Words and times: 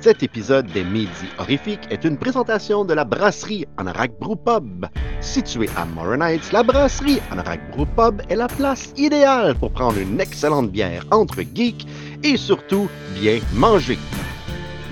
Cet 0.00 0.22
épisode 0.22 0.66
des 0.66 0.84
Midi 0.84 1.26
Horrifiques 1.38 1.88
est 1.90 2.04
une 2.04 2.16
présentation 2.16 2.84
de 2.84 2.94
la 2.94 3.04
brasserie 3.04 3.66
Anorak 3.78 4.12
Brew 4.20 4.36
Pub. 4.36 4.86
Située 5.20 5.68
à 5.76 5.84
Morin 5.86 6.20
Heights, 6.20 6.52
la 6.52 6.62
brasserie 6.62 7.18
Anorak 7.32 7.72
Brew 7.72 7.84
Pub 7.96 8.22
est 8.28 8.36
la 8.36 8.46
place 8.46 8.92
idéale 8.96 9.56
pour 9.56 9.72
prendre 9.72 9.98
une 9.98 10.20
excellente 10.20 10.70
bière 10.70 11.04
entre 11.10 11.42
geeks 11.42 11.84
et 12.22 12.36
surtout 12.36 12.88
bien 13.20 13.40
manger. 13.54 13.98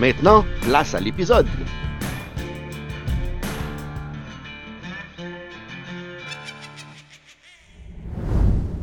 Maintenant, 0.00 0.44
place 0.62 0.92
à 0.92 0.98
l'épisode. 0.98 1.46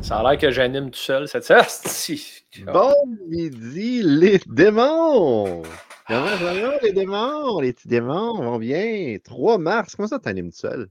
Ça 0.02 0.20
a 0.20 0.24
l'air 0.24 0.40
que 0.40 0.52
j'anime 0.52 0.90
tout 0.90 1.00
seul 1.00 1.28
cette 1.28 1.44
sortie. 1.44 2.44
Bon 2.71 2.94
midi, 3.28 4.02
les 4.04 4.40
démons! 4.48 5.63
Comment 6.07 6.27
ça 6.27 6.53
va, 6.53 6.77
les 6.81 6.91
démons? 6.93 7.59
Les 7.59 7.73
petits 7.73 7.88
démons 7.88 8.35
vont 8.41 8.57
bien. 8.59 9.17
3 9.23 9.57
mars, 9.57 9.95
comment 9.95 10.07
ça 10.07 10.20
t'animes 10.20 10.52
tout 10.52 10.57
seul? 10.57 10.89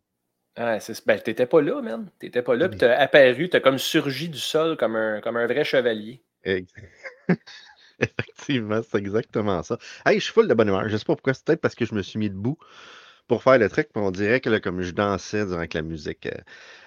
Ah, 0.57 0.81
c'est- 0.81 1.07
ben, 1.07 1.19
t'étais 1.21 1.47
pas 1.47 1.63
là, 1.63 1.81
man. 1.81 2.11
T'étais 2.19 2.43
pas 2.43 2.55
là, 2.57 2.69
puis 2.69 2.79
t'as 2.79 2.95
apparu, 2.99 3.49
t'as 3.49 3.61
comme 3.61 3.79
surgi 3.79 4.29
du 4.29 4.39
sol 4.39 4.77
comme 4.77 4.97
un, 4.97 5.21
comme 5.21 5.37
un 5.37 5.47
vrai 5.47 5.65
chevalier. 5.65 6.23
Effectivement, 8.01 8.81
c'est 8.83 8.99
exactement 8.99 9.63
ça. 9.63 9.79
Hey, 10.05 10.19
je 10.19 10.25
suis 10.25 10.33
full 10.33 10.49
de 10.49 10.55
bonne 10.55 10.69
humeur. 10.69 10.89
Je 10.89 10.97
sais 10.97 11.05
pas 11.05 11.15
pourquoi, 11.15 11.35
c'est 11.35 11.45
peut-être 11.45 11.61
parce 11.61 11.75
que 11.75 11.85
je 11.85 11.95
me 11.95 12.03
suis 12.03 12.19
mis 12.19 12.31
debout 12.31 12.59
pour 13.29 13.43
faire 13.43 13.59
le 13.59 13.69
truc, 13.69 13.89
mais 13.95 14.03
on 14.03 14.11
dirait 14.11 14.41
que 14.41 14.51
là, 14.51 14.61
comme 14.61 14.83
je 14.83 14.93
dansais 14.93 15.47
durant 15.47 15.67
que 15.67 15.79
la 15.79 15.83
musique 15.83 16.27
euh, 16.27 16.41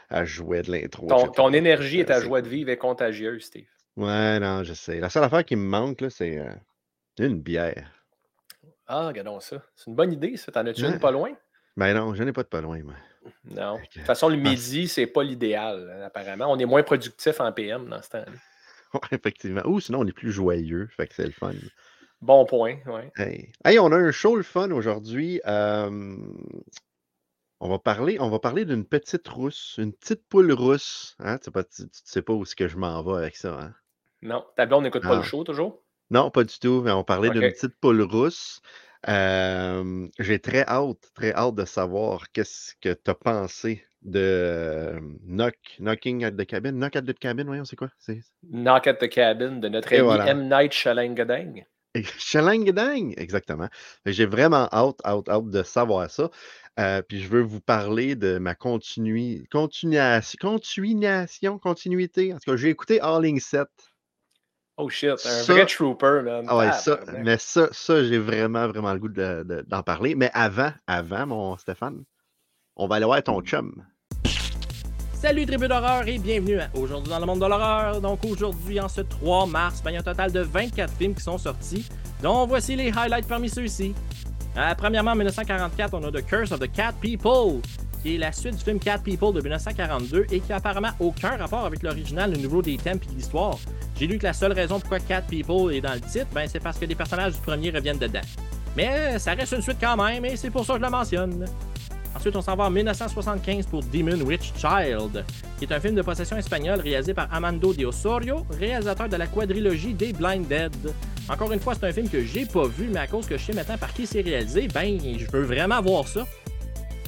elle 0.09 0.25
jouait 0.25 0.61
de 0.61 0.71
l'intro. 0.71 1.07
Ton, 1.07 1.27
ton 1.27 1.53
énergie 1.53 2.01
et 2.01 2.05
ta 2.05 2.19
c'est- 2.19 2.25
joie 2.25 2.41
de 2.41 2.49
vivre 2.49 2.69
est 2.69 2.77
contagieuse, 2.77 3.43
Steve. 3.43 3.67
Ouais, 3.95 4.39
non, 4.39 4.63
je 4.63 4.73
sais. 4.73 4.99
La 4.99 5.09
seule 5.09 5.23
affaire 5.23 5.45
qui 5.45 5.55
me 5.55 5.65
manque, 5.65 6.01
là, 6.01 6.09
c'est 6.09 6.37
euh, 6.37 6.53
une 7.19 7.39
bière. 7.39 7.94
Ah, 8.87 9.07
regardons 9.07 9.39
ça. 9.39 9.61
C'est 9.75 9.87
une 9.87 9.95
bonne 9.95 10.13
idée, 10.13 10.37
ça. 10.37 10.51
T'en 10.51 10.65
as-tu 10.65 10.83
Ouais. 10.83 10.91
une 10.93 10.99
pas 10.99 11.11
loin? 11.11 11.31
Ben 11.77 11.93
non, 11.93 12.13
je 12.13 12.23
n'ai 12.23 12.31
pas 12.33 12.43
de 12.43 12.47
pas 12.47 12.61
loin, 12.61 12.81
moi. 12.83 12.93
Non. 13.45 13.75
De 13.75 13.85
toute 13.91 14.03
façon, 14.03 14.29
le 14.29 14.37
midi, 14.37 14.87
c'est 14.87 15.07
pas 15.07 15.23
l'idéal, 15.23 15.91
hein, 15.91 16.03
apparemment. 16.05 16.45
On 16.51 16.57
est 16.59 16.65
moins 16.65 16.83
productif 16.83 17.39
en 17.41 17.51
PM 17.51 17.89
dans 17.89 18.01
ce 18.01 18.09
temps-là. 18.11 18.31
Ouais, 18.93 18.99
effectivement. 19.11 19.63
Ou 19.65 19.79
sinon, 19.81 19.99
on 20.01 20.05
est 20.07 20.13
plus 20.13 20.31
joyeux, 20.31 20.87
fait 20.95 21.07
que 21.07 21.13
c'est 21.15 21.25
le 21.25 21.31
fun. 21.31 21.51
Bon 22.21 22.45
point, 22.45 22.77
ouais. 22.85 23.11
Hey. 23.17 23.51
Hey, 23.65 23.77
on 23.79 23.91
a 23.91 23.97
un 23.97 24.11
show 24.11 24.35
le 24.37 24.43
fun 24.43 24.71
aujourd'hui. 24.71 25.41
Euh, 25.45 26.15
on 27.59 27.69
va 27.69 27.79
parler, 27.79 28.17
on 28.19 28.29
va 28.29 28.39
parler 28.39 28.63
d'une 28.65 28.85
petite 28.85 29.27
rousse, 29.27 29.75
une 29.79 29.91
petite 29.91 30.25
poule 30.29 30.51
rousse. 30.53 31.15
Hein? 31.19 31.37
Tu 31.39 31.45
sais 31.45 31.51
pas, 31.51 31.63
tu, 31.63 31.83
tu 31.83 31.89
sais 32.05 32.21
pas 32.21 32.33
où 32.33 32.43
est-ce 32.43 32.55
que 32.55 32.67
je 32.67 32.77
m'en 32.77 33.01
vais 33.03 33.17
avec 33.17 33.35
ça. 33.35 33.59
Hein? 33.59 33.73
Non, 34.21 34.45
ta 34.55 34.65
blonde 34.65 34.83
n'écoute 34.83 35.03
pas 35.03 35.15
le 35.15 35.21
Ah. 35.21 35.23
show 35.23 35.43
toujours? 35.43 35.81
Non, 36.11 36.29
pas 36.31 36.43
du 36.43 36.57
tout, 36.59 36.81
mais 36.83 36.91
on 36.91 37.03
parlait 37.03 37.29
d'une 37.31 37.45
Ok. 37.45 37.53
petite 37.53 37.75
poule 37.79 38.01
rousse. 38.01 38.61
Euh, 39.07 40.07
J'ai 40.19 40.39
très 40.39 40.63
hâte, 40.67 41.11
très 41.13 41.33
hâte 41.33 41.55
de 41.55 41.65
savoir 41.65 42.31
qu'est-ce 42.31 42.73
que 42.81 42.93
tu 42.93 43.11
as 43.11 43.15
pensé 43.15 43.85
de 44.01 44.99
Knock, 45.23 45.55
Knocking 45.79 46.23
at 46.25 46.31
the 46.31 46.45
Cabin. 46.45 46.73
Knock 46.73 46.95
at 46.95 47.03
the 47.03 47.17
Cabin, 47.17 47.45
voyons, 47.45 47.65
c'est 47.65 47.75
quoi? 47.75 47.89
C'est 47.97 48.21
Knock 48.43 48.87
at 48.87 48.95
the 48.95 49.09
Cabin 49.09 49.57
de 49.59 49.67
notre 49.67 49.91
Et 49.93 49.97
ami 49.97 50.05
voilà. 50.05 50.27
M. 50.27 50.47
Night 50.47 50.73
Shyamalan. 50.73 51.63
Chalangadang, 52.17 53.13
exactement. 53.17 53.69
J'ai 54.05 54.25
vraiment 54.25 54.67
hâte, 54.73 54.99
hâte, 55.05 55.29
hâte 55.29 55.49
de 55.49 55.63
savoir 55.63 56.09
ça. 56.11 56.29
Euh, 56.79 57.01
puis 57.01 57.21
je 57.21 57.29
veux 57.29 57.41
vous 57.41 57.61
parler 57.61 58.15
de 58.15 58.37
ma 58.37 58.53
continuation, 58.53 59.45
continuation, 59.49 61.57
continuité. 61.57 62.33
En 62.33 62.37
tout 62.37 62.51
cas, 62.51 62.57
j'ai 62.57 62.69
écouté 62.69 62.99
All 62.99 63.25
In 63.25 63.39
7. 63.39 63.67
Oh 64.77 64.89
shit, 64.89 65.11
un 65.11 65.17
Ça- 65.17 65.53
vrai 65.53 65.65
trooper, 65.65 66.21
man. 66.23 66.45
Ah 66.49 66.57
ouais, 66.57 66.71
ça, 66.73 66.99
mais 67.23 67.37
ça, 67.37 67.69
ça 67.71 68.03
j'ai 68.03 68.19
vraiment, 68.19 68.67
vraiment 68.67 68.91
le 68.93 68.99
goût 68.99 69.07
de- 69.07 69.43
de- 69.47 69.63
d'en 69.67 69.81
parler. 69.83 70.15
Mais 70.15 70.29
avant, 70.33 70.71
avant, 70.85 71.25
mon 71.27 71.57
Stéphane, 71.57 72.03
on 72.75 72.85
va 72.87 72.95
aller 72.95 73.05
voir 73.05 73.23
ton 73.23 73.39
chum. 73.41 73.73
Salut 75.13 75.45
tribu 75.45 75.67
d'horreur 75.69 76.05
et 76.07 76.17
bienvenue 76.19 76.59
à 76.59 76.67
aujourd'hui 76.75 77.09
dans 77.09 77.19
le 77.19 77.25
monde 77.25 77.39
de 77.39 77.45
l'horreur. 77.45 78.01
Donc 78.01 78.25
aujourd'hui, 78.25 78.79
en 78.81 78.89
ce 78.89 78.99
3 79.01 79.47
mars, 79.47 79.81
ben, 79.81 79.91
il 79.91 79.93
y 79.93 79.97
a 79.97 80.01
un 80.01 80.03
total 80.03 80.31
de 80.33 80.41
24 80.41 80.93
films 80.93 81.15
qui 81.15 81.23
sont 81.23 81.37
sortis, 81.37 81.89
dont 82.21 82.45
voici 82.45 82.75
les 82.75 82.89
highlights 82.95 83.27
parmi 83.29 83.47
ceux-ci. 83.49 83.95
Euh, 84.57 84.75
premièrement, 84.77 85.11
en 85.11 85.15
1944, 85.15 85.93
on 85.93 86.03
a 86.03 86.11
The 86.11 86.25
Curse 86.25 86.51
of 86.51 86.59
the 86.59 86.71
Cat 86.71 86.93
People, 87.01 87.61
qui 88.05 88.15
est 88.15 88.17
la 88.19 88.31
suite 88.31 88.55
du 88.55 88.63
film 88.63 88.77
Cat 88.77 88.99
People 88.99 89.33
de 89.33 89.41
1942 89.41 90.27
et 90.29 90.39
qui 90.39 90.53
a 90.53 90.57
apparemment 90.57 90.91
aucun 90.99 91.37
rapport 91.37 91.65
avec 91.65 91.81
l'original, 91.81 92.31
le 92.31 92.37
nouveau 92.37 92.61
des 92.61 92.77
thèmes 92.77 92.99
et 93.01 93.11
de 93.11 93.17
l'histoire. 93.17 93.57
J'ai 93.99 94.05
lu 94.05 94.19
que 94.19 94.25
la 94.25 94.33
seule 94.33 94.51
raison 94.51 94.79
pourquoi 94.79 94.99
Cat 94.99 95.23
People 95.23 95.73
est 95.73 95.81
dans 95.81 95.95
le 95.95 96.01
titre, 96.01 96.27
ben, 96.31 96.47
c'est 96.47 96.59
parce 96.59 96.77
que 96.77 96.85
les 96.85 96.93
personnages 96.93 97.33
du 97.33 97.39
premier 97.39 97.71
reviennent 97.71 97.97
dedans. 97.97 98.21
Mais 98.77 98.89
euh, 98.89 99.17
ça 99.17 99.33
reste 99.33 99.53
une 99.53 99.63
suite 99.63 99.77
quand 99.81 99.97
même 99.97 100.23
et 100.23 100.35
c'est 100.35 100.51
pour 100.51 100.63
ça 100.63 100.73
que 100.73 100.79
je 100.79 100.83
la 100.83 100.91
mentionne. 100.91 101.45
Ensuite, 102.15 102.35
on 102.35 102.41
s'en 102.43 102.55
va 102.55 102.65
en 102.65 102.69
1975 102.69 103.65
pour 103.65 103.81
Demon 103.81 104.21
Witch 104.21 104.53
Child, 104.55 105.25
qui 105.57 105.65
est 105.65 105.73
un 105.73 105.79
film 105.79 105.95
de 105.95 106.03
possession 106.03 106.37
espagnole 106.37 106.81
réalisé 106.81 107.15
par 107.15 107.33
Amando 107.33 107.73
de 107.73 107.85
Osorio, 107.85 108.45
réalisateur 108.51 109.09
de 109.09 109.15
la 109.15 109.25
quadrilogie 109.25 109.95
des 109.95 110.13
Blind 110.13 110.47
Dead. 110.47 110.75
Encore 111.27 111.51
une 111.51 111.59
fois, 111.59 111.73
c'est 111.73 111.87
un 111.87 111.91
film 111.91 112.07
que 112.07 112.23
j'ai 112.23 112.45
pas 112.45 112.67
vu, 112.67 112.87
mais 112.87 112.99
à 112.99 113.07
cause 113.07 113.25
que 113.25 113.35
je 113.35 113.45
sais 113.45 113.53
maintenant 113.53 113.79
par 113.79 113.91
qui 113.95 114.05
c'est 114.05 114.21
réalisé, 114.21 114.67
ben, 114.67 114.95
je 115.17 115.25
veux 115.31 115.43
vraiment 115.43 115.81
voir 115.81 116.07
ça. 116.07 116.23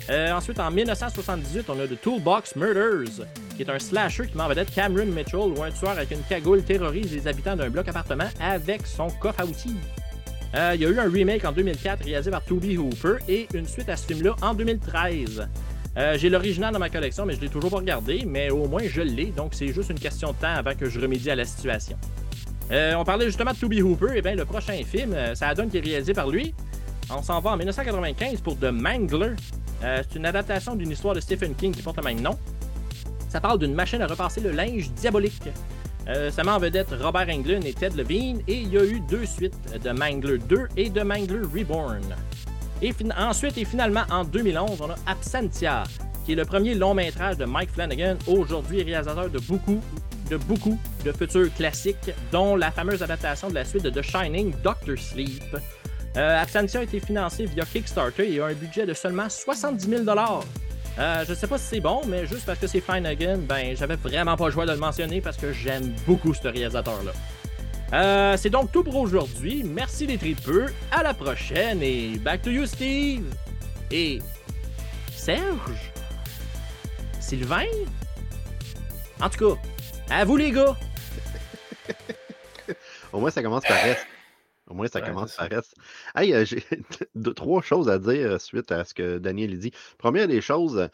Euh, 0.10 0.32
ensuite, 0.32 0.60
en 0.60 0.72
1978, 0.72 1.66
on 1.70 1.80
a 1.80 1.88
The 1.88 2.00
Toolbox 2.00 2.56
Murders, 2.56 3.26
qui 3.56 3.64
est 3.64 3.70
un 3.70 3.80
slasher 3.80 4.28
qui 4.28 4.38
met 4.38 4.44
en 4.44 4.48
vedette 4.48 4.74
Cameron 4.74 5.08
Mitchell, 5.08 5.52
où 5.56 5.64
un 5.64 5.72
tueur 5.72 5.92
avec 5.92 6.12
une 6.12 6.24
cagoule 6.30 6.64
terrorise 6.64 7.12
les 7.14 7.28
habitants 7.28 7.56
d'un 7.58 7.70
bloc 7.70 7.88
appartement 7.90 8.30
avec 8.40 8.88
son 8.88 9.10
coffre 9.10 9.42
à 9.42 9.46
outils. 9.46 9.76
Euh, 10.56 10.72
il 10.76 10.82
y 10.82 10.86
a 10.86 10.90
eu 10.90 10.98
un 10.98 11.10
remake 11.10 11.44
en 11.44 11.52
2004 11.52 12.06
réalisé 12.06 12.32
par 12.32 12.42
Toby 12.44 12.78
Hooper 12.78 13.18
et 13.28 13.48
une 13.54 13.68
suite 13.68 13.90
à 13.90 13.98
ce 13.98 14.06
film-là 14.08 14.36
en 14.42 14.54
2013. 14.54 15.46
Euh, 15.98 16.18
J'ai 16.18 16.30
l'original 16.30 16.72
dans 16.72 16.80
ma 16.80 16.90
collection, 16.90 17.26
mais 17.26 17.36
je 17.36 17.42
l'ai 17.42 17.50
toujours 17.50 17.70
pas 17.72 17.78
regardé, 17.78 18.24
mais 18.26 18.50
au 18.50 18.66
moins 18.66 18.84
je 18.86 19.02
l'ai, 19.02 19.26
donc 19.26 19.54
c'est 19.56 19.74
juste 19.74 19.90
une 19.90 20.00
question 20.00 20.32
de 20.32 20.38
temps 20.38 20.54
avant 20.56 20.74
que 20.74 20.90
je 20.90 21.02
remédie 21.02 21.30
à 21.30 21.36
la 21.36 21.44
situation. 21.44 21.98
On 22.72 23.04
parlait 23.04 23.26
justement 23.26 23.52
de 23.52 23.58
Toby 23.58 23.82
Hooper, 23.82 24.16
et 24.16 24.22
bien 24.22 24.36
le 24.36 24.46
prochain 24.46 24.80
film, 24.86 25.16
ça 25.34 25.54
donne 25.54 25.70
qui 25.70 25.78
est 25.78 25.82
réalisé 25.82 26.14
par 26.14 26.30
lui. 26.30 26.54
On 27.10 27.22
s'en 27.22 27.40
va 27.40 27.52
en 27.52 27.58
1995 27.58 28.42
pour 28.42 28.58
The 28.58 28.66
Mangler. 28.72 29.36
Euh, 29.84 30.02
c'est 30.08 30.18
une 30.18 30.26
adaptation 30.26 30.76
d'une 30.76 30.92
histoire 30.92 31.14
de 31.14 31.20
Stephen 31.20 31.56
King 31.56 31.74
qui 31.74 31.82
porte 31.82 31.98
le 31.98 32.04
même 32.04 32.22
nom. 32.22 32.38
Ça 33.30 33.42
parle 33.42 33.60
d'une 33.60 33.74
machine 33.74 34.02
à 34.02 34.08
repasser 34.08 34.42
le 34.42 34.52
linge 34.52 34.90
diabolique. 34.92 35.50
Euh, 36.08 36.32
ça 36.32 36.44
met 36.44 36.52
en 36.52 36.60
vedette 36.60 36.94
Robert 37.02 37.28
Englund 37.30 37.66
et 37.66 37.74
Ted 37.74 37.96
Levine, 37.98 38.42
et 38.48 38.62
il 38.62 38.70
y 38.74 38.78
a 38.78 38.86
eu 38.86 39.02
deux 39.02 39.26
suites 39.26 39.58
de 39.84 39.90
Mangler 39.92 40.38
2 40.38 40.68
et 40.78 40.90
de 40.90 41.02
Mangler 41.02 41.42
Reborn. 41.54 42.16
Et 42.82 42.94
ensuite, 43.18 43.58
et 43.58 43.66
finalement, 43.66 44.04
en 44.10 44.24
2011, 44.24 44.82
on 44.82 44.90
a 44.92 44.96
Absentia, 45.06 45.84
qui 46.26 46.34
est 46.34 46.36
le 46.36 46.46
premier 46.46 46.76
long 46.76 46.94
métrage 46.94 47.38
de 47.38 47.46
Mike 47.46 47.72
Flanagan, 47.72 48.16
aujourd'hui 48.28 48.84
réalisateur 48.84 49.30
de 49.30 49.40
beaucoup, 49.40 49.82
de 50.30 50.38
beaucoup 50.38 50.80
de 51.04 51.12
futurs 51.12 51.54
classiques, 51.56 52.12
dont 52.32 52.56
la 52.56 52.72
fameuse 52.72 53.04
adaptation 53.04 53.50
de 53.50 53.56
la 53.56 53.66
suite 53.66 53.84
de 53.84 53.90
The 53.90 54.02
Shining, 54.02 54.54
Doctor 54.64 54.98
Sleep. 54.98 55.58
Euh, 56.18 56.42
Absentia 56.42 56.80
a 56.80 56.84
été 56.84 57.00
financé 57.00 57.46
via 57.46 57.64
Kickstarter 57.64 58.34
et 58.34 58.40
a 58.40 58.48
un 58.48 58.54
budget 58.54 58.88
de 58.88 58.94
seulement 58.94 59.30
70 59.30 59.88
000 59.88 60.04
euh, 61.00 61.24
je 61.28 61.34
sais 61.36 61.46
pas 61.46 61.60
si 61.60 61.66
c'est 61.66 61.80
bon, 61.80 62.02
mais 62.08 62.26
juste 62.26 62.44
parce 62.48 62.58
que 62.58 62.66
c'est 62.66 62.82
Flanagan, 62.82 63.38
ben 63.38 63.76
j'avais 63.78 63.98
vraiment 63.98 64.36
pas 64.36 64.50
choix 64.50 64.66
de 64.66 64.72
le 64.72 64.80
mentionner 64.80 65.22
parce 65.22 65.38
que 65.38 65.54
j'aime 65.54 65.94
beaucoup 66.08 66.34
ce 66.34 66.48
réalisateur-là. 66.48 67.12
Euh, 67.94 68.36
c'est 68.36 68.50
donc 68.50 68.72
tout 68.72 68.84
pour 68.84 68.96
aujourd'hui. 68.96 69.64
Merci 69.64 70.08
des 70.08 70.18
tripeux. 70.18 70.66
À 70.92 71.04
la 71.04 71.14
prochaine 71.14 71.84
et 71.84 72.18
back 72.18 72.42
to 72.42 72.50
you, 72.50 72.66
Steve. 72.66 73.26
Et 73.92 74.20
Serge? 75.16 75.92
Sylvain? 77.20 77.68
En 79.22 79.30
tout 79.30 79.54
cas, 79.54 79.62
à 80.10 80.26
vous 80.26 80.36
les 80.36 80.50
gars. 80.50 80.76
Au 83.14 83.20
moins, 83.20 83.30
ça 83.30 83.44
commence 83.44 83.64
par 83.64 83.78
S. 83.86 83.98
Au 84.68 84.74
moins, 84.74 84.88
ça 84.88 85.02
Ouais, 85.02 85.02
commence 85.02 85.32
c'est 85.32 85.36
ça. 85.36 85.48
par 85.48 85.52
S. 85.60 85.74
Hey, 86.16 86.34
euh, 86.34 86.46
j'ai 86.46 86.64
deux, 87.16 87.34
trois 87.34 87.62
choses 87.62 87.90
à 87.90 88.00
dire 88.00 88.32
euh, 88.34 88.38
suite 88.40 88.72
à 88.72 88.86
ce 88.86 88.94
que 88.94 89.18
Daniel 89.20 89.54
a 89.54 89.58
dit. 89.58 89.72
Première 89.98 90.28
des 90.28 90.42
choses, 90.42 90.78
euh, 90.78 90.88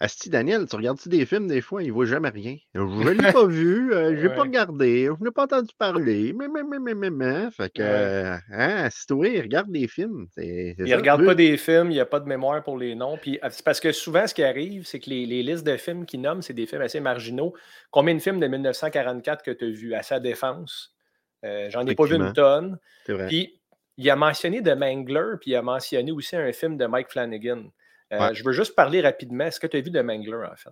Asti 0.00 0.30
Daniel, 0.30 0.66
tu 0.68 0.76
regardes-tu 0.76 1.08
des 1.08 1.26
films 1.26 1.48
des 1.48 1.60
fois, 1.60 1.82
il 1.82 1.92
voit 1.92 2.06
jamais 2.06 2.28
rien. 2.30 2.56
Je 2.74 2.80
ne 2.80 3.10
l'ai 3.10 3.26
pas 3.28 3.46
vu, 3.46 3.92
euh, 3.92 4.16
je 4.16 4.22
l'ai 4.22 4.30
pas 4.30 4.42
Ouais. 4.42 4.44
regardé, 4.44 5.06
je 5.06 5.24
n'ai 5.24 5.30
pas 5.32 5.44
entendu 5.44 5.70
parler. 5.78 6.32
Mais, 6.34 6.48
mais, 6.48 6.62
mais, 6.64 6.78
mais, 6.80 6.94
mais, 6.94 7.10
mais. 7.10 7.50
Fait 7.50 7.70
que, 7.72 7.82
Ouais. 7.82 8.12
hein, 8.50 8.84
assis-toi, 8.84 9.40
regarde 9.42 9.70
des 9.72 9.88
films. 9.88 10.26
C'est, 10.34 10.74
c'est 10.78 10.86
Il 10.86 10.92
ça, 10.92 10.96
regarde 10.96 11.22
pas 11.24 11.34
des 11.36 11.56
films, 11.56 11.90
il 11.90 11.94
n'y 11.94 12.00
a 12.00 12.06
pas 12.06 12.18
de 12.20 12.26
mémoire 12.28 12.62
pour 12.64 12.78
les 12.78 12.94
noms. 12.94 13.18
Puis 13.18 13.38
euh, 13.44 13.48
c'est 13.50 13.64
parce 13.64 13.80
que 13.80 13.92
souvent, 13.92 14.26
ce 14.26 14.34
qui 14.34 14.42
arrive, 14.44 14.86
c'est 14.86 15.00
que 15.00 15.10
les, 15.10 15.26
les 15.26 15.42
listes 15.42 15.64
de 15.66 15.76
films 15.76 16.06
qu'ils 16.06 16.20
nomment, 16.20 16.42
c'est 16.42 16.54
des 16.54 16.66
films 16.66 16.82
assez 16.82 17.00
marginaux. 17.00 17.54
Combien 17.90 18.14
de 18.14 18.20
films 18.20 18.40
de 18.40 18.46
1944 18.46 19.42
que 19.44 19.50
tu 19.50 19.64
as 19.66 19.70
vu 19.70 19.94
à 19.94 20.02
sa 20.02 20.20
défense? 20.20 20.96
Euh, 21.44 21.70
J'en 21.70 21.86
ai 21.86 21.94
pas 21.94 22.04
vu 22.04 22.16
une 22.16 22.32
tonne. 22.32 22.78
Vrai. 23.08 23.26
Puis 23.28 23.60
il 23.96 24.10
a 24.10 24.16
mentionné 24.16 24.62
The 24.62 24.76
Mangler, 24.76 25.34
puis 25.40 25.52
il 25.52 25.56
a 25.56 25.62
mentionné 25.62 26.12
aussi 26.12 26.36
un 26.36 26.52
film 26.52 26.76
de 26.76 26.86
Mike 26.86 27.10
Flanagan. 27.10 27.64
Euh, 28.12 28.18
Ouais. 28.18 28.34
Je 28.34 28.42
veux 28.44 28.52
juste 28.52 28.74
parler 28.74 29.00
rapidement. 29.00 29.44
Est-ce 29.44 29.60
que 29.60 29.66
tu 29.66 29.76
as 29.76 29.80
vu 29.80 29.90
The 29.92 29.96
Mangler, 29.96 30.46
en 30.50 30.56
fait? 30.56 30.70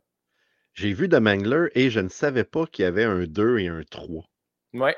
J'ai 0.74 0.92
vu 0.92 1.08
The 1.08 1.14
Mangler 1.14 1.68
et 1.74 1.90
je 1.90 2.00
ne 2.00 2.08
savais 2.08 2.44
pas 2.44 2.66
qu'il 2.66 2.84
y 2.84 2.86
avait 2.86 3.04
un 3.04 3.24
2 3.24 3.58
et 3.58 3.68
un 3.68 3.82
3. 3.90 4.24
Oui. 4.74 4.90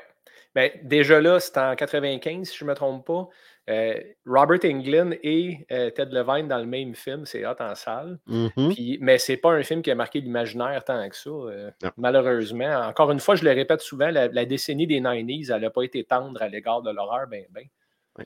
Ben, 0.55 0.71
déjà 0.83 1.21
là, 1.21 1.39
c'était 1.39 1.59
en 1.59 1.75
95, 1.75 2.47
si 2.49 2.57
je 2.57 2.65
ne 2.65 2.69
me 2.69 2.75
trompe 2.75 3.05
pas. 3.05 3.27
Euh, 3.69 3.99
Robert 4.25 4.59
Englund 4.65 5.17
et 5.21 5.65
euh, 5.71 5.91
Ted 5.91 6.11
Levine 6.11 6.47
dans 6.47 6.57
le 6.57 6.65
même 6.65 6.95
film, 6.95 7.25
c'est 7.25 7.45
hot 7.45 7.55
en 7.59 7.75
salle. 7.75 8.17
Mhm. 8.25 8.73
Puis, 8.73 8.97
mais 8.99 9.19
c'est 9.19 9.37
pas 9.37 9.51
un 9.51 9.61
film 9.61 9.81
qui 9.83 9.91
a 9.91 9.95
marqué 9.95 10.21
l'imaginaire 10.21 10.83
tant 10.83 11.07
que 11.07 11.15
ça, 11.15 11.29
euh, 11.29 11.69
malheureusement. 11.97 12.79
Encore 12.87 13.11
une 13.11 13.19
fois, 13.19 13.35
je 13.35 13.43
le 13.43 13.51
répète 13.51 13.81
souvent, 13.81 14.09
la, 14.09 14.27
la 14.27 14.45
décennie 14.45 14.87
des 14.87 14.99
90s, 14.99 15.53
elle 15.53 15.61
n'a 15.61 15.69
pas 15.69 15.83
été 15.83 16.03
tendre 16.03 16.41
à 16.41 16.47
l'égard 16.47 16.81
de 16.81 16.91
l'horreur, 16.91 17.27
ben, 17.27 17.43
ben. 17.51 17.63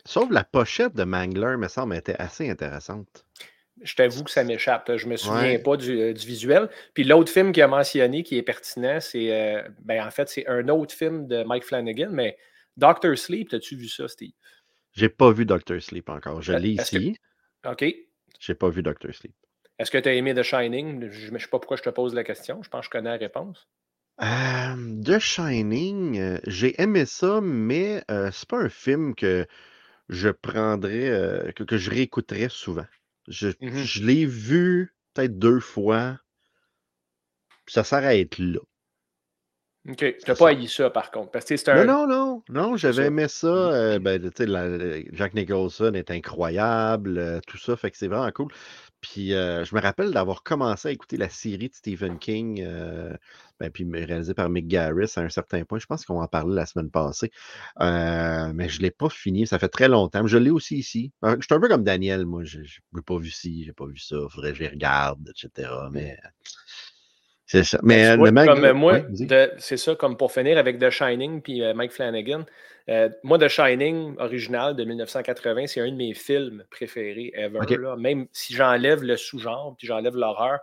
Sauf 0.06 0.30
la 0.32 0.44
pochette 0.44 0.96
de 0.96 1.04
Mangler, 1.04 1.58
me 1.58 1.68
semble, 1.68 1.96
était 1.96 2.16
assez 2.18 2.50
intéressante. 2.50 3.26
Je 3.82 3.96
t'avoue 3.96 4.24
que 4.24 4.32
ça 4.32 4.44
m'échappe. 4.44 4.90
Je 4.96 5.08
me 5.08 5.18
souviens 5.18 5.42
Ouais. 5.42 5.60
pas 5.60 5.76
du, 5.76 6.14
du 6.14 6.26
visuel. 6.26 6.70
Puis 6.94 7.04
l'autre 7.04 7.32
film 7.32 7.52
qu'il 7.52 7.64
a 7.64 7.68
mentionné 7.68 8.24
qui 8.24 8.38
est 8.38 8.44
pertinent, 8.44 9.00
c'est 9.00 9.64
ben, 9.82 10.06
en 10.06 10.10
fait, 10.10 10.30
c'est 10.30 10.48
un 10.48 10.68
autre 10.70 10.94
film 10.96 11.28
de 11.28 11.44
Mike 11.44 11.66
Flanagan, 11.66 12.10
mais 12.12 12.38
Doctor 12.78 13.18
Sleep, 13.18 13.54
as-tu 13.54 13.76
vu 13.76 13.88
ça, 13.88 14.08
Steve? 14.08 14.32
J'ai 14.94 15.10
pas 15.10 15.32
vu 15.32 15.46
Doctor 15.46 15.82
Sleep 15.82 16.10
encore. 16.10 16.42
Je 16.42 16.54
Euh, 16.54 16.60
l'ai 16.60 16.74
est-ce 16.74 16.92
que- 16.92 16.98
ici. 16.98 17.18
OK. 17.66 17.86
J'ai 18.40 18.56
pas 18.56 18.70
vu 18.70 18.84
Doctor 18.84 19.14
Sleep. 19.14 19.34
Est-ce 19.80 19.90
que 19.92 19.98
tu 19.98 20.08
as 20.10 20.14
aimé 20.14 20.34
The 20.36 20.44
Shining? 20.44 21.10
Je 21.10 21.32
ne 21.32 21.38
sais 21.40 21.48
pas 21.48 21.60
pourquoi 21.60 21.78
je 21.78 21.82
te 21.84 21.90
pose 21.90 22.14
la 22.14 22.24
question. 22.24 22.62
Je 22.62 22.70
pense 22.70 22.82
que 22.82 22.86
je 22.86 22.90
connais 22.92 23.10
la 23.10 23.18
réponse. 23.18 23.68
Euh, 24.22 25.02
The 25.04 25.18
Shining, 25.18 26.20
euh, 26.20 26.40
j'ai 26.46 26.80
aimé 26.82 27.06
ça, 27.06 27.42
mais 27.42 28.04
euh, 28.12 28.30
c'est 28.32 28.48
pas 28.48 28.60
un 28.60 28.70
film 28.70 29.16
que 29.16 29.48
je 30.10 30.30
prendrais, 30.30 31.10
euh, 31.10 31.52
que, 31.54 31.64
que 31.64 31.78
je 31.78 31.90
réécouterais 31.90 32.50
souvent. 32.50 32.86
Je, 33.28 33.50
Mhm. 33.60 33.84
je 33.84 34.04
l'ai 34.04 34.26
vu 34.28 34.94
peut-être 35.14 35.40
deux 35.40 35.60
fois, 35.60 36.20
ça 37.68 37.84
sert 37.84 38.04
à 38.04 38.16
être 38.16 38.38
là. 38.38 38.60
OK. 39.90 40.02
N'as 40.02 40.14
C'est 40.26 40.38
pas 40.38 40.50
haï 40.50 40.68
ça, 40.68 40.90
par 40.90 41.12
contre. 41.12 41.32
Parce 41.32 41.44
que 41.46 41.58
c'est 41.58 41.70
un. 41.70 41.84
Non, 41.84 42.08
non, 42.08 42.08
non, 42.08 42.44
non, 42.50 42.78
j'avais 42.78 43.08
aimé 43.08 43.28
ça. 43.28 43.48
euh, 43.48 44.00
ben, 44.00 44.22
tu 44.22 44.30
sais, 44.38 44.46
la- 44.46 44.70
la- 44.70 45.02
Jack 45.12 45.34
Nicholson 45.34 45.92
est 45.94 46.10
incroyable, 46.10 47.18
euh, 47.18 47.40
tout 47.48 47.58
ça, 47.58 47.76
fait 47.76 47.92
que 47.92 47.98
c'est 47.98 48.08
vraiment 48.08 48.32
cool. 48.32 48.48
Puis 49.02 49.34
euh, 49.34 49.66
je 49.66 49.76
me 49.76 49.82
rappelle 49.82 50.12
d'avoir 50.12 50.44
commencé 50.44 50.88
à 50.88 50.92
écouter 50.92 51.18
la 51.18 51.28
série 51.28 51.68
de 51.68 51.74
Stephen 51.74 52.18
King, 52.18 52.66
ben, 53.60 53.70
puis 53.70 53.86
réalisée 53.92 54.34
par 54.34 54.50
Mick 54.50 54.70
Garris 54.70 55.12
à 55.18 55.20
un 55.22 55.28
certain 55.30 55.66
point. 55.66 55.80
Je 55.80 55.86
pense 55.86 56.06
qu'on 56.06 56.22
en 56.22 56.28
parlait 56.28 56.56
la 56.56 56.66
semaine 56.66 56.90
passée. 56.90 57.30
Mais 57.82 58.70
je 58.70 58.78
ne 58.78 58.84
l'ai 58.84 58.92
pas 58.92 59.10
fini, 59.10 59.46
ça 59.46 59.60
fait 59.60 59.68
très 59.68 59.90
longtemps. 59.90 60.26
Je 60.26 60.38
l'ai 60.38 60.50
aussi 60.52 60.78
ici. 60.78 61.12
Je 61.22 61.36
suis 61.42 61.54
un 61.54 61.60
peu 61.60 61.68
comme 61.68 61.84
Daniel, 61.84 62.26
moi. 62.26 62.46
Je 62.46 62.60
n'ai 62.60 63.02
pas 63.06 63.18
vu 63.18 63.30
ci, 63.30 63.66
j'ai 63.66 63.74
pas 63.74 63.86
vu 63.86 63.98
ça, 63.98 64.16
faudrait 64.30 64.52
que 64.52 64.60
je 64.60 64.64
les 64.64 64.70
regarde, 64.70 65.30
etc. 65.30 65.70
Mais 65.92 66.18
c'est 67.46 67.64
ça. 67.64 67.80
Mais 67.84 68.04
Ben, 68.04 68.10
euh, 68.12 68.12
tu 68.14 68.32
vois, 68.34 68.44
le 68.46 68.48
comme 68.54 68.66
euh, 68.66 68.74
moi, 68.74 69.00
c'est 69.58 69.78
ça, 69.78 69.96
comme 69.96 70.18
pour 70.18 70.32
finir 70.32 70.58
avec 70.58 70.80
The 70.80 70.90
Shining 70.90 71.42
puis 71.42 71.62
euh, 71.64 71.74
Mike 71.74 71.92
Flanagan. 71.92 72.46
euh, 72.90 73.10
moi, 73.24 73.38
The 73.38 73.48
Shining 73.48 74.16
original 74.20 74.76
de 74.76 74.84
1980, 74.84 75.68
c'est 75.68 75.82
un 75.82 75.92
de 75.92 75.96
mes 75.96 76.14
films 76.14 76.64
préférés 76.72 77.32
ever. 77.36 77.60
Là. 77.78 77.96
Même 77.96 78.28
si 78.32 78.54
j'enlève 78.56 79.04
le 79.04 79.18
sous-genre 79.18 79.76
puis 79.78 79.88
j'enlève 79.88 80.16
l'horreur, 80.16 80.60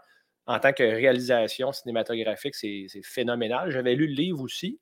en 0.47 0.59
tant 0.59 0.73
que 0.73 0.83
réalisation 0.83 1.73
cinématographique, 1.73 2.55
c'est 2.55 2.87
phénoménal. 3.05 3.71
J'avais 3.71 3.95
lu 3.95 4.07
le 4.09 4.15
livre 4.15 4.41
aussi. 4.43 4.79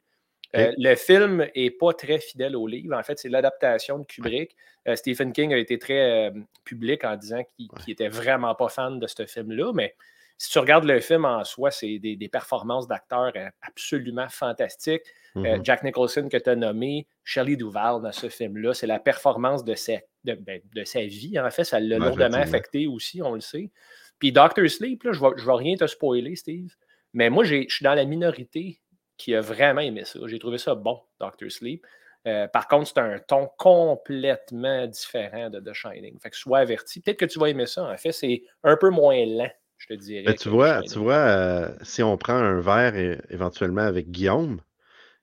Euh, 0.57 0.73
le 0.79 0.95
film 0.95 1.47
n'est 1.55 1.71
pas 1.71 1.93
très 1.93 2.21
fidèle 2.21 2.57
au 2.57 2.67
livre. 2.67 2.97
En 2.97 3.03
fait, 3.03 3.19
c'est 3.19 3.29
l'adaptation 3.29 3.99
de 3.99 4.05
Kubrick. 4.07 4.57
Euh, 4.87 4.97
Stephen 4.97 5.33
King 5.35 5.53
a 5.53 5.59
été 5.59 5.79
très 5.79 6.29
euh, 6.29 6.31
public 6.65 7.05
en 7.05 7.17
disant 7.17 7.43
qu'il 7.55 7.67
Ouais. 7.71 7.81
qu'il 7.85 7.93
était 7.93 8.09
vraiment 8.09 8.55
pas 8.55 8.71
fan 8.71 8.99
de 8.99 9.07
ce 9.07 9.27
film-là, 9.27 9.73
mais 9.75 9.95
si 10.39 10.51
tu 10.51 10.59
regardes 10.61 10.85
le 10.85 11.01
film 11.01 11.25
en 11.25 11.43
soi, 11.45 11.71
c'est 11.71 11.99
des, 11.99 12.17
des 12.17 12.29
performances 12.29 12.87
d'acteurs 12.87 13.33
euh, 13.37 13.49
absolument 13.63 14.29
fantastiques. 14.29 15.03
Euh, 15.37 15.57
Mhm. 15.57 15.65
Jack 15.65 15.83
Nicholson 15.85 16.29
que 16.31 16.37
tu 16.37 16.49
as 16.49 16.57
nommé, 16.57 17.07
Shelley 17.23 17.57
Duvall 17.57 18.01
dans 18.03 18.13
ce 18.13 18.29
film-là, 18.29 18.73
c'est 18.73 18.87
la 18.87 18.99
performance 18.99 19.65
de 19.65 19.75
sa, 19.75 19.95
de, 20.25 20.35
ben, 20.35 20.61
de 20.75 20.85
sa 20.85 21.03
vie. 21.03 21.39
En 21.39 21.51
fait, 21.51 21.65
ça 21.65 21.81
l'a 21.81 21.99
Ouais, 21.99 22.07
lourdement 22.07 22.39
affecté 22.39 22.87
aussi, 22.87 23.21
on 23.21 23.35
le 23.35 23.41
sait. 23.41 23.71
Puis 24.19 24.33
Doctor 24.33 24.69
Sleep, 24.69 25.03
là, 25.05 25.13
je 25.13 25.21
ne 25.23 25.47
vais, 25.47 25.53
rien 25.53 25.77
te 25.77 25.87
spoiler, 25.87 26.35
Steve, 26.35 26.75
mais 27.13 27.31
moi, 27.31 27.45
je 27.45 27.67
suis 27.69 27.85
dans 27.85 27.95
la 27.95 28.05
minorité 28.05 28.81
qui 29.17 29.35
a 29.35 29.41
vraiment 29.41 29.81
aimé 29.81 30.05
ça. 30.05 30.19
J'ai 30.27 30.39
trouvé 30.39 30.59
ça 30.59 30.75
bon, 30.75 31.01
Doctor 31.21 31.51
Sleep. 31.51 31.85
Euh, 32.27 32.49
par 32.49 32.67
contre, 32.69 32.89
c'est 32.89 32.99
un 32.99 33.19
ton 33.21 33.49
complètement 33.59 34.87
différent 34.87 35.51
de 35.51 35.61
The 35.61 35.73
Shining. 35.73 36.19
Fait 36.21 36.31
que 36.31 36.37
sois 36.37 36.59
averti. 36.59 37.01
Peut-être 37.01 37.19
que 37.19 37.25
tu 37.25 37.39
vas 37.39 37.49
aimer 37.49 37.67
ça. 37.67 37.85
En 37.85 37.97
fait, 37.97 38.13
c'est 38.13 38.43
un 38.65 38.77
peu 38.77 38.91
moins 38.91 39.25
lent, 39.25 39.51
je 39.79 39.87
te 39.87 39.95
dirais. 39.95 40.25
Ben, 40.25 40.35
que 40.35 40.43
tu 40.43 40.49
vois, 40.49 40.83
tu 40.83 40.99
vois 40.99 41.15
euh, 41.15 41.69
si 41.83 42.03
on 42.03 42.17
prend 42.17 42.35
un 42.35 42.61
verre 42.61 43.21
éventuellement 43.31 43.83
avec 43.83 44.11
Guillaume, 44.11 44.61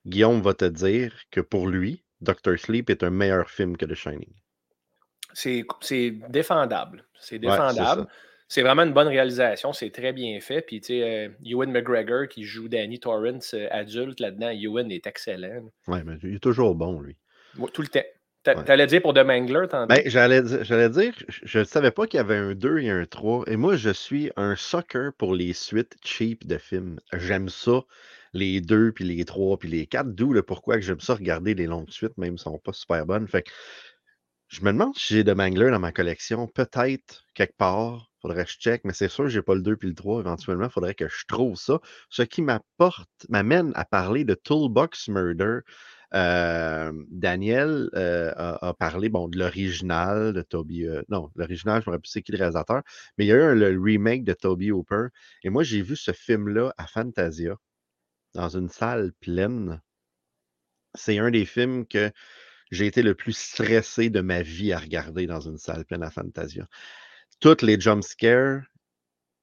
Guillaume 0.06 0.42
va 0.42 0.54
te 0.54 0.66
dire 0.66 1.13
que 1.31 1.42
pour 1.42 1.68
lui, 1.68 2.04
Doctor 2.22 2.57
Sleep 2.57 2.90
est 2.90 3.04
un 3.04 3.10
meilleur 3.10 3.50
film 3.50 3.78
que 3.78 3.86
The 3.86 3.96
Shining. 3.96 4.34
C'est 5.34 5.66
c'est 5.81 6.12
défendable. 6.30 7.06
C'est 7.19 7.40
défendable. 7.40 8.07
c'est 8.48 8.62
vraiment 8.62 8.84
une 8.84 8.94
bonne 8.94 9.07
réalisation. 9.07 9.74
C'est 9.74 9.90
très 9.90 10.13
bien 10.13 10.40
fait. 10.40 10.62
Puis, 10.62 10.80
tu 10.80 10.88
sais, 10.88 11.04
euh, 11.04 11.30
Ewan 11.44 11.72
McGregor 11.72 12.28
qui 12.28 12.44
joue 12.44 12.69
Danny 12.69 13.00
Torrance 13.00 13.54
euh, 13.54 13.68
adulte 13.72 14.19
là-dedans, 14.19 14.52
Ewan 14.52 14.92
est 14.92 15.06
excellent. 15.07 15.69
Ouais, 15.88 16.04
mais 16.04 16.18
il 16.24 16.36
est 16.36 16.44
toujours 16.44 16.75
bon, 16.75 17.02
lui. 17.02 17.18
Tout 17.74 17.81
le 17.81 17.88
temps. 17.88 18.04
T'a- 18.45 18.56
Ouais. 18.56 18.63
T'allais 18.63 18.88
dire 18.88 19.01
pour 19.01 19.13
The 19.13 19.25
Mangler, 19.25 19.68
tantôt? 19.69 19.88
Ben, 19.88 20.01
j'allais 20.06 20.42
di- 20.42 20.57
j'allais 20.62 20.89
dire, 20.89 21.13
je 21.27 21.59
ne 21.59 21.63
savais 21.65 21.92
pas 21.92 22.07
qu'il 22.07 22.18
y 22.19 22.21
avait 22.21 22.38
un 22.38 22.56
2 22.56 22.80
et 22.80 22.89
un 22.92 23.06
3. 23.06 23.44
Et 23.47 23.57
moi, 23.57 23.75
je 23.75 23.89
suis 23.89 24.31
un 24.38 24.56
sucker 24.56 25.09
pour 25.18 25.36
les 25.36 25.53
suites 25.53 25.95
cheap 26.03 26.47
de 26.47 26.57
films. 26.57 27.00
J'aime 27.13 27.50
ça, 27.50 27.81
les 28.33 28.62
2, 28.62 28.92
puis 28.94 29.03
les 29.06 29.25
3, 29.25 29.57
puis 29.57 29.69
les 29.69 29.88
4. 29.88 30.13
D'où 30.15 30.31
le 30.33 30.44
pourquoi 30.44 30.75
que 30.75 30.81
j'aime 30.81 31.00
ça 31.01 31.15
regarder 31.15 31.56
les 31.56 31.68
longues 31.68 31.89
suites, 31.92 32.18
même 32.18 32.38
si 32.38 32.47
elles 32.47 32.53
sont 32.53 32.59
pas 32.59 32.74
super 32.74 33.06
bonnes. 33.06 33.27
Fait 33.27 33.44
que 33.44 33.51
je 34.47 34.62
me 34.62 34.71
demande 34.71 34.95
si 34.95 35.15
j'ai 35.15 35.24
de 35.24 35.33
Mangler 35.33 35.71
dans 35.71 35.80
ma 35.80 35.92
collection. 35.92 36.47
Peut-être 36.47 37.25
quelque 37.33 37.57
part. 37.57 38.12
Faudrait 38.21 38.45
que 38.45 38.51
je 38.51 38.57
check, 38.57 38.81
mais 38.86 38.94
c'est 38.94 39.09
sûr, 39.09 39.27
j'ai 39.30 39.42
pas 39.44 39.53
le 39.56 39.62
2 39.62 39.75
puis 39.77 39.89
le 39.89 39.95
3. 39.95 40.19
Éventuellement, 40.21 40.65
il 40.65 40.71
faudrait 40.71 40.95
que 40.95 41.07
je 41.07 41.25
trouve 41.27 41.56
ça. 41.57 41.80
Ce 42.09 42.24
qui 42.24 42.42
m'apporte, 42.42 43.09
m'amène 43.30 43.71
à 43.75 43.86
parler 43.86 44.24
de 44.25 44.33
Toolbox 44.36 45.09
Murder. 45.09 45.59
Euh, 46.16 46.94
Daniel 47.10 47.90
euh, 47.96 48.32
a, 48.38 48.74
parlé 48.74 49.10
de 49.10 49.38
l'original 49.38 50.32
de 50.32 50.42
Toby. 50.42 50.86
euh, 50.86 51.04
non, 51.10 51.30
l'original, 51.36 51.82
je 51.82 51.90
me 51.90 51.92
rappelle 51.92 52.02
plus 52.02 52.12
c'est 52.12 52.22
qui 52.22 52.32
le 52.32 52.38
réalisateur, 52.38 52.84
mais 53.18 53.26
il 53.26 53.28
y 53.28 53.32
a 53.34 53.36
eu 53.36 53.56
le 53.56 53.78
remake 53.82 54.24
de 54.24 54.34
Toby 54.34 54.72
Hooper. 54.72 55.08
Et 55.44 55.50
moi, 55.50 55.64
j'ai 55.64 55.82
vu 55.82 55.98
ce 55.98 56.14
film-là 56.14 56.74
à 56.78 56.88
Fantasia, 56.88 57.58
dans 58.34 58.50
une 58.50 58.70
salle 58.70 59.12
pleine. 59.20 59.82
C'est 60.94 61.20
un 61.20 61.32
des 61.32 61.46
films 61.46 61.86
que 61.86 62.12
j'ai 62.72 62.88
été 62.88 63.02
le 63.04 63.16
plus 63.16 63.38
stressé 63.38 64.10
de 64.10 64.22
ma 64.22 64.42
vie 64.42 64.72
à 64.72 64.80
regarder 64.80 65.28
dans 65.28 65.42
une 65.42 65.57
salle 65.57 65.86
pleine 65.86 66.04
à 66.04 66.12
Fantasia. 66.12 66.66
Toutes 67.42 67.62
les 67.62 67.80
jump 67.80 68.04
scares 68.04 68.62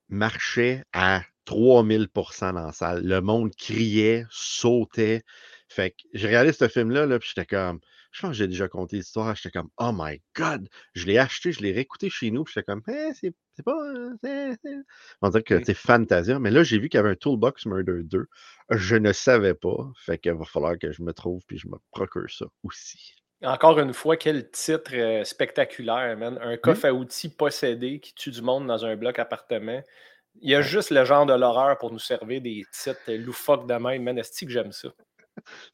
marchaient 0.09 0.85
à 0.95 1.23
3000% 1.45 2.55
dans 2.55 2.67
la 2.67 2.73
salle. 2.73 3.05
Le 3.05 3.21
monde 3.21 3.55
criait, 3.57 4.25
sautait. 4.31 5.23
Fait 5.73 5.93
que 5.93 5.97
j'ai 6.13 6.27
regardé 6.27 6.53
ce 6.53 6.69
film-là, 6.69 7.07
là, 7.07 7.19
puis 7.19 7.31
j'étais 7.35 7.47
comme, 7.47 7.81
je 8.11 8.21
pense 8.21 8.31
que 8.31 8.37
j'ai 8.37 8.47
déjà 8.47 8.69
compté 8.69 8.97
l'histoire, 8.97 9.35
j'étais 9.35 9.51
comme, 9.51 9.71
oh 9.79 9.91
my 9.95 10.21
god, 10.37 10.69
je 10.95 11.07
l'ai 11.07 11.19
acheté, 11.19 11.51
je 11.53 11.63
l'ai 11.63 11.73
réécouté 11.73 12.11
chez 12.11 12.31
nous, 12.31 12.45
puis 12.45 12.53
j'étais 12.55 12.65
comme, 12.65 12.83
Eh, 12.89 13.13
c'est 13.15 13.63
pas, 13.65 13.77
on 15.23 15.29
dirait 15.31 15.43
que 15.43 15.65
c'est 15.65 15.75
Fantasia, 15.75 16.39
mais 16.39 16.51
là, 16.51 16.63
j'ai 16.63 16.79
vu 16.79 16.89
qu'il 16.89 16.99
y 16.99 17.01
avait 17.01 17.11
un 17.11 17.15
Toolbox 17.15 17.67
Murder 17.67 18.03
2, 18.05 18.27
je 18.71 18.97
ne 18.97 19.13
savais 19.13 19.55
pas, 19.55 19.91
fait 19.97 20.19
qu'il 20.19 20.33
va 20.33 20.45
falloir 20.45 20.79
que 20.79 20.93
je 20.93 21.03
me 21.03 21.13
trouve, 21.13 21.41
puis 21.47 21.59
je 21.59 21.69
me 21.69 21.77
procure 21.91 22.31
ça 22.31 22.47
aussi. 22.63 23.15
Encore 23.43 23.79
une 23.81 23.93
fois, 23.93 24.17
quel 24.17 24.51
titre 24.51 24.93
euh, 24.95 25.25
spectaculaire, 25.25 26.17
man. 26.17 26.39
Un 26.41 26.57
coffre 26.57 26.85
à 26.85 26.93
outils 26.93 27.29
possédé 27.29 27.99
qui 27.99 28.15
tue 28.15 28.31
du 28.31 28.41
monde 28.41 28.69
dans 28.69 28.85
un 28.85 28.95
bloc 28.95 29.19
appartement. 29.19 29.83
Il 30.41 30.51
y 30.51 30.55
a 30.55 30.63
juste 30.63 30.91
le 30.91 31.05
genre 31.05 31.27
de 31.27 31.35
l'horreur 31.35 31.77
pour 31.79 31.91
nous 31.91 31.99
servir 31.99 32.41
des 32.41 32.65
titres 32.73 33.13
loufoques 33.15 33.67
de 33.67 33.75
même. 33.75 34.05
Man, 34.05 34.17
est-ce 34.17 34.45
que 34.45 34.51
j'aime 34.51 34.71
ça? 34.71 34.91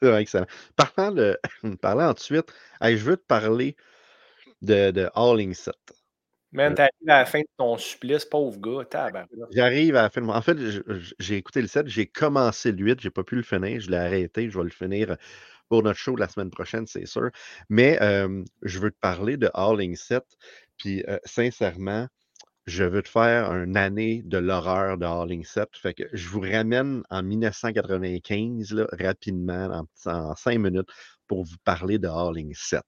C'est 0.03 0.09
vrai 0.09 0.23
excellent. 0.23 0.47
Parlant, 0.77 1.13
de, 1.13 1.39
parlant 1.81 2.11
ensuite, 2.11 2.53
hey, 2.81 2.97
je 2.99 3.05
veux 3.05 3.17
te 3.17 3.25
parler 3.27 3.77
de, 4.63 4.91
de 4.93 5.11
All 5.15 5.55
Set. 5.55 5.75
Man, 6.53 6.73
Euh, 6.73 6.75
t'arrives 6.75 7.09
à 7.09 7.19
la 7.21 7.27
fin 7.27 7.41
de 7.41 7.49
ton 7.57 7.79
supplice, 7.79 8.25
pauvre 8.27 8.59
gars. 8.61 8.85
J'arrive 9.51 9.97
à 9.97 10.03
la 10.03 10.11
fin. 10.11 10.21
de 10.21 10.27
mon- 10.27 10.35
En 10.35 10.43
fait, 10.43 10.57
j'ai 11.19 11.37
écouté 11.37 11.61
le 11.63 11.69
7, 11.69 11.89
j'ai 11.89 12.07
commencé 12.07 12.73
le 12.73 12.79
8, 12.85 13.01
j'ai 13.01 13.11
pas 13.11 13.25
pu 13.25 13.37
le 13.37 13.43
finir, 13.43 13.81
je 13.81 13.91
l'ai 13.91 13.97
arrêté, 13.97 14.51
je 14.51 14.59
vais 14.59 14.65
le 14.65 14.71
finir 14.71 15.17
pour 15.69 15.83
notre 15.83 15.99
show 16.01 16.17
la 16.17 16.29
semaine 16.29 16.51
prochaine, 16.51 16.87
c'est 16.87 17.07
sûr. 17.07 17.31
Mais 17.69 17.99
euh, 18.03 18.45
je 18.63 18.79
veux 18.79 18.91
te 18.91 18.99
parler 19.01 19.37
de 19.37 19.51
All 19.55 19.97
7, 19.97 20.25
puis 20.79 21.05
euh, 21.09 21.19
sincèrement, 21.25 22.09
je 22.69 22.85
veux 22.85 23.03
te 23.03 23.09
faire 23.09 23.51
une 23.55 23.77
année 23.77 24.23
de 24.25 24.37
l'horreur 24.37 24.99
de 24.99 25.07
All 25.07 25.45
7. 25.45 25.69
Fait 25.73 25.95
que 25.95 26.05
je 26.13 26.29
vous 26.29 26.41
ramène 26.41 27.03
en 27.09 27.23
1995, 27.23 28.73
là, 28.73 28.87
rapidement, 28.93 29.87
en, 30.05 30.11
en 30.11 30.37
5 30.37 30.59
minutes, 30.59 30.89
pour 31.27 31.45
vous 31.45 31.57
parler 31.65 31.99
de 31.99 32.09
All 32.09 32.35
7. 32.55 32.83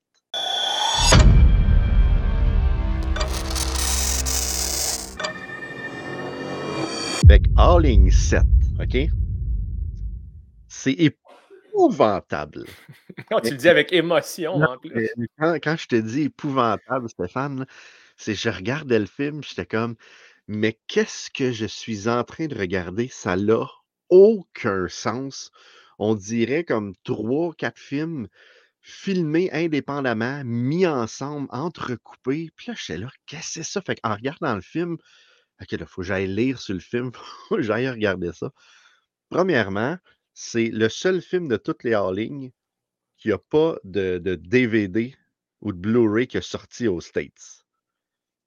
Fait 7.27 7.41
que 7.41 7.49
All 7.57 8.13
7, 8.13 8.43
OK? 8.81 9.09
C'est 10.69 10.93
ép- 10.93 11.15
épouvantable. 11.71 12.65
Quand 13.31 13.41
tu 13.41 13.51
le 13.53 13.57
dis 13.57 13.69
avec 13.69 13.93
émotion 13.93 14.55
en 14.55 14.77
plus. 14.79 15.09
Quand, 15.39 15.55
quand, 15.63 15.77
je 15.77 15.87
te 15.87 15.97
dis 15.97 16.23
épouvantable, 16.23 17.09
Stéphane, 17.09 17.67
c'est 18.21 18.35
je 18.35 18.51
regardais 18.51 18.99
le 18.99 19.07
film, 19.07 19.43
j'étais 19.43 19.65
comme, 19.65 19.97
mais 20.47 20.79
qu'est-ce 20.89 21.31
que 21.31 21.53
je 21.53 21.65
suis 21.65 22.07
en 22.07 22.23
train 22.23 22.49
de 22.49 22.59
regarder? 22.59 23.09
Ça 23.09 23.35
n'a 23.35 23.67
aucun 24.11 24.89
sens. 24.89 25.51
On 25.99 26.15
dirait 26.15 26.65
comme 26.65 26.95
trois, 27.03 27.55
quatre 27.55 27.79
films 27.79 28.29
filmés 28.83 29.51
indépendamment, 29.53 30.43
mis 30.45 30.87
ensemble, 30.87 31.49
entrecoupés. 31.51 32.51
Puis 32.57 32.67
là, 32.69 32.75
j'étais 32.77 32.99
là, 32.99 33.11
qu'est-ce 33.25 33.41
que 33.41 33.53
c'est 33.53 33.63
ça? 33.63 33.81
Fait 33.81 33.99
qu'en 34.01 34.15
regardant 34.15 34.55
le 34.55 34.61
film, 34.61 34.99
OK, 35.63 35.73
là, 35.73 35.87
faut 35.87 36.03
que 36.03 36.07
j'aille 36.09 36.27
lire 36.27 36.61
sur 36.61 36.75
le 36.75 36.81
film, 36.81 37.13
faut 37.49 37.63
j'aille 37.63 37.89
regarder 37.89 38.33
ça. 38.35 38.53
Premièrement, 39.31 39.97
c'est 40.35 40.69
le 40.69 40.91
seul 40.91 41.23
film 41.23 41.49
de 41.49 41.57
toutes 41.57 41.85
les 41.85 41.95
hors-lignes 41.95 42.51
qui 43.17 43.29
n'a 43.29 43.39
pas 43.39 43.79
de, 43.85 44.19
DVD 44.19 45.17
ou 45.63 45.73
de 45.73 45.79
Blu-ray 45.79 46.27
qui 46.27 46.37
est 46.37 46.43
sorti 46.43 46.87
aux 46.87 47.01
States. 47.01 47.60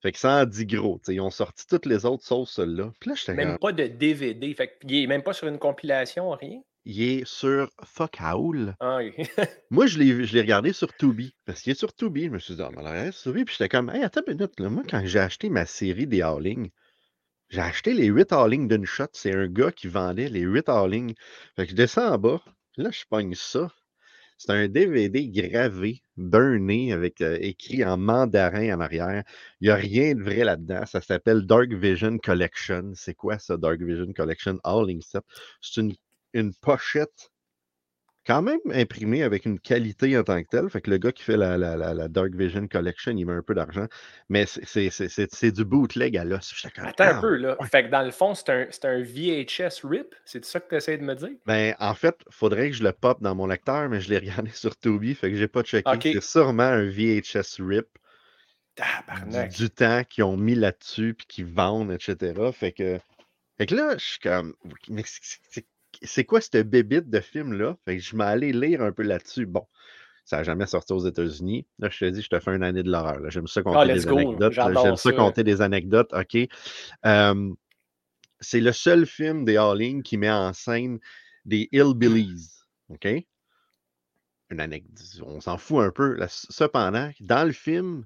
Fait 0.04 0.12
que 0.12 0.20
ça 0.20 0.42
en 0.42 0.46
dit 0.46 0.66
gros. 0.66 1.00
ils 1.08 1.22
ont 1.22 1.30
sorti 1.30 1.66
toutes 1.66 1.86
les 1.86 2.06
autres 2.06 2.26
sauf 2.26 2.50
celle-là. 2.50 2.92
Même 3.30 3.58
pas 3.58 3.72
de 3.72 3.88
DVD. 3.88 4.54
Fait 4.54 4.78
il 4.84 5.04
est 5.04 5.08
même 5.08 5.24
pas 5.24 5.32
sur 5.32 5.48
une 5.48 5.58
compilation, 5.58 6.30
rien? 6.32 6.60
Il 6.84 7.02
est 7.02 7.26
sur 7.26 7.70
Fuck 7.86 8.18
Howl. 8.20 8.76
Ah 8.82 8.98
oui. 8.98 9.14
Moi, 9.72 9.88
je 9.88 10.00
l'ai 10.00 10.42
regardé 10.42 10.74
sur 10.74 10.94
Tubi. 10.94 11.34
Parce 11.46 11.62
qu'il 11.62 11.72
est 11.72 11.80
sur 11.80 11.96
Tubi. 11.96 12.26
Je 12.26 12.32
me 12.32 12.40
suis 12.40 12.54
dit, 12.56 12.62
oh, 12.62 12.70
mais 12.76 13.14
sur 13.14 13.32
Tubi. 13.32 13.46
Puis 13.46 13.56
j'étais 13.58 13.70
comme, 13.70 13.90
hey, 13.92 14.04
attends 14.04 14.20
une 14.28 14.34
minute. 14.34 14.60
Là. 14.60 14.70
Moi, 14.70 14.84
quand 14.90 15.02
j'ai 15.06 15.20
acheté 15.20 15.50
ma 15.50 15.66
série 15.66 16.06
des 16.06 16.22
Howling, 16.22 16.70
j'ai 17.48 17.62
acheté 17.62 17.94
les 17.94 18.08
8 18.08 18.34
Howling 18.34 18.68
d'une 18.68 18.86
shot. 18.86 19.08
C'est 19.14 19.34
un 19.34 19.48
gars 19.48 19.72
qui 19.72 19.88
vendait 19.88 20.28
les 20.28 20.42
8 20.42 20.68
Howling. 20.68 21.14
Fait 21.56 21.64
que 21.64 21.72
je 21.72 21.76
descends 21.76 22.12
en 22.12 22.18
bas. 22.18 22.42
Là, 22.76 22.90
je 22.92 23.06
pogne 23.10 23.36
ça. 23.36 23.72
C'est 24.46 24.52
un 24.52 24.68
DVD 24.68 25.30
gravé, 25.30 26.02
burné, 26.18 26.92
avec 26.92 27.22
euh, 27.22 27.38
écrit 27.40 27.86
en 27.86 27.96
mandarin 27.96 28.76
en 28.76 28.82
arrière. 28.82 29.24
Il 29.62 29.68
n'y 29.68 29.72
a 29.72 29.76
rien 29.76 30.16
de 30.16 30.22
vrai 30.22 30.44
là-dedans. 30.44 30.86
Ça 30.86 31.00
s'appelle 31.00 31.46
Dark 31.46 31.72
Vision 31.72 32.18
Collection. 32.18 32.92
C'est 32.94 33.14
quoi 33.14 33.40
ça, 33.40 33.56
Dark 33.56 33.82
Vision 33.82 34.12
Collection? 34.12 34.60
All 34.66 34.86
Set? 35.02 35.24
C'est 35.62 35.82
une, 36.34 36.54
pochette 36.56 37.32
quand 38.26 38.42
même 38.42 38.60
imprimé 38.72 39.24
avec 39.24 39.46
une 39.46 39.60
qualité 39.60 40.18
en 40.18 40.24
tant 40.24 40.42
que 40.42 40.48
telle. 40.48 40.70
Fait 40.70 40.82
que 40.82 40.90
le 40.90 40.98
gars 40.98 41.12
qui 41.12 41.24
fait 41.24 41.38
la, 41.38 41.58
la, 41.58 42.08
Dark 42.08 42.34
Vision 42.34 42.68
Collection, 42.68 43.14
il 43.16 43.26
met 43.26 43.34
un 43.34 43.42
peu 43.42 43.54
d'argent. 43.54 43.88
Mais 44.30 44.46
c'est 44.46 45.52
du 45.52 45.66
bootleg 45.66 46.18
à 46.18 46.24
l'os. 46.24 46.54
Attends 46.78 47.04
un 47.04 47.22
peu, 47.22 47.36
là. 47.36 47.58
Fait 47.72 47.86
que 47.86 47.90
dans 47.90 48.02
le 48.02 48.12
fond, 48.12 48.34
c'est 48.34 48.50
un, 48.50 48.68
un, 48.84 49.02
VHS 49.02 49.86
RIP? 49.86 50.16
C'est 50.26 50.44
ça 50.46 50.60
que 50.60 50.70
tu 50.70 50.76
essaies 50.76 50.98
de 50.98 51.04
me 51.04 51.16
dire? 51.16 51.32
Ben, 51.46 51.76
en 51.80 51.94
fait, 51.94 52.16
faudrait 52.30 52.70
que 52.70 52.76
je 52.78 52.84
le 52.84 52.94
pop 52.94 53.22
dans 53.22 53.36
mon 53.36 53.48
lecteur, 53.48 53.90
mais 53.90 54.00
je 54.00 54.10
l'ai 54.10 54.18
regardé 54.20 54.52
sur 54.54 54.76
Toby. 54.76 55.16
Fait 55.16 55.30
que 55.30 55.38
j'ai 55.38 55.48
pas 55.48 55.64
checké. 55.64 56.14
C'est 56.14 56.24
sûrement 56.24 56.64
un 56.64 56.86
VHS 56.86 57.60
RIP. 57.60 57.88
Du, 59.28 59.48
du, 59.50 59.70
temps 59.70 60.02
qu'ils 60.04 60.24
ont 60.24 60.36
mis 60.36 60.56
là-dessus, 60.56 61.14
puis 61.14 61.28
qu'ils 61.28 61.46
vendent, 61.46 61.92
etc. 61.92 62.34
Fait 62.52 62.72
que, 62.72 63.00
fait 63.58 63.68
que 63.68 63.76
là, 63.76 63.98
je 63.98 64.04
suis 64.04 64.20
comme. 64.20 64.56
Mais 64.90 65.04
c'est 65.06 65.66
c'est 66.04 66.26
quoi 66.26 66.42
cette 66.42 66.70
bébite 66.70 67.10
de 67.10 67.20
film-là? 67.20 67.78
Fait 67.86 67.98
que 67.98 68.04
je 68.04 68.16
m'allais 68.16 68.52
lire 68.52 68.82
un 68.82 68.92
peu 68.92 69.04
là-dessus. 69.04 69.46
Bon, 69.46 69.66
ça 70.26 70.38
n'a 70.38 70.44
jamais 70.44 70.66
sorti 70.66 70.94
aux 70.94 71.06
États-Unis. 71.06 71.68
Là, 71.80 71.90
je 71.90 72.00
te 72.00 72.06
dis, 72.06 72.22
je 72.22 72.30
te 72.30 72.40
fais 72.40 72.56
une 72.56 72.64
année 72.64 72.84
de 72.84 72.92
l'horreur. 72.92 73.20
J'aime 73.30 73.48
ça 73.48 73.62
compter 73.62 73.80
ah, 73.80 73.94
des 73.94 74.08
anecdotes. 74.08 74.54
J'aime 74.54 74.96
ça, 74.96 75.12
compter 75.12 75.44
des 75.44 75.62
anecdotes. 75.62 76.14
OK? 76.14 76.38
c'est 78.40 78.60
le 78.60 78.74
seul 78.74 79.06
film 79.06 79.46
des 79.46 79.56
All 79.56 80.04
qui 80.04 80.18
met 80.18 80.32
en 80.32 80.52
scène 80.52 81.00
des 81.46 81.70
Hillbillies. 81.72 82.50
OK? 82.90 83.08
Une 84.50 84.60
anecdote. 84.60 85.22
On 85.26 85.40
s'en 85.40 85.58
fout 85.58 85.84
un 85.84 85.92
peu. 85.92 86.18
cependant, 86.28 87.12
dans 87.22 87.46
le 87.46 87.54
film, 87.54 88.06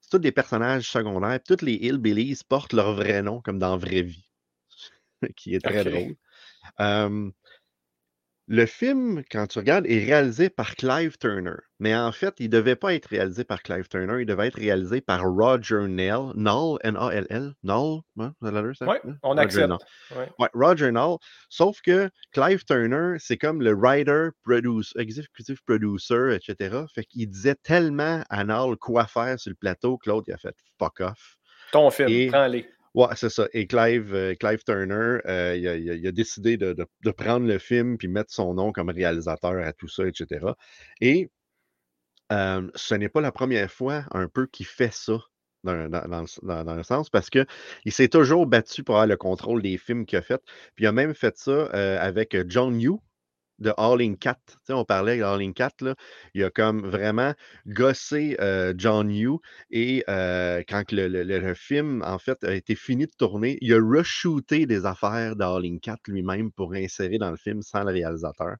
c'est 0.00 0.10
tous 0.10 0.18
des 0.18 0.32
personnages 0.32 0.90
secondaires. 0.90 1.38
Tous 1.46 1.62
les 1.62 1.74
Hillbillies 1.74 2.40
portent 2.48 2.72
leur 2.72 2.94
vrai 2.94 3.22
nom, 3.22 3.40
comme 3.40 3.58
dans 3.58 3.76
vraie 3.76 4.02
vie. 4.02 4.28
qui 5.36 5.54
est 5.54 5.60
très 5.60 5.84
drôle 5.84 6.16
le 8.46 8.66
film, 8.66 9.22
quand 9.30 9.46
tu 9.46 9.58
regardes, 9.58 9.86
est 9.86 10.04
réalisé 10.04 10.50
par 10.50 10.76
Clive 10.76 11.16
Turner. 11.16 11.56
Mais 11.78 11.96
en 11.96 12.12
fait, 12.12 12.34
il 12.38 12.46
ne 12.46 12.50
devait 12.50 12.76
pas 12.76 12.94
être 12.94 13.06
réalisé 13.06 13.42
par 13.42 13.62
Clive 13.62 13.88
Turner, 13.88 14.20
il 14.20 14.26
devait 14.26 14.48
être 14.48 14.58
réalisé 14.58 15.00
par 15.00 15.22
Roger 15.22 15.86
Nell. 15.88 16.32
Null, 16.34 16.78
N-A-L-L. 16.82 17.54
Null, 17.62 18.00
hein, 18.18 18.34
Oui, 18.42 18.96
on 19.22 19.38
accepte. 19.38 19.72
Ouais. 20.14 20.48
Roger 20.52 20.92
Null. 20.92 21.16
Sauf 21.48 21.80
que 21.80 22.10
Clive 22.32 22.64
Turner, 22.66 23.16
c'est 23.18 23.38
comme 23.38 23.62
le 23.62 23.72
writer, 23.72 24.28
producer, 24.42 24.92
executive 24.98 25.62
producer, 25.64 26.34
etc. 26.34 26.84
Fait 26.94 27.04
qu'il 27.04 27.28
disait 27.30 27.56
tellement 27.62 28.24
à 28.28 28.44
Null 28.44 28.76
quoi 28.76 29.06
faire 29.06 29.40
sur 29.40 29.50
le 29.50 29.56
plateau 29.56 29.96
que 29.96 30.10
l'autre, 30.10 30.26
il 30.28 30.34
a 30.34 30.38
fait 30.38 30.54
fuck 30.78 31.00
off. 31.00 31.38
Ton 31.72 31.90
film, 31.90 32.30
prends-les. 32.30 32.68
Ouais, 32.94 33.08
c'est 33.16 33.28
ça. 33.28 33.48
Et 33.52 33.66
Clive, 33.66 34.14
euh, 34.14 34.34
Turner, 34.64 35.18
euh, 35.26 35.56
il, 35.56 36.06
a, 36.06 36.12
décidé 36.12 36.56
de, 36.56 36.86
prendre 37.16 37.46
le 37.46 37.58
film 37.58 37.98
puis 37.98 38.06
mettre 38.08 38.32
son 38.32 38.54
nom 38.54 38.72
comme 38.72 38.88
réalisateur 38.88 39.58
à 39.58 39.72
tout 39.72 39.88
ça, 39.88 40.06
etc. 40.06 40.46
Et 41.00 41.30
ce 42.30 42.94
n'est 42.94 43.08
pas 43.08 43.20
la 43.20 43.32
première 43.32 43.70
fois 43.70 44.04
un 44.12 44.28
peu 44.28 44.46
qu'il 44.46 44.66
fait 44.66 44.92
ça. 44.92 45.18
Dans, 45.64 45.74
le 46.76 46.82
sens, 46.82 47.08
parce 47.08 47.30
qu'il 47.30 47.46
s'est 47.88 48.08
toujours 48.08 48.46
battu 48.46 48.84
pour 48.84 48.96
avoir 48.96 49.06
le 49.06 49.16
contrôle 49.16 49.62
des 49.62 49.78
films 49.78 50.04
qu'il 50.04 50.18
a 50.18 50.22
fait. 50.22 50.42
Puis 50.74 50.84
il 50.84 50.86
a 50.86 50.92
même 50.92 51.14
fait 51.14 51.38
ça 51.38 51.50
euh, 51.50 51.98
avec 51.98 52.36
John 52.48 52.78
Yu, 52.78 52.98
de 53.64 53.72
All 53.76 54.00
in 54.02 54.14
4. 54.14 54.38
on 54.68 54.84
parlait 54.84 55.18
de 55.18 55.22
All 55.22 55.40
in 55.42 55.52
4, 55.52 55.82
là, 55.82 55.94
il 56.34 56.44
a 56.44 56.50
comme 56.50 56.86
vraiment 56.86 57.34
gossé 57.66 58.36
John 58.76 59.10
Yu 59.10 59.38
et 59.70 60.04
quand 60.06 60.84
le, 60.92 61.54
film, 61.54 62.02
en 62.06 62.18
fait, 62.18 62.44
a 62.44 62.54
été 62.54 62.74
fini 62.74 63.06
de 63.06 63.12
tourner, 63.18 63.58
il 63.60 63.72
a 63.72 63.78
re-shooté 63.78 64.66
des 64.66 64.86
affaires 64.86 65.34
de 65.36 65.42
All 65.42 65.64
in 65.64 65.78
4 65.78 66.08
lui-même 66.08 66.52
pour 66.52 66.74
insérer 66.74 67.18
dans 67.18 67.30
le 67.30 67.36
film 67.36 67.62
sans 67.62 67.82
le 67.82 67.92
réalisateur. 67.92 68.56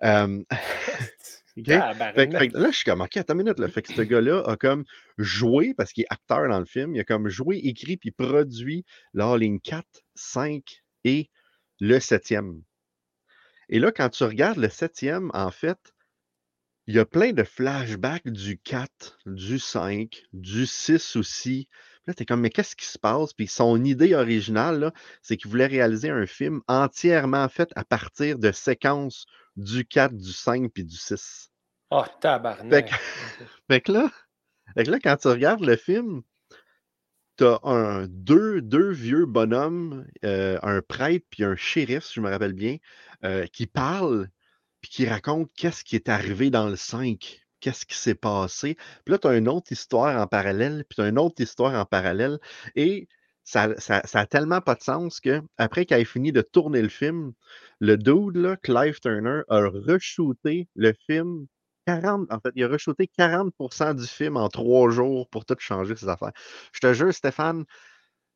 là, 1.56 2.70
je 2.70 2.70
suis 2.72 2.84
comme, 2.84 3.00
OK, 3.00 3.16
attends 3.16 3.34
une 3.34 3.44
minute. 3.44 3.58
Là. 3.58 3.68
Fait 3.68 3.82
que 3.82 3.92
ce 3.92 4.02
gars-là 4.02 4.42
a 4.46 4.56
comme 4.56 4.84
joué, 5.18 5.74
parce 5.74 5.92
qu'il 5.92 6.04
est 6.04 6.12
acteur 6.12 6.48
dans 6.48 6.58
le 6.58 6.66
film, 6.66 6.94
il 6.94 7.00
a 7.00 7.04
comme 7.04 7.28
joué, 7.28 7.56
écrit, 7.56 7.96
puis 7.96 8.10
produit 8.10 8.84
l'All 9.14 9.42
in 9.42 9.58
4, 9.58 9.84
5 10.14 10.62
et 11.04 11.30
le 11.80 11.98
septième. 11.98 12.62
Et 13.68 13.78
là, 13.78 13.92
quand 13.92 14.08
tu 14.10 14.24
regardes 14.24 14.58
le 14.58 14.68
septième, 14.68 15.30
en 15.34 15.50
fait, 15.50 15.78
il 16.86 16.94
y 16.94 16.98
a 17.00 17.04
plein 17.04 17.32
de 17.32 17.42
flashbacks 17.42 18.28
du 18.28 18.58
4, 18.58 19.18
du 19.26 19.58
5, 19.58 20.22
du 20.32 20.66
6 20.66 21.16
aussi. 21.16 21.68
là, 22.06 22.14
tu 22.14 22.22
es 22.22 22.26
comme, 22.26 22.40
mais 22.40 22.50
qu'est-ce 22.50 22.76
qui 22.76 22.86
se 22.86 22.98
passe? 22.98 23.32
Puis 23.32 23.48
son 23.48 23.82
idée 23.84 24.14
originale, 24.14 24.92
c'est 25.20 25.36
qu'il 25.36 25.50
voulait 25.50 25.66
réaliser 25.66 26.10
un 26.10 26.26
film 26.26 26.60
entièrement 26.68 27.48
fait 27.48 27.70
à 27.74 27.84
partir 27.84 28.38
de 28.38 28.52
séquences 28.52 29.26
du 29.56 29.84
4, 29.84 30.14
du 30.14 30.32
5 30.32 30.70
puis 30.72 30.84
du 30.84 30.96
6. 30.96 31.50
Oh, 31.90 32.04
tabarnak! 32.20 32.90
Fait 33.70 33.80
que, 33.80 33.92
là, 33.92 34.10
fait 34.74 34.84
que 34.84 34.90
là, 34.90 34.98
quand 35.02 35.16
tu 35.16 35.28
regardes 35.28 35.64
le 35.64 35.76
film, 35.76 36.22
tu 37.36 37.44
as 37.44 37.60
un, 37.64 38.06
deux, 38.08 38.90
vieux 38.92 39.26
bonhommes, 39.26 40.06
euh, 40.24 40.58
un 40.62 40.82
prêtre 40.82 41.26
puis 41.30 41.44
un 41.44 41.56
shérif, 41.56 42.04
si 42.04 42.14
je 42.14 42.20
me 42.20 42.30
rappelle 42.30 42.52
bien, 42.54 42.76
euh, 43.24 43.46
qui 43.46 43.66
parlent 43.66 44.28
puis 44.80 44.90
qui 44.90 45.06
racontent 45.06 45.50
qu'est-ce 45.56 45.84
qui 45.84 45.96
est 45.96 46.08
arrivé 46.08 46.50
dans 46.50 46.68
le 46.68 46.76
5, 46.76 47.40
qu'est-ce 47.60 47.86
qui 47.86 47.96
s'est 47.96 48.14
passé. 48.14 48.76
Puis 49.04 49.12
là, 49.12 49.18
tu 49.18 49.28
as 49.28 49.36
une 49.36 49.48
autre 49.48 49.72
histoire 49.72 50.20
en 50.20 50.26
parallèle, 50.26 50.84
puis 50.88 50.96
tu 50.96 51.02
as 51.02 51.08
une 51.08 51.18
autre 51.18 51.40
histoire 51.42 51.74
en 51.74 51.84
parallèle. 51.84 52.38
Et 52.76 53.08
ça, 53.44 53.74
ça, 53.78 54.26
tellement 54.26 54.60
pas 54.60 54.74
de 54.74 54.82
sens 54.82 55.20
que 55.20 55.40
après 55.56 55.86
qu'il 55.86 55.96
ait 55.96 56.04
fini 56.04 56.32
de 56.32 56.42
tourner 56.42 56.82
le 56.82 56.88
film, 56.88 57.32
le 57.80 57.96
dude, 57.96 58.56
Clive 58.62 59.00
Turner, 59.00 59.42
a 59.48 59.60
re-shooté 59.60 60.68
le 60.74 60.92
film 61.06 61.46
40, 61.86 62.32
en 62.32 62.40
fait, 62.40 62.50
il 62.54 62.64
a 62.64 62.68
re-shooté 62.68 63.08
40% 63.18 63.94
du 63.94 64.06
film 64.06 64.36
en 64.36 64.48
trois 64.48 64.90
jours 64.90 65.28
pour 65.28 65.44
tout 65.44 65.56
changer 65.58 65.94
ses 65.96 66.08
affaires. 66.08 66.32
Je 66.72 66.80
te 66.80 66.92
jure, 66.92 67.12
Stéphane, 67.14 67.64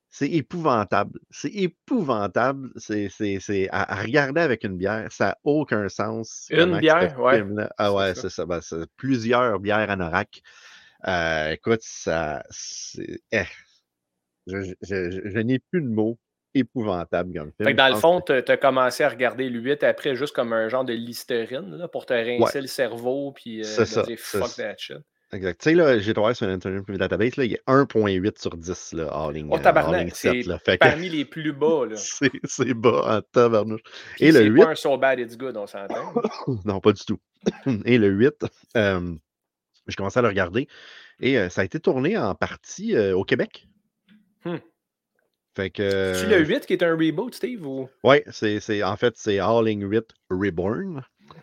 c'est 0.08 0.28
épouvantable. 0.28 1.20
C'est 1.30 1.50
épouvantable. 1.50 2.70
C'est 2.76 3.68
à, 3.70 4.02
regarder 4.02 4.40
avec 4.40 4.64
une 4.64 4.76
bière. 4.76 5.10
Ça 5.10 5.26
n'a 5.26 5.38
aucun 5.44 5.88
sens. 5.88 6.46
Une 6.50 6.78
bière, 6.78 7.18
ouais. 7.20 7.44
Ah 7.78 7.92
ouais, 7.92 8.14
c'est 8.14 8.30
ça. 8.30 8.46
Ben, 8.46 8.60
plusieurs 8.96 9.58
bières 9.60 9.90
anorak. 9.90 10.42
Euh, 11.06 11.52
écoute, 11.52 11.80
ça. 11.82 12.42
Eh, 13.32 13.44
je, 14.46 14.74
je 14.82 15.38
n'ai 15.38 15.58
plus 15.58 15.82
de 15.82 15.88
mots 15.88 16.18
épouvantable 16.54 17.32
comme 17.34 17.52
film. 17.52 17.76
dans 17.76 17.88
le 17.88 17.96
fond, 17.96 18.20
tu 18.20 18.32
as 18.32 18.56
commencé 18.56 19.04
à 19.04 19.08
regarder 19.08 19.48
le 19.48 19.60
8 19.60 19.84
après 19.84 20.14
juste 20.14 20.34
comme 20.34 20.52
un 20.52 20.68
genre 20.68 20.84
de 20.84 20.92
listerine 20.92 21.76
là, 21.76 21.88
pour 21.88 22.06
te 22.06 22.12
rincer 22.12 22.60
le 22.60 22.66
cerveau 22.66 23.32
puis 23.32 23.60
euh, 23.60 23.64
ça, 23.64 24.04
fuck 24.16 24.54
that 24.56 24.76
shit. 24.78 24.98
Exact. 25.32 25.60
Tu 25.60 25.70
sais, 25.70 25.76
là, 25.76 25.96
j'ai 26.00 26.12
trouvé 26.12 26.34
sur 26.34 26.48
l'Internet 26.48 26.82
Movie 26.88 26.98
Database, 26.98 27.36
là, 27.36 27.44
il 27.44 27.52
y 27.52 27.54
a 27.54 27.72
1.8 27.72 28.40
sur 28.40 28.56
10 28.56 28.92
là, 28.94 29.06
Alling, 29.12 29.48
Oh, 29.48 29.56
euh, 29.56 29.60
tabarnak, 29.60 30.00
Alling 30.00 30.12
c'est 30.12 30.42
7. 30.42 30.46
Là. 30.46 30.58
Fait 30.58 30.76
que 30.76 30.84
parmi 30.84 31.08
les 31.08 31.24
plus 31.24 31.52
bas. 31.52 31.86
Là. 31.88 31.94
c'est 31.96 32.32
c'est 32.42 32.74
bas 32.74 33.18
en 33.18 33.22
tabarnouche. 33.22 33.82
Et 34.18 34.32
le 34.32 34.40
c'est 34.40 34.46
8, 34.46 34.64
pas 34.64 34.70
un 34.70 34.74
so 34.74 34.98
bad 34.98 35.20
it's 35.20 35.36
good, 35.36 35.56
on 35.56 35.68
s'entend. 35.68 36.14
non, 36.64 36.80
pas 36.80 36.92
du 36.92 37.04
tout. 37.04 37.20
Et 37.84 37.96
le 37.96 38.08
8, 38.08 38.44
euh, 38.76 39.14
je 39.86 39.96
commençais 39.96 40.18
à 40.18 40.22
le 40.22 40.28
regarder 40.28 40.66
et 41.20 41.38
euh, 41.38 41.48
ça 41.48 41.60
a 41.60 41.64
été 41.64 41.78
tourné 41.80 42.16
en 42.16 42.34
partie 42.34 42.96
euh, 42.96 43.16
au 43.16 43.24
Québec. 43.24 43.68
Hmm. 44.44 44.56
Fait 45.56 45.70
que. 45.70 46.14
C'est 46.14 46.26
le 46.26 46.44
8 46.44 46.66
qui 46.66 46.74
est 46.74 46.82
un 46.82 46.92
reboot, 46.96 47.34
Steve? 47.34 47.66
Ou... 47.66 47.88
Ouais, 48.04 48.24
c'est, 48.30 48.60
c'est- 48.60 48.82
en 48.82 48.96
fait, 48.96 49.14
c'est 49.16 49.38
Alling 49.40 49.82
8 49.88 50.04
Reborn. 50.30 51.02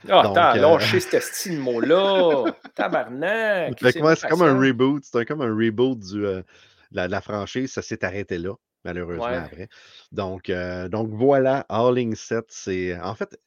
Ah, 0.09 0.21
Donc, 0.23 0.37
attends, 0.37 0.57
euh, 0.57 0.61
lâchez 0.61 0.99
ce 0.99 1.19
style 1.19 1.59
mot-là. 1.59 2.45
Tabarnak. 2.75 3.79
Fait 3.79 3.93
que 3.93 3.99
moi, 3.99 4.15
c'est 4.15 4.27
comme 4.27 4.41
un 4.41 4.57
reboot. 4.59 5.03
C'est 5.05 5.17
un- 5.19 5.25
comme 5.25 5.41
un 5.41 5.53
reboot 5.55 5.99
du, 5.99 6.25
euh, 6.25 6.37
de 6.39 6.43
la, 6.91 7.07
la 7.07 7.21
franchise. 7.21 7.71
Ça 7.71 7.81
s'est 7.81 8.03
arrêté 8.05 8.37
là, 8.37 8.53
malheureusement, 8.85 9.25
Ouais. 9.25 9.35
après. 9.37 9.67
Donc, 10.11 10.49
euh, 10.49 10.87
donc 10.89 11.09
voilà, 11.11 11.65
Alling 11.69 12.15
7, 12.15 12.45
c'est. 12.49 12.97
En 12.99 13.15
fait. 13.15 13.37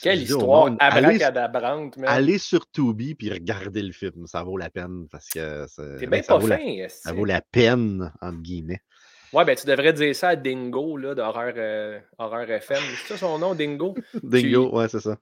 Quelle 0.00 0.18
dis 0.22 0.32
au 0.32 0.38
histoire 0.38 0.66
monde, 0.68 0.76
allez, 0.78 0.98
abracadabrante, 1.24 1.96
man. 1.96 2.08
allez 2.08 2.38
sur 2.38 2.70
Tubi 2.70 3.16
puis 3.16 3.30
regardez 3.32 3.82
le 3.82 3.90
film. 3.92 4.28
Ça 4.28 4.44
vaut 4.44 4.56
la 4.56 4.70
peine 4.70 5.08
parce 5.10 5.28
que 5.28 5.66
ça, 5.66 5.82
T'es 5.98 6.06
ben, 6.06 6.10
bien 6.10 6.22
ça 6.22 6.34
pas 6.34 6.38
vaut 6.38 6.46
la- 6.46 6.88
ça 6.88 7.12
vaut 7.12 7.24
la 7.24 7.40
peine, 7.40 8.12
entre 8.20 8.38
guillemets. 8.38 8.80
Ouais, 9.32 9.44
ben 9.44 9.56
tu 9.56 9.66
devrais 9.66 9.92
dire 9.92 10.14
ça 10.14 10.30
à 10.30 10.36
Dingo, 10.36 10.96
là, 10.96 11.14
d'horreur 11.14 11.54
euh, 11.56 11.98
Horreur 12.18 12.50
FM. 12.50 12.82
C'est 13.06 13.14
ça 13.14 13.16
son 13.16 13.38
nom, 13.38 13.54
Dingo? 13.54 13.94
Dingo, 14.22 14.70
ouais, 14.76 14.88
c'est 14.88 15.00
ça. 15.00 15.16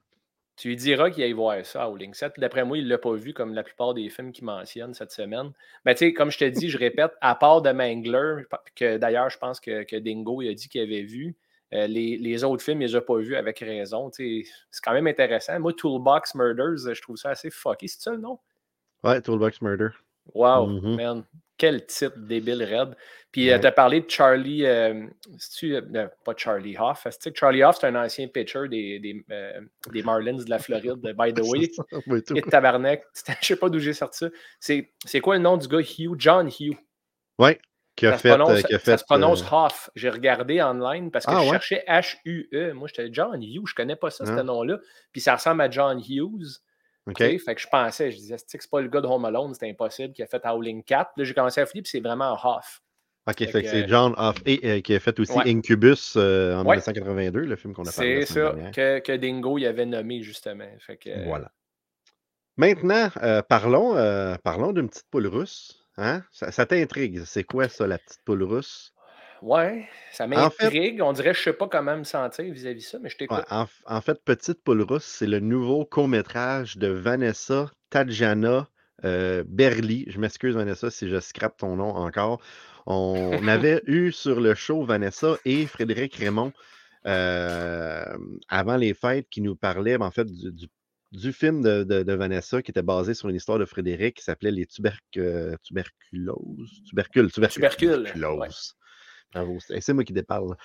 Tu 0.57 0.67
lui 0.67 0.75
diras 0.75 1.09
qu'il 1.09 1.23
aille 1.23 1.31
voir 1.31 1.65
ça 1.65 1.89
au 1.89 1.95
Link 1.95 2.13
7. 2.15 2.33
Puis 2.33 2.41
D'après 2.41 2.65
moi, 2.65 2.77
il 2.77 2.83
ne 2.83 2.89
l'a 2.89 2.97
pas 2.97 3.13
vu 3.13 3.33
comme 3.33 3.53
la 3.53 3.63
plupart 3.63 3.93
des 3.93 4.09
films 4.09 4.31
qu'il 4.31 4.43
mentionne 4.45 4.93
cette 4.93 5.11
semaine. 5.11 5.51
Mais 5.85 5.95
tu 5.95 5.99
sais, 6.05 6.13
comme 6.13 6.29
je 6.29 6.37
te 6.37 6.45
dis, 6.45 6.69
je 6.69 6.77
répète, 6.77 7.13
à 7.21 7.35
part 7.35 7.61
de 7.61 7.71
Mangler, 7.71 8.43
que 8.75 8.97
d'ailleurs, 8.97 9.29
je 9.29 9.37
pense 9.37 9.59
que, 9.59 9.83
que 9.83 9.95
Dingo 9.95 10.41
il 10.41 10.49
a 10.49 10.53
dit 10.53 10.67
qu'il 10.69 10.81
avait 10.81 11.01
vu, 11.03 11.35
euh, 11.73 11.87
les, 11.87 12.17
les 12.17 12.43
autres 12.43 12.61
films, 12.63 12.81
il 12.81 12.87
les 12.89 12.95
a 12.95 13.01
pas 13.01 13.17
vus 13.17 13.37
avec 13.37 13.59
raison. 13.59 14.11
C'est 14.11 14.43
quand 14.83 14.91
même 14.93 15.07
intéressant. 15.07 15.57
Moi, 15.59 15.71
Toolbox 15.73 16.35
Murders, 16.35 16.93
je 16.93 17.01
trouve 17.01 17.15
ça 17.15 17.29
assez 17.29 17.49
fucky. 17.49 17.87
C'est 17.87 18.01
ça 18.01 18.11
le 18.11 18.17
nom? 18.17 18.37
Ouais, 19.03 19.21
Toolbox 19.21 19.61
Murder. 19.61 19.87
Wow, 20.35 20.67
Mhm. 20.67 20.95
man. 20.97 21.23
Quel 21.61 21.85
titre 21.85 22.17
débile 22.17 22.63
raide. 22.63 22.95
Puis, 23.31 23.51
Ouais. 23.51 23.59
tu 23.59 23.67
as 23.67 23.71
parlé 23.71 24.01
de 24.01 24.09
Charlie, 24.09 24.65
euh, 24.65 25.05
c'est-tu, 25.37 25.75
euh, 25.75 26.07
pas 26.25 26.33
Charlie 26.35 26.75
Hoff. 26.75 27.05
Charlie 27.35 27.63
Hoff, 27.63 27.77
c'est 27.79 27.85
un 27.85 27.95
ancien 28.03 28.27
pitcher 28.27 28.67
des, 28.67 28.97
des, 28.97 29.23
euh, 29.29 29.61
des 29.91 30.01
Marlins 30.01 30.43
de 30.43 30.49
la 30.49 30.57
Floride, 30.57 30.99
by 31.15 31.31
the 31.35 31.41
way. 31.41 31.69
Ça, 31.75 31.83
oui. 32.07 32.21
Et 32.35 32.41
tabarnak, 32.41 33.03
je 33.41 33.45
sais 33.45 33.55
pas 33.55 33.69
d'où 33.69 33.77
j'ai 33.77 33.93
sorti 33.93 34.17
ça. 34.17 34.29
C'est, 35.05 35.19
quoi 35.21 35.35
le 35.35 35.43
nom 35.43 35.55
du 35.55 35.67
gars? 35.67 35.81
Hugh? 35.81 36.15
John 36.17 36.47
Hugh. 36.59 36.75
Ouais, 37.37 37.59
qui 37.95 38.07
a 38.07 38.13
Ça, 38.13 38.17
se 38.17 38.21
fait. 38.23 38.29
prononce, 38.29 38.49
euh, 38.57 38.61
qui 38.63 38.73
a 38.73 38.79
ça 38.79 38.83
fait, 38.93 38.97
se 38.97 39.03
prononce 39.05 39.43
euh, 39.43 39.55
Hoff. 39.55 39.89
J'ai 39.95 40.09
regardé 40.09 40.61
online 40.63 41.11
parce 41.11 41.27
que 41.27 41.31
Ah 41.31 41.41
je 41.41 41.45
ouais? 41.45 41.51
cherchais 41.59 41.83
H-U-E. 41.87 42.73
Moi, 42.73 42.87
j'étais 42.87 43.09
John 43.13 43.41
Hugh, 43.43 43.67
je 43.67 43.75
connais 43.75 43.95
pas 43.95 44.09
ça, 44.09 44.25
ce 44.25 44.31
Ah. 44.31 44.41
nom-là. 44.43 44.79
Puis 45.11 45.21
ça 45.21 45.35
ressemble 45.35 45.61
à 45.61 45.69
John 45.69 45.99
Hughes. 46.01 46.57
OK? 47.07 47.15
Tu 47.15 47.23
sais, 47.23 47.37
Fait 47.39 47.55
que 47.55 47.61
je 47.61 47.67
pensais, 47.67 48.11
je 48.11 48.17
disais, 48.17 48.35
c'est 48.45 48.69
pas 48.69 48.81
le 48.81 48.87
gars 48.87 49.01
de 49.01 49.07
Home 49.07 49.25
Alone, 49.25 49.53
c'était 49.53 49.69
impossible, 49.69 50.13
qui 50.13 50.21
a 50.23 50.27
fait 50.27 50.41
Howling 50.45 50.83
4. 50.83 51.11
Là, 51.17 51.23
j'ai 51.23 51.33
commencé 51.33 51.59
à 51.61 51.65
fouiller, 51.65 51.81
puis 51.81 51.89
c'est 51.89 51.99
vraiment 51.99 52.33
Hoff. 52.33 52.81
OK, 53.27 53.37
Fait 53.37 53.45
fait 53.47 53.51
que 53.51 53.65
que, 53.65 53.71
c'est 53.71 53.87
John 53.87 54.15
Hoff 54.17 54.37
et 54.47 54.59
euh, 54.67 54.81
qui 54.81 54.95
a 54.95 54.99
fait 54.99 55.19
aussi 55.19 55.31
Ouais. 55.33 55.49
Incubus 55.49 56.15
euh, 56.15 56.55
en 56.55 56.65
Ouais. 56.65 56.77
1982, 56.77 57.41
le 57.41 57.55
film 57.55 57.73
qu'on 57.73 57.85
a 57.85 57.91
parlé 57.91 58.25
C'est 58.25 58.33
ça 58.33 58.55
que, 58.73 58.99
que 58.99 59.11
Dingo 59.15 59.57
y 59.59 59.67
avait 59.67 59.85
nommé, 59.85 60.23
justement. 60.23 60.67
Fait 60.79 60.97
que, 60.97 61.09
euh, 61.09 61.23
Voilà. 61.25 61.51
Maintenant, 62.57 63.09
euh, 63.23 63.41
parlons, 63.41 63.93
parlons 64.43 64.71
d'une 64.73 64.89
petite 64.89 65.07
poule 65.09 65.27
russe. 65.27 65.87
Hein? 65.97 66.23
Ça, 66.31 66.51
ça 66.51 66.65
t'intrigue. 66.65 67.23
C'est 67.25 67.43
quoi 67.43 67.67
ça, 67.69 67.87
la 67.87 67.97
petite 67.97 68.21
poule 68.25 68.43
russe? 68.43 68.93
Ouais, 69.41 69.87
ça 70.11 70.25
En 70.25 70.49
fait- 70.51 70.63
m'intrigue. 70.65 71.01
On 71.01 71.13
dirait 71.13 71.33
je 71.33 71.41
sais 71.41 71.53
pas 71.53 71.67
comment 71.67 71.97
me 71.97 72.03
sentir 72.03 72.45
vis-à-vis 72.53 72.81
de 72.81 72.85
ça, 72.85 72.99
mais 72.99 73.09
je 73.09 73.17
t'écoute. 73.17 73.37
Ouais, 73.37 73.43
en, 73.49 73.65
en 73.87 74.01
fait, 74.01 74.23
Petite 74.23 74.63
poule 74.63 74.81
russe, 74.83 75.03
c'est 75.03 75.27
le 75.27 75.39
nouveau 75.39 75.85
court-métrage 75.85 76.77
de 76.77 76.87
Vanessa 76.87 77.71
Tadjana 77.89 78.67
euh, 79.03 79.43
Berli. 79.47 80.05
Je 80.07 80.19
m'excuse, 80.19 80.55
Vanessa, 80.55 80.91
si 80.91 81.09
je 81.09 81.19
scrape 81.19 81.57
ton 81.57 81.75
nom 81.75 81.89
encore. 81.95 82.39
On 82.85 83.31
avait 83.47 83.81
eu 83.87 84.11
sur 84.11 84.39
le 84.41 84.53
show 84.53 84.83
Vanessa 84.83 85.37
et 85.45 85.65
Frédéric 85.65 86.15
Raymond 86.15 86.53
euh, 87.07 88.05
avant 88.47 88.77
les 88.77 88.93
fêtes 88.93 89.27
qui 89.29 89.41
nous 89.41 89.55
parlaient, 89.55 89.97
ben, 89.97 90.05
en 90.05 90.11
fait, 90.11 90.25
du, 90.25 90.51
du- 90.51 90.67
du 91.11 91.33
film 91.33 91.61
de, 91.61 91.83
de- 91.83 92.03
de 92.03 92.13
Vanessa 92.13 92.61
qui 92.61 92.71
était 92.71 92.81
basé 92.81 93.13
sur 93.13 93.27
une 93.27 93.35
histoire 93.35 93.59
de 93.59 93.65
Frédéric 93.65 94.15
qui 94.17 94.23
s'appelait 94.23 94.51
Les 94.51 94.65
tuberc- 94.65 94.97
euh, 95.17 95.57
tuberculoses. 95.61 96.83
Tubercules, 96.87 97.29
tubercules. 97.31 97.55
Tubercules, 97.69 98.03
tuberculoses. 98.13 98.75
Bravo, 99.33 99.57
c'est 99.59 99.93
moi 99.93 100.03
qui 100.03 100.11
déparle. 100.13 100.55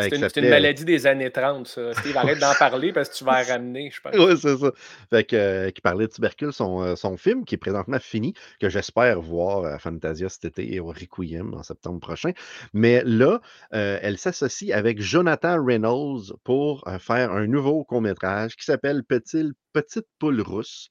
Euh, 0.00 0.08
C'est 0.10 0.36
une, 0.36 0.48
maladie 0.48 0.84
des 0.84 1.06
années 1.06 1.30
30, 1.30 1.68
ça. 1.68 1.94
Steve, 1.94 2.16
arrête 2.16 2.38
d'en 2.40 2.54
parler 2.58 2.92
parce 2.92 3.08
que 3.08 3.14
tu 3.14 3.24
vas 3.24 3.42
la 3.42 3.52
ramener, 3.54 3.90
je 3.92 4.00
pense. 4.00 4.14
Oui, 4.16 4.36
c'est 4.36 4.56
ça. 4.56 4.72
Fait 5.10 5.24
que, 5.24 5.36
euh, 5.36 5.70
qui 5.70 5.80
parlait 5.80 6.06
de 6.06 6.12
tubercule, 6.12 6.52
son, 6.52 6.82
euh, 6.82 6.96
son 6.96 7.16
film 7.16 7.44
qui 7.44 7.54
est 7.54 7.58
présentement 7.58 8.00
fini, 8.00 8.34
que 8.60 8.68
j'espère 8.68 9.20
voir 9.20 9.64
à 9.64 9.78
Fantasia 9.78 10.28
cet 10.28 10.44
été 10.44 10.74
et 10.74 10.80
au 10.80 10.86
Requiem 10.86 11.54
en 11.54 11.62
septembre 11.62 12.00
prochain. 12.00 12.32
Mais 12.72 13.02
là, 13.04 13.40
euh, 13.74 13.98
elle 14.02 14.18
s'associe 14.18 14.72
avec 14.76 15.00
Jonathan 15.00 15.64
Reynolds 15.64 16.34
pour 16.42 16.86
euh, 16.88 16.98
faire 16.98 17.30
un 17.32 17.46
nouveau 17.46 17.84
court-métrage 17.84 18.56
qui 18.56 18.64
s'appelle 18.64 19.04
Petit- 19.04 19.52
Petite 19.72 20.06
poule 20.18 20.40
russe. 20.40 20.88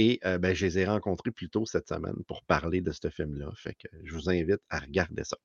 Et 0.00 0.20
euh, 0.24 0.38
ben, 0.38 0.54
je 0.54 0.64
les 0.64 0.78
ai 0.78 0.86
rencontrés 0.86 1.32
plus 1.32 1.50
tôt 1.50 1.66
cette 1.66 1.88
semaine 1.88 2.14
pour 2.28 2.44
parler 2.44 2.80
de 2.80 2.92
ce 2.92 3.10
film-là. 3.10 3.50
Fait 3.56 3.74
que 3.74 3.88
je 4.04 4.14
vous 4.14 4.30
invite 4.30 4.60
à 4.70 4.78
regarder 4.78 5.24
ça. 5.24 5.36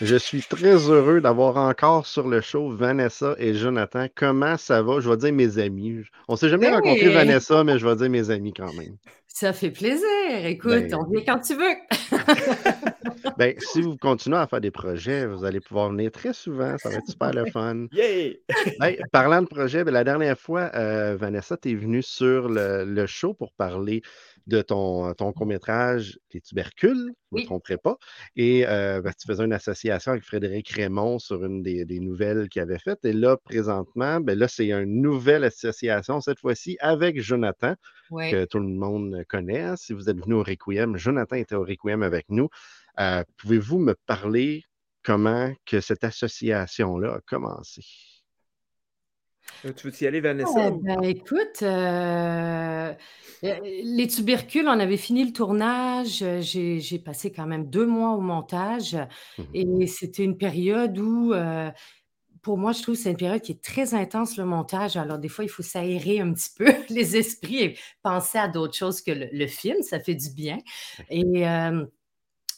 Je 0.00 0.16
suis 0.16 0.42
très 0.42 0.76
heureux 0.90 1.20
d'avoir 1.20 1.56
encore 1.56 2.06
sur 2.06 2.28
le 2.28 2.40
show 2.40 2.70
Vanessa 2.70 3.34
et 3.38 3.54
Jonathan. 3.54 4.06
Comment 4.14 4.56
ça 4.56 4.80
va? 4.82 5.00
Je 5.00 5.10
vais 5.10 5.16
dire 5.16 5.32
mes 5.32 5.58
amis. 5.58 6.02
On 6.28 6.36
s'est 6.36 6.48
jamais 6.48 6.68
Oui. 6.68 6.74
rencontré 6.74 7.08
Vanessa, 7.08 7.64
mais 7.64 7.78
je 7.78 7.86
vais 7.86 7.96
dire 7.96 8.08
mes 8.10 8.30
amis 8.30 8.52
quand 8.52 8.72
même. 8.74 8.96
Ça 9.26 9.52
fait 9.52 9.70
plaisir. 9.70 10.06
Écoute, 10.44 10.70
Ben, 10.88 10.94
on 10.94 11.10
vient 11.10 11.22
quand 11.26 11.40
tu 11.40 11.54
veux. 11.54 11.74
Ben, 13.36 13.54
si 13.58 13.82
vous 13.82 13.96
continuez 13.96 14.36
à 14.38 14.46
faire 14.48 14.60
des 14.60 14.70
projets, 14.72 15.26
vous 15.26 15.44
allez 15.44 15.60
pouvoir 15.60 15.90
venir 15.90 16.10
très 16.10 16.32
souvent. 16.32 16.76
Ça 16.78 16.88
va 16.88 16.96
être 16.96 17.06
super 17.08 17.32
le 17.32 17.46
fun. 17.46 17.86
Yeah! 17.92 18.32
Parlant 19.12 19.42
de 19.42 19.46
projet, 19.46 19.84
ben, 19.84 19.92
la 19.92 20.02
dernière 20.02 20.36
fois, 20.38 20.70
euh, 20.74 21.16
Vanessa, 21.16 21.56
tu 21.56 21.70
es 21.70 21.74
venue 21.74 22.02
sur 22.02 22.48
le, 22.48 22.84
le 22.84 23.06
show 23.06 23.34
pour 23.34 23.52
parler 23.52 24.02
de 24.48 24.62
ton, 24.62 25.12
ton 25.14 25.32
court-métrage 25.32 26.18
Les 26.32 26.40
tubercules, 26.40 27.12
je 27.32 27.36
ne 27.36 27.40
me 27.42 27.44
tromperai 27.46 27.76
pas. 27.76 27.96
Et 28.34 28.66
euh, 28.66 29.00
ben, 29.02 29.12
tu 29.18 29.26
faisais 29.26 29.44
une 29.44 29.52
association 29.52 30.12
avec 30.12 30.24
Frédéric 30.24 30.70
Raymond 30.70 31.18
sur 31.18 31.44
une 31.44 31.62
des, 31.62 31.84
des 31.84 32.00
nouvelles 32.00 32.48
qu'il 32.48 32.62
avait 32.62 32.78
faites. 32.78 33.04
Et 33.04 33.12
là, 33.12 33.36
présentement, 33.36 34.20
ben, 34.20 34.38
là, 34.38 34.48
c'est 34.48 34.70
une 34.72 35.02
nouvelle 35.02 35.44
association, 35.44 36.20
cette 36.20 36.40
fois-ci, 36.40 36.76
avec 36.80 37.20
Jonathan, 37.20 37.74
Oui. 38.10 38.30
que 38.30 38.44
tout 38.46 38.58
le 38.58 38.68
monde 38.68 39.22
connaît. 39.28 39.76
Si 39.76 39.92
vous 39.92 40.08
êtes 40.08 40.18
venu 40.18 40.34
au 40.34 40.42
Requiem, 40.42 40.96
Jonathan 40.96 41.36
était 41.36 41.54
au 41.54 41.62
Requiem 41.64 42.02
avec 42.02 42.24
nous. 42.30 42.48
Euh, 42.98 43.22
Pouvez-vous 43.36 43.78
me 43.78 43.94
parler 44.06 44.64
comment 45.04 45.52
que 45.66 45.80
cette 45.80 46.04
association-là 46.04 47.14
a 47.16 47.20
commencé? 47.20 47.82
Euh, 49.64 49.72
Tu 49.72 49.88
veux 49.88 50.02
y 50.02 50.06
aller, 50.06 50.20
Vanessa? 50.20 50.68
Eh 50.68 50.70
ou- 50.70 50.80
ben, 50.82 51.02
écoute, 51.02 51.62
euh, 51.62 52.92
euh, 53.44 53.54
les 53.64 54.06
tubercules, 54.06 54.66
on 54.68 54.78
avait 54.80 54.96
fini 54.96 55.24
le 55.24 55.32
tournage. 55.32 56.22
euh, 56.22 56.40
J'ai 56.40 56.80
j'ai 56.80 56.98
passé 56.98 57.32
quand 57.32 57.46
même 57.46 57.68
deux 57.68 57.86
mois 57.86 58.14
au 58.14 58.20
montage 58.20 58.96
Mhm. 59.38 59.46
et 59.54 59.86
c'était 59.86 60.24
une 60.24 60.36
période 60.38 60.98
où, 60.98 61.32
euh, 61.32 61.70
pour 62.42 62.56
moi, 62.56 62.72
je 62.72 62.82
trouve 62.82 62.94
que 62.94 63.00
c'est 63.02 63.10
une 63.10 63.16
période 63.16 63.42
qui 63.42 63.52
est 63.52 63.62
très 63.62 63.94
intense, 63.94 64.36
le 64.36 64.44
montage. 64.44 64.96
Alors, 64.96 65.18
des 65.18 65.28
fois, 65.28 65.44
il 65.44 65.48
faut 65.48 65.62
s'aérer 65.64 66.20
un 66.20 66.32
petit 66.32 66.50
peu 66.56 66.66
les 66.90 67.16
esprits 67.16 67.62
et 67.62 67.78
penser 68.02 68.38
à 68.38 68.48
d'autres 68.48 68.76
choses 68.76 69.02
que 69.02 69.10
le, 69.10 69.28
le 69.32 69.46
film. 69.48 69.82
Ça 69.82 69.98
fait 70.00 70.14
du 70.14 70.30
bien. 70.30 70.58
Et 71.10 71.46
euh, 71.48 71.84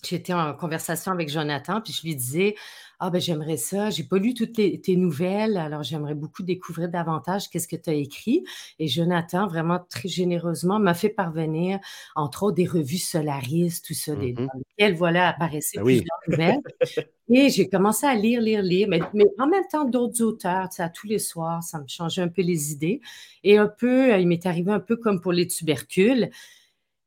j'étais 0.04 0.32
en 0.32 0.54
conversation 0.54 1.12
avec 1.12 1.28
Jonathan, 1.28 1.80
puis 1.80 1.92
je 1.92 2.02
lui 2.06 2.14
disais 2.16 2.54
Ah, 2.98 3.10
ben 3.10 3.20
j'aimerais 3.20 3.56
ça, 3.56 3.90
j'ai 3.90 4.04
pas 4.04 4.18
lu 4.18 4.34
toutes 4.34 4.52
tes, 4.54 4.80
tes 4.80 4.96
nouvelles, 4.96 5.56
alors 5.56 5.82
j'aimerais 5.82 6.14
beaucoup 6.14 6.42
découvrir 6.42 6.88
davantage 6.88 7.48
qu'est-ce 7.48 7.68
que 7.68 7.76
tu 7.76 7.88
as 7.90 7.94
écrit. 7.94 8.44
Et 8.78 8.88
Jonathan, 8.88 9.46
vraiment 9.46 9.78
très 9.88 10.08
généreusement, 10.08 10.78
m'a 10.78 10.94
fait 10.94 11.08
parvenir, 11.08 11.78
entre 12.14 12.42
autres, 12.44 12.56
des 12.56 12.66
revues 12.66 12.98
Solaris, 12.98 13.80
tout 13.86 13.94
ça, 13.94 14.14
des, 14.16 14.32
Mhm. 14.34 14.46
dans 14.46 14.58
lesquelles, 14.58 14.94
voilà, 14.96 15.28
apparaissaient 15.28 15.78
Ben 15.78 15.84
oui. 15.84 16.02
plusieurs 16.02 16.18
nouvelles. 16.28 16.60
Et 17.32 17.48
j'ai 17.48 17.68
commencé 17.68 18.06
à 18.06 18.14
lire, 18.16 18.40
lire, 18.40 18.60
lire, 18.62 18.88
mais, 18.90 19.00
mais 19.14 19.24
en 19.38 19.46
même 19.46 19.62
temps 19.70 19.84
d'autres 19.84 20.20
auteurs, 20.22 20.68
tu 20.68 20.76
sais, 20.76 20.82
à 20.82 20.88
tous 20.88 21.06
les 21.06 21.20
soirs, 21.20 21.62
ça 21.62 21.78
me 21.78 21.86
changeait 21.86 22.22
un 22.22 22.28
peu 22.28 22.42
les 22.42 22.72
idées. 22.72 23.00
Et 23.44 23.56
un 23.56 23.68
peu, 23.68 24.12
euh, 24.12 24.18
il 24.18 24.26
m'est 24.26 24.46
arrivé 24.46 24.72
un 24.72 24.80
peu 24.80 24.96
comme 24.96 25.20
pour 25.20 25.32
les 25.32 25.46
tubercules. 25.46 26.30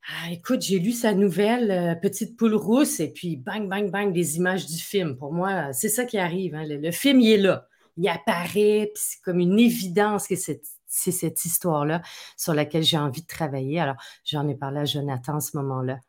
Ah, 0.08 0.32
écoute, 0.32 0.62
j'ai 0.62 0.80
lu 0.80 0.92
sa 0.92 1.14
nouvelle 1.14 1.72
euh, 1.72 1.96
Petite 1.96 2.36
poule 2.36 2.56
rousse 2.56 3.00
et 3.00 3.12
puis 3.12 3.38
bang, 3.38 3.70
bang, 3.70 3.90
bang, 3.90 4.12
des 4.12 4.36
images 4.36 4.66
du 4.66 4.78
film. 4.78 5.16
Pour 5.18 5.32
moi, 5.34 5.72
c'est 5.72 5.88
ça 5.90 6.06
qui 6.06 6.18
arrive. 6.18 6.56
hein. 6.56 6.66
Le, 6.68 6.92
film, 6.92 7.22
il 7.22 7.32
est 7.32 7.38
là. 7.38 7.68
Il 7.96 8.08
apparaît, 8.10 8.92
puis 8.94 9.04
c'est 9.04 9.22
comme 9.22 9.40
une 9.40 9.60
évidence 9.60 10.28
que 10.28 10.36
c'est 10.36 10.62
c'est 10.88 11.12
cette 11.12 11.44
histoire-là 11.46 12.02
sur 12.38 12.54
laquelle 12.54 12.84
j'ai 12.84 12.98
envie 12.98 13.22
de 13.22 13.28
travailler. 13.28 13.80
Alors, 13.80 13.96
j'en 14.26 14.48
ai 14.48 14.56
parlé 14.56 14.82
à 14.82 14.86
Jonathan 14.86 15.38
à 15.38 15.40
ce 15.40 15.58
moment-là. 15.58 16.00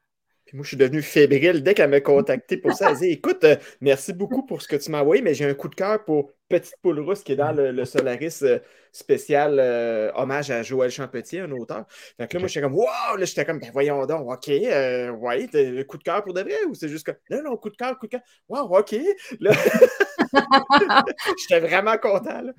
Moi, 0.55 0.63
je 0.63 0.69
suis 0.69 0.77
devenu 0.77 1.03
fébrile 1.03 1.63
dès 1.63 1.75
qu'elle 1.75 1.91
m'a 1.91 2.01
contacté 2.01 2.57
pour 2.57 2.73
ça. 2.73 2.91
Elle 2.91 2.99
dit 2.99 3.11
Écoute, 3.11 3.45
euh, 3.45 3.57
merci 3.81 4.13
beaucoup 4.13 4.47
pour 4.47 4.63
ce 4.63 4.69
que 4.69 4.77
tu 4.77 4.91
m'as 4.91 5.01
envoyé, 5.01 5.21
mais 5.21 5.35
j'ai 5.35 5.45
un 5.45 5.55
coup 5.55 5.69
de 5.69 5.75
cœur 5.75 6.05
pour 6.05 6.31
Petite 6.49 6.77
Poule 6.81 7.01
Rousse 7.01 7.25
qui 7.25 7.33
est 7.33 7.37
dans 7.37 7.53
le, 7.53 7.85
Solaris 7.85 8.39
euh, 8.43 8.61
spécial 8.93 9.59
euh, 9.59 10.13
hommage 10.15 10.53
à 10.53 10.63
Joël 10.63 10.91
Champetier, 10.91 11.41
un 11.41 11.51
auteur. 11.51 11.87
Donc 12.19 12.33
là, 12.33 12.39
moi, 12.39 12.49
j'étais 12.49 12.63
comme 12.63 12.77
Waouh 12.77 13.17
Là, 13.17 13.25
j'étais 13.25 13.45
comme 13.45 13.59
Ben 13.59 13.71
voyons 13.73 14.07
donc, 14.07 14.31
OK, 14.31 14.49
euh, 14.49 15.11
ouais, 15.11 15.49
le 15.53 15.83
coup 15.83 15.99
de 15.99 16.05
cœur 16.05 16.23
pour 16.23 16.35
de 16.35 16.43
vrai 16.43 16.65
ou 16.69 16.75
c'est 16.75 16.89
juste 16.89 17.07
que 17.07 17.13
Non, 17.31 17.43
non, 17.43 17.57
coup 17.57 17.71
de 17.71 17.77
cœur, 17.77 17.99
coup 17.99 18.07
de 18.07 18.13
cœur. 18.13 18.21
Waouh, 18.49 18.79
OK. 18.79 18.95
j'étais 21.49 21.61
vraiment 21.61 21.99
content. 21.99 22.43
Là. 22.43 22.53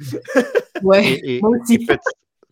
ouais, 0.84 1.40
moi 1.42 1.52
aussi. 1.62 1.88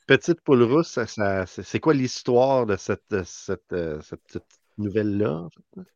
Petite, 0.05 0.41
Poule 0.41 0.63
Rousse, 0.63 0.99
c'est 1.45 1.79
quoi 1.79 1.93
l'histoire 1.93 2.65
de 2.65 2.75
cette, 2.75 3.23
cette, 3.23 3.73
cette 4.01 4.43
nouvelle-là? 4.77 5.47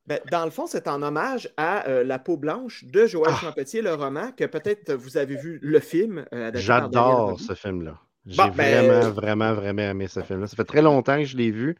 Ben, 0.05 0.19
dans 0.31 0.45
le 0.45 0.51
fond, 0.51 0.67
c'est 0.67 0.87
en 0.87 1.01
hommage 1.01 1.49
à 1.57 1.87
euh, 1.87 2.03
La 2.03 2.19
peau 2.19 2.37
blanche 2.37 2.85
de 2.85 3.05
Joël 3.05 3.33
ah! 3.33 3.39
Champetier, 3.41 3.81
le 3.81 3.93
roman, 3.93 4.31
que 4.31 4.45
peut-être 4.45 4.93
vous 4.93 5.17
avez 5.17 5.35
vu 5.35 5.59
le 5.61 5.79
film. 5.79 6.25
Euh, 6.33 6.51
J'adore 6.53 7.39
ce 7.39 7.53
film-là. 7.53 7.99
J'ai 8.25 8.37
ben, 8.37 8.51
vraiment, 8.51 9.09
vraiment, 9.11 9.53
vraiment 9.53 9.81
aimé 9.83 10.07
ce 10.07 10.21
film-là. 10.21 10.47
Ça 10.47 10.55
fait 10.55 10.65
très 10.65 10.81
longtemps 10.81 11.17
que 11.17 11.25
je 11.25 11.37
l'ai 11.37 11.51
vu 11.51 11.77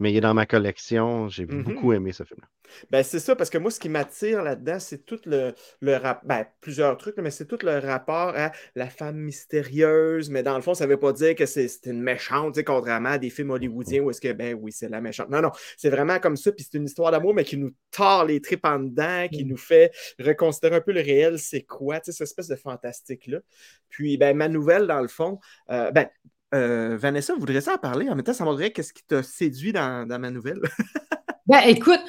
mais 0.00 0.12
il 0.12 0.16
est 0.16 0.20
dans 0.20 0.34
ma 0.34 0.46
collection. 0.46 1.28
J'ai 1.28 1.46
mm-hmm. 1.46 1.62
beaucoup 1.62 1.92
aimé 1.92 2.12
ce 2.12 2.24
film-là. 2.24 2.48
Ben, 2.90 3.02
c'est 3.02 3.18
ça, 3.18 3.36
parce 3.36 3.50
que 3.50 3.58
moi, 3.58 3.70
ce 3.70 3.80
qui 3.80 3.88
m'attire 3.88 4.42
là-dedans, 4.42 4.78
c'est 4.78 5.04
tout 5.04 5.18
le, 5.26 5.54
le 5.80 5.96
rap... 5.96 6.24
ben, 6.24 6.46
plusieurs 6.60 6.96
trucs, 6.96 7.16
mais 7.18 7.30
c'est 7.30 7.46
tout 7.46 7.58
le 7.62 7.78
rapport 7.78 8.32
à 8.36 8.52
la 8.74 8.88
femme 8.88 9.16
mystérieuse. 9.16 10.30
Mais 10.30 10.42
dans 10.42 10.56
le 10.56 10.62
fond, 10.62 10.74
ça 10.74 10.86
ne 10.86 10.90
veut 10.90 10.98
pas 10.98 11.12
dire 11.12 11.34
que 11.34 11.46
c'est 11.46 11.68
une 11.86 12.00
méchante, 12.00 12.62
contrairement 12.64 13.10
à 13.10 13.18
des 13.18 13.30
films 13.30 13.50
hollywoodiens 13.50 14.02
où 14.02 14.10
est-ce 14.10 14.20
que, 14.20 14.32
ben 14.32 14.56
oui, 14.60 14.72
c'est 14.72 14.88
la 14.88 15.00
méchante. 15.00 15.30
Non, 15.30 15.42
non, 15.42 15.50
c'est 15.76 15.90
vraiment 15.90 16.18
comme 16.18 16.36
ça. 16.36 16.52
Puis 16.52 16.66
c'est 16.70 16.78
une 16.78 16.84
histoire 16.84 17.10
d'amour, 17.10 17.34
mais 17.34 17.44
qui 17.44 17.56
nous 17.56 17.72
tord 17.90 18.24
les 18.24 18.40
tripes 18.40 18.64
en 18.64 18.78
dedans, 18.78 19.26
qui 19.30 19.44
mm. 19.44 19.48
nous 19.48 19.56
fait 19.56 19.92
reconsidérer 20.18 20.76
un 20.76 20.80
peu 20.80 20.92
le 20.92 21.00
réel, 21.00 21.38
c'est 21.38 21.62
quoi, 21.62 22.00
tu 22.00 22.06
sais, 22.06 22.12
cette 22.12 22.28
espèce 22.28 22.48
de 22.48 22.56
fantastique-là? 22.56 23.40
Puis, 23.88 24.16
ben, 24.16 24.36
ma 24.36 24.48
nouvelle, 24.48 24.86
dans 24.86 25.00
le 25.00 25.08
fond, 25.08 25.40
euh, 25.70 25.90
ben, 25.90 26.08
euh, 26.54 26.96
Vanessa, 26.96 27.34
voudrais 27.34 27.60
ça 27.60 27.74
en 27.74 27.78
parler? 27.78 28.08
En 28.08 28.14
même 28.14 28.24
temps, 28.24 28.32
ça 28.32 28.44
me 28.44 28.68
qu'est-ce 28.68 28.92
qui 28.92 29.04
t'a 29.04 29.22
séduit 29.22 29.72
dans, 29.72 30.06
ma 30.08 30.30
nouvelle? 30.30 30.60
ben, 31.46 31.60
écoute, 31.66 32.00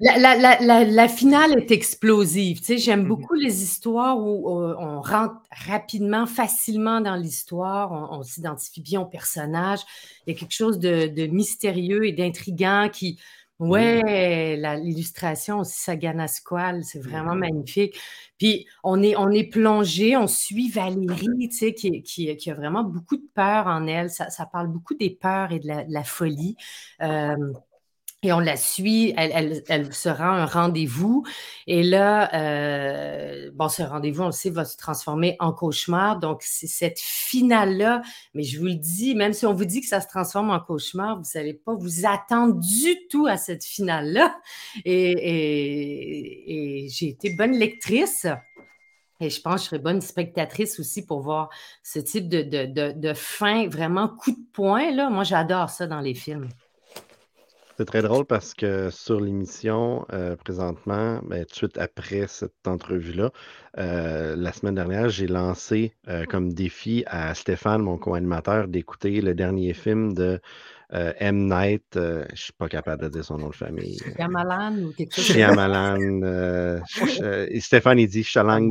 la, 0.00 1.08
finale 1.08 1.58
est 1.58 1.70
explosive. 1.70 2.58
Tu 2.60 2.64
sais, 2.64 2.78
j'aime 2.78 3.02
mhm. 3.02 3.08
beaucoup 3.08 3.34
les 3.34 3.62
histoires 3.62 4.18
où 4.18 4.48
on, 4.48 5.00
rentre 5.00 5.36
rapidement, 5.66 6.26
facilement 6.26 7.00
dans 7.00 7.16
l'histoire, 7.16 7.92
on, 8.12 8.22
s'identifie 8.22 8.80
bien 8.80 9.00
au 9.00 9.06
personnage. 9.06 9.80
Il 10.26 10.32
y 10.32 10.36
a 10.36 10.38
quelque 10.38 10.54
chose 10.54 10.78
de, 10.78 11.26
mystérieux 11.26 12.06
et 12.06 12.12
d'intrigant 12.12 12.88
qui, 12.92 13.20
Ouais, 13.58 14.56
l'illustration 14.80 15.58
aussi, 15.60 15.80
Sagana 15.80 16.28
Squall, 16.28 16.84
c'est 16.84 17.00
vraiment 17.00 17.34
magnifique. 17.34 17.98
Puis 18.38 18.66
on 18.84 19.02
est, 19.02 19.16
on 19.16 19.30
est 19.30 19.48
plongé, 19.50 20.16
on 20.16 20.28
suit 20.28 20.70
Valérie, 20.70 21.48
tu 21.48 21.56
sais, 21.56 21.74
qui, 21.74 22.02
qui, 22.02 22.50
a 22.50 22.54
vraiment 22.54 22.84
beaucoup 22.84 23.16
de 23.16 23.28
peur 23.34 23.66
en 23.66 23.88
elle. 23.88 24.10
Ça, 24.10 24.30
ça 24.30 24.46
parle 24.46 24.68
beaucoup 24.68 24.94
des 24.94 25.10
peurs 25.10 25.50
et 25.50 25.58
de 25.58 25.68
la, 25.88 26.04
folie. 26.04 26.56
Euh, 27.02 27.34
et 28.24 28.32
on 28.32 28.40
la 28.40 28.56
suit, 28.56 29.14
elle, 29.16 29.94
se 29.94 30.08
rend 30.08 30.32
un 30.32 30.44
rendez-vous. 30.44 31.22
Et 31.68 31.84
là, 31.84 32.34
euh, 32.34 33.48
bon, 33.54 33.68
ce 33.68 33.84
rendez-vous, 33.84 34.24
on 34.24 34.26
le 34.26 34.32
sait, 34.32 34.50
va 34.50 34.64
se 34.64 34.76
transformer 34.76 35.36
en 35.38 35.52
cauchemar. 35.52 36.18
Donc, 36.18 36.40
c'est 36.42 36.66
cette 36.66 36.98
finale-là. 36.98 38.02
Mais 38.34 38.42
je 38.42 38.58
vous 38.58 38.66
le 38.66 38.74
dis, 38.74 39.14
même 39.14 39.32
si 39.32 39.46
on 39.46 39.54
vous 39.54 39.66
dit 39.66 39.82
que 39.82 39.86
ça 39.86 40.00
se 40.00 40.08
transforme 40.08 40.50
en 40.50 40.58
cauchemar, 40.58 41.18
vous 41.18 41.24
savez 41.24 41.54
pas 41.54 41.76
vous 41.76 42.06
attendre 42.06 42.58
du 42.58 43.06
tout 43.08 43.26
à 43.26 43.36
cette 43.36 43.64
finale-là. 43.64 44.36
Et, 44.84 46.88
j'ai 46.90 47.10
été 47.10 47.30
bonne 47.30 47.52
lectrice. 47.52 48.26
Et 49.20 49.30
je 49.30 49.40
pense 49.40 49.54
que 49.54 49.60
je 49.60 49.64
serais 49.66 49.78
bonne 49.78 50.00
spectatrice 50.00 50.80
aussi 50.80 51.06
pour 51.06 51.20
voir 51.20 51.50
ce 51.84 52.00
type 52.00 52.28
de, 52.28 52.90
de 52.90 53.14
fin, 53.14 53.68
vraiment 53.68 54.08
coup 54.08 54.32
de 54.32 54.44
poing. 54.52 54.90
Là. 54.90 55.08
Moi, 55.08 55.22
j'adore 55.22 55.70
ça 55.70 55.86
dans 55.86 56.00
les 56.00 56.14
films. 56.14 56.48
C'est 57.78 57.84
très 57.84 58.02
drôle 58.02 58.24
parce 58.24 58.54
que 58.54 58.90
sur 58.90 59.20
l'émission, 59.20 60.04
euh, 60.12 60.34
présentement, 60.34 61.20
ben, 61.22 61.44
tout 61.44 61.50
de 61.50 61.54
suite 61.54 61.78
après 61.78 62.26
cette 62.26 62.66
entrevue-là, 62.66 63.30
euh, 63.78 64.34
la 64.34 64.52
semaine 64.52 64.74
dernière, 64.74 65.08
j'ai 65.10 65.28
lancé 65.28 65.94
euh, 66.08 66.24
comme 66.24 66.52
défi 66.52 67.04
à 67.06 67.32
Stéphane, 67.36 67.82
mon 67.82 67.96
co-animateur, 67.96 68.66
d'écouter 68.66 69.20
le 69.20 69.32
dernier 69.32 69.74
film 69.74 70.12
de 70.12 70.40
euh, 70.94 71.12
M. 71.18 71.48
Night, 71.48 71.96
euh, 71.96 72.24
je 72.28 72.32
ne 72.32 72.36
suis 72.36 72.52
pas 72.54 72.68
capable 72.68 73.02
de 73.02 73.08
dire 73.08 73.24
son 73.24 73.36
nom 73.36 73.50
de 73.50 73.54
famille. 73.54 73.98
Yamalan 74.18 74.84
ou 74.84 74.92
quelque 74.92 75.14
chose. 75.14 75.24
Shyamalan. 75.26 76.22
Euh, 76.22 76.80
Stéphane, 77.60 77.98
il 77.98 78.08
dit 78.08 78.26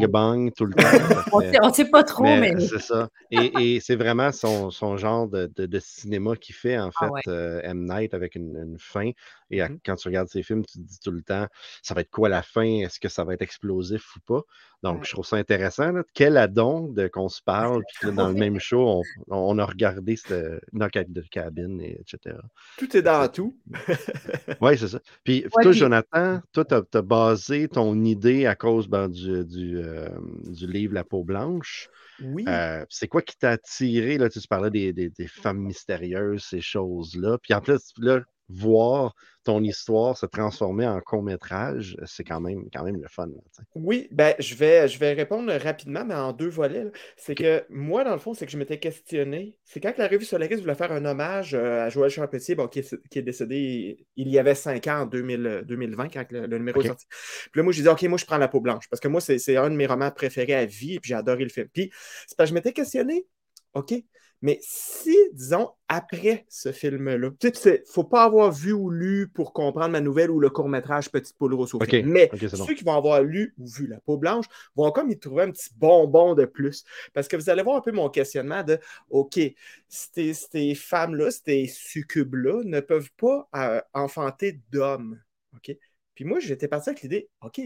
Bang 0.09 0.51
tout 0.55 0.65
le 0.65 0.73
temps. 0.73 1.37
on 1.61 1.67
ne 1.67 1.73
sait 1.73 1.89
pas 1.89 2.03
trop, 2.03 2.23
mais. 2.23 2.59
C'est 2.59 2.81
ça. 2.81 3.09
Et, 3.29 3.79
c'est 3.81 3.95
vraiment 3.95 4.31
son, 4.31 4.71
son 4.71 4.97
genre 4.97 5.27
de, 5.27 5.51
de, 5.55 5.79
cinéma 5.79 6.35
qu'il 6.35 6.55
fait, 6.55 6.79
en 6.79 6.89
ah 6.99 7.09
fait, 7.23 7.31
M. 7.63 7.85
Night, 7.87 8.15
avec 8.15 8.33
une, 8.33 8.77
fin. 8.79 9.11
Et 9.49 9.61
mmh 9.61 9.79
quand 9.85 9.95
tu 9.95 10.07
regardes 10.07 10.27
ses 10.27 10.43
films, 10.43 10.65
tu 10.65 10.79
te 10.79 10.83
dis 10.83 10.99
tout 10.99 11.11
le 11.11 11.21
temps, 11.21 11.47
ça 11.81 11.93
va 11.93 12.01
être 12.01 12.09
quoi 12.09 12.29
la 12.29 12.41
fin? 12.41 12.79
Est-ce 12.81 12.99
que 12.99 13.09
ça 13.09 13.23
va 13.23 13.33
être 13.33 13.41
explosif 13.41 14.15
ou 14.15 14.19
pas? 14.25 14.41
Donc, 14.83 15.05
je 15.05 15.11
trouve 15.11 15.25
ça 15.25 15.37
intéressant. 15.37 15.91
Quel 16.13 16.37
adon 16.37 16.87
de 16.89 17.07
qu'on 17.07 17.29
se 17.29 17.41
parle, 17.41 17.81
puis 17.99 18.11
dans 18.11 18.27
le 18.27 18.35
même 18.35 18.59
show, 18.59 19.01
on, 19.27 19.57
a 19.57 19.65
regardé 19.65 20.15
ce 20.15 20.59
Knock 20.71 20.97
de 21.07 21.21
cabine, 21.21 21.81
etc. 21.81 22.37
Tout 22.77 22.95
est 22.95 23.01
dans 23.01 23.27
tout. 23.27 23.57
oui, 24.61 24.77
c'est 24.77 24.87
ça. 24.87 24.99
Puis, 25.23 25.45
toi, 25.61 25.71
Jonathan, 25.71 26.41
toi, 26.51 26.65
tu 26.65 26.97
as, 26.97 27.01
basé 27.01 27.67
ton 27.67 28.03
idée 28.03 28.45
à 28.45 28.55
cause 28.55 28.87
ben, 28.87 29.09
du, 29.09 29.45
du, 29.45 29.79
euh, 29.79 30.09
du, 30.45 30.67
livre 30.67 30.93
La 30.93 31.03
peau 31.03 31.23
blanche. 31.23 31.89
Oui. 32.21 32.45
Euh, 32.47 32.85
c'est 32.89 33.07
quoi 33.07 33.21
qui 33.21 33.37
t'a 33.37 33.51
attiré? 33.51 34.17
Là, 34.17 34.29
tu 34.29 34.39
parlais 34.47 34.69
des, 34.69 34.93
des, 34.93 35.09
des 35.09 35.27
femmes 35.27 35.59
mystérieuses, 35.59 36.43
ces 36.43 36.61
choses-là. 36.61 37.37
Puis 37.41 37.53
en 37.53 37.61
plus, 37.61 37.93
là, 37.97 38.21
voir 38.49 39.15
ton 39.43 39.63
histoire 39.63 40.17
se 40.17 40.25
transformer 40.25 40.85
en 40.85 40.99
court-métrage, 40.99 41.95
c'est 42.05 42.25
quand 42.25 42.41
même, 42.41 42.65
quand 42.73 42.83
même 42.83 43.01
le 43.01 43.07
fun. 43.07 43.29
oui, 43.75 44.09
ben, 44.11 44.33
je, 44.39 44.55
vais, 44.55 44.89
je 44.89 44.99
vais 44.99 45.13
répondre 45.13 45.51
rapidement, 45.53 46.03
mais 46.03 46.15
en 46.15 46.33
deux 46.33 46.49
volets. 46.49 46.91
C'est 47.15 47.33
que 47.33 47.63
moi, 47.69 48.03
dans 48.03 48.11
le 48.11 48.19
fond, 48.19 48.33
c'est 48.33 48.45
que 48.45 48.51
je 48.51 48.57
m'étais 48.57 48.77
questionné. 48.77 49.57
C'est 49.63 49.79
quand 49.79 49.97
la 49.97 50.09
revue 50.09 50.25
Solaris 50.25 50.57
voulait 50.57 50.75
faire 50.75 50.91
un 50.91 51.05
hommage 51.05 51.53
euh, 51.53 51.85
à 51.85 51.89
Joël 51.89 52.11
Champetier, 52.11 52.55
bon, 52.55 52.67
qui, 52.67 52.79
est, 52.79 53.21
décédé 53.21 54.05
il 54.17 54.27
y 54.27 54.37
avait 54.37 54.55
cinq 54.55 54.85
ans, 54.87 55.03
en 55.03 55.05
2020, 55.05 56.09
quand 56.09 56.25
le, 56.31 56.57
numéro 56.57 56.81
est 56.81 56.87
sorti. 56.87 57.05
Puis 57.51 57.59
là, 57.59 57.63
moi, 57.63 57.71
j'ai 57.71 57.83
dit, 57.83 57.87
OK, 57.87 58.03
moi, 58.03 58.17
je 58.17 58.25
prends 58.25 58.37
la 58.37 58.49
peau 58.49 58.59
blanche, 58.59 58.89
parce 58.89 58.99
que 58.99 59.07
moi, 59.07 59.21
c'est 59.21 59.55
un 59.55 59.69
de 59.69 59.75
mes 59.75 59.87
romans 59.87 60.11
préférés 60.11 60.55
à 60.55 60.65
vie, 60.65 60.95
et 60.95 60.99
puis 60.99 61.09
j'ai 61.09 61.15
adoré 61.15 61.43
le 61.43 61.49
film. 61.49 61.67
Puis, 61.71 61.89
c'est 62.27 62.37
parce 62.37 62.49
que 62.49 62.51
je 62.51 62.53
m'étais 62.55 62.73
questionné, 62.73 63.25
OK, 63.73 63.93
mais 64.41 64.59
si, 64.61 65.15
disons, 65.33 65.71
après 65.87 66.45
ce 66.47 66.71
film-là, 66.71 67.31
tu 67.39 67.51
sais, 67.53 67.83
faut 67.87 68.03
pas 68.03 68.23
avoir 68.23 68.51
vu 68.51 68.71
ou 68.71 68.89
lu 68.89 69.29
pour 69.33 69.51
comprendre 69.51 69.89
ma 69.89 70.01
nouvelle 70.01 70.29
ou 70.29 70.39
le 70.39 70.49
court-métrage 70.49 71.09
Petite 71.09 71.35
Poule 71.37 71.55
Rousseau. 71.55 71.79
Mais 72.05 72.29
ceux 72.35 72.75
qui 72.75 72.83
vont 72.83 72.95
avoir 72.95 73.23
lu 73.23 73.55
ou 73.57 73.67
vu 73.67 73.87
La 73.87 73.99
peau 73.99 74.17
blanche 74.17 74.45
vont 74.75 74.91
comme 74.91 75.09
y 75.09 75.17
trouver 75.17 75.43
un 75.43 75.51
petit 75.51 75.69
bonbon 75.75 76.35
de 76.35 76.45
plus. 76.45 76.83
Parce 77.13 77.27
que 77.27 77.35
vous 77.35 77.49
allez 77.49 77.63
voir 77.63 77.77
un 77.77 77.81
peu 77.81 77.91
mon 77.91 78.09
questionnement 78.09 78.63
de 78.63 78.79
OK, 79.09 79.39
ces, 79.87 80.75
femmes-là, 80.75 81.31
ces 81.31 81.65
succubes-là 81.67 82.63
ne 82.63 82.79
peuvent 82.79 83.11
pas 83.17 83.49
euh, 83.55 83.81
enfanter 83.93 84.59
d'hommes. 84.71 85.19
OK? 85.55 85.75
Puis 86.13 86.25
moi, 86.25 86.39
j'étais 86.39 86.67
parti 86.67 86.89
avec 86.89 87.01
l'idée, 87.01 87.29
OK, 87.41 87.61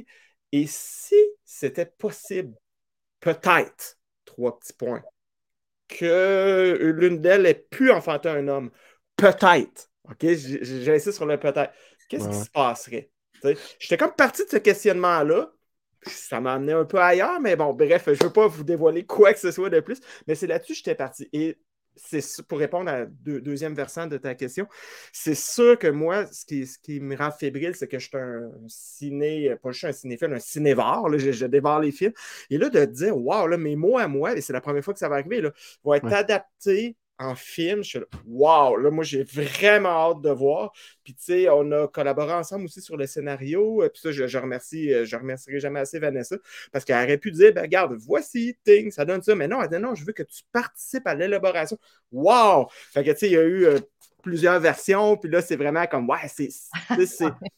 et 0.51 0.65
si 0.67 1.15
c'était 1.45 1.85
possible, 1.85 2.53
peut-être, 3.19 3.97
trois 4.25 4.59
petits 4.59 4.73
points, 4.73 5.01
que 5.97 6.93
l'une 6.97 7.19
d'elles 7.19 7.45
ait 7.45 7.65
pu 7.69 7.91
enfanter 7.91 8.29
un 8.29 8.47
homme. 8.47 8.71
Peut-être. 9.15 9.89
OK? 10.09 10.25
J'insiste 10.25 11.13
sur 11.13 11.25
le 11.25 11.37
peut-être. 11.37 11.71
Qu'est-ce 12.09 12.27
qui 12.27 12.35
se 12.35 12.49
passerait? 12.49 13.09
J'étais 13.79 13.97
comme 13.97 14.13
parti 14.13 14.43
de 14.43 14.49
ce 14.49 14.57
questionnement-là. 14.57 15.51
Ça 16.07 16.41
m'a 16.41 16.53
amené 16.53 16.73
un 16.73 16.85
peu 16.85 16.99
ailleurs, 16.99 17.39
mais 17.39 17.55
bon, 17.55 17.73
bref, 17.73 18.05
je 18.07 18.11
ne 18.11 18.23
veux 18.23 18.33
pas 18.33 18.47
vous 18.47 18.63
dévoiler 18.63 19.05
quoi 19.05 19.33
que 19.33 19.39
ce 19.39 19.51
soit 19.51 19.69
de 19.69 19.79
plus, 19.79 19.99
mais 20.25 20.33
c'est 20.33 20.47
là-dessus 20.47 20.73
que 20.73 20.77
j'étais 20.77 20.95
parti. 20.95 21.29
Et 21.31 21.59
c'est 21.95 22.41
pour 22.43 22.59
répondre 22.59 22.89
à 22.89 22.99
la 22.99 23.05
deuxième 23.05 23.73
versant 23.73 24.07
de 24.07 24.17
ta 24.17 24.35
question, 24.35 24.67
c'est 25.11 25.35
sûr 25.35 25.77
que 25.77 25.87
moi, 25.87 26.25
ce 26.27 26.45
qui, 26.45 26.65
ce 26.65 26.77
qui 26.77 26.99
me 26.99 27.15
rend 27.15 27.31
fébrile, 27.31 27.75
c'est 27.75 27.87
que 27.87 27.99
je 27.99 28.07
suis 28.07 28.17
un 28.17 28.49
ciné, 28.67 29.55
pas 29.61 29.71
juste 29.71 29.85
un 29.85 29.91
cinéphile, 29.91 30.33
un 30.33 30.39
cinévore, 30.39 31.09
là, 31.09 31.17
je, 31.17 31.45
dévore 31.45 31.79
les 31.79 31.91
films. 31.91 32.13
Et 32.49 32.57
là, 32.57 32.69
de 32.69 32.85
dire, 32.85 33.17
waouh, 33.17 33.57
mes 33.57 33.75
mots 33.75 33.97
à 33.97 34.07
moi, 34.07 34.35
et 34.35 34.41
c'est 34.41 34.53
la 34.53 34.61
première 34.61 34.83
fois 34.83 34.93
que 34.93 34.99
ça 34.99 35.09
va 35.09 35.15
arriver, 35.15 35.41
là, 35.41 35.51
vont 35.83 35.93
être 35.93 36.11
adaptés 36.11 36.95
en 37.21 37.35
film, 37.35 37.83
je 37.83 37.89
suis 37.89 37.99
là, 37.99 38.05
wow, 38.25 38.75
là, 38.77 38.89
moi, 38.89 39.03
j'ai 39.03 39.23
vraiment 39.23 39.89
hâte 39.89 40.21
de 40.21 40.31
voir. 40.31 40.73
Puis, 41.03 41.13
tu 41.13 41.23
sais, 41.23 41.49
on 41.49 41.71
a 41.71 41.87
collaboré 41.87 42.33
ensemble 42.33 42.65
aussi 42.65 42.81
sur 42.81 42.97
le 42.97 43.05
scénario. 43.05 43.83
Puis 43.93 44.01
ça, 44.01 44.11
je, 44.11 44.37
remercie, 44.37 45.05
je 45.05 45.15
remercierai 45.15 45.59
jamais 45.59 45.79
assez 45.81 45.99
Vanessa 45.99 46.35
parce 46.71 46.83
qu'elle 46.83 47.03
aurait 47.03 47.17
pu 47.17 47.31
dire, 47.31 47.53
ben, 47.53 47.61
regarde, 47.61 47.95
voici, 47.99 48.57
ting, 48.65 48.91
ça 48.91 49.05
donne 49.05 49.21
ça. 49.21 49.35
Mais 49.35 49.47
non, 49.47 49.61
elle 49.61 49.69
dit, 49.69 49.77
non, 49.77 49.93
je 49.93 50.03
veux 50.03 50.13
que 50.13 50.23
tu 50.23 50.43
participes 50.51 51.05
à 51.05 51.15
l'élaboration. 51.15 51.77
Wow! 52.11 52.67
Fait 52.93 53.03
que, 53.03 53.11
tu 53.11 53.17
sais, 53.17 53.27
il 53.27 53.33
y 53.33 53.37
a 53.37 53.45
eu 53.45 53.67
plusieurs 54.21 54.59
versions, 54.59 55.17
puis 55.17 55.29
là, 55.29 55.41
c'est 55.41 55.55
vraiment 55.55 55.85
comme, 55.87 56.09
ouais, 56.09 56.27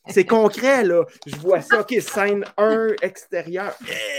c'est 0.07 0.25
concret, 0.25 0.83
là. 0.83 1.05
Je 1.25 1.35
vois 1.37 1.61
ça, 1.61 1.81
OK, 1.81 1.93
scène 2.01 2.45
1, 2.57 2.95
extérieur. 3.01 3.75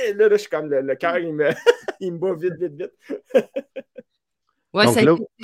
Et 0.06 0.12
là, 0.12 0.28
là, 0.28 0.36
je 0.36 0.40
suis 0.42 0.50
comme, 0.50 0.68
le, 0.68 0.94
cœur, 0.94 1.18
il 1.18 1.34
me, 1.34 1.50
il 2.00 2.12
me 2.12 2.18
bat 2.18 2.34
vite, 2.34 2.54
vite, 2.58 2.74
vite. 2.74 3.44
Oui, 4.74 4.86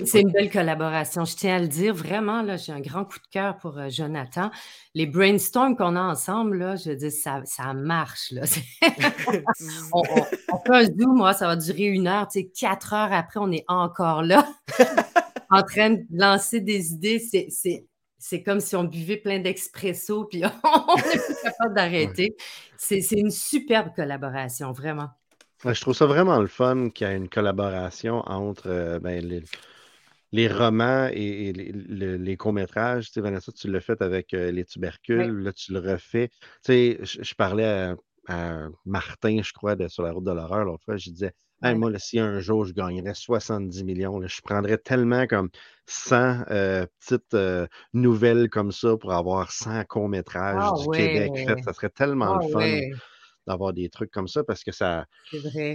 c'est 0.05 0.23
une 0.23 0.33
belle 0.33 0.51
collaboration. 0.51 1.25
Je 1.25 1.37
tiens 1.37 1.57
à 1.57 1.59
le 1.61 1.69
dire, 1.69 1.95
vraiment, 1.95 2.43
là, 2.43 2.57
j'ai 2.57 2.73
un 2.73 2.81
grand 2.81 3.05
coup 3.05 3.21
de 3.21 3.29
cœur 3.31 3.57
pour 3.59 3.79
euh, 3.79 3.89
Jonathan. 3.89 4.51
Les 4.95 5.07
brainstorms 5.07 5.77
qu'on 5.77 5.95
a 5.95 6.01
ensemble, 6.01 6.59
là, 6.59 6.75
je 6.75 6.91
dis, 6.91 7.13
ça, 7.13 7.41
ça 7.45 7.73
marche. 7.73 8.33
Là. 8.33 8.43
on, 9.93 10.03
on, 10.53 10.59
fait 10.59 10.75
un 10.75 10.85
zoom, 10.85 11.17
moi, 11.17 11.33
ça 11.33 11.47
va 11.47 11.55
durer 11.55 11.85
une 11.85 12.09
heure. 12.09 12.27
Tu 12.27 12.41
sais, 12.41 12.47
quatre 12.47 12.93
heures 12.93 13.13
après, 13.13 13.39
on 13.39 13.53
est 13.53 13.65
encore 13.69 14.25
là 14.25 14.49
en 15.51 15.63
train 15.63 15.91
de 15.91 16.03
lancer 16.11 16.61
des 16.61 16.93
idées. 16.93 17.23
C'est 18.19 18.43
comme 18.43 18.59
si 18.59 18.75
on 18.75 18.85
buvait 18.85 19.17
plein 19.17 19.39
d'expresso, 19.39 20.25
puis 20.25 20.43
on 20.45 20.97
n'est 20.97 21.03
plus 21.03 21.37
capable 21.45 21.75
d'arrêter. 21.75 22.37
C'est 22.77 23.01
une 23.13 23.31
superbe 23.31 23.95
collaboration, 23.95 24.73
vraiment. 24.73 25.11
Je 25.65 25.81
trouve 25.81 25.95
ça 25.95 26.07
vraiment 26.07 26.41
le 26.41 26.47
fun 26.47 26.91
qu'il 26.91 27.07
y 27.07 27.11
ait 27.11 27.17
une 27.17 27.29
collaboration 27.29 28.23
entre 28.27 28.69
euh, 28.69 28.99
ben, 28.99 29.25
les, 30.33 30.49
romans 30.49 31.09
et, 31.13 31.53
les, 31.53 32.37
courts-métrages. 32.37 33.07
Tu 33.07 33.13
sais, 33.15 33.21
Vanessa, 33.21 33.53
tu 33.53 33.71
l'as 33.71 33.81
fait 33.81 34.01
avec 34.01 34.33
euh, 34.33 34.51
les 34.51 34.65
tubercules, 34.65 35.43
là, 35.43 35.53
tu 35.53 35.73
le 35.73 35.81
refais. 35.81 36.29
Tu 36.65 36.73
sais, 36.73 36.99
je, 37.03 37.35
parlais 37.35 37.95
à, 38.29 38.69
Martin, 38.87 39.41
je 39.43 39.53
crois, 39.53 39.77
de, 39.77 39.89
sur 39.89 40.03
la 40.03 40.13
route 40.13 40.25
de 40.25 40.33
l'horreur 40.33 40.65
l'autre 40.65 40.85
fois, 40.85 40.97
je 40.97 41.11
disais 41.11 41.33
moi, 41.63 41.91
si 41.99 42.19
un 42.19 42.41
jour 42.41 42.65
je 42.65 42.73
gagnerais 42.73 43.13
70 43.13 43.85
millions, 43.85 44.27
je 44.27 44.41
prendrais 44.41 44.79
tellement 44.79 45.27
comme 45.27 45.51
100 45.85 46.45
euh, 46.51 46.87
petites 46.99 47.37
nouvelles 47.93 48.49
comme 48.49 48.73
ça 48.73 48.97
pour 48.97 49.13
avoir 49.13 49.53
100 49.53 49.85
courts-métrages 49.85 50.57
ah 50.59 50.73
du 50.81 50.89
Québec 50.97 51.33
Ça 51.63 51.75
serait 51.75 51.91
tellement 51.91 52.37
le 52.37 52.47
ah 52.47 52.49
fun 52.51 52.97
d'avoir 53.47 53.73
des 53.73 53.89
trucs 53.89 54.11
comme 54.11 54.29
ça 54.29 54.45
parce 54.45 54.65
que 54.65 54.73
ça, 54.73 55.07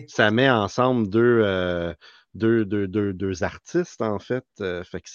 ça 0.08 0.32
met 0.32 0.50
ensemble 0.50 1.10
euh, 1.16 1.94
deux, 2.34 2.66
deux, 2.66 2.88
deux, 2.88 3.14
deux, 3.14 3.44
artistes, 3.44 4.02
en 4.02 4.20
fait. 4.20 4.46
fait 4.58 5.02
que 5.02 5.10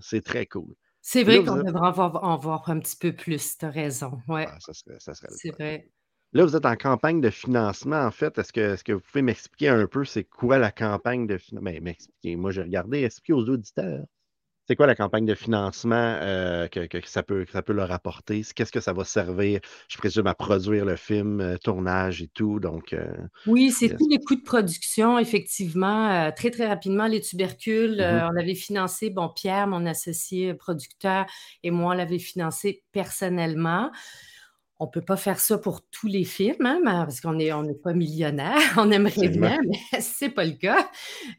c'est 0.00 0.22
très 0.24 0.46
cool. 0.46 0.74
C'est 1.02 1.22
vrai 1.22 1.44
qu'on 1.44 1.62
devrait 1.62 1.88
en 2.22 2.36
voir, 2.36 2.68
un 2.68 2.80
petit 2.80 2.96
peu 2.96 3.12
plus, 3.12 3.56
tu 3.58 3.64
as 3.64 3.70
raison. 3.70 4.18
Ouais. 4.26 4.46
Ah, 4.48 4.56
ça 4.58 4.72
serait, 4.72 4.96
ça 4.98 5.14
serait 5.14 5.28
C'est 5.30 5.50
vrai. 5.50 5.88
Là, 6.32 6.44
vous 6.44 6.56
êtes 6.56 6.66
en 6.66 6.76
campagne 6.76 7.20
de 7.20 7.30
financement, 7.30 8.00
en 8.04 8.10
fait. 8.10 8.36
Est-ce 8.38 8.52
que, 8.52 8.74
est 8.74 8.82
que 8.82 8.92
vous 8.92 9.00
pouvez 9.00 9.22
m'expliquer 9.22 9.68
un 9.68 9.86
peu 9.86 10.04
c'est 10.04 10.24
quoi 10.24 10.58
la 10.58 10.72
campagne 10.72 11.26
de 11.26 11.38
financement? 11.38 11.70
Ben, 11.70 11.82
m'expliquer. 11.82 12.36
Moi, 12.36 12.50
j'ai 12.50 12.62
regardé. 12.62 13.04
Expliquez 13.04 13.32
aux 13.32 13.48
auditeurs? 13.48 14.04
C'est 14.66 14.74
quoi 14.74 14.86
la 14.88 14.96
campagne 14.96 15.26
de 15.26 15.34
financement 15.34 15.94
euh, 16.20 16.66
que, 16.66 16.88
ça 17.04 17.22
peut, 17.22 17.46
ça 17.52 17.62
peut 17.62 17.72
leur 17.72 17.92
apporter? 17.92 18.42
Qu'est-ce 18.54 18.72
que 18.72 18.80
ça 18.80 18.92
va 18.92 19.04
servir, 19.04 19.60
je 19.88 19.96
présume, 19.96 20.26
à 20.26 20.34
produire 20.34 20.84
le 20.84 20.96
film, 20.96 21.40
euh, 21.40 21.56
tournage 21.56 22.20
et 22.20 22.28
tout? 22.28 22.58
Donc, 22.58 22.92
euh, 22.92 23.06
oui, 23.46 23.70
c'est 23.70 23.96
tous 23.96 24.08
les 24.08 24.18
coûts 24.18 24.34
de 24.34 24.42
production, 24.42 25.20
effectivement. 25.20 26.32
très, 26.32 26.50
très 26.50 26.66
rapidement, 26.66 27.06
les 27.06 27.20
tubercules, 27.20 28.00
mm-hmm. 28.00 28.30
on 28.32 28.36
avait 28.36 28.56
financé, 28.56 29.10
bon, 29.10 29.28
Pierre, 29.28 29.68
mon 29.68 29.86
associé 29.86 30.54
producteur, 30.54 31.26
et 31.62 31.70
moi, 31.70 31.92
on 31.92 31.96
l'avait 31.96 32.18
financé 32.18 32.82
personnellement. 32.90 33.92
On 34.78 34.84
ne 34.84 34.90
peut 34.90 35.00
pas 35.00 35.16
faire 35.16 35.40
ça 35.40 35.56
pour 35.56 35.80
tous 35.88 36.06
les 36.06 36.24
films, 36.24 36.66
hein, 36.66 36.80
parce 36.84 37.22
qu'on 37.22 37.32
n'est 37.32 37.52
on 37.52 37.64
pas 37.74 37.94
millionnaire. 37.94 38.58
On 38.76 38.90
aimerait 38.90 39.28
bien, 39.28 39.58
mais 39.66 40.00
ce 40.02 40.26
n'est 40.26 40.30
pas 40.30 40.44
le 40.44 40.52
cas. 40.52 40.90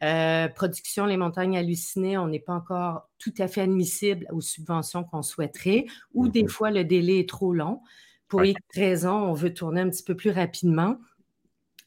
Euh, 0.02 0.48
production 0.48 1.06
Les 1.06 1.16
Montagnes 1.16 1.56
Hallucinées, 1.56 2.18
on 2.18 2.26
n'est 2.26 2.40
pas 2.40 2.54
encore 2.54 3.08
tout 3.18 3.32
à 3.38 3.46
fait 3.46 3.60
admissible 3.60 4.26
aux 4.32 4.40
subventions 4.40 5.04
qu'on 5.04 5.22
souhaiterait, 5.22 5.86
ou 6.14 6.28
des 6.28 6.42
mmh 6.42 6.48
fois 6.48 6.70
le 6.72 6.84
délai 6.84 7.20
est 7.20 7.28
trop 7.28 7.52
long. 7.52 7.80
Pour 8.26 8.44
X 8.44 8.60
raisons, 8.74 9.16
on 9.16 9.34
veut 9.34 9.54
tourner 9.54 9.82
un 9.82 9.88
petit 9.88 10.02
peu 10.02 10.16
plus 10.16 10.30
rapidement. 10.30 10.96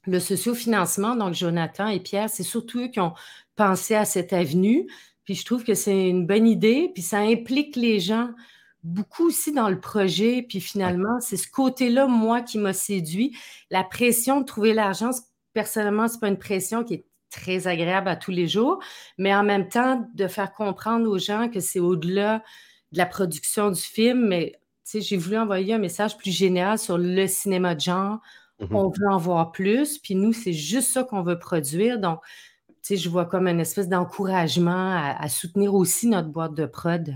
Le 0.08 0.20
sociofinancement, 0.20 1.16
donc 1.16 1.36
Jonathan 1.36 1.88
et 1.88 2.00
Pierre, 2.00 2.30
c'est 2.30 2.44
surtout 2.44 2.80
eux 2.80 2.88
qui 2.88 3.00
ont 3.00 3.14
pensé 3.56 3.94
à 3.94 4.06
cette 4.06 4.34
avenue. 4.34 4.88
Puis 5.26 5.36
je 5.36 5.46
trouve 5.46 5.64
que 5.64 5.76
c'est 5.76 6.10
une 6.10 6.26
bonne 6.26 6.48
idée, 6.48 6.90
puis 6.94 7.04
ça 7.04 7.20
implique 7.20 7.76
les 7.76 8.00
gens 8.00 8.32
beaucoup 8.84 9.28
aussi 9.28 9.52
dans 9.52 9.70
le 9.70 9.80
projet. 9.80 10.46
Puis 10.48 10.60
finalement, 10.60 11.20
c'est 11.20 11.38
ce 11.38 11.50
côté-là, 11.50 12.08
moi, 12.08 12.42
qui 12.42 12.58
m'a 12.58 12.74
séduit. 12.74 13.36
La 13.70 13.84
pression 13.84 14.42
de 14.42 14.46
trouver 14.46 14.74
l'argent, 14.74 15.12
personnellement, 15.54 16.08
c'est 16.08 16.20
pas 16.20 16.28
une 16.28 16.40
pression 16.40 16.84
qui 16.84 16.96
est 16.96 17.06
très 17.30 17.68
agréable 17.68 18.10
à 18.10 18.16
tous 18.16 18.32
les 18.32 18.48
jours, 18.48 18.80
mais 19.18 19.34
en 19.34 19.44
même 19.44 19.70
temps, 19.70 20.06
de 20.14 20.28
faire 20.28 20.52
comprendre 20.52 21.10
aux 21.10 21.18
gens 21.18 21.50
que 21.50 21.62
c'est 21.62 21.80
au-delà 21.80 22.44
de 22.92 22.98
la 22.98 23.06
production 23.06 23.72
du 23.72 23.82
film, 23.82 24.28
mais 24.28 24.60
j'ai 24.94 25.18
voulu 25.18 25.38
envoyer 25.38 25.74
un 25.74 25.80
message 25.80 26.18
plus 26.18 26.36
général 26.36 26.78
sur 26.78 26.98
le 26.98 27.28
cinéma 27.28 27.76
de 27.76 27.80
genre. 27.80 28.20
Mmh 28.60 28.76
On 28.76 28.90
veut 28.90 29.08
en 29.10 29.18
voir 29.18 29.52
plus, 29.52 29.98
puis 29.98 30.16
nous, 30.16 30.34
c'est 30.34 30.54
juste 30.54 30.92
ça 30.92 31.04
qu'on 31.04 31.24
veut 31.24 31.40
produire. 31.40 32.00
Donc, 32.00 32.20
je 32.90 33.10
vois 33.10 33.26
comme 33.26 33.48
une 33.48 33.60
espèce 33.60 33.88
d'encouragement 33.88 35.16
à, 35.18 35.30
soutenir 35.30 35.74
aussi 35.74 36.08
notre 36.08 36.30
boîte 36.30 36.54
de 36.54 36.66
prod. 36.66 37.16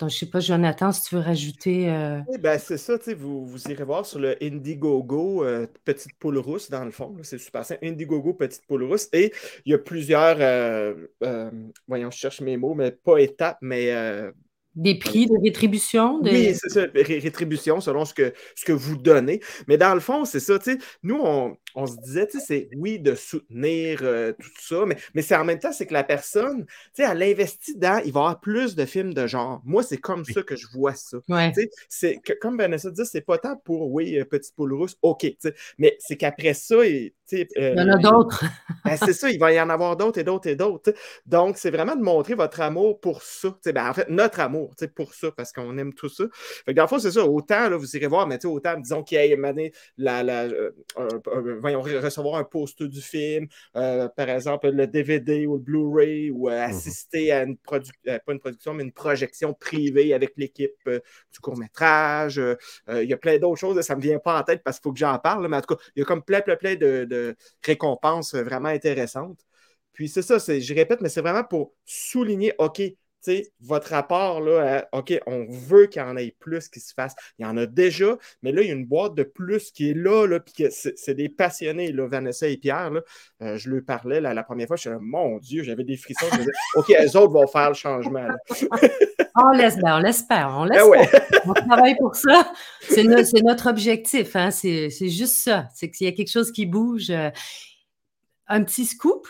Donc, 0.00 0.08
je 0.08 0.14
ne 0.14 0.18
sais 0.20 0.26
pas, 0.26 0.40
Jonathan, 0.40 0.92
si 0.92 1.02
tu 1.02 1.14
veux 1.14 1.20
rajouter. 1.20 1.90
Euh, 1.90 2.20
ben, 2.40 2.58
c'est 2.58 2.78
ça, 2.78 2.96
vous, 3.18 3.44
vous 3.44 3.62
irez 3.68 3.84
voir 3.84 4.06
sur 4.06 4.18
le 4.18 4.34
Indiegogo 4.42 5.44
euh, 5.44 5.66
Petite 5.84 6.14
Poule 6.18 6.38
Rousse, 6.38 6.70
dans 6.70 6.86
le 6.86 6.90
fond. 6.90 7.14
C'est 7.22 7.36
super 7.36 7.66
simple. 7.66 7.84
Indiegogo 7.84 8.32
Petite 8.32 8.66
Poule 8.66 8.84
Rousse. 8.84 9.10
Et 9.12 9.30
il 9.66 9.72
y 9.72 9.74
a 9.74 9.78
plusieurs, 9.78 10.38
euh, 10.40 10.94
voyons, 11.86 12.10
je 12.10 12.16
cherche 12.16 12.40
mes 12.40 12.56
mots, 12.56 12.72
mais 12.72 12.92
pas 12.92 13.18
étapes, 13.18 13.58
mais 13.60 13.92
des 14.76 14.94
prix 14.94 15.26
de 15.26 15.34
rétribution? 15.42 16.20
Oui, 16.22 16.54
c'est 16.54 16.68
ça, 16.68 16.86
rétribution 16.94 17.80
selon 17.80 18.04
ce 18.04 18.14
que, 18.14 18.32
ce 18.54 18.64
que 18.64 18.72
vous 18.72 18.96
donnez. 18.96 19.40
Mais 19.66 19.76
dans 19.76 19.94
le 19.94 20.00
fond, 20.00 20.24
c'est 20.24 20.40
ça, 20.40 20.58
tu 20.58 20.72
sais, 20.72 20.78
nous, 21.02 21.18
on, 21.20 21.56
on, 21.74 21.86
se 21.86 21.96
disait, 21.98 22.26
tu 22.26 22.38
sais, 22.38 22.44
c'est 22.46 22.68
oui 22.76 22.98
de 22.98 23.14
soutenir 23.14 24.00
euh, 24.02 24.32
tout 24.32 24.50
ça, 24.60 24.84
mais, 24.86 24.96
mais 25.14 25.22
c'est 25.22 25.36
en 25.36 25.44
même 25.44 25.58
temps, 25.58 25.72
c'est 25.72 25.86
que 25.86 25.92
la 25.92 26.04
personne, 26.04 26.64
tu 26.94 27.02
sais, 27.02 27.10
elle 27.10 27.22
investit 27.22 27.76
dans, 27.76 28.02
il 28.04 28.12
va 28.12 28.20
y 28.20 28.22
avoir 28.22 28.40
plus 28.40 28.74
de 28.74 28.84
films 28.84 29.14
de 29.14 29.26
genre. 29.26 29.60
Moi, 29.64 29.82
c'est 29.82 29.98
comme 29.98 30.24
ça 30.24 30.42
que 30.42 30.56
je 30.56 30.66
vois 30.72 30.94
ça. 30.94 31.18
Ouais. 31.28 31.52
Tu 31.52 31.62
sais, 31.62 31.70
c'est 31.88 32.38
comme 32.40 32.56
Vanessa 32.56 32.90
dit, 32.90 33.02
c'est 33.04 33.20
pas 33.20 33.38
tant 33.38 33.56
pour, 33.56 33.92
oui, 33.92 34.18
euh, 34.18 34.24
Petit 34.24 34.52
Poule 34.52 34.74
Rousse, 34.74 34.96
OK, 35.02 35.20
tu 35.20 35.36
sais, 35.40 35.54
mais 35.78 35.96
c'est 36.00 36.16
qu'après 36.16 36.54
ça, 36.54 36.84
il, 36.84 37.12
euh, 37.34 37.74
il 37.76 37.78
y 37.78 37.80
en 37.80 37.88
a 37.88 37.98
d'autres. 37.98 38.44
Ben, 38.82 38.96
c'est 38.96 39.12
ça, 39.12 39.28
il 39.28 39.38
va 39.38 39.52
y 39.52 39.60
en 39.60 39.68
avoir 39.68 39.94
d'autres 39.94 40.18
et 40.18 40.24
d'autres 40.24 40.48
et 40.48 40.56
d'autres. 40.56 40.94
Donc, 41.26 41.58
c'est 41.58 41.70
vraiment 41.70 41.94
de 41.94 42.00
montrer 42.00 42.34
votre 42.34 42.62
amour 42.62 42.98
pour 42.98 43.22
ça. 43.22 43.54
Ben, 43.66 43.90
en 43.90 43.92
fait, 43.92 44.08
notre 44.08 44.40
amour 44.40 44.74
pour 44.96 45.12
ça, 45.12 45.30
parce 45.30 45.52
qu'on 45.52 45.76
aime 45.76 45.92
tout 45.92 46.08
ça. 46.08 46.24
Fait 46.64 46.72
que 46.72 46.76
dans 46.76 46.84
le 46.84 46.88
fond, 46.88 46.98
c'est 46.98 47.10
ça. 47.10 47.24
Autant, 47.26 47.68
là, 47.68 47.76
vous 47.76 47.94
irez 47.94 48.06
voir, 48.06 48.26
mais 48.26 48.44
autant, 48.46 48.78
disons 48.78 49.02
qu'il 49.02 49.18
y 49.18 49.32
a 49.34 49.36
la, 49.98 50.22
la, 50.22 50.44
euh, 50.44 50.70
voyons, 51.60 51.82
recevoir 51.82 52.36
un 52.36 52.44
poster 52.44 52.88
du 52.88 53.00
film, 53.00 53.46
euh, 53.76 54.08
par 54.08 54.28
exemple, 54.28 54.68
le 54.70 54.86
DVD 54.86 55.46
ou 55.46 55.54
le 55.54 55.60
Blu-ray, 55.60 56.30
ou 56.30 56.48
euh, 56.48 56.52
mhm. 56.52 56.70
assister 56.70 57.32
à 57.32 57.42
une 57.42 57.56
production, 57.56 57.94
pas 58.04 58.32
une 58.32 58.40
production, 58.40 58.74
mais 58.74 58.82
une 58.84 58.92
projection 58.92 59.54
privée 59.54 60.14
avec 60.14 60.32
l'équipe 60.36 60.76
du 60.86 61.38
court-métrage. 61.40 62.40
il 62.88 63.08
y 63.08 63.12
a 63.12 63.16
plein 63.16 63.38
d'autres 63.38 63.60
choses, 63.60 63.80
ça 63.80 63.94
ne 63.94 63.98
me 63.98 64.02
vient 64.02 64.18
pas 64.18 64.40
en 64.40 64.42
tête 64.42 64.62
parce 64.64 64.78
qu'il 64.78 64.84
faut 64.84 64.92
que 64.92 64.98
j'en 64.98 65.18
parle, 65.18 65.46
mais 65.48 65.56
en 65.56 65.60
tout 65.60 65.74
cas, 65.74 65.82
il 65.94 66.00
y 66.00 66.02
a 66.02 66.04
comme 66.04 66.22
plein, 66.22 66.40
plein, 66.40 66.56
plein 66.56 66.74
de, 66.74 67.04
de 67.04 67.36
récompenses 67.64 68.34
vraiment 68.34 68.68
intéressantes. 68.68 69.40
Puis 69.92 70.08
c'est 70.08 70.22
ça, 70.22 70.38
je 70.38 70.74
répète, 70.74 71.00
mais 71.00 71.08
c'est 71.08 71.20
vraiment 71.20 71.44
pour 71.44 71.74
souligner, 71.84 72.54
OK, 72.58 72.80
votre 73.60 73.90
rapport, 73.90 74.40
là, 74.40 74.88
OK, 74.92 75.18
on 75.26 75.46
veut 75.48 75.86
qu'il 75.86 76.02
y 76.02 76.04
en 76.04 76.16
ait 76.16 76.34
plus 76.38 76.68
qui 76.68 76.80
se 76.80 76.94
fasse. 76.94 77.14
Il 77.38 77.42
y 77.42 77.46
en 77.46 77.56
a 77.56 77.66
déjà, 77.66 78.16
mais 78.42 78.52
là, 78.52 78.62
il 78.62 78.68
y 78.68 78.70
a 78.70 78.74
une 78.74 78.86
boîte 78.86 79.14
de 79.14 79.22
plus 79.22 79.70
qui 79.70 79.90
est 79.90 79.94
là, 79.94 80.26
là 80.26 80.40
puis 80.40 80.66
c'est 80.70 81.14
des 81.14 81.28
passionnés, 81.28 81.92
là, 81.92 82.06
Vanessa 82.06 82.46
et 82.48 82.56
Pierre. 82.56 82.90
Là, 82.90 83.00
euh, 83.42 83.56
je 83.56 83.70
leur 83.70 83.84
parlais 83.84 84.20
la 84.20 84.42
première 84.42 84.66
fois, 84.66 84.76
je 84.76 84.82
suis 84.82 84.90
mon 85.00 85.38
Dieu, 85.38 85.62
j'avais 85.62 85.84
des 85.84 85.96
frissons. 85.96 86.26
Je 86.32 86.38
disais, 86.38 86.50
OK, 86.76 86.88
les 86.88 87.16
autres 87.16 87.32
vont 87.32 87.46
faire 87.46 87.68
le 87.68 87.74
changement. 87.74 88.28
on 89.36 89.50
l'espère, 89.50 89.96
on 89.96 89.98
l'espère, 89.98 90.54
on 90.56 90.66
ben 90.66 90.90
l'espère. 90.90 91.42
On 91.46 91.52
travaille 91.52 91.96
pour 91.96 92.14
ça. 92.14 92.52
C'est 92.82 93.04
notre 93.04 93.68
objectif, 93.68 94.36
hein, 94.36 94.50
c'est 94.50 94.90
juste 94.90 95.36
ça. 95.36 95.68
C'est 95.74 95.90
qu'il 95.90 96.06
y 96.06 96.10
a 96.10 96.12
quelque 96.12 96.30
chose 96.30 96.52
qui 96.52 96.66
bouge. 96.66 97.10
Euh, 97.10 97.30
un 98.50 98.64
petit 98.64 98.84
scoop, 98.84 99.28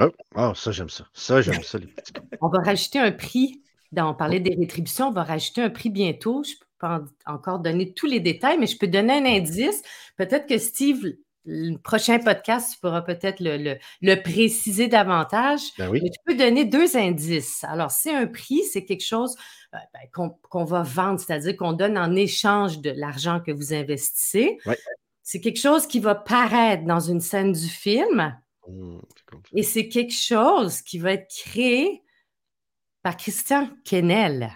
Oh, 0.00 0.10
oh, 0.34 0.52
ça, 0.54 0.72
j'aime 0.72 0.88
ça. 0.88 1.06
Ça, 1.12 1.40
j'aime 1.40 1.62
ça, 1.62 1.78
les 1.78 1.86
petits 1.86 2.12
On 2.40 2.48
va 2.48 2.58
rajouter 2.58 2.98
un 2.98 3.12
prix. 3.12 3.62
Dans, 3.92 4.10
on 4.10 4.14
parlait 4.14 4.40
des 4.40 4.56
rétributions, 4.56 5.08
on 5.08 5.12
va 5.12 5.22
rajouter 5.22 5.62
un 5.62 5.70
prix 5.70 5.90
bientôt. 5.90 6.42
Je 6.42 6.50
ne 6.50 6.56
peux 6.56 6.66
pas 6.80 7.02
encore 7.26 7.60
donner 7.60 7.92
tous 7.92 8.06
les 8.06 8.18
détails, 8.18 8.58
mais 8.58 8.66
je 8.66 8.76
peux 8.76 8.88
donner 8.88 9.12
un 9.12 9.24
indice. 9.24 9.82
Peut-être 10.16 10.48
que 10.48 10.58
Steve 10.58 11.14
le 11.46 11.76
prochain 11.76 12.18
podcast, 12.18 12.72
tu 12.72 12.80
pourras 12.80 13.02
peut-être 13.02 13.40
le, 13.40 13.76
le, 14.00 14.22
préciser 14.22 14.88
davantage. 14.88 15.60
Ben 15.78 15.90
oui. 15.90 16.00
Mais 16.02 16.10
tu 16.10 16.18
peux 16.24 16.34
donner 16.34 16.64
deux 16.64 16.96
indices. 16.96 17.64
Alors, 17.64 17.90
si 17.90 18.10
un 18.10 18.26
prix, 18.26 18.62
c'est 18.64 18.84
quelque 18.84 19.04
chose 19.04 19.36
euh, 19.74 19.78
ben, 19.92 20.30
qu'on 20.48 20.64
va 20.64 20.82
vendre, 20.82 21.20
c'est-à-dire 21.20 21.56
qu'on 21.56 21.72
donne 21.72 21.98
en 21.98 22.14
échange 22.14 22.80
de 22.80 22.90
l'argent 22.90 23.40
que 23.40 23.52
vous 23.52 23.74
investissez. 23.74 24.58
C'est 25.22 25.40
quelque 25.40 25.60
chose 25.60 25.86
qui 25.86 26.00
va 26.00 26.14
paraître 26.14 26.84
dans 26.84 27.00
une 27.00 27.20
scène 27.20 27.52
du 27.52 27.68
film. 27.68 28.34
Mmh, 28.68 28.98
et 29.54 29.62
c'est 29.62 29.88
quelque 29.88 30.14
chose 30.14 30.80
qui 30.82 30.98
va 30.98 31.12
être 31.12 31.28
créé 31.28 32.02
par 33.02 33.16
Christian 33.16 33.68
Kennel. 33.84 34.50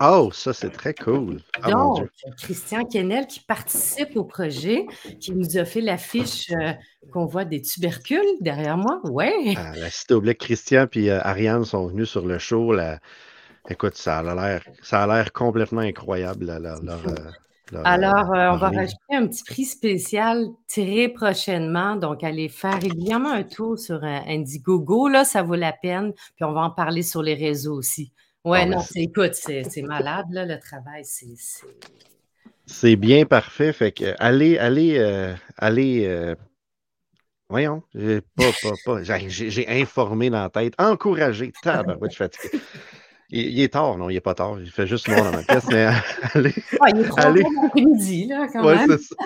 Oh, 0.00 0.30
ça, 0.32 0.52
c'est 0.52 0.70
très 0.70 0.94
cool. 0.94 1.40
Ah, 1.62 1.70
Donc, 1.70 2.08
Christian 2.38 2.84
Kennel 2.84 3.26
qui 3.26 3.40
participe 3.40 4.16
au 4.16 4.24
projet, 4.24 4.86
qui 5.20 5.32
nous 5.32 5.56
a 5.56 5.64
fait 5.64 5.80
l'affiche 5.80 6.50
euh, 6.50 6.72
qu'on 7.12 7.26
voit 7.26 7.44
des 7.44 7.62
tubercules 7.62 8.36
derrière 8.40 8.76
moi. 8.76 9.00
Oui. 9.04 9.54
Ah, 9.56 9.76
la 9.76 9.90
Cité 9.90 10.14
Oblique, 10.14 10.38
Christian 10.38 10.86
puis 10.90 11.08
euh, 11.08 11.20
Ariane 11.22 11.64
sont 11.64 11.86
venus 11.86 12.08
sur 12.08 12.26
le 12.26 12.38
show. 12.38 12.74
Écoute, 13.68 13.96
ça 13.96 14.18
a 14.18 14.34
l'air, 14.34 14.64
ça 14.82 15.04
a 15.04 15.06
l'air 15.06 15.32
complètement 15.32 15.82
incroyable. 15.82 16.50
Euh, 16.50 17.14
Alors, 17.84 18.26
on 18.28 18.56
va 18.56 18.68
rajouter 18.68 19.14
un 19.14 19.26
petit 19.26 19.44
prix 19.44 19.64
spécial 19.64 20.46
très 20.68 21.08
prochainement. 21.08 21.96
Donc, 21.96 22.22
allez 22.24 22.48
faire 22.48 22.80
régulièrement 22.80 23.32
un 23.32 23.44
tour 23.44 23.78
sur 23.78 24.02
Indiegogo. 24.04 25.08
Là, 25.08 25.24
ça 25.24 25.42
vaut 25.42 25.54
la 25.54 25.72
peine. 25.72 26.12
Puis, 26.36 26.44
on 26.44 26.52
va 26.52 26.62
en 26.62 26.70
parler 26.70 27.02
sur 27.02 27.22
les 27.22 27.34
réseaux 27.34 27.74
aussi. 27.74 28.12
Ouais, 28.44 28.66
non, 28.66 28.82
écoute, 28.96 29.34
c'est 29.34 29.82
malade, 29.82 30.26
là, 30.30 30.44
le 30.44 30.58
travail, 30.58 31.04
c'est. 31.04 31.34
C'est 32.66 32.96
bien 32.96 33.24
parfait. 33.24 33.72
Fait 33.72 33.92
que 33.92 34.14
allez, 34.18 34.58
allez, 34.58 34.98
euh, 34.98 35.34
allez. 35.56 36.06
Euh, 36.06 36.34
voyons, 37.48 37.82
j'ai 37.94 38.20
pas, 38.20 38.50
pas, 38.62 38.72
pas. 38.84 39.02
J'ai 39.02 39.68
informé 39.68 40.30
dans 40.30 40.42
la 40.42 40.50
tête. 40.50 40.74
Encouragé. 40.78 41.52
je 41.64 42.08
suis 42.08 42.16
fatigué. 42.16 42.60
Il, 43.34 43.60
est 43.60 43.72
tard, 43.72 43.96
non, 43.96 44.10
il 44.10 44.14
n'est 44.14 44.20
pas 44.20 44.34
tard. 44.34 44.58
Il 44.60 44.70
fait 44.70 44.86
juste 44.86 45.08
noir 45.08 45.24
dans 45.24 45.32
ma 45.32 45.42
pièce, 45.42 45.64
mais 45.70 45.86
allez. 46.34 46.52
il 46.94 47.00
est 47.00 47.18
allez, 47.18 47.44
midi 47.74 48.26
là, 48.26 48.46
quand 48.52 48.62
ouais, 48.62 48.86
même. 48.86 48.98
Ça. 48.98 49.16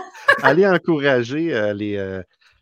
Allez 0.43 0.65
encourager 0.65 1.53
euh, 1.53 1.75
les, 1.75 1.97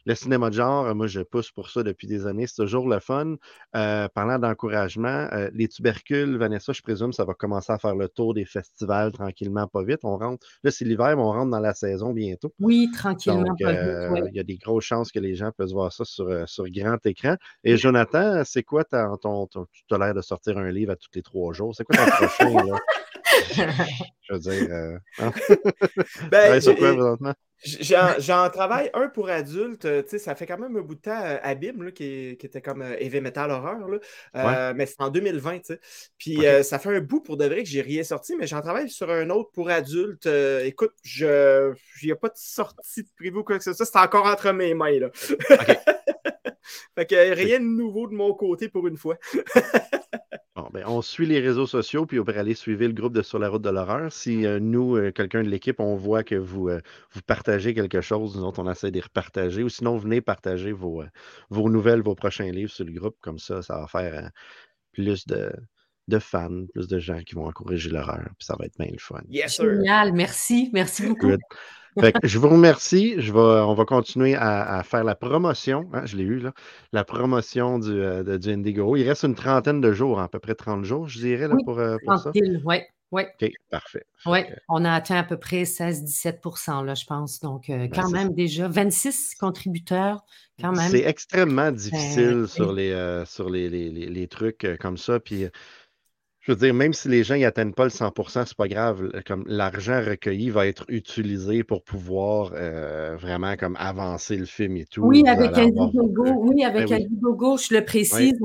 le 0.07 0.15
cinéma 0.15 0.51
de 0.51 0.55
genre, 0.55 0.95
moi, 0.95 1.07
je 1.07 1.21
pousse 1.21 1.51
pour 1.51 1.71
ça 1.71 1.83
depuis 1.83 2.07
des 2.07 2.27
années. 2.27 2.47
C'est 2.47 2.63
toujours 2.63 2.89
le 2.89 3.01
fun. 3.01 3.37
Euh, 3.77 4.09
parlant 4.09 4.39
d'encouragement, 4.39 5.29
euh, 5.33 5.51
les 5.55 5.69
tubercules, 5.69 6.37
Vanessa, 6.37 6.73
je 6.73 6.83
présume, 6.83 7.13
ça 7.13 7.25
va 7.25 7.35
commencer 7.35 7.73
à 7.73 7.79
faire 7.79 7.95
le 7.95 8.09
tour 8.09 8.35
des 8.35 8.45
festivals 8.45 9.13
tranquillement, 9.13 9.67
pas 9.67 9.83
vite. 9.83 10.01
On 10.03 10.17
rentre, 10.17 10.47
là, 10.63 10.71
c'est 10.71 10.85
l'hiver, 10.85 11.17
mais 11.17 11.23
on 11.23 11.33
rentre 11.33 11.51
dans 11.51 11.61
la 11.61 11.75
saison 11.75 12.13
bientôt. 12.13 12.53
Oui, 12.61 12.91
tranquillement, 12.93 13.55
pas 13.61 13.73
vite. 13.73 13.81
Euh, 13.81 14.29
il 14.31 14.37
y 14.37 14.41
a 14.41 14.45
des 14.45 14.57
grosses 14.57 14.85
chances 14.85 15.11
que 15.11 15.19
les 15.19 15.35
gens 15.35 15.51
puissent 15.57 15.73
voir 15.73 15.93
ça 15.93 16.05
sur, 16.05 16.49
sur 16.49 16.69
grand 16.69 17.05
écran. 17.07 17.37
Et 17.63 17.77
Jonathan, 17.77 18.43
c'est 18.45 18.63
quoi 18.63 18.85
ton, 18.85 19.17
ton, 19.17 19.47
tu 19.47 19.95
as 19.95 19.99
l'air 19.99 20.15
de 20.15 20.23
sortir 20.23 20.59
un 20.59 20.71
livre 20.71 20.93
à 20.93 20.97
tous 20.97 21.11
les 21.15 21.23
trois 21.23 21.53
jours? 21.53 21.75
C'est 21.75 21.85
quoi 21.85 21.97
ton 21.97 22.11
prochain, 22.11 22.65
là? 22.67 22.79
je 24.23 24.33
veux 24.33 24.39
dire. 24.39 24.99
Hein? 25.19 25.33
ben, 26.31 26.61
sur 26.61 26.77
quoi, 26.77 26.93
présentement? 26.93 27.35
J'en 27.65 28.51
travaille 28.51 28.91
un 28.95 29.09
pour 29.09 29.29
adultes. 29.29 29.87
Ça 30.19 30.35
fait 30.35 30.47
quand 30.47 30.59
même 30.59 30.77
un 30.77 30.83
bout 30.83 30.95
de 30.95 31.01
temps. 31.01 31.23
Euh, 31.23 31.39
Abim, 31.43 31.91
qui, 31.93 32.31
était 32.31 32.61
comme 32.61 32.83
euh, 32.83 32.97
Heavy 32.99 33.21
Metal 33.21 33.51
Horror. 33.51 33.89
Là. 33.89 33.99
Euh, 34.37 34.75
mais 34.77 34.87
c'est 34.87 35.01
en 35.01 35.11
2020. 35.11 35.75
Puis 36.19 36.41
ça 36.63 36.79
fait 36.79 36.97
un 36.97 37.01
bout 37.01 37.21
pour 37.21 37.37
de 37.37 37.47
vrai 37.47 37.63
que 37.63 37.69
j'ai 37.69 37.83
rien 37.83 38.03
sorti, 38.03 38.37
mais 38.37 38.47
j'en 38.47 38.61
travaille 38.61 38.91
sur 38.91 39.11
un 39.11 39.31
autre 39.31 39.51
pour 39.53 39.71
adultes. 39.71 40.27
écoute, 40.27 40.95
il 41.05 41.75
n'y 42.05 42.13
a 42.13 42.17
pas 42.17 42.29
de 42.29 42.37
sortie 42.37 43.03
de 43.03 43.09
prévu 43.17 43.39
ou 43.39 43.45
quoi 43.45 43.59
que 43.59 43.65
ce 43.65 43.73
soit. 43.73 43.87
C'est 43.87 43.99
encore 43.99 44.27
entre 44.27 44.53
mes 44.53 44.75
mains. 44.75 44.99
Là. 44.99 45.11
fait 46.95 47.07
que 47.07 47.35
rien 47.35 47.61
de 47.61 47.65
nouveau 47.65 48.09
de 48.09 48.15
mon 48.15 48.35
côté 48.35 48.69
pour 48.69 48.87
une 48.87 48.97
fois. 48.97 49.17
Ben, 50.57 50.85
on 50.87 51.03
suit 51.03 51.27
les 51.27 51.41
réseaux 51.41 51.67
sociaux, 51.67 52.07
puis 52.07 52.21
on 52.21 52.25
peut 52.25 52.37
aller 52.39 52.55
suivre 52.55 52.85
le 52.85 52.93
groupe 52.93 53.13
de 53.13 53.23
Sur 53.23 53.41
la 53.41 53.49
route 53.49 53.63
de 53.63 53.71
l'horreur. 53.71 54.13
Si 54.13 54.47
euh, 54.47 54.61
nous, 54.61 54.97
euh, 54.97 55.11
quelqu'un 55.11 55.43
de 55.43 55.49
l'équipe, 55.49 55.81
on 55.81 55.97
voit 55.97 56.23
que 56.23 56.37
vous, 56.37 56.69
euh, 56.69 56.81
vous 57.11 57.23
partagez 57.23 57.75
quelque 57.75 58.01
chose, 58.01 58.37
nous 58.37 58.53
on 58.57 58.71
essaie 58.71 58.93
de 58.93 59.01
repartager. 59.01 59.65
Ou 59.65 59.69
sinon, 59.69 59.97
venez 59.97 60.21
partager 60.21 60.71
vos 60.71 61.03
nouvelles, 61.51 62.03
vos 62.03 62.15
prochains 62.15 62.53
livres 62.53 62.71
sur 62.71 62.85
le 62.85 62.93
groupe. 62.93 63.17
Comme 63.21 63.39
ça, 63.41 63.63
ça 63.63 63.81
va 63.81 63.89
faire 63.89 64.31
plus 64.93 65.27
de, 65.27 65.53
de 66.09 66.19
fans, 66.19 66.67
plus 66.73 66.89
de 66.89 66.99
gens 66.99 67.21
qui 67.23 67.35
vont 67.35 67.47
encourager 67.47 67.91
l'horreur. 67.91 68.29
Puis 68.39 68.47
ça 68.47 68.57
va 68.59 68.67
être 68.67 68.79
bien 68.79 68.91
le 68.91 68.99
fun. 68.99 69.21
Génial, 69.31 70.13
merci. 70.13 70.71
Merci 70.73 71.07
beaucoup 71.07 71.37
je 72.23 72.39
vous 72.39 72.49
remercie. 72.49 73.15
Je 73.19 73.33
vais, 73.33 73.39
on 73.39 73.75
va 73.75 73.85
continuer 73.85 74.35
à, 74.35 74.83
faire 74.83 75.05
la 75.05 75.15
promotion. 75.15 75.89
Hein, 75.93 76.03
je 76.07 76.17
l'ai 76.17 76.25
eu, 76.25 76.39
là. 76.39 76.53
La 76.93 77.05
promotion 77.05 77.79
du, 77.79 77.91
euh, 77.91 78.39
du 78.39 78.51
Indigo. 78.51 78.97
Il 78.97 79.07
reste 79.09 79.25
une 79.25 79.35
trentaine 79.35 79.81
de 79.81 79.93
jours, 79.93 80.21
à 80.21 80.29
peu 80.29 80.39
près 80.39 80.55
30 80.55 80.85
jours, 80.85 81.09
je 81.09 81.19
dirais, 81.19 81.49
là, 81.49 81.57
pour, 81.65 81.79
euh, 81.79 81.97
pour 82.05 82.19
ça. 82.19 82.31
Oui, 82.35 82.81
oui. 83.13 83.23
OK, 83.41 83.51
parfait. 83.71 84.05
Oui, 84.27 84.41
on 84.69 84.85
a 84.85 84.93
atteint 84.93 85.17
à 85.17 85.23
peu 85.23 85.37
près 85.37 85.63
16-17 85.63 86.85
là, 86.85 86.95
je 86.95 87.05
pense. 87.05 87.41
Donc, 87.41 87.71
euh, 87.71 87.79
ben, 87.79 87.91
quand 87.91 88.11
même, 88.11 88.35
déjà, 88.35 88.67
26 88.67 89.37
contributeurs, 89.37 90.25
quand 90.61 90.73
même. 90.73 90.91
C'est 90.91 91.05
extrêmement 91.05 91.71
ben, 91.71 91.73
difficile 91.73 92.47
sur, 92.49 92.73
les, 92.73 93.23
sur 93.27 93.49
les, 93.49 93.69
les, 93.69 93.91
les, 93.91 94.29
trucs 94.29 94.67
comme 94.81 94.97
ça. 94.97 95.21
Puis 95.21 95.47
je 96.45 96.53
veux 96.53 96.59
dire, 96.59 96.75
même 96.75 96.93
si 96.93 97.09
les 97.09 97.25
gens 97.25 97.39
n'atteignent 97.39 97.73
pas 97.73 97.85
le 97.85 97.91
100% 97.91 98.45
c'est 98.45 98.57
pas 98.57 98.69
grave. 98.69 99.11
Comme 99.27 99.45
l'argent 99.47 100.03
recueilli 100.05 100.51
va 100.51 100.67
être 100.67 100.85
utilisé 100.89 101.65
pour 101.65 101.83
pouvoir 101.83 102.53
euh, 102.53 103.17
vraiment 103.19 103.57
comme 103.57 103.77
avancer 103.81 104.37
le 104.37 104.45
film 104.45 104.77
et 104.77 104.85
tout. 104.85 105.01
Oui, 105.01 105.27
avec 105.27 105.57
Indiegogo, 105.57 106.25
oui, 106.41 106.63
avec 106.63 106.91
ben 106.91 106.99
je 106.99 107.75
le 107.75 107.83
précise, 107.83 108.39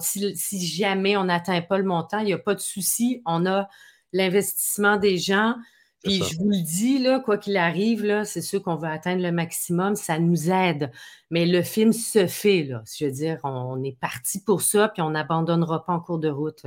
si, 0.00 0.66
jamais 0.66 1.16
on 1.16 1.24
n'atteint 1.24 1.62
pas 1.62 1.78
le 1.78 1.84
montant, 1.84 2.18
il 2.18 2.26
n'y 2.26 2.32
a 2.32 2.38
pas 2.38 2.56
de 2.56 2.60
souci. 2.60 3.22
On 3.26 3.46
a 3.46 3.68
l'investissement 4.12 4.96
des 4.96 5.16
gens. 5.16 5.54
Puis 6.02 6.22
je 6.24 6.38
vous 6.38 6.50
le 6.50 6.64
dis, 6.64 6.98
là, 6.98 7.20
quoi 7.20 7.38
qu'il 7.38 7.56
arrive, 7.56 8.24
c'est 8.24 8.42
sûr 8.42 8.60
qu'on 8.60 8.76
va 8.76 8.90
atteindre 8.90 9.22
le 9.22 9.30
maximum, 9.30 9.94
ça 9.94 10.18
nous 10.18 10.50
aide. 10.50 10.90
Mais 11.30 11.46
le 11.46 11.62
film 11.62 11.92
se 11.92 12.26
fait, 12.26 12.64
là. 12.64 12.82
Je 12.92 13.04
veux 13.04 13.12
dire, 13.12 13.38
on 13.44 13.82
est 13.84 13.98
parti 14.00 14.42
pour 14.42 14.62
ça, 14.62 14.88
puis 14.88 15.02
on 15.02 15.10
n'abandonnera 15.10 15.84
pas 15.84 15.92
en 15.92 16.00
cours 16.00 16.18
de 16.18 16.28
route. 16.28 16.66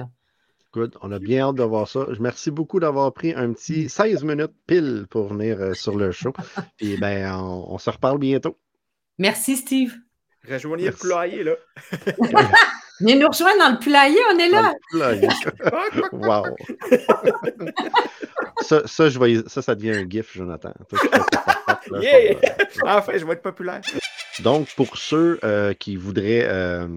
Good. 0.72 0.98
On 1.02 1.12
a 1.12 1.18
bien 1.18 1.48
hâte 1.48 1.56
de 1.56 1.64
voir 1.64 1.88
ça. 1.88 2.06
Merci 2.20 2.52
beaucoup 2.52 2.80
d'avoir 2.80 3.12
pris 3.12 3.34
un 3.34 3.54
petit 3.54 3.90
16 3.90 4.24
minutes 4.24 4.54
pile 4.68 5.08
pour 5.10 5.34
venir 5.34 5.60
euh, 5.60 5.74
sur 5.74 5.98
le 5.98 6.12
show. 6.12 6.32
Et 6.80 6.96
ben, 6.98 7.36
on, 7.36 7.78
se 7.80 7.90
reparle 7.90 8.20
bientôt. 8.20 8.56
Merci, 9.18 9.58
Steve. 9.58 9.96
Rejoignez 10.48 10.86
le 10.86 10.92
poulailler, 10.92 11.44
là. 11.44 11.54
Venez 13.00 13.16
nous 13.16 13.28
rejoindre 13.28 13.60
dans 13.60 13.72
le 13.72 13.80
poulailler, 13.80 14.20
on 14.32 14.38
est 14.38 14.50
là. 14.50 14.74
wow. 16.12 16.44
ça, 18.62 18.86
ça, 18.86 19.10
je 19.10 19.18
vois, 19.18 19.28
ça, 19.48 19.62
ça 19.62 19.74
devient 19.74 19.92
un 19.92 20.10
gif, 20.10 20.36
Jonathan. 20.36 20.74
yeah! 22.02 22.36
Enfin, 22.84 23.14
je 23.16 23.26
vais 23.26 23.34
être 23.34 23.42
populaire. 23.42 23.82
Donc, 24.43 24.73
pour 24.75 24.95
ceux 24.95 25.38
euh, 25.43 25.73
qui 25.73 25.97
voudraient 25.97 26.47
euh, 26.47 26.88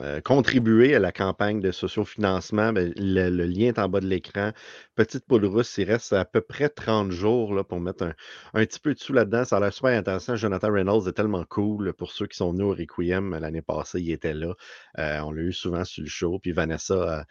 euh, 0.00 0.20
contribuer 0.20 0.94
à 0.94 1.00
la 1.00 1.10
campagne 1.10 1.60
de 1.60 1.72
sociofinancement, 1.72 2.72
ben, 2.72 2.92
le, 2.96 3.28
lien 3.46 3.66
est 3.66 3.80
en 3.80 3.88
bas 3.88 3.98
de 3.98 4.06
l'écran. 4.06 4.52
Petite 4.94 5.26
poule 5.26 5.44
russe, 5.44 5.76
il 5.78 5.90
reste 5.90 6.12
à 6.12 6.24
peu 6.24 6.40
près 6.40 6.68
30 6.68 7.10
jours 7.10 7.52
là, 7.52 7.64
pour 7.64 7.80
mettre 7.80 8.14
un, 8.54 8.64
petit 8.64 8.78
peu 8.78 8.94
de 8.94 9.00
sous 9.00 9.12
là-dedans. 9.12 9.44
Ça 9.44 9.56
a 9.56 9.60
l'air 9.60 9.72
super 9.72 9.90
intéressant. 9.90 10.36
Jonathan 10.36 10.72
Reynolds 10.72 11.08
est 11.08 11.14
tellement 11.14 11.44
cool. 11.48 11.92
Pour 11.94 12.12
ceux 12.12 12.28
qui 12.28 12.36
sont 12.36 12.52
venus 12.52 12.66
au 12.66 12.70
Requiem 12.70 13.36
l'année 13.40 13.62
passée, 13.62 14.00
il 14.00 14.12
était 14.12 14.34
là. 14.34 14.54
on 14.96 15.32
l'a 15.32 15.42
eu 15.42 15.52
souvent 15.52 15.84
sur 15.84 16.04
le 16.04 16.08
show. 16.08 16.38
Puis 16.38 16.52
Vanessa 16.52 17.26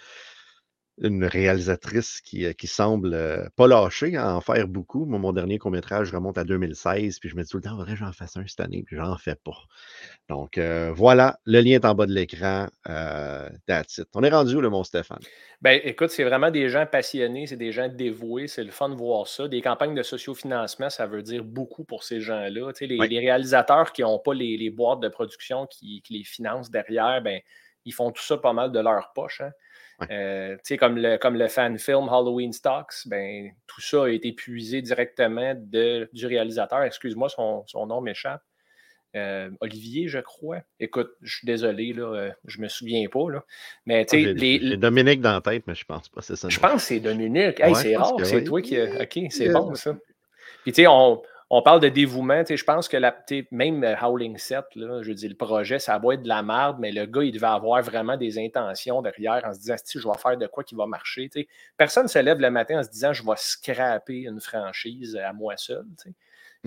une 1.02 1.26
réalisatrice 1.26 2.22
qui, 2.22 2.46
euh, 2.46 2.54
qui 2.54 2.68
semble 2.68 3.14
euh, 3.14 3.48
pas 3.56 3.68
lâcher 3.68 4.16
à 4.16 4.36
en 4.36 4.42
faire 4.42 4.68
beaucoup. 4.68 5.06
Moi, 5.06 5.20
mon 5.20 5.34
dernier 5.34 5.58
court-métrage 5.58 6.14
remonte 6.14 6.38
à 6.38 6.44
2016, 6.44 7.20
puis 7.20 7.30
je 7.30 7.36
me 7.36 7.44
dis 7.44 7.50
tout 7.50 7.58
le 7.58 7.64
temps, 7.64 7.84
que 7.84 7.96
j'en 7.96 8.12
fasse 8.12 8.38
un 8.38 8.46
cette 8.46 8.60
année, 8.60 8.84
puis 8.86 8.96
j'en 8.96 9.18
fais 9.18 9.36
pas. 9.36 9.58
Donc 10.30 10.58
euh, 10.58 10.92
voilà, 10.94 11.40
le 11.46 11.62
lien 11.62 11.76
est 11.76 11.86
en 11.86 11.96
bas 11.96 12.06
de 12.06 12.14
l'écran. 12.14 12.68
that's 12.86 13.98
it. 13.98 14.08
On 14.14 14.24
est 14.24 14.30
rendu 14.30 14.56
où, 14.56 14.62
le 14.62 14.70
mon 14.70 14.84
Stéphane? 14.84 15.20
Ben, 15.62 15.80
écoute, 15.84 16.10
c'est 16.10 16.24
vraiment 16.24 16.52
des 16.52 16.70
gens 16.70 16.86
passionnés, 16.86 17.48
c'est 17.48 17.58
des 17.58 17.72
gens 17.72 17.88
dévoués, 17.88 18.48
c'est 18.48 18.64
le 18.64 18.72
fun 18.72 18.90
de 18.90 18.96
voir 18.96 19.28
ça. 19.28 19.48
Des 19.48 19.62
campagnes 19.62 19.96
de 19.96 20.04
sociofinancement, 20.04 20.90
ça 20.90 21.08
veut 21.08 21.24
dire 21.24 21.44
beaucoup 21.44 21.86
pour 21.86 22.04
ces 22.04 22.22
gens-là. 22.22 22.72
Les, 22.82 22.98
les, 22.98 23.20
réalisateurs 23.20 23.94
qui 23.94 24.02
n'ont 24.02 24.20
pas 24.20 24.34
les, 24.34 24.58
les, 24.58 24.70
boîtes 24.70 25.00
de 25.00 25.08
production 25.08 25.66
qui, 25.66 26.02
qui, 26.02 26.14
les 26.14 26.24
financent 26.24 26.70
derrière, 26.70 27.22
ben, 27.24 27.40
ils 27.86 27.94
font 27.94 28.12
tout 28.12 28.24
ça 28.24 28.38
pas 28.38 28.54
mal 28.54 28.72
de 28.72 28.80
leur 28.80 29.12
poche. 29.14 29.42
Hein. 29.42 29.52
Euh, 30.12 30.58
comme, 30.80 30.98
le, 30.98 31.18
comme 31.18 31.36
le 31.36 31.48
fan 31.48 31.78
film 31.78 32.10
Halloween 32.10 32.52
Stocks, 32.52 33.06
ben, 33.06 33.52
tout 33.68 33.82
ça 33.82 34.04
a 34.04 34.10
été 34.10 34.34
puisé 34.34 34.82
directement 34.82 35.54
de, 35.56 36.10
du 36.14 36.26
réalisateur. 36.26 36.84
Excuse-moi, 36.84 37.30
son, 37.30 37.64
son, 37.68 37.86
nom 37.86 38.02
m'échappe. 38.02 38.42
Euh, 39.16 39.52
Olivier, 39.62 40.08
je 40.08 40.18
crois. 40.20 40.62
Écoute, 40.80 41.12
je 41.22 41.38
suis 41.38 41.46
désolé, 41.46 41.94
là, 41.94 42.14
euh, 42.14 42.32
je 42.46 42.60
me 42.60 42.68
souviens 42.68 43.08
pas. 43.08 43.30
Là. 43.30 43.46
Mais 43.86 44.06
tu 44.06 44.24
sais, 44.24 44.34
les... 44.34 44.76
Dominique 44.76 45.22
dans 45.22 45.34
la 45.34 45.42
tête, 45.42 45.64
mais 45.68 45.76
je 45.76 45.86
pense 45.86 46.10
pas, 46.10 46.22
c'est 46.22 46.36
ça. 46.36 46.50
Je 46.50 46.60
pense 46.60 46.74
que 46.74 46.82
c'est 46.82 47.00
Dominique. 47.00 47.62
c'est 47.76 47.96
rare, 47.96 48.16
c'est 48.24 48.44
toi 48.44 48.62
qui. 48.62 48.82
Ok, 48.82 49.20
c'est 49.30 49.50
bon 49.50 49.76
ça. 49.76 49.96
Puis 50.64 50.72
tu 50.72 50.82
sais, 50.82 50.88
on, 50.88 51.22
on 51.56 51.62
parle 51.62 51.82
de 51.82 51.90
dévouement. 51.90 52.44
Je 52.50 52.64
pense 52.64 52.88
que 52.88 52.98
la, 52.98 53.16
même 53.52 53.84
euh, 53.84 53.96
Howling 54.02 54.40
7, 54.40 54.66
je 54.76 55.12
dis 55.12 55.28
le 55.28 55.36
projet, 55.36 55.78
ça 55.78 56.00
va 56.00 56.16
être 56.16 56.24
de 56.24 56.28
la 56.28 56.42
merde, 56.42 56.78
mais 56.80 56.92
le 56.92 57.06
gars, 57.06 57.22
il 57.22 57.32
devait 57.32 57.46
avoir 57.46 57.80
vraiment 57.84 58.18
des 58.18 58.40
intentions 58.40 59.04
derrière 59.04 59.44
en 59.46 59.54
se 59.54 59.60
disant 59.60 59.76
si 59.84 60.00
je 60.00 60.08
vais 60.08 60.18
faire 60.18 60.36
de 60.36 60.48
quoi 60.48 60.64
qui 60.64 60.74
va 60.74 60.88
marcher. 60.88 61.30
Personne 61.78 62.06
ne 62.06 62.10
se 62.10 62.18
lève 62.18 62.40
le 62.40 62.50
matin 62.50 62.80
en 62.80 62.84
se 62.84 62.90
disant 62.90 63.14
je 63.14 63.24
vais 63.24 63.36
scraper 63.36 64.22
une 64.22 64.42
franchise 64.42 65.16
à 65.16 65.32
moi 65.32 65.56
seul. 65.56 65.86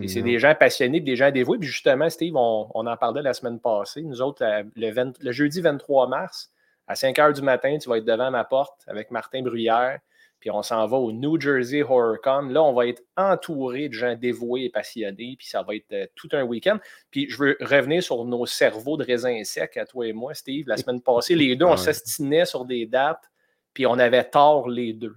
c'est 0.07 0.23
des 0.23 0.39
gens 0.39 0.55
passionnés, 0.55 1.01
des 1.01 1.17
gens 1.17 1.33
dévoués. 1.33 1.59
Puis 1.59 1.69
justement, 1.69 2.09
Steve, 2.09 2.37
on, 2.37 2.69
en 2.73 2.97
parlait 2.97 3.23
la 3.23 3.35
semaine 3.35 3.59
passée. 3.59 4.03
Nous 4.03 4.23
autres, 4.23 4.45
euh, 4.45 4.63
le, 4.77 5.13
le 5.21 5.33
jeudi 5.33 5.61
23 5.61 6.07
mars, 6.07 6.53
à 6.87 6.95
5 6.95 7.17
h 7.17 7.33
du 7.33 7.43
matin, 7.43 7.77
tu 7.79 7.89
vas 7.89 7.99
être 7.99 8.05
devant 8.05 8.31
ma 8.31 8.45
porte 8.45 8.85
avec 8.87 9.11
Martin 9.11 9.43
Bruyère 9.43 9.99
puis 10.47 10.53
on 10.53 10.63
s'en 10.63 10.87
va 10.87 10.97
au 10.97 11.11
New 11.11 11.41
Jersey 11.41 11.83
HorrorCon. 11.83 12.43
Là, 12.51 12.63
on 12.63 12.73
va 12.73 12.87
être 12.87 13.03
entouré 13.17 13.89
de 13.89 13.95
gens 13.95 14.15
dévoués 14.15 14.67
et 14.67 14.71
passionnés, 14.71 15.35
puis 15.37 15.49
ça 15.49 15.65
va 15.65 15.75
être 15.75 15.93
euh, 15.93 16.07
tout 16.15 16.29
un 16.31 16.45
week-end. 16.45 16.79
Puis 17.11 17.29
je 17.29 17.37
veux 17.37 17.57
revenir 17.61 18.01
sur 18.01 18.25
nos 18.25 18.47
cerveaux 18.47 18.97
de 18.97 19.03
raisin 19.03 19.43
sec, 19.43 19.77
à 19.77 19.85
toi 19.85 20.07
et 20.07 20.13
moi, 20.13 20.35
Steve. 20.35 20.69
La 20.69 20.77
semaine 20.77 21.03
passée, 21.03 21.35
les 21.35 21.57
deux, 21.57 21.65
on 21.65 21.77
s'estinait 21.77 22.45
sur 22.45 22.65
des 22.65 22.87
dates, 22.87 23.29
puis 23.73 23.89
on 23.89 23.99
avait 23.99 24.23
tort 24.23 24.69
les 24.69 24.93
deux. 24.93 25.17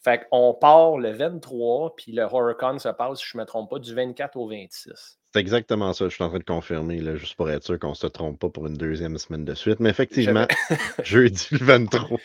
Fait 0.00 0.26
qu'on 0.30 0.54
part 0.54 0.96
le 0.96 1.10
23, 1.10 1.94
puis 1.94 2.12
le 2.12 2.22
HorrorCon 2.22 2.78
se 2.78 2.88
passe, 2.88 3.18
si 3.18 3.26
je 3.26 3.36
ne 3.36 3.42
me 3.42 3.46
trompe 3.46 3.68
pas, 3.68 3.78
du 3.78 3.94
24 3.94 4.38
au 4.38 4.48
26. 4.48 5.18
C'est 5.32 5.40
exactement 5.40 5.94
ça. 5.94 6.10
Je 6.10 6.14
suis 6.14 6.22
en 6.22 6.28
train 6.28 6.40
de 6.40 6.44
confirmer, 6.44 6.98
là, 6.98 7.16
juste 7.16 7.36
pour 7.36 7.48
être 7.48 7.62
sûr 7.62 7.78
qu'on 7.78 7.90
ne 7.90 7.94
se 7.94 8.06
trompe 8.06 8.38
pas 8.38 8.50
pour 8.50 8.66
une 8.66 8.74
deuxième 8.74 9.16
semaine 9.16 9.46
de 9.46 9.54
suite. 9.54 9.80
Mais 9.80 9.88
effectivement, 9.88 10.46
jeudi 11.04 11.48
le 11.52 11.64
23. 11.64 12.18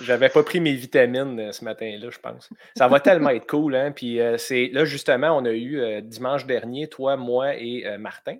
J'avais 0.00 0.30
pas 0.30 0.42
pris 0.42 0.60
mes 0.60 0.72
vitamines 0.72 1.38
euh, 1.38 1.52
ce 1.52 1.62
matin-là, 1.66 2.08
je 2.08 2.18
pense. 2.18 2.48
Ça 2.74 2.88
va 2.88 2.98
tellement 3.00 3.28
être 3.28 3.46
cool. 3.46 3.74
Hein? 3.74 3.92
Puis 3.92 4.20
euh, 4.20 4.38
c'est 4.38 4.70
là, 4.72 4.86
justement, 4.86 5.36
on 5.36 5.44
a 5.44 5.50
eu 5.50 5.80
euh, 5.80 6.00
dimanche 6.00 6.46
dernier, 6.46 6.88
toi, 6.88 7.18
moi 7.18 7.54
et 7.56 7.84
Martin. 7.98 8.36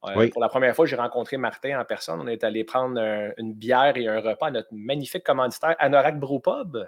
Pour 0.00 0.42
la 0.42 0.48
première 0.48 0.74
fois, 0.74 0.84
j'ai 0.84 0.96
rencontré 0.96 1.36
Martin 1.36 1.78
en 1.78 1.84
personne. 1.84 2.20
On 2.20 2.26
est 2.26 2.42
allé 2.42 2.64
prendre 2.64 3.00
une 3.38 3.54
bière 3.54 3.96
et 3.96 4.08
un 4.08 4.20
repas 4.20 4.48
à 4.48 4.50
notre 4.50 4.70
magnifique 4.72 5.22
commanditaire 5.22 5.76
Anorak 5.78 6.18
Brewpub 6.18 6.84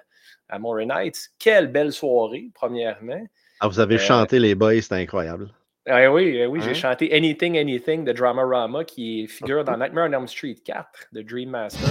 à 0.48 0.58
Morin 0.58 0.88
Heights. 0.90 1.30
Quelle 1.38 1.68
belle 1.68 1.92
soirée, 1.92 2.50
premièrement. 2.52 3.24
Ah, 3.60 3.68
vous 3.68 3.78
avez 3.78 3.98
chanté 3.98 4.40
les 4.40 4.56
boys, 4.56 4.80
c'était 4.80 4.96
incroyable. 4.96 5.52
Ah 5.87 6.11
oui, 6.11 6.37
eh 6.39 6.47
oui, 6.47 6.61
j'ai 6.62 6.70
hein? 6.70 6.74
chanté 6.74 7.14
Anything, 7.14 7.59
Anything 7.59 8.05
de 8.05 8.12
Dramarama 8.12 8.85
qui 8.85 9.26
figure 9.26 9.64
dans 9.64 9.76
Nightmare 9.76 10.09
on 10.09 10.12
Elm 10.12 10.26
Street 10.26 10.57
4 10.64 11.09
de 11.12 11.20
Dream 11.20 11.51
Master. 11.51 11.89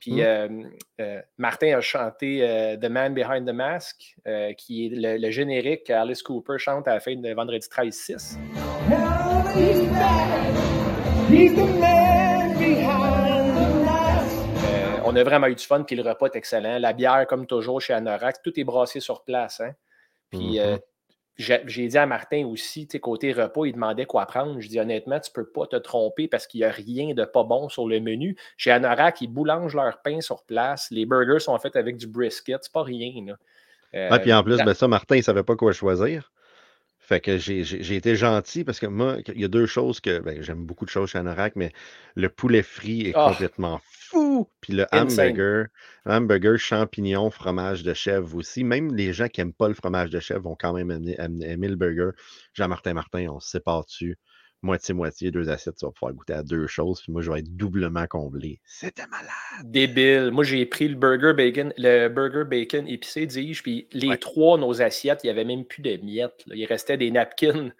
Puis 0.00 0.16
mm-hmm. 0.16 0.20
euh, 0.20 0.62
euh, 1.00 1.20
Martin 1.38 1.76
a 1.76 1.80
chanté 1.80 2.40
euh, 2.42 2.76
The 2.76 2.90
Man 2.90 3.14
Behind 3.14 3.46
the 3.46 3.52
Mask, 3.52 4.16
qui 4.58 4.86
est 4.86 4.90
le, 4.92 5.30
générique 5.30 5.84
qu'Alice 5.84 6.22
Cooper 6.22 6.58
chante 6.58 6.88
à 6.88 6.94
la 6.94 7.00
fin 7.00 7.14
de 7.14 7.32
Vendredi 7.32 7.68
13-6 7.68 8.36
on 15.10 15.16
a 15.16 15.24
vraiment 15.24 15.46
eu 15.46 15.54
du 15.54 15.64
fun, 15.64 15.82
puis 15.82 15.96
le 15.96 16.02
repas 16.02 16.26
est 16.26 16.36
excellent. 16.36 16.78
La 16.78 16.92
bière, 16.92 17.26
comme 17.26 17.46
toujours, 17.46 17.80
chez 17.80 17.92
Anorak, 17.92 18.42
tout 18.42 18.58
est 18.58 18.64
brassé 18.64 19.00
sur 19.00 19.24
place. 19.24 19.60
Hein. 19.60 19.72
Puis 20.30 20.60
euh, 20.60 20.76
mm-hmm. 21.38 21.62
j'ai 21.66 21.88
dit 21.88 21.98
à 21.98 22.06
Martin 22.06 22.46
aussi, 22.46 22.86
côté 22.86 23.32
repas, 23.32 23.66
il 23.66 23.72
demandait 23.72 24.06
quoi 24.06 24.26
prendre. 24.26 24.60
Je 24.60 24.68
dis 24.68 24.78
honnêtement, 24.78 25.18
tu 25.20 25.30
ne 25.30 25.34
peux 25.34 25.50
pas 25.50 25.66
te 25.66 25.76
tromper 25.76 26.28
parce 26.28 26.46
qu'il 26.46 26.60
n'y 26.60 26.64
a 26.64 26.70
rien 26.70 27.14
de 27.14 27.24
pas 27.24 27.42
bon 27.42 27.68
sur 27.68 27.88
le 27.88 28.00
menu. 28.00 28.36
Chez 28.56 28.70
Anorak, 28.70 29.20
ils 29.20 29.28
boulangent 29.28 29.74
leur 29.74 30.00
pain 30.02 30.20
sur 30.20 30.44
place. 30.44 30.88
Les 30.90 31.06
burgers 31.06 31.40
sont 31.40 31.58
faits 31.58 31.76
avec 31.76 31.96
du 31.96 32.06
brisket. 32.06 32.60
C'est 32.62 32.72
pas 32.72 32.82
rien. 32.82 33.12
Là. 33.92 34.18
puis 34.18 34.32
en 34.32 34.42
plus, 34.42 34.58
ben 34.58 34.74
ça, 34.74 34.88
Martin, 34.88 35.16
il 35.16 35.20
ne 35.20 35.24
savait 35.24 35.42
pas 35.42 35.56
quoi 35.56 35.72
choisir. 35.72 36.32
Fait 37.00 37.18
que 37.20 37.38
j'ai 37.38 37.96
été 37.96 38.14
gentil 38.14 38.62
parce 38.62 38.78
que 38.78 38.86
moi, 38.86 39.16
il 39.34 39.40
y 39.40 39.44
a 39.44 39.48
deux 39.48 39.66
choses 39.66 39.98
que 39.98 40.20
ben, 40.20 40.40
j'aime 40.42 40.64
beaucoup 40.64 40.84
de 40.84 40.90
choses 40.90 41.10
chez 41.10 41.18
Anorak, 41.18 41.56
mais 41.56 41.72
le 42.14 42.28
poulet 42.28 42.62
frit 42.62 43.08
est 43.08 43.12
ah! 43.16 43.30
complètement 43.30 43.80
fou. 44.10 44.48
Puis 44.60 44.72
le 44.72 44.86
hamburger, 44.92 45.66
hamburger, 46.04 46.58
champignon, 46.58 47.30
fromage 47.30 47.82
de 47.82 47.94
chèvre 47.94 48.34
aussi. 48.36 48.64
Même 48.64 48.94
les 48.94 49.12
gens 49.12 49.28
qui 49.28 49.40
n'aiment 49.40 49.52
pas 49.52 49.68
le 49.68 49.74
fromage 49.74 50.10
de 50.10 50.20
chèvre 50.20 50.42
vont 50.42 50.56
quand 50.58 50.72
même 50.72 50.90
aimer, 50.90 51.68
le 51.68 51.76
burger. 51.76 52.10
Jean-Martin 52.54 52.94
Martin, 52.94 53.28
on 53.30 53.40
se 53.40 53.50
sépare 53.50 53.84
dessus. 53.84 54.18
Moitié-moitié, 54.62 55.30
deux 55.30 55.48
assiettes, 55.48 55.76
tu 55.76 55.86
vas 55.86 55.92
pouvoir 55.92 56.12
goûter 56.12 56.34
à 56.34 56.42
deux 56.42 56.66
choses. 56.66 57.00
Puis 57.00 57.12
moi, 57.12 57.22
je 57.22 57.32
vais 57.32 57.38
être 57.38 57.56
doublement 57.56 58.06
comblé. 58.06 58.60
C'était 58.66 59.06
malade. 59.06 59.30
Débile. 59.64 60.30
Moi, 60.32 60.44
j'ai 60.44 60.66
pris 60.66 60.86
le 60.86 60.96
burger 60.96 61.32
bacon, 61.32 61.72
le 61.78 62.08
burger 62.08 62.44
bacon 62.44 62.86
épicé, 62.86 63.24
dis-je. 63.24 63.62
Puis 63.62 63.88
les 63.92 64.18
trois, 64.18 64.58
nos 64.58 64.82
assiettes, 64.82 65.20
il 65.24 65.28
n'y 65.28 65.30
avait 65.30 65.46
même 65.46 65.64
plus 65.64 65.80
de 65.80 65.96
miettes. 66.04 66.44
Il 66.46 66.66
restait 66.66 66.98
des 66.98 67.10
napkins. 67.10 67.70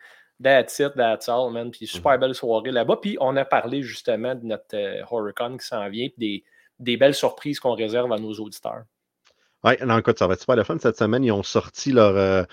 That's 0.43 0.79
it, 0.79 0.95
that's 0.97 1.29
all, 1.29 1.51
man. 1.51 1.71
Puis 1.71 1.87
super 1.87 2.15
mhm. 2.15 2.21
belle 2.21 2.35
soirée 2.35 2.71
là-bas. 2.71 2.97
Puis 2.97 3.17
on 3.21 3.37
a 3.37 3.45
parlé 3.45 3.83
justement 3.83 4.35
de 4.35 4.45
notre 4.47 4.75
euh, 4.75 5.03
HorrorCon 5.11 5.59
qui 5.59 5.67
s'en 5.67 5.89
vient, 5.91 6.09
puis 6.09 6.45
des, 6.79 6.97
belles 6.97 7.15
surprises 7.15 7.61
qu'on 7.61 7.75
réserve 7.75 8.11
à 8.13 8.19
nos 8.19 8.33
auditeurs. 8.33 8.85
Oui, 9.63 9.75
non, 9.85 9.99
écoute, 9.99 10.19
ça 10.19 10.27
va 10.27 10.33
être 10.33 10.41
super 10.41 10.57
le 10.57 10.65
fun. 10.65 10.79
Cette 10.79 10.97
semaine, 10.97 11.23
ils 11.23 11.33
ont 11.33 11.43
sorti 11.43 11.93
leur, 11.93 12.17
euh, 12.17 12.45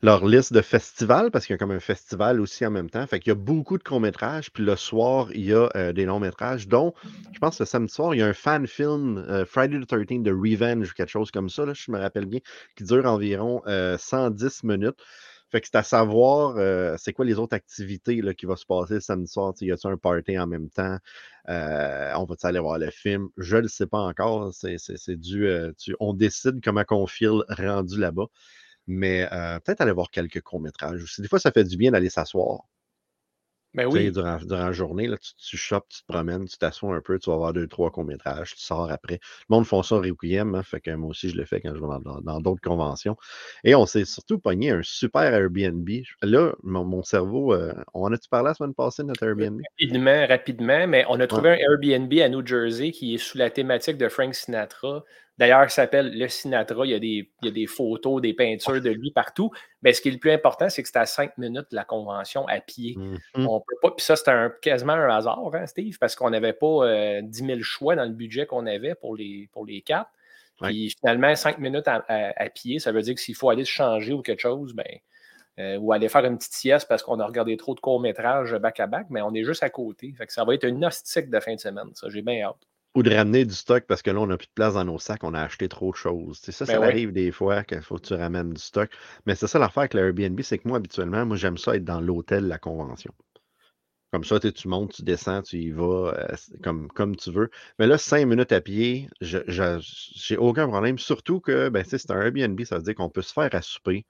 leur 0.00 0.24
liste 0.24 0.54
de 0.54 0.62
festivals 0.62 1.30
parce 1.30 1.44
qu'il 1.44 1.52
y 1.52 1.56
a 1.56 1.58
comme 1.58 1.72
un 1.72 1.80
festival 1.80 2.40
aussi 2.40 2.64
en 2.64 2.70
même 2.70 2.88
temps. 2.88 3.06
Fait 3.06 3.20
qu'il 3.20 3.28
y 3.28 3.32
a 3.32 3.34
beaucoup 3.34 3.76
de 3.76 3.82
courts-métrages. 3.82 4.50
Puis 4.50 4.64
le 4.64 4.74
soir, 4.74 5.28
il 5.34 5.44
y 5.44 5.52
a 5.52 5.68
euh, 5.76 5.92
des 5.92 6.06
longs-métrages, 6.06 6.66
dont, 6.66 6.94
je 7.34 7.38
pense, 7.38 7.60
le 7.60 7.66
samedi 7.66 7.92
soir, 7.92 8.14
il 8.14 8.20
y 8.20 8.22
a 8.22 8.26
un 8.26 8.32
fan 8.32 8.66
film, 8.66 9.44
Friday 9.46 9.78
the 9.78 9.86
13 9.86 10.22
de 10.22 10.32
Revenge 10.32 10.90
ou 10.90 10.94
quelque 10.94 11.10
chose 11.10 11.30
comme 11.30 11.50
ça, 11.50 11.66
là, 11.66 11.74
je 11.74 11.90
me 11.90 11.98
rappelle 11.98 12.24
bien, 12.24 12.40
qui 12.78 12.84
dure 12.84 13.04
environ 13.04 13.60
110 13.66 14.64
minutes. 14.64 15.02
Fait 15.54 15.60
que 15.60 15.68
c'est 15.70 15.78
à 15.78 15.84
savoir, 15.84 16.56
euh, 16.56 16.96
c'est 16.98 17.12
quoi 17.12 17.24
les 17.24 17.38
autres 17.38 17.54
activités 17.54 18.20
là, 18.20 18.34
qui 18.34 18.44
vont 18.44 18.56
se 18.56 18.66
passer 18.66 18.98
samedi 19.00 19.30
soir? 19.30 19.54
Y 19.60 19.70
a-t-il 19.70 19.92
un 19.92 19.96
party 19.96 20.36
en 20.36 20.48
même 20.48 20.68
temps? 20.68 20.98
Euh, 21.48 22.12
on 22.16 22.24
va 22.24 22.34
aller 22.42 22.58
voir 22.58 22.76
le 22.80 22.90
film? 22.90 23.28
Je 23.36 23.58
ne 23.58 23.60
le 23.60 23.68
sais 23.68 23.86
pas 23.86 24.00
encore. 24.00 24.52
C'est 24.52 25.10
du. 25.10 25.46
Euh, 25.46 25.70
on 26.00 26.12
décide 26.12 26.58
comment 26.60 26.82
qu'on 26.82 27.06
file 27.06 27.44
rendu 27.48 28.00
là-bas. 28.00 28.26
Mais 28.88 29.28
peut-être 29.64 29.80
aller 29.80 29.92
voir 29.92 30.10
quelques 30.10 30.40
courts-métrages 30.40 31.00
aussi. 31.04 31.22
Des 31.22 31.28
fois, 31.28 31.38
ça 31.38 31.52
fait 31.52 31.62
du 31.62 31.76
bien 31.76 31.92
d'aller 31.92 32.10
s'asseoir. 32.10 32.64
Ben 33.74 33.86
oui. 33.86 34.10
Durant, 34.12 34.38
durant, 34.38 34.66
la 34.66 34.72
journée, 34.72 35.08
là, 35.08 35.16
tu, 35.18 35.34
tu 35.36 35.56
tu 35.56 36.02
te 36.02 36.06
promènes, 36.06 36.46
tu 36.46 36.56
t'assois 36.56 36.94
un 36.94 37.00
peu, 37.00 37.18
tu 37.18 37.28
vas 37.30 37.36
voir 37.36 37.52
deux, 37.52 37.66
trois 37.66 37.90
courts-métrages, 37.90 38.54
tu 38.54 38.62
sors 38.62 38.90
après. 38.90 39.18
Le 39.48 39.56
monde 39.56 39.66
font 39.66 39.82
ça 39.82 39.96
au 39.96 40.00
Requiem, 40.00 40.54
hein, 40.54 40.62
fait 40.62 40.80
que 40.80 40.90
moi 40.92 41.10
aussi 41.10 41.30
je 41.30 41.36
le 41.36 41.44
fais 41.44 41.60
quand 41.60 41.74
je 41.74 41.80
vais 41.80 42.22
dans 42.22 42.40
d'autres 42.40 42.60
conventions. 42.60 43.16
Et 43.64 43.74
on 43.74 43.84
s'est 43.86 44.04
surtout 44.04 44.38
pogné 44.38 44.70
un 44.70 44.80
super 44.82 45.22
Airbnb. 45.22 45.88
Là, 46.22 46.52
mon, 46.62 47.02
cerveau, 47.02 47.52
euh, 47.52 47.72
on 47.94 48.12
a-tu 48.12 48.28
parlé 48.28 48.48
la 48.48 48.54
semaine 48.54 48.74
passée 48.74 49.02
de 49.02 49.08
notre 49.08 49.24
Airbnb? 49.24 49.60
Rapidement, 49.80 50.26
rapidement, 50.26 50.86
mais 50.86 51.04
on 51.08 51.18
a 51.18 51.26
trouvé 51.26 51.50
un 51.50 51.56
Airbnb 51.56 52.12
à 52.20 52.28
New 52.28 52.46
Jersey 52.46 52.92
qui 52.92 53.14
est 53.14 53.18
sous 53.18 53.38
la 53.38 53.50
thématique 53.50 53.98
de 53.98 54.08
Frank 54.08 54.34
Sinatra. 54.34 55.04
D'ailleurs, 55.36 55.64
il 55.64 55.70
s'appelle 55.70 56.16
le 56.16 56.28
Sinatra. 56.28 56.86
Il 56.86 56.90
y, 56.90 56.94
a 56.94 56.98
des, 57.00 57.30
il 57.42 57.46
y, 57.46 57.48
a 57.48 57.50
des, 57.50 57.66
photos, 57.66 58.22
des 58.22 58.34
peintures 58.34 58.80
de 58.80 58.90
lui 58.90 59.10
partout. 59.10 59.50
Mais 59.82 59.92
ce 59.92 60.00
qui 60.00 60.08
est 60.08 60.12
le 60.12 60.18
plus 60.18 60.30
important, 60.30 60.68
c'est 60.68 60.82
que 60.82 60.88
c'est 60.88 60.98
à 60.98 61.06
cinq 61.06 61.36
minutes 61.38 61.66
de 61.72 61.76
la 61.76 61.84
convention 61.84 62.46
à 62.46 62.60
pied. 62.60 62.94
Mm-hmm. 62.94 63.46
On 63.46 63.60
peut 63.60 63.76
pas. 63.82 63.90
Puis 63.90 64.04
ça, 64.04 64.14
c'était 64.14 64.32
quasiment 64.62 64.92
un 64.92 65.08
hasard, 65.08 65.50
hein, 65.54 65.66
Steve, 65.66 65.98
parce 65.98 66.14
qu'on 66.14 66.30
n'avait 66.30 66.52
pas 66.52 66.86
euh, 66.86 67.20
10 67.22 67.46
000 67.46 67.60
choix 67.62 67.96
dans 67.96 68.04
le 68.04 68.12
budget 68.12 68.46
qu'on 68.46 68.66
avait 68.66 68.94
pour 68.94 69.16
les, 69.16 69.48
pour 69.52 69.66
les 69.66 69.82
quatre. 69.82 70.10
Puis 70.62 70.90
finalement, 70.90 71.34
cinq 71.34 71.58
minutes 71.58 71.88
à, 71.88 72.48
pied, 72.54 72.78
ça 72.78 72.92
veut 72.92 73.02
dire 73.02 73.14
que 73.14 73.20
s'il 73.20 73.34
faut 73.34 73.50
aller 73.50 73.64
se 73.64 73.70
changer 73.70 74.12
ou 74.12 74.22
quelque 74.22 74.40
chose, 74.40 74.72
ben, 74.72 74.86
euh, 75.58 75.76
ou 75.78 75.92
aller 75.92 76.08
faire 76.08 76.24
une 76.24 76.38
petite 76.38 76.52
sieste 76.52 76.88
parce 76.88 77.02
qu'on 77.02 77.18
a 77.18 77.26
regardé 77.26 77.56
trop 77.56 77.74
de 77.74 77.80
courts-métrages 77.80 78.54
back-à-back, 78.54 79.06
mais 79.10 79.20
on 79.22 79.34
est 79.34 79.44
juste 79.44 79.64
à 79.64 79.70
côté. 79.70 80.14
Fait 80.16 80.26
que 80.26 80.32
ça 80.32 80.44
va 80.44 80.54
être 80.54 80.64
une 80.64 80.84
hostique 80.84 81.28
de 81.28 81.40
fin 81.40 81.54
de 81.54 81.60
semaine. 81.60 81.90
Ça, 81.94 82.08
j'ai 82.08 82.22
bien 82.22 82.42
hâte. 82.42 82.66
Ou 82.94 83.02
de 83.02 83.12
ramener 83.12 83.44
du 83.44 83.54
stock 83.54 83.84
parce 83.88 84.02
que 84.02 84.10
là, 84.10 84.20
on 84.20 84.26
n'a 84.28 84.36
plus 84.36 84.46
de 84.46 84.52
place 84.54 84.74
dans 84.74 84.84
nos 84.84 84.98
sacs, 84.98 85.24
on 85.24 85.34
a 85.34 85.42
acheté 85.42 85.68
trop 85.68 85.90
de 85.90 85.96
choses. 85.96 86.38
ça, 86.38 86.64
ben 86.64 86.74
ça 86.74 86.82
arrive 86.82 87.12
des 87.12 87.32
fois 87.32 87.64
qu'il 87.64 87.82
faut 87.82 87.96
que 87.96 88.06
tu 88.06 88.14
ramènes 88.14 88.52
du 88.52 88.60
stock. 88.60 88.88
Mais 89.26 89.34
c'est 89.34 89.48
ça 89.48 89.58
l'affaire 89.58 89.82
avec 89.82 89.94
l'Airbnb, 89.94 90.40
c'est 90.42 90.58
que 90.58 90.68
moi, 90.68 90.78
habituellement, 90.78 91.26
moi, 91.26 91.36
j'aime 91.36 91.58
ça 91.58 91.74
être 91.74 91.84
dans 91.84 92.00
l'hôtel, 92.00 92.46
la 92.46 92.58
convention. 92.58 93.12
Comme 94.12 94.22
ça, 94.22 94.38
tu 94.38 94.68
montes, 94.68 94.92
tu 94.92 95.02
descends, 95.02 95.42
tu 95.42 95.58
y 95.58 95.70
vas 95.72 96.14
euh, 96.16 96.36
comme, 96.62 96.86
comme 96.86 97.16
tu 97.16 97.32
veux. 97.32 97.50
Mais 97.80 97.88
là, 97.88 97.98
cinq 97.98 98.24
minutes 98.26 98.52
à 98.52 98.60
pied, 98.60 99.08
je 99.20 99.38
j'ai 99.48 100.36
aucun 100.36 100.68
problème. 100.68 100.98
Surtout 100.98 101.40
que 101.40 101.68
ben, 101.68 101.84
c'est 101.84 102.08
un 102.12 102.20
Airbnb, 102.20 102.62
ça 102.62 102.76
veut 102.76 102.84
dire 102.84 102.94
qu'on 102.94 103.10
peut 103.10 103.22
se 103.22 103.32
faire 103.32 103.48
à 103.52 103.60
souper 103.60 104.06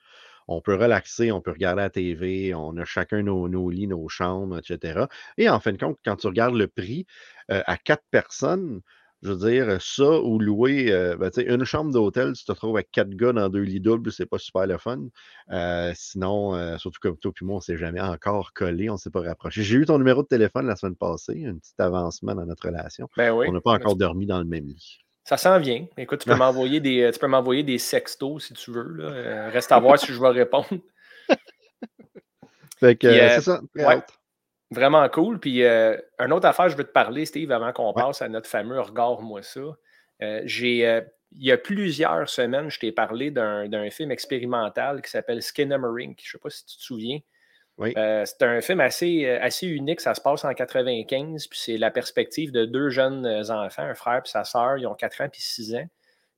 on 0.49 0.61
peut 0.61 0.75
relaxer, 0.75 1.33
on 1.33 1.41
peut 1.41 1.53
regarder 1.53 1.83
la 1.83 1.91
TV, 1.91 2.55
on 2.55 2.77
a 2.77 2.85
chacun 2.85 3.23
nos, 3.23 3.49
nos, 3.49 3.71
lits, 3.71 3.87
nos 3.87 4.09
chambres, 4.09 4.59
etc. 4.59 5.07
Et 5.39 5.49
en 5.49 5.61
fin 5.61 5.73
de 5.73 5.79
compte, 5.79 5.99
quand 6.05 6.17
tu 6.17 6.27
regardes 6.27 6.55
le 6.55 6.69
prix 6.69 7.07
euh, 7.51 7.63
à 7.67 7.77
quatre 7.77 8.05
personnes, 8.11 8.81
je 9.23 9.33
veux 9.33 9.51
dire, 9.51 9.81
ça 9.81 10.21
ou 10.21 10.39
louer 10.39 10.93
euh, 10.93 11.17
ben, 11.17 11.31
une 11.47 11.65
chambre 11.65 11.91
d'hôtel, 11.91 12.35
tu 12.35 12.45
te 12.45 12.53
trouves 12.53 12.77
avec 12.77 12.91
quatre 12.91 13.09
gars 13.09 13.33
dans 13.33 13.49
deux 13.49 13.63
lits 13.63 13.81
doubles, 13.81 14.13
c'est 14.13 14.27
pas 14.27 14.39
super 14.39 14.67
le 14.67 14.77
fun. 14.77 15.01
Euh, 15.51 15.93
sinon, 15.95 16.79
surtout 16.79 16.99
comme 17.01 17.17
toi 17.17 17.33
puis 17.35 17.47
moi, 17.47 17.57
on 17.57 17.61
s'est 17.61 17.79
jamais 17.79 18.03
encore 18.03 18.53
collé, 18.53 18.91
on 18.91 18.99
s'est 18.99 19.11
pas 19.11 19.23
rapproché. 19.23 19.63
J'ai 19.63 19.77
eu 19.77 19.87
ton 19.87 19.97
numéro 19.97 20.23
de 20.23 20.29
téléphone 20.29 20.67
la 20.67 20.77
semaine 20.77 20.97
passée, 20.97 21.47
un 21.47 21.57
petit 21.57 21.73
avancement 21.79 22.35
dans 22.35 22.45
notre 22.45 22.67
relation. 22.67 23.09
Ben 23.17 23.33
on 23.33 23.53
n'a 23.53 23.61
pas 23.63 23.73
encore 23.73 23.97
dormi 23.97 24.27
dans 24.27 24.39
le 24.39 24.45
même 24.45 24.67
lit. 24.67 25.04
Ça 25.25 25.39
s'en 25.39 25.59
vient. 25.59 25.87
Écoute, 25.97 26.20
tu 26.20 26.29
peux 26.29 26.37
m'envoyer 26.37 26.81
des, 26.81 27.11
tu 27.12 27.18
peux 27.18 27.27
m'envoyer 27.27 27.62
des 27.62 27.79
sextos 27.79 28.47
si 28.47 28.55
tu 28.55 28.70
veux. 28.70 28.93
Là. 28.93 29.05
Euh, 29.05 29.51
reste 29.51 29.72
à 29.72 29.79
voir 29.79 29.99
si 29.99 30.12
je 30.12 30.20
vais 30.20 30.29
répondre. 30.29 30.68
Fait 32.79 32.95
que, 32.97 33.07
euh, 33.07 33.31
c'est 33.31 33.41
ça. 33.41 33.62
Ouais, 33.75 34.03
vraiment 34.70 35.09
cool. 35.09 35.41
Puis, 35.41 35.64
euh, 35.64 35.97
une 36.18 36.33
autre 36.33 36.47
affaire, 36.47 36.68
je 36.68 36.77
veux 36.77 36.85
te 36.85 36.93
parler, 36.93 37.25
Steve, 37.25 37.51
avant 37.53 37.72
qu'on 37.72 37.95
passe 37.95 38.20
à 38.20 38.29
notre 38.29 38.49
fameux 38.49 38.79
Regarde-moi 38.79 39.43
ça. 39.43 39.62
j'ai, 40.45 41.03
il 41.33 41.45
y 41.45 41.53
a 41.53 41.57
plusieurs 41.57 42.29
semaines, 42.29 42.70
je 42.70 42.79
t'ai 42.79 42.93
parlé 42.93 43.31
d'un, 43.31 43.91
film 43.91 44.11
expérimental 44.11 45.01
qui 45.01 45.11
s'appelle 45.11 45.43
Skinnamarink. 45.43 46.20
Je 46.22 46.29
ne 46.29 46.33
sais 46.33 46.39
pas 46.39 46.51
si 46.51 46.66
tu 46.66 46.77
te 46.77 46.83
souviens. 46.83 47.18
Euh, 47.81 48.25
c'est 48.25 48.43
un 48.43 48.61
film 48.61 48.81
assez, 48.81 49.27
euh, 49.27 49.39
assez 49.41 49.66
unique. 49.66 50.01
Ça 50.01 50.14
se 50.14 50.20
passe 50.20 50.45
en 50.45 50.55
95, 50.55 51.49
puis 51.49 51.59
c'est 51.59 51.77
la 51.77 51.91
perspective 51.91 52.53
de 52.53 52.64
deux 52.64 52.91
jeunes 52.91 53.27
euh, 53.27 53.51
enfants, 53.51 53.83
un 53.83 53.95
frère 53.95 54.22
et 54.25 54.29
sa 54.29 54.45
sœur. 54.45 54.79
Ils 54.79 54.87
ont 54.87 54.95
4 54.95 55.22
ans 55.22 55.29
puis 55.29 55.43
6 55.43 55.75
ans. 55.75 55.87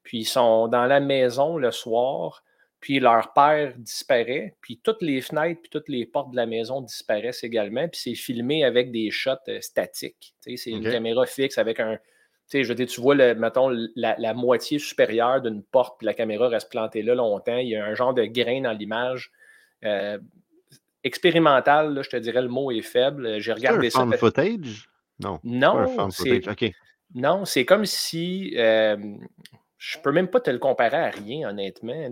Puis 0.02 0.18
ils 0.20 0.24
sont 0.24 0.68
dans 0.68 0.86
la 0.86 1.00
maison 1.00 1.58
le 1.58 1.70
soir, 1.72 2.42
puis 2.80 3.00
leur 3.00 3.32
père 3.32 3.74
disparaît, 3.76 4.54
puis 4.60 4.80
toutes 4.82 5.02
les 5.02 5.20
fenêtres 5.20 5.60
puis 5.60 5.70
toutes 5.70 5.88
les 5.88 6.06
portes 6.06 6.30
de 6.30 6.36
la 6.36 6.46
maison 6.46 6.80
disparaissent 6.80 7.44
également. 7.44 7.88
Puis 7.88 8.00
c'est 8.02 8.14
filmé 8.14 8.64
avec 8.64 8.90
des 8.92 9.10
shots 9.10 9.34
statiques. 9.60 10.34
c'est 10.44 10.70
une 10.70 10.90
caméra 10.90 11.26
fixe 11.26 11.58
avec 11.58 11.80
un. 11.80 11.96
Tu 12.48 12.58
sais, 12.58 12.62
je 12.62 12.68
veux 12.68 12.76
dire, 12.76 12.86
tu 12.86 13.00
vois, 13.00 13.16
le, 13.16 13.34
mettons, 13.34 13.70
la, 13.96 14.32
moitié 14.32 14.78
supérieure 14.78 15.42
d'une 15.42 15.64
porte, 15.64 15.98
puis 15.98 16.06
la 16.06 16.14
caméra 16.14 16.48
reste 16.48 16.70
plantée 16.70 17.02
là 17.02 17.16
longtemps. 17.16 17.56
Il 17.56 17.68
y 17.68 17.74
a 17.74 17.84
un 17.84 17.94
genre 17.96 18.14
de 18.14 18.24
grain 18.24 18.60
dans 18.60 18.70
l'image 18.70 19.32
expérimental, 21.06 22.00
je 22.02 22.10
te 22.10 22.16
dirais 22.16 22.42
le 22.42 22.48
mot 22.48 22.70
est 22.70 22.82
faible. 22.82 23.40
J'ai 23.40 23.52
regardé 23.52 23.90
ça. 23.90 24.06
Footage? 24.18 24.88
Non. 25.18 25.40
Non, 25.44 26.10
c'est 26.10 26.42
non, 27.14 27.44
c'est 27.44 27.64
comme 27.64 27.86
si 27.86 28.54
euh, 28.58 28.96
je 29.78 29.98
peux 29.98 30.10
même 30.10 30.28
pas 30.28 30.40
te 30.40 30.50
le 30.50 30.58
comparer 30.58 30.96
à 30.96 31.10
rien, 31.10 31.48
honnêtement. 31.48 32.10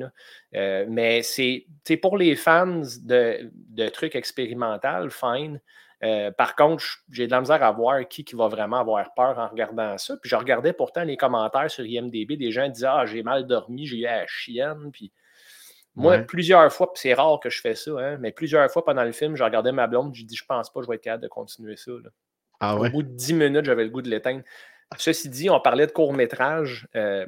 Euh, 0.54 0.86
mais 0.88 1.22
c'est 1.22 1.66
pour 2.00 2.16
les 2.16 2.36
fans 2.36 2.82
de, 3.02 3.50
de 3.52 3.88
trucs 3.88 4.14
expérimentaux, 4.14 5.10
fine. 5.10 5.60
Euh, 6.02 6.30
par 6.30 6.54
contre, 6.54 6.84
j'ai 7.10 7.26
de 7.26 7.32
la 7.32 7.40
misère 7.40 7.62
à 7.62 7.72
voir 7.72 8.06
qui, 8.08 8.24
qui 8.24 8.36
va 8.36 8.48
vraiment 8.48 8.78
avoir 8.78 9.14
peur 9.14 9.38
en 9.38 9.48
regardant 9.48 9.96
ça. 9.96 10.16
Puis 10.20 10.28
je 10.28 10.36
regardais 10.36 10.72
pourtant 10.72 11.02
les 11.02 11.16
commentaires 11.16 11.70
sur 11.70 11.84
IMDB, 11.84 12.36
des 12.36 12.52
gens 12.52 12.68
disaient 12.68 12.88
Ah, 12.90 13.06
j'ai 13.06 13.22
mal 13.22 13.46
dormi, 13.46 13.86
j'ai 13.86 13.98
eu 13.98 14.02
la 14.02 14.26
chienne. 14.26 14.90
Puis 14.92 15.12
moi, 15.96 16.18
plusieurs 16.18 16.72
fois, 16.72 16.92
c'est 16.94 17.14
rare 17.14 17.38
que 17.40 17.50
je 17.50 17.60
fais 17.60 17.74
ça, 17.74 17.92
hein, 17.98 18.18
mais 18.20 18.32
plusieurs 18.32 18.70
fois 18.70 18.84
pendant 18.84 19.04
le 19.04 19.12
film, 19.12 19.36
je 19.36 19.44
regardais 19.44 19.72
ma 19.72 19.86
blonde, 19.86 20.14
je 20.14 20.24
dis 20.24 20.36
je 20.36 20.44
pense 20.44 20.72
pas 20.72 20.80
que 20.80 20.86
je 20.86 20.90
vais 20.90 20.96
être 20.96 21.02
capable 21.02 21.22
de 21.22 21.28
continuer 21.28 21.76
ça. 21.76 21.92
Ah 22.60 22.76
Au 22.76 22.88
bout 22.88 23.02
de 23.02 23.08
10 23.08 23.34
minutes, 23.34 23.64
j'avais 23.64 23.84
le 23.84 23.90
goût 23.90 24.02
de 24.02 24.10
l'éteindre. 24.10 24.42
Ceci 24.98 25.28
dit, 25.28 25.50
on 25.50 25.60
parlait 25.60 25.86
de 25.86 25.92
court-métrage. 25.92 26.88
Euh, 26.94 27.26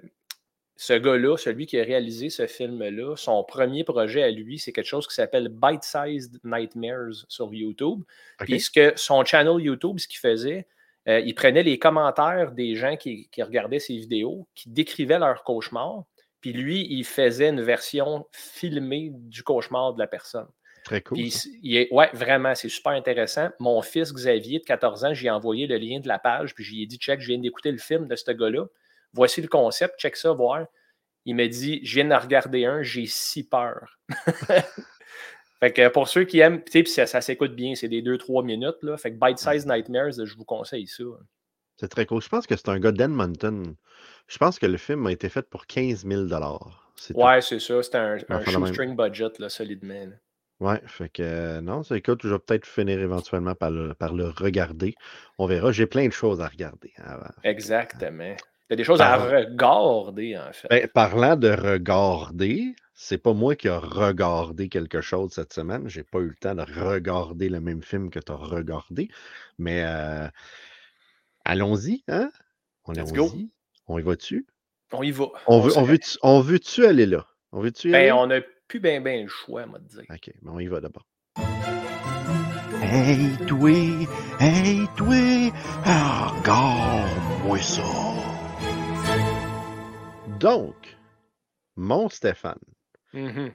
ce 0.76 0.92
gars-là, 0.92 1.36
celui 1.36 1.66
qui 1.66 1.80
a 1.80 1.84
réalisé 1.84 2.28
ce 2.28 2.46
film-là, 2.46 3.16
son 3.16 3.42
premier 3.44 3.82
projet 3.82 4.22
à 4.22 4.30
lui, 4.30 4.58
c'est 4.58 4.72
quelque 4.72 4.86
chose 4.86 5.06
qui 5.06 5.14
s'appelle 5.14 5.48
Bite-Sized 5.48 6.38
Nightmares 6.44 7.24
sur 7.28 7.52
YouTube. 7.52 8.02
Puisque 8.38 8.80
son 8.96 9.24
channel 9.24 9.60
YouTube, 9.60 9.98
ce 9.98 10.06
qu'il 10.06 10.18
faisait, 10.18 10.66
euh, 11.08 11.20
il 11.20 11.34
prenait 11.34 11.62
les 11.62 11.78
commentaires 11.78 12.52
des 12.52 12.74
gens 12.74 12.96
qui, 12.96 13.28
qui 13.30 13.42
regardaient 13.42 13.78
ses 13.78 13.96
vidéos, 13.96 14.46
qui 14.54 14.68
décrivaient 14.68 15.18
leurs 15.18 15.44
cauchemars, 15.44 16.04
puis 16.46 16.52
lui, 16.52 16.86
il 16.88 17.04
faisait 17.04 17.48
une 17.48 17.60
version 17.60 18.24
filmée 18.30 19.10
du 19.12 19.42
cauchemar 19.42 19.94
de 19.94 19.98
la 19.98 20.06
personne. 20.06 20.46
Très 20.84 21.00
cool. 21.00 21.18
Oui, 21.18 21.88
ouais, 21.90 22.08
vraiment, 22.12 22.54
c'est 22.54 22.68
super 22.68 22.92
intéressant. 22.92 23.48
Mon 23.58 23.82
fils 23.82 24.12
Xavier, 24.14 24.60
de 24.60 24.64
14 24.64 25.04
ans, 25.06 25.12
j'ai 25.12 25.28
envoyé 25.28 25.66
le 25.66 25.76
lien 25.76 25.98
de 25.98 26.06
la 26.06 26.20
page, 26.20 26.54
puis 26.54 26.62
j'ai 26.62 26.86
dit 26.86 26.98
check, 26.98 27.20
je 27.20 27.26
viens 27.26 27.38
d'écouter 27.38 27.72
le 27.72 27.78
film 27.78 28.06
de 28.06 28.14
ce 28.14 28.30
gars-là. 28.30 28.64
Voici 29.12 29.42
le 29.42 29.48
concept, 29.48 29.98
check 29.98 30.14
ça, 30.14 30.32
voir. 30.34 30.66
Il 31.24 31.34
m'a 31.34 31.48
dit 31.48 31.80
je 31.82 31.96
viens 31.96 32.04
de 32.04 32.14
regarder 32.14 32.64
un, 32.64 32.80
j'ai 32.80 33.06
si 33.06 33.48
peur. 33.48 33.98
fait 35.58 35.72
que 35.72 35.88
pour 35.88 36.06
ceux 36.06 36.22
qui 36.26 36.38
aiment, 36.38 36.62
tu 36.62 36.86
sais, 36.86 37.06
ça, 37.06 37.20
s'écoute 37.20 37.56
bien, 37.56 37.74
c'est 37.74 37.88
des 37.88 38.02
2-3 38.02 38.44
minutes. 38.44 38.82
Là. 38.82 38.96
Fait 38.96 39.10
que 39.10 39.18
Bite 39.18 39.38
Size 39.38 39.66
Nightmares, 39.66 40.24
je 40.24 40.36
vous 40.36 40.44
conseille 40.44 40.86
ça. 40.86 41.02
C'est 41.76 41.88
très 41.88 42.06
cool. 42.06 42.22
Je 42.22 42.28
pense 42.28 42.46
que 42.46 42.54
c'est 42.54 42.68
un 42.68 42.78
gars 42.78 42.92
d'Edmonton. 42.92 43.74
Je 44.26 44.38
pense 44.38 44.58
que 44.58 44.66
le 44.66 44.76
film 44.76 45.06
a 45.06 45.12
été 45.12 45.28
fait 45.28 45.48
pour 45.48 45.66
15 45.66 46.04
000 46.06 46.26
Ouais, 47.14 47.40
c'est 47.42 47.60
ça. 47.60 47.82
C'était 47.82 47.98
un, 47.98 48.18
un 48.28 48.44
shoestring 48.44 48.96
budget, 48.96 49.32
là, 49.38 49.48
solidement. 49.48 50.08
Ouais, 50.58 50.80
fait 50.86 51.10
que 51.10 51.22
euh, 51.22 51.60
non, 51.60 51.82
ça 51.82 51.96
écoute, 51.98 52.20
je 52.22 52.28
vais 52.28 52.38
peut-être 52.38 52.66
finir 52.66 52.98
éventuellement 52.98 53.54
par 53.54 53.70
le, 53.70 53.92
par 53.92 54.14
le 54.14 54.28
regarder. 54.28 54.94
On 55.38 55.46
verra. 55.46 55.70
J'ai 55.70 55.86
plein 55.86 56.06
de 56.06 56.12
choses 56.12 56.40
à 56.40 56.48
regarder. 56.48 56.92
Exactement. 57.44 58.34
Il 58.68 58.72
y 58.72 58.72
a 58.72 58.76
des 58.76 58.84
choses 58.84 59.00
à 59.00 59.16
regarder, 59.16 60.36
en 60.36 60.52
fait. 60.52 60.68
Ben, 60.68 60.88
parlant 60.88 61.36
de 61.36 61.50
regarder, 61.50 62.74
c'est 62.94 63.18
pas 63.18 63.34
moi 63.34 63.54
qui 63.54 63.68
ai 63.68 63.76
regardé 63.76 64.68
quelque 64.68 65.02
chose 65.02 65.32
cette 65.32 65.52
semaine. 65.52 65.88
J'ai 65.88 66.02
pas 66.02 66.18
eu 66.18 66.28
le 66.28 66.34
temps 66.34 66.54
de 66.54 66.62
regarder 66.62 67.48
le 67.50 67.60
même 67.60 67.82
film 67.82 68.10
que 68.10 68.18
tu 68.18 68.32
as 68.32 68.36
regardé. 68.36 69.08
Mais 69.58 69.84
euh, 69.84 70.26
allons-y, 71.44 72.02
hein? 72.08 72.30
On 72.86 72.92
Let's 72.92 73.12
go. 73.12 73.30
On 73.88 73.98
y 73.98 74.02
va-tu? 74.02 74.46
On 74.92 75.02
y 75.02 75.12
va. 75.12 75.26
On, 75.46 75.60
veut, 75.60 75.72
on 76.22 76.40
veut-tu 76.40 76.86
aller 76.86 77.06
là? 77.06 77.26
On 77.52 77.60
veut-tu 77.60 77.92
ben, 77.92 78.12
on 78.12 78.26
n'a 78.26 78.40
plus 78.66 78.80
bien 78.80 79.00
ben 79.00 79.22
le 79.22 79.28
choix, 79.28 79.64
moi, 79.66 79.78
de 79.78 79.86
dire. 79.86 80.04
OK, 80.10 80.32
mais 80.42 80.50
on 80.50 80.58
y 80.58 80.66
va 80.66 80.80
d'abord. 80.80 81.06
Hey, 82.82 83.36
toi! 83.46 83.70
Hey, 84.40 84.86
toi! 84.96 85.52
Regarde-moi 85.84 87.58
ça! 87.58 87.82
Donc, 90.40 90.96
mon 91.76 92.08
Stéphane, 92.08 92.58
mm-hmm. 93.14 93.52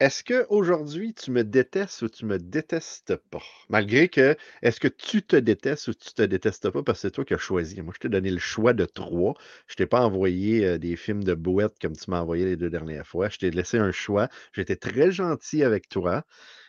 Est-ce 0.00 0.22
qu'aujourd'hui, 0.22 1.12
tu 1.12 1.32
me 1.32 1.42
détestes 1.42 2.02
ou 2.02 2.08
tu 2.08 2.24
me 2.24 2.38
détestes 2.38 3.16
pas? 3.16 3.42
Malgré 3.68 4.08
que, 4.08 4.36
est-ce 4.62 4.78
que 4.78 4.86
tu 4.86 5.22
te 5.22 5.34
détestes 5.34 5.88
ou 5.88 5.94
tu 5.94 6.14
te 6.14 6.22
détestes 6.22 6.70
pas 6.70 6.84
parce 6.84 6.98
que 6.98 7.08
c'est 7.08 7.10
toi 7.10 7.24
qui 7.24 7.34
as 7.34 7.38
choisi? 7.38 7.82
Moi, 7.82 7.92
je 7.96 8.00
t'ai 8.02 8.08
donné 8.08 8.30
le 8.30 8.38
choix 8.38 8.74
de 8.74 8.84
trois. 8.84 9.34
Je 9.66 9.74
t'ai 9.74 9.86
pas 9.86 10.02
envoyé 10.02 10.64
euh, 10.64 10.78
des 10.78 10.94
films 10.94 11.24
de 11.24 11.34
bouette 11.34 11.80
comme 11.80 11.96
tu 11.96 12.08
m'as 12.12 12.20
envoyé 12.20 12.44
les 12.44 12.56
deux 12.56 12.70
dernières 12.70 13.08
fois. 13.08 13.28
Je 13.28 13.38
t'ai 13.38 13.50
laissé 13.50 13.78
un 13.78 13.90
choix. 13.90 14.28
J'étais 14.52 14.76
très 14.76 15.10
gentil 15.10 15.64
avec 15.64 15.88
toi. 15.88 16.22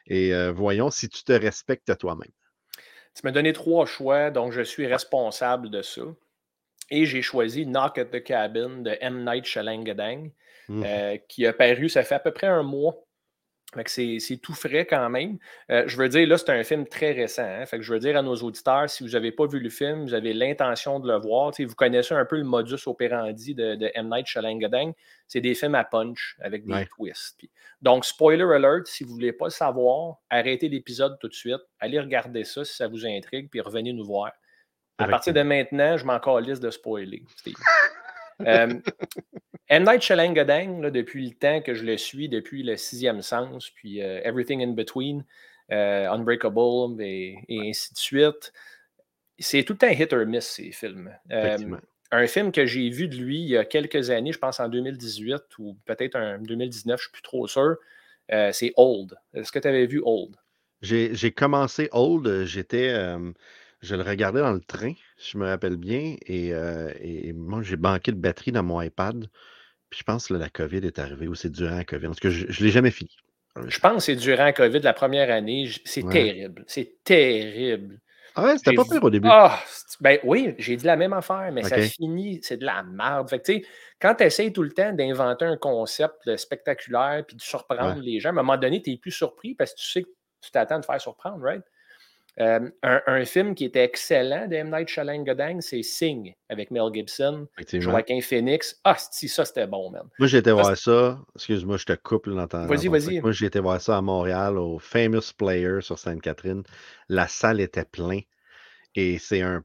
Et 0.07 0.34
euh, 0.34 0.51
voyons 0.51 0.89
si 0.89 1.07
tu 1.07 1.23
te 1.23 1.34
respectes 1.34 1.95
toi-même. 1.99 2.32
Tu 3.13 3.21
m'as 3.23 3.32
donné 3.32 3.53
trois 3.53 3.86
choix, 3.86 4.32
donc 4.32 4.53
je 4.53 4.61
suis 4.61 4.88
responsable 4.88 5.69
de 5.69 5.84
ça. 5.84 6.01
Et 6.89 7.05
j'ai 7.05 7.21
choisi 7.21 7.67
Knock 7.67 7.99
at 7.99 8.05
the 8.05 8.23
Cabin 8.23 8.82
de 8.82 8.97
M. 9.01 9.23
Night 9.23 9.45
Shyamalan, 9.45 10.32
mmh. 10.67 10.84
euh, 10.84 11.17
qui 11.27 11.45
a 11.45 11.53
paru, 11.53 11.89
ça 11.89 12.01
fait 12.01 12.15
à 12.15 12.19
peu 12.19 12.32
près 12.32 12.47
un 12.47 12.63
mois 12.63 13.05
c'est 13.86 14.38
tout 14.41 14.53
frais 14.53 14.86
quand 14.86 15.09
même. 15.09 15.38
Euh, 15.70 15.84
je 15.88 15.97
veux 15.97 16.09
dire, 16.09 16.28
là, 16.28 16.38
c'est 16.38 16.49
un 16.49 16.63
film 16.63 16.88
très 16.88 17.11
récent. 17.11 17.43
Hein. 17.43 17.65
Fait 17.65 17.78
que 17.78 17.84
je 17.84 17.93
veux 17.93 17.99
dire 17.99 18.17
à 18.17 18.22
nos 18.22 18.36
auditeurs, 18.36 18.89
si 18.89 19.03
vous 19.03 19.11
n'avez 19.11 19.32
pas 19.32 19.45
vu 19.45 19.59
le 19.59 19.70
film, 19.70 20.03
vous 20.03 20.13
avez 20.13 20.34
l'intention 20.34 20.99
de 20.99 21.07
le 21.07 21.20
voir, 21.20 21.51
vous 21.57 21.76
connaissez 21.76 22.15
un 22.15 22.26
peu 22.26 22.38
le 22.38 22.43
modus 22.43 22.88
operandi 22.88 23.53
de, 23.53 23.76
de 23.76 23.91
M. 23.93 24.09
Night 24.09 24.26
Shyamalan. 24.28 24.93
C'est 25.28 25.41
des 25.41 25.53
films 25.53 25.76
à 25.76 25.84
punch 25.84 26.38
avec 26.41 26.65
des 26.65 26.86
twists. 26.88 27.41
donc, 27.82 28.05
spoiler 28.05 28.43
alert, 28.43 28.88
si 28.88 29.03
vous 29.03 29.11
ne 29.11 29.15
voulez 29.15 29.34
pas 29.34 29.45
le 29.45 29.51
savoir, 29.51 30.17
arrêtez 30.30 30.70
l'épisode 30.70 31.17
tout 31.20 31.28
de 31.28 31.34
suite. 31.34 31.61
Allez 31.80 31.99
regarder 31.99 32.43
ça 32.43 32.65
si 32.65 32.76
ça 32.76 32.88
vous 32.88 33.05
intrigue, 33.05 33.49
puis 33.49 33.61
revenez 33.61 33.93
nous 33.93 34.05
voir. 34.05 34.32
À 34.97 35.07
partir 35.07 35.34
de 35.34 35.41
maintenant, 35.41 35.97
je 35.97 36.05
m'en 36.05 36.20
calisse 36.20 36.59
de 36.59 36.72
spoiler. 36.72 37.24
Euh, 38.46 38.80
M. 39.68 39.84
Night 39.84 40.02
Shyamalan, 40.02 40.90
depuis 40.92 41.28
le 41.28 41.36
temps 41.36 41.62
que 41.62 41.74
je 41.74 41.84
le 41.84 41.98
suis, 41.98 42.30
depuis 42.30 42.64
le 42.64 42.78
sixième 42.78 43.22
sens, 43.22 43.70
puis 43.70 44.02
euh, 44.02 44.22
Everything 44.24 44.64
in 44.64 44.72
Between, 44.74 45.24
euh, 45.72 46.10
Unbreakable 46.10 47.02
et, 47.02 47.38
ainsi 47.50 47.94
de 47.94 47.98
suite, 47.98 48.54
c'est 49.38 49.64
tout 49.64 49.74
le 49.74 49.78
temps 49.78 49.90
hit 49.90 50.12
or 50.14 50.26
miss, 50.26 50.46
ces 50.46 50.72
films. 50.72 51.12
un 52.12 52.28
film 52.28 52.52
que 52.52 52.66
j'ai 52.66 52.90
vu 52.90 53.08
de 53.08 53.16
lui 53.16 53.42
il 53.42 53.50
y 53.50 53.58
a 53.58 53.66
quelques 53.66 54.10
années, 54.10 54.34
je 54.34 54.40
pense 54.40 54.60
en 54.60 54.68
2018 54.68 55.60
ou 55.60 55.78
peut-être 55.86 56.16
en 56.16 56.40
2019, 56.40 56.84
je 56.86 56.92
ne 56.92 56.98
suis 56.98 57.12
plus 57.12 57.22
trop 57.22 57.48
sûr, 57.48 57.78
c'est 58.52 58.74
Old. 58.76 59.16
Est-ce 59.34 59.52
que 59.52 59.60
tu 59.60 59.68
avais 59.68 59.86
vu 59.86 60.02
Old? 60.04 60.36
J'ai 60.82 61.32
commencé 61.32 61.90
Old, 61.92 62.46
j'étais 62.46 62.92
je 63.82 63.95
le 63.95 64.03
regardais 64.03 64.41
dans 64.41 64.51
le 64.51 64.59
train, 64.59 64.93
je 65.17 65.38
me 65.38 65.47
rappelle 65.47 65.77
bien, 65.77 66.15
euh, 66.30 66.91
et, 66.99 67.32
moi, 67.34 67.61
j'ai 67.61 67.77
banqué 67.77 68.11
de 68.11 68.17
batterie 68.17 68.51
dans 68.51 68.63
mon 68.63 68.82
iPad. 68.82 69.27
Puis 69.89 69.99
je 69.99 70.03
pense 70.03 70.27
que 70.27 70.34
la 70.34 70.49
COVID 70.49 70.86
est 70.86 70.99
arrivée 70.99 71.27
ou 71.27 71.36
c'est 71.36 71.49
durant 71.49 71.77
la 71.77 71.86
COVID. 71.86 72.07
Parce 72.07 72.19
que 72.19 72.30
je 72.30 72.45
ne 72.45 72.65
l'ai 72.65 72.71
jamais 72.71 72.91
fini. 72.91 73.15
Je 73.67 73.80
pense 73.80 73.95
que 73.95 73.99
c'est 74.01 74.15
durant 74.15 74.43
la 74.43 74.53
COVID, 74.53 74.80
la 74.80 74.93
première 74.93 75.32
année. 75.32 75.69
C'est 75.86 76.07
terrible. 76.07 76.63
C'est 76.67 77.03
terrible. 77.03 77.99
Ah 78.36 78.43
ouais, 78.43 78.57
c'était 78.57 78.75
pas 78.75 78.86
pire 78.86 79.03
au 79.03 79.09
début. 79.09 79.27
Ah, 79.30 79.59
ben 79.99 80.19
oui, 80.23 80.53
j'ai 80.59 80.75
dit 80.75 80.86
la 80.86 80.95
même 80.95 81.13
affaire, 81.13 81.49
mais 81.51 81.63
ça 81.63 81.80
finit, 81.82 82.39
c'est 82.43 82.57
de 82.57 82.65
la 82.65 82.84
merde. 82.84 83.30
Fait 83.30 83.39
que, 83.39 83.51
quand 83.99 84.15
tu 84.15 84.23
essayes 84.23 84.53
tout 84.53 84.61
le 84.61 84.71
temps 84.71 84.93
d'inventer 84.93 85.45
un 85.45 85.57
concept 85.57 86.36
spectaculaire 86.38 87.23
puis 87.25 87.36
de 87.36 87.41
surprendre 87.41 87.99
les 87.99 88.19
gens, 88.19 88.30
à 88.30 88.32
un 88.34 88.36
moment 88.36 88.57
donné, 88.57 88.82
tu 88.82 88.91
es 88.91 88.97
plus 88.97 89.11
surpris 89.11 89.55
parce 89.55 89.73
que 89.73 89.80
tu 89.80 89.86
sais 89.89 90.03
que 90.03 90.09
tu 90.41 90.51
t'attends 90.51 90.80
de 90.80 90.86
faire 90.86 91.01
surprendre, 91.01 91.43
right? 91.43 91.63
Euh, 92.42 92.70
un, 92.84 93.02
un 93.06 93.26
film 93.26 93.54
qui 93.54 93.66
était 93.66 93.84
excellent 93.84 94.48
de 94.48 94.56
M. 94.56 94.70
Night 94.72 94.88
Shyamalan, 94.88 95.60
c'est 95.60 95.84
Sing 95.84 96.34
avec 96.48 96.72
Mel 96.72 96.90
Gibson. 96.94 97.48
Joaquin 97.74 98.22
Phoenix. 98.22 98.80
Ah, 98.86 98.96
si, 98.98 99.28
ça 99.28 99.44
c'était 99.44 99.68
bon, 99.68 99.90
man. 99.90 100.08
Moi, 100.20 100.28
j'ai 100.28 100.38
été 100.38 100.52
voir 100.52 100.78
ça. 100.78 101.20
Excuse-moi, 101.36 101.76
je 101.78 101.86
te 101.86 101.94
coupe 101.94 102.26
ton. 102.26 102.66
Vas-y, 102.66 102.88
vas-y. 102.88 103.20
Moi, 103.20 103.34
j'ai 103.34 103.48
été 103.48 103.60
voir 103.60 103.82
ça 103.82 103.98
à 103.98 104.02
Montréal, 104.02 104.58
au 104.58 104.80
Famous 104.80 105.34
Player 105.38 105.82
sur 105.82 106.00
Sainte-Catherine. 106.00 106.64
La 107.10 107.28
salle 107.28 107.60
était 107.60 107.86
pleine. 107.86 108.22
Et 108.96 109.20
c'est 109.20 109.42
un. 109.42 109.64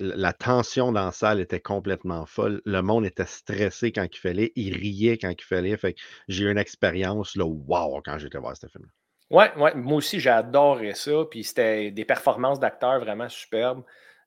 La 0.00 0.32
tension 0.32 0.92
dans 0.92 1.04
la 1.04 1.12
salle 1.12 1.40
était 1.40 1.60
complètement 1.60 2.24
folle. 2.24 2.62
Le 2.64 2.80
monde 2.80 3.04
était 3.04 3.26
stressé 3.26 3.92
quand 3.92 4.06
il 4.10 4.18
fallait. 4.18 4.52
Il 4.56 4.74
riait 4.76 5.18
quand 5.18 5.30
il 5.30 5.44
fallait. 5.44 5.76
Fait 5.76 5.94
j'ai 6.28 6.44
eu 6.44 6.50
une 6.50 6.58
expérience, 6.58 7.36
là, 7.36 7.44
wow, 7.44 8.00
quand 8.02 8.18
j'étais 8.18 8.38
voir 8.38 8.56
ce 8.56 8.66
film. 8.68 8.86
Ouais, 9.30 9.52
ouais, 9.56 9.74
moi 9.74 9.96
aussi, 9.98 10.20
j'ai 10.20 10.30
adoré 10.30 10.94
ça. 10.94 11.24
Puis 11.30 11.44
c'était 11.44 11.90
des 11.90 12.04
performances 12.04 12.60
d'acteurs 12.60 13.00
vraiment 13.00 13.28
superbes. 13.28 13.82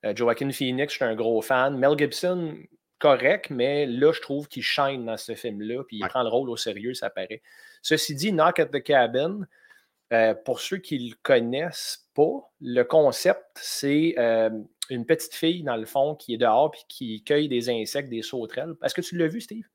Euh, 0.06 0.14
Joaquin 0.16 0.52
Phoenix, 0.52 0.94
je 0.94 0.98
suis 0.98 1.06
un 1.06 1.16
gros 1.16 1.42
fan. 1.42 1.78
Mel 1.78 1.98
Gibson, 1.98 2.58
correct, 3.00 3.50
mais 3.50 3.86
là, 3.86 4.12
je 4.12 4.20
trouve 4.22 4.48
qu'il 4.48 4.64
shine 4.64 5.06
dans 5.06 5.18
ce 5.18 5.36
film-là. 5.36 5.84
Puis 5.88 5.98
il 5.98 6.04
Ouais. 6.04 6.10
prend 6.10 6.24
le 6.24 6.30
rôle 6.30 6.50
au 6.50 6.58
sérieux, 6.58 6.94
ça 6.94 7.10
paraît. 7.10 7.42
Ceci 7.82 8.14
dit, 8.16 8.32
Knock 8.32 8.60
at 8.60 8.66
the 8.68 8.84
Cabin, 8.84 9.42
euh, 10.14 10.34
pour 10.34 10.60
ceux 10.60 10.78
qui 10.78 11.00
ne 11.06 11.10
le 11.12 11.16
connaissent 11.24 12.10
pas, 12.16 12.50
le 12.62 12.84
concept, 12.84 13.46
c'est 13.56 14.16
euh, 14.18 14.50
une 14.90 15.06
petite 15.06 15.34
fille, 15.36 15.64
dans 15.64 15.78
le 15.78 15.86
fond, 15.86 16.16
qui 16.16 16.34
est 16.34 16.38
dehors 16.38 16.72
puis 16.72 16.84
qui 16.90 17.24
cueille 17.24 17.48
des 17.48 17.70
insectes, 17.70 18.10
des 18.10 18.22
sauterelles. 18.24 18.74
Est-ce 18.84 18.96
que 18.96 19.02
tu 19.02 19.18
l'as 19.18 19.28
vu, 19.28 19.40
Steve? 19.42 19.66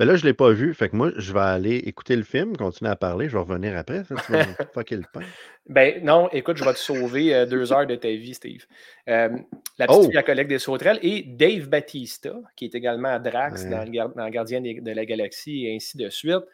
Mais 0.00 0.06
là, 0.06 0.16
je 0.16 0.22
ne 0.24 0.28
l'ai 0.30 0.34
pas 0.34 0.50
vu. 0.50 0.72
Fait 0.72 0.88
que 0.88 0.96
moi, 0.96 1.10
je 1.18 1.30
vais 1.34 1.40
aller 1.40 1.76
écouter 1.76 2.16
le 2.16 2.22
film, 2.22 2.56
continuer 2.56 2.90
à 2.90 2.96
parler. 2.96 3.28
Je 3.28 3.34
vais 3.34 3.42
revenir 3.42 3.76
après. 3.76 4.02
Ça, 4.04 4.14
tu 4.24 4.32
vas 4.32 4.44
fucker 4.74 4.96
le 4.96 5.04
pain. 5.12 5.20
Ben 5.68 6.02
non, 6.02 6.30
écoute, 6.32 6.56
je 6.56 6.64
vais 6.64 6.72
te 6.72 6.78
sauver 6.78 7.34
euh, 7.34 7.44
deux 7.44 7.70
heures 7.70 7.86
de 7.86 7.96
ta 7.96 8.08
vie, 8.08 8.32
Steve. 8.32 8.64
Euh, 9.10 9.28
la 9.76 9.86
petite 9.86 10.00
Oh! 10.00 10.04
fille, 10.04 10.14
la 10.14 10.22
collègue 10.22 10.48
des 10.48 10.58
sauterelles, 10.58 10.98
et 11.02 11.22
Dave 11.22 11.68
Batista, 11.68 12.32
qui 12.56 12.64
est 12.64 12.74
également 12.74 13.10
à 13.10 13.18
Drax 13.18 13.64
Ouais. 13.64 13.68
dans, 13.68 13.84
le 13.84 14.30
Gardien 14.30 14.62
de 14.62 14.90
la 14.90 15.04
Galaxie 15.04 15.66
et 15.66 15.76
ainsi 15.76 15.98
de 15.98 16.08
suite, 16.08 16.44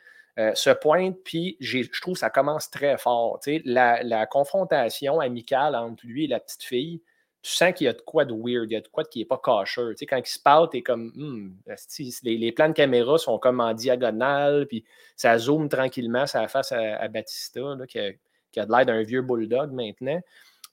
euh, 0.40 0.52
se 0.56 0.70
pointe, 0.70 1.16
puis 1.24 1.56
je 1.60 1.78
trouve 2.00 2.14
que 2.14 2.20
ça 2.20 2.30
commence 2.30 2.68
très 2.68 2.98
fort. 2.98 3.38
la 3.64 4.26
confrontation 4.26 5.20
amicale 5.20 5.76
entre 5.76 6.04
lui 6.04 6.24
et 6.24 6.26
la 6.26 6.40
petite 6.40 6.64
fille, 6.64 7.00
tu 7.46 7.52
sens 7.52 7.72
qu'il 7.74 7.84
y 7.84 7.88
a 7.88 7.92
de 7.92 8.00
quoi 8.00 8.24
de 8.24 8.32
weird, 8.32 8.70
il 8.70 8.74
y 8.74 8.76
a 8.76 8.80
de 8.80 8.88
quoi 8.88 9.04
de 9.04 9.08
qui 9.08 9.20
n'est 9.20 9.24
pas 9.24 9.40
caché. 9.42 9.80
Tu 9.90 9.98
sais, 9.98 10.06
quand 10.06 10.16
ils 10.16 10.26
se 10.26 10.40
parlent, 10.40 10.68
tu 10.68 10.78
es 10.78 10.82
comme, 10.82 11.12
Hmm, 11.14 11.52
les, 12.24 12.36
les 12.38 12.50
plans 12.52 12.68
de 12.68 12.74
caméra 12.74 13.18
sont 13.18 13.38
comme 13.38 13.60
en 13.60 13.72
diagonale, 13.72 14.66
puis 14.66 14.84
ça 15.16 15.38
zoome 15.38 15.68
tranquillement 15.68 16.24
la 16.34 16.48
face 16.48 16.72
à, 16.72 16.96
à 16.96 17.06
Batista, 17.08 17.60
là, 17.60 17.86
qui 17.86 17.98
a- 18.00 18.12
qui 18.50 18.60
a 18.60 18.66
de 18.66 18.72
l'air 18.72 18.86
d'un 18.86 19.02
vieux 19.02 19.22
bulldog 19.22 19.70
maintenant. 19.72 20.20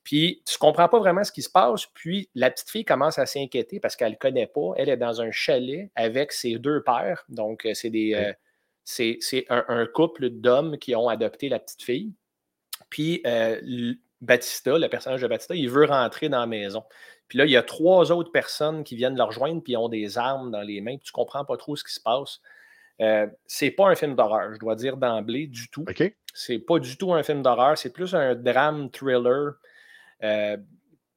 Puis 0.04 0.42
tu 0.46 0.56
ne 0.56 0.60
comprends 0.60 0.90
pas 0.90 1.00
vraiment 1.00 1.24
ce 1.24 1.32
qui 1.32 1.42
se 1.42 1.50
passe. 1.50 1.86
Puis 1.94 2.30
la 2.34 2.50
petite 2.50 2.70
fille 2.70 2.86
commence 2.86 3.20
à 3.20 3.26
s'inquiéter 3.26 3.80
parce 3.80 3.96
qu'elle 3.96 4.12
ne 4.14 4.18
connaît 4.18 4.48
pas. 4.48 4.72
Elle 4.78 4.90
est 4.90 4.98
dans 4.98 5.22
un 5.22 5.32
chalet 5.32 5.92
avec 5.96 6.32
ses 6.32 6.58
deux 6.58 6.82
pères. 6.82 7.24
Donc, 7.30 7.66
euh, 7.66 7.74
c'est 7.74 7.90
des. 7.90 8.14
Euh, 8.16 8.34
c'est 8.86 9.46
un, 9.50 9.64
un 9.68 9.86
couple 9.86 10.30
d'hommes 10.30 10.78
qui 10.78 10.96
ont 10.96 11.08
adopté 11.08 11.50
la 11.50 11.60
petite 11.60 11.84
fille. 11.84 12.14
Puis 12.90 13.22
euh, 13.26 13.62
Batista, 14.24 14.78
le 14.78 14.88
personnage 14.88 15.22
de 15.22 15.28
Batista, 15.28 15.54
il 15.54 15.70
veut 15.70 15.86
rentrer 15.86 16.30
dans 16.30 16.40
la 16.40 16.48
maison. 16.48 16.84
Puis 17.28 17.38
là, 17.38 17.46
il 17.46 17.52
y 17.52 17.58
a 17.58 17.64
trois 17.64 18.12
autres 18.12 18.32
personnes 18.32 18.84
qui 18.84 18.96
viennent 18.96 19.18
le 19.18 19.24
rejoindre, 19.24 19.62
puis 19.62 19.74
ils 19.74 19.78
ont 19.78 19.90
des 19.90 20.18
armes 20.18 20.52
dans 20.52 20.62
les 20.62 20.82
mains, 20.82 20.98
puis 20.98 21.06
tu 21.06 21.12
ne 21.12 21.16
comprends 21.16 21.46
pas 21.46 21.58
trop 21.58 21.76
ce 21.76 21.84
qui 21.84 21.94
se 21.94 22.00
passe. 22.00 22.40
Euh, 23.02 23.28
c'est 23.48 23.72
pas 23.72 23.88
un 23.88 23.96
film 23.96 24.16
d'horreur, 24.16 24.54
je 24.54 24.60
dois 24.60 24.76
dire 24.76 24.98
d'emblée, 24.98 25.48
du 25.48 25.70
tout. 25.70 25.86
OK? 25.88 26.16
C'est 26.34 26.60
pas 26.60 26.80
du 26.80 26.98
tout 26.98 27.14
un 27.14 27.24
film 27.24 27.42
d'horreur, 27.42 27.78
c'est 27.78 27.92
plus 27.92 28.16
un 28.16 28.36
drame 28.36 28.90
thriller. 28.92 29.54
Euh, 30.24 30.58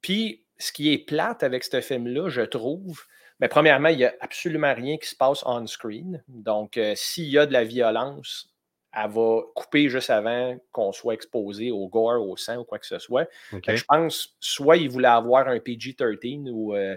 Puis, 0.01 0.45
ce 0.59 0.73
qui 0.73 0.93
est 0.93 0.99
plate 0.99 1.43
avec 1.43 1.65
ce 1.65 1.81
film-là, 1.81 2.29
je 2.29 2.43
trouve, 2.43 3.05
mais 3.41 3.49
premièrement, 3.49 3.91
il 3.91 3.99
n'y 3.99 4.05
a 4.05 4.15
absolument 4.21 4.75
rien 4.75 4.97
qui 4.97 5.09
se 5.09 5.15
passe 5.15 5.43
on-screen. 5.47 6.23
Donc, 6.29 6.77
euh, 6.77 6.95
s'il 6.97 7.29
y 7.29 7.39
a 7.39 7.47
de 7.47 7.53
la 7.53 7.65
violence, 7.65 8.56
elle 8.97 9.11
va 9.11 9.43
couper 9.55 9.89
juste 9.89 10.11
avant 10.11 10.57
qu'on 10.73 10.91
soit 10.93 11.15
exposé 11.15 11.71
au 11.71 11.87
gore, 11.89 12.27
au 12.27 12.37
sang 12.37 12.57
ou 12.57 12.65
quoi 12.65 12.79
que 12.79 12.87
ce 12.87 12.99
soit. 12.99 13.29
Je 13.53 13.85
pense, 13.85 14.37
soit 14.41 14.79
il 14.79 14.89
voulait 14.89 15.09
avoir 15.09 15.49
un 15.49 15.59
PG-13 15.59 16.49
ou, 16.51 16.75
euh, 16.75 16.97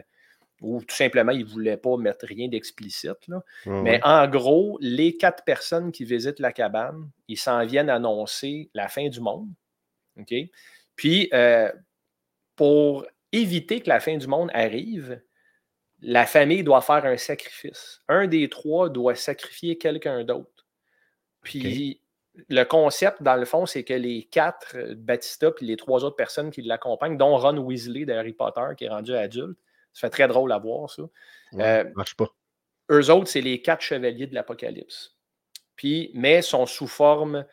ou 0.62 0.82
tout 0.82 0.96
simplement, 0.96 1.34
il 1.34 1.46
ne 1.46 1.50
voulait 1.50 1.78
pas 1.78 1.98
mettre 1.98 2.26
rien 2.26 2.48
d'explicite. 2.48 3.18
Mais 3.66 4.00
en 4.04 4.28
gros, 4.28 4.78
les 4.82 5.18
quatre 5.18 5.44
personnes 5.44 5.92
qui 5.92 6.06
visitent 6.06 6.40
la 6.40 6.54
cabane, 6.54 7.10
ils 7.28 7.38
s'en 7.38 7.66
viennent 7.66 7.90
annoncer 7.90 8.70
la 8.74 8.88
fin 8.88 9.10
du 9.10 9.20
monde. 9.20 9.50
OK? 10.18 10.34
Puis, 10.96 11.30
euh, 11.34 11.72
pour 12.56 13.06
éviter 13.32 13.82
que 13.82 13.90
la 13.90 14.00
fin 14.00 14.18
du 14.18 14.28
monde 14.28 14.50
arrive, 14.54 15.22
la 16.02 16.26
famille 16.26 16.64
doit 16.64 16.82
faire 16.82 17.06
un 17.06 17.18
sacrifice. 17.18 18.02
Un 18.08 18.28
des 18.28 18.50
trois 18.50 18.90
doit 18.90 19.16
sacrifier 19.16 19.78
quelqu'un 19.78 20.24
d'autre. 20.24 20.59
Puis, 21.42 22.02
le 22.48 22.64
concept, 22.64 23.22
dans 23.22 23.36
le 23.36 23.46
fond, 23.46 23.66
c'est 23.66 23.84
que 23.84 23.94
les 23.94 24.24
quatre, 24.24 24.76
euh, 24.76 24.96
Batista 24.96 25.52
puis 25.52 25.66
les 25.66 25.76
trois 25.76 26.04
autres 26.04 26.16
personnes 26.16 26.52
qui 26.52 26.62
l'accompagnent, 26.62 27.18
dont 27.18 27.38
Ron 27.38 27.58
Weasley 27.58 28.06
de 28.06 28.14
Harry 28.14 28.34
Potter, 28.34 28.76
qui 28.78 28.86
est 28.86 28.90
rendu 28.90 29.14
adulte, 29.14 29.58
ça 29.94 30.08
fait 30.08 30.10
très 30.10 30.28
drôle 30.28 30.52
à 30.52 30.58
voir, 30.58 30.90
ça. 30.90 31.04
Ouais, 31.54 31.64
euh, 31.64 31.92
marche 31.96 32.16
pas. 32.16 32.28
Eux 32.92 33.12
autres, 33.12 33.28
c'est 33.28 33.42
les 33.42 33.62
quatre 33.62 33.82
chevaliers 33.82 34.28
de 34.28 34.36
l'Apocalypse. 34.36 35.16
Puis, 35.76 36.12
mais 36.14 36.42
sont 36.42 36.66
sous 36.66 36.88
forme, 36.88 37.46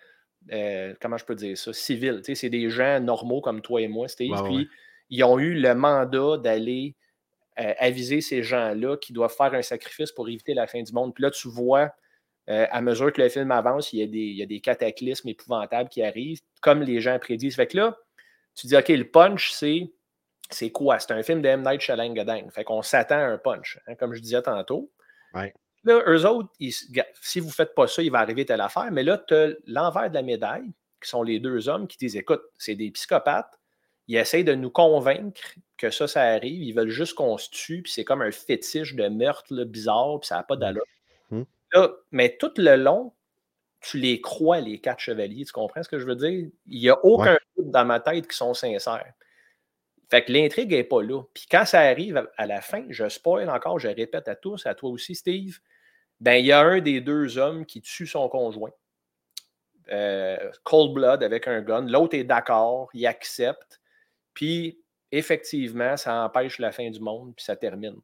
euh, 0.52 0.94
comment 1.00 1.16
je 1.16 1.24
peux 1.24 1.34
dire 1.34 1.56
ça, 1.56 1.72
civile. 1.72 2.18
Tu 2.18 2.24
sais, 2.24 2.34
c'est 2.34 2.50
des 2.50 2.70
gens 2.70 3.00
normaux 3.00 3.40
comme 3.40 3.60
toi 3.60 3.80
et 3.80 3.88
moi, 3.88 4.08
Steve. 4.08 4.32
Ouais, 4.32 4.42
puis, 4.42 4.56
ouais. 4.56 4.68
ils 5.10 5.24
ont 5.24 5.38
eu 5.38 5.54
le 5.54 5.74
mandat 5.74 6.38
d'aller 6.38 6.96
euh, 7.58 7.72
aviser 7.78 8.20
ces 8.20 8.42
gens-là 8.42 8.96
qui 8.96 9.12
doivent 9.12 9.34
faire 9.34 9.54
un 9.54 9.62
sacrifice 9.62 10.12
pour 10.12 10.28
éviter 10.28 10.54
la 10.54 10.66
fin 10.66 10.82
du 10.82 10.92
monde. 10.92 11.14
Puis 11.14 11.22
là, 11.22 11.30
tu 11.30 11.48
vois, 11.48 11.90
euh, 12.48 12.66
à 12.70 12.80
mesure 12.80 13.12
que 13.12 13.20
le 13.20 13.28
film 13.28 13.50
avance, 13.50 13.92
il 13.92 14.00
y, 14.00 14.02
a 14.02 14.06
des, 14.06 14.18
il 14.18 14.36
y 14.36 14.42
a 14.42 14.46
des 14.46 14.60
cataclysmes 14.60 15.28
épouvantables 15.28 15.88
qui 15.88 16.02
arrivent, 16.02 16.40
comme 16.60 16.82
les 16.82 17.00
gens 17.00 17.18
prédisent. 17.18 17.56
Fait 17.56 17.66
que 17.66 17.76
là, 17.76 17.98
tu 18.54 18.66
dis, 18.66 18.76
OK, 18.76 18.88
le 18.88 19.04
punch, 19.04 19.50
c'est 19.50 19.90
c'est 20.50 20.70
quoi? 20.70 20.98
C'est 21.00 21.12
un 21.12 21.22
film 21.22 21.42
de 21.42 21.48
M. 21.48 21.62
Night 21.62 21.80
Shyamalan. 21.80 22.48
Fait 22.50 22.64
qu'on 22.64 22.82
s'attend 22.82 23.16
à 23.16 23.24
un 23.24 23.38
punch, 23.38 23.80
hein, 23.86 23.96
comme 23.96 24.14
je 24.14 24.20
disais 24.20 24.42
tantôt. 24.42 24.90
Ouais. 25.34 25.52
Là, 25.84 26.02
eux 26.06 26.24
autres, 26.26 26.50
ils 26.58 26.72
si 26.72 27.40
vous 27.40 27.48
ne 27.48 27.52
faites 27.52 27.74
pas 27.74 27.86
ça, 27.86 28.02
il 28.02 28.10
va 28.10 28.20
arriver 28.20 28.44
telle 28.44 28.60
affaire. 28.60 28.90
Mais 28.90 29.02
là, 29.02 29.18
tu 29.18 29.34
as 29.34 29.48
l'envers 29.66 30.08
de 30.08 30.14
la 30.14 30.22
médaille, 30.22 30.72
qui 31.02 31.08
sont 31.08 31.22
les 31.22 31.38
deux 31.38 31.68
hommes 31.68 31.86
qui 31.86 31.96
disent 31.98 32.16
écoute, 32.16 32.42
c'est 32.58 32.74
des 32.74 32.90
psychopathes. 32.90 33.58
Ils 34.08 34.16
essayent 34.16 34.44
de 34.44 34.54
nous 34.54 34.70
convaincre 34.70 35.40
que 35.76 35.90
ça, 35.90 36.06
ça 36.06 36.22
arrive. 36.22 36.62
Ils 36.62 36.72
veulent 36.72 36.90
juste 36.90 37.14
qu'on 37.14 37.36
se 37.38 37.50
tue. 37.50 37.82
Puis 37.82 37.92
c'est 37.92 38.04
comme 38.04 38.22
un 38.22 38.30
fétiche 38.30 38.94
de 38.94 39.08
meurtre 39.08 39.52
là, 39.52 39.64
bizarre. 39.64 40.20
Puis 40.20 40.28
ça 40.28 40.36
n'a 40.36 40.42
pas 40.44 40.56
d'allure. 40.56 40.84
Là, 41.72 41.90
mais 42.12 42.36
tout 42.36 42.52
le 42.56 42.76
long, 42.76 43.12
tu 43.80 43.98
les 43.98 44.20
crois, 44.20 44.60
les 44.60 44.80
quatre 44.80 45.00
chevaliers. 45.00 45.44
Tu 45.44 45.52
comprends 45.52 45.82
ce 45.82 45.88
que 45.88 45.98
je 45.98 46.06
veux 46.06 46.16
dire? 46.16 46.48
Il 46.66 46.80
n'y 46.80 46.88
a 46.88 47.04
aucun 47.04 47.32
Ouais. 47.34 47.38
doute 47.56 47.70
dans 47.70 47.84
ma 47.84 48.00
tête 48.00 48.28
qui 48.28 48.36
sont 48.36 48.54
sincères. 48.54 49.12
Fait 50.10 50.24
que 50.24 50.32
l'intrigue 50.32 50.70
n'est 50.70 50.84
pas 50.84 51.02
là. 51.02 51.22
Puis 51.34 51.46
quand 51.50 51.64
ça 51.64 51.80
arrive 51.80 52.16
à- 52.16 52.30
à 52.36 52.46
la 52.46 52.60
fin, 52.60 52.84
je 52.90 53.08
spoil 53.08 53.50
encore, 53.50 53.78
je 53.80 53.88
répète 53.88 54.28
à 54.28 54.36
tous, 54.36 54.64
à 54.66 54.74
toi 54.74 54.90
aussi, 54.90 55.14
Steve, 55.16 55.58
ben 56.20 56.34
il 56.34 56.46
y 56.46 56.52
a 56.52 56.60
un 56.60 56.80
des 56.80 57.00
deux 57.00 57.38
hommes 57.38 57.66
qui 57.66 57.82
tue 57.82 58.06
son 58.06 58.28
conjoint. 58.28 58.70
Euh, 59.90 60.50
cold 60.64 60.94
blood 60.94 61.22
avec 61.22 61.46
un 61.46 61.60
gun. 61.62 61.82
L'autre 61.86 62.16
est 62.16 62.24
d'accord, 62.24 62.88
il 62.94 63.06
accepte. 63.06 63.80
Puis 64.34 64.80
effectivement, 65.12 65.96
ça 65.96 66.24
empêche 66.24 66.58
la 66.58 66.72
fin 66.72 66.90
du 66.90 67.00
monde, 67.00 67.34
puis 67.36 67.44
ça 67.44 67.54
termine. 67.56 67.96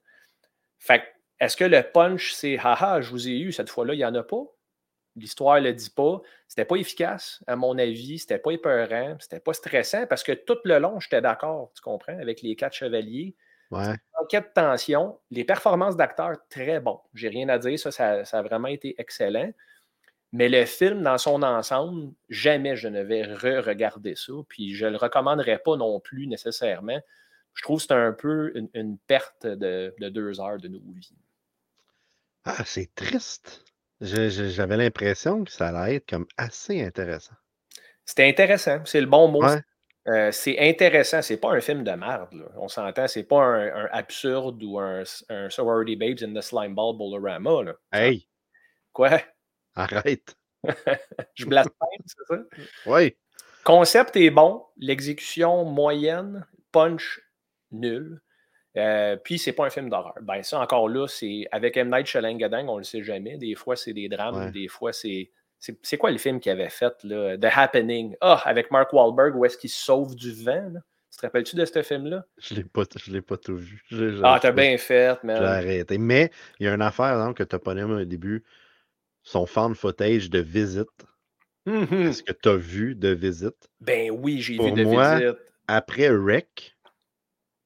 Fait 0.79 1.01
que, 1.01 1.05
est-ce 1.43 1.57
que 1.57 1.65
le 1.65 1.83
punch, 1.83 2.35
c'est 2.35 2.57
haha, 2.57 3.01
je 3.01 3.11
vous 3.11 3.27
ai 3.27 3.37
eu, 3.37 3.51
cette 3.51 3.69
fois-là, 3.69 3.95
il 3.95 3.97
n'y 3.97 4.05
en 4.05 4.15
a 4.15 4.23
pas? 4.23 4.45
L'histoire 5.17 5.57
ne 5.57 5.67
le 5.67 5.73
dit 5.73 5.91
pas. 5.91 6.21
C'était 6.47 6.65
pas 6.65 6.77
efficace, 6.77 7.43
à 7.49 7.57
mon 7.57 7.77
avis. 7.79 8.21
C'était 8.21 8.39
pas 8.39 8.53
épeurant. 8.53 9.17
C'était 9.19 9.41
pas 9.41 9.53
stressant 9.53 10.07
parce 10.07 10.23
que 10.23 10.31
tout 10.31 10.59
le 10.63 10.79
long, 10.79 11.01
j'étais 11.01 11.21
d'accord, 11.21 11.73
tu 11.75 11.83
comprends, 11.83 12.17
avec 12.17 12.43
les 12.43 12.55
quatre 12.55 12.75
chevaliers. 12.75 13.35
Ouais. 13.73 13.97
Enquête 14.21 14.51
de 14.51 14.53
tension, 14.53 15.19
les 15.33 15.43
performances 15.43 15.97
d'acteurs, 15.97 16.37
très 16.49 16.79
bon. 16.79 17.01
J'ai 17.13 17.29
rien 17.29 17.49
à 17.49 17.59
dire, 17.59 17.77
ça, 17.77 17.91
ça, 17.91 18.25
ça 18.25 18.39
a 18.39 18.43
vraiment 18.43 18.69
été 18.69 18.95
excellent. 18.99 19.51
Mais 20.31 20.49
le 20.49 20.65
film, 20.65 21.03
dans 21.03 21.19
son 21.19 21.43
ensemble, 21.43 22.13
jamais 22.29 22.77
je 22.77 22.87
ne 22.87 23.03
vais 23.03 23.25
re-regarder 23.25 24.15
ça. 24.15 24.33
Puis 24.49 24.77
je 24.77 24.87
ne 24.87 24.93
le 24.93 24.97
recommanderais 24.97 25.59
pas 25.59 25.77
non 25.77 25.99
plus 25.99 26.29
nécessairement. 26.29 27.01
Je 27.55 27.63
trouve 27.63 27.81
que 27.81 27.87
c'est 27.89 27.95
un 27.95 28.13
peu 28.13 28.53
une, 28.55 28.69
une 28.75 28.97
perte 28.97 29.45
de, 29.45 29.93
de 29.99 30.09
deux 30.09 30.41
heures 30.41 30.59
de 30.59 30.69
nos 30.69 30.81
vies. 30.95 31.11
Ah, 32.45 32.65
c'est 32.65 32.95
triste. 32.95 33.65
Je- 34.01 34.29
je- 34.29 34.49
J'avais 34.49 34.77
l'impression 34.77 35.45
que 35.45 35.51
ça 35.53 35.69
allait 35.69 35.97
être 35.97 36.09
comme 36.09 36.27
assez 36.37 36.83
intéressant. 36.83 37.35
C'était 38.05 38.29
intéressant, 38.29 38.85
c'est 38.85 39.01
le 39.01 39.07
bon 39.07 39.29
mot. 39.29 39.45
Ouais. 39.45 39.61
Euh, 40.09 40.33
c'est 40.33 40.59
intéressant, 40.59 41.23
c'est 41.23 41.37
pas 41.37 41.53
un 41.53 41.61
film 41.61 41.85
de 41.85 41.93
merde. 41.93 42.33
là. 42.33 42.47
On 42.57 42.67
s'entend, 42.67 43.07
c'est 43.07 43.23
pas 43.23 43.41
un, 43.45 43.85
un 43.85 43.89
absurde 43.93 44.61
ou 44.65 44.81
un, 44.81 45.05
un 45.29 45.49
Sorority 45.51 45.95
Babes 45.95 46.19
in 46.23 46.35
the 46.35 46.41
Slime 46.43 46.75
Ball 46.75 46.97
Bolorama. 46.97 47.63
Là. 47.63 47.75
Hey, 47.93 48.29
Quoi? 48.93 49.21
arrête. 49.77 50.35
Je 51.35 51.45
blasphème, 51.47 52.05
c'est 52.05 52.25
ça? 52.35 52.43
Oui. 52.87 53.17
Concept 53.63 54.17
est 54.17 54.31
bon, 54.31 54.65
l'exécution 54.77 55.65
moyenne. 55.65 56.45
punch 56.73 57.21
nul. 57.71 58.21
Euh, 58.79 59.17
puis 59.17 59.39
c'est 59.39 59.53
pas 59.53 59.67
un 59.67 59.71
film 59.71 59.91
d'horreur. 59.91 60.15
Ben 60.23 60.43
ça, 60.43 60.59
encore 60.61 60.89
là, 60.89 61.07
c'est 61.07 61.47
avec 61.53 61.77
M. 61.77 61.91
Night 61.91 62.07
Shyamalan, 62.07 62.69
on 62.69 62.79
le 62.79 62.85
sait 62.85 63.03
jamais. 63.03 63.37
Des 63.37 63.55
fois, 63.55 63.77
c'est 63.77 63.93
des 63.93 64.09
drames, 64.09 64.37
Ouais. 64.47 64.51
des 64.51 64.69
fois, 64.69 64.93
c'est... 64.93 65.31
c'est- 65.59 65.99
quoi 65.99 66.11
le 66.11 66.19
film 66.19 66.41
qu'il 66.41 66.51
avait 66.53 66.71
fait, 66.71 66.95
là? 67.05 67.37
The 67.37 67.49
Happening. 67.55 68.17
Ah, 68.21 68.41
avec 68.47 68.71
Mark 68.71 68.93
Wahlberg, 68.93 69.37
où 69.37 69.45
est-ce 69.45 69.59
qu'il 69.59 69.69
sauve 69.71 70.15
du 70.17 70.33
vent, 70.33 70.71
là? 70.73 70.81
Tu 71.11 71.19
te 71.19 71.27
rappelles-tu 71.27 71.57
de 71.57 71.65
ce 71.67 71.83
film-là? 71.83 72.25
Je 72.39 72.55
l'ai 72.55 72.65
pas, 72.65 72.85
je 72.97 73.13
l'ai 73.13 73.21
pas 73.21 73.37
tout 73.37 73.57
vu. 73.59 73.83
Ah, 74.23 74.39
t'as 74.41 74.51
bien 74.53 74.79
fait, 74.79 75.19
J'ai 75.21 75.27
man. 75.27 75.43
arrêté. 75.45 75.99
Mais 75.99 76.31
il 76.59 76.65
y 76.65 76.69
a 76.71 76.73
une 76.75 76.81
affaire 76.81 77.19
donc, 77.19 77.37
que 77.37 77.43
tu 77.43 77.55
n'as 77.55 77.61
pas 77.61 77.75
nommé 77.75 78.01
au 78.01 78.05
début. 78.07 78.43
Son 79.23 79.45
fan 79.45 79.75
footage 79.75 80.31
de 80.31 80.39
visite. 80.41 80.89
Mhm. 81.67 82.07
Est-ce 82.09 82.23
que 82.23 82.33
tu 82.33 82.49
as 82.49 82.57
vu 82.57 82.95
de 82.95 83.11
visite? 83.11 83.69
Ben 83.83 84.11
oui, 84.11 84.41
j'ai 84.41 84.55
vu 84.55 84.73
de 84.73 84.85
moi, 84.85 85.19
visite. 85.19 85.37
Après 85.69 86.09
Rec, 86.09 86.72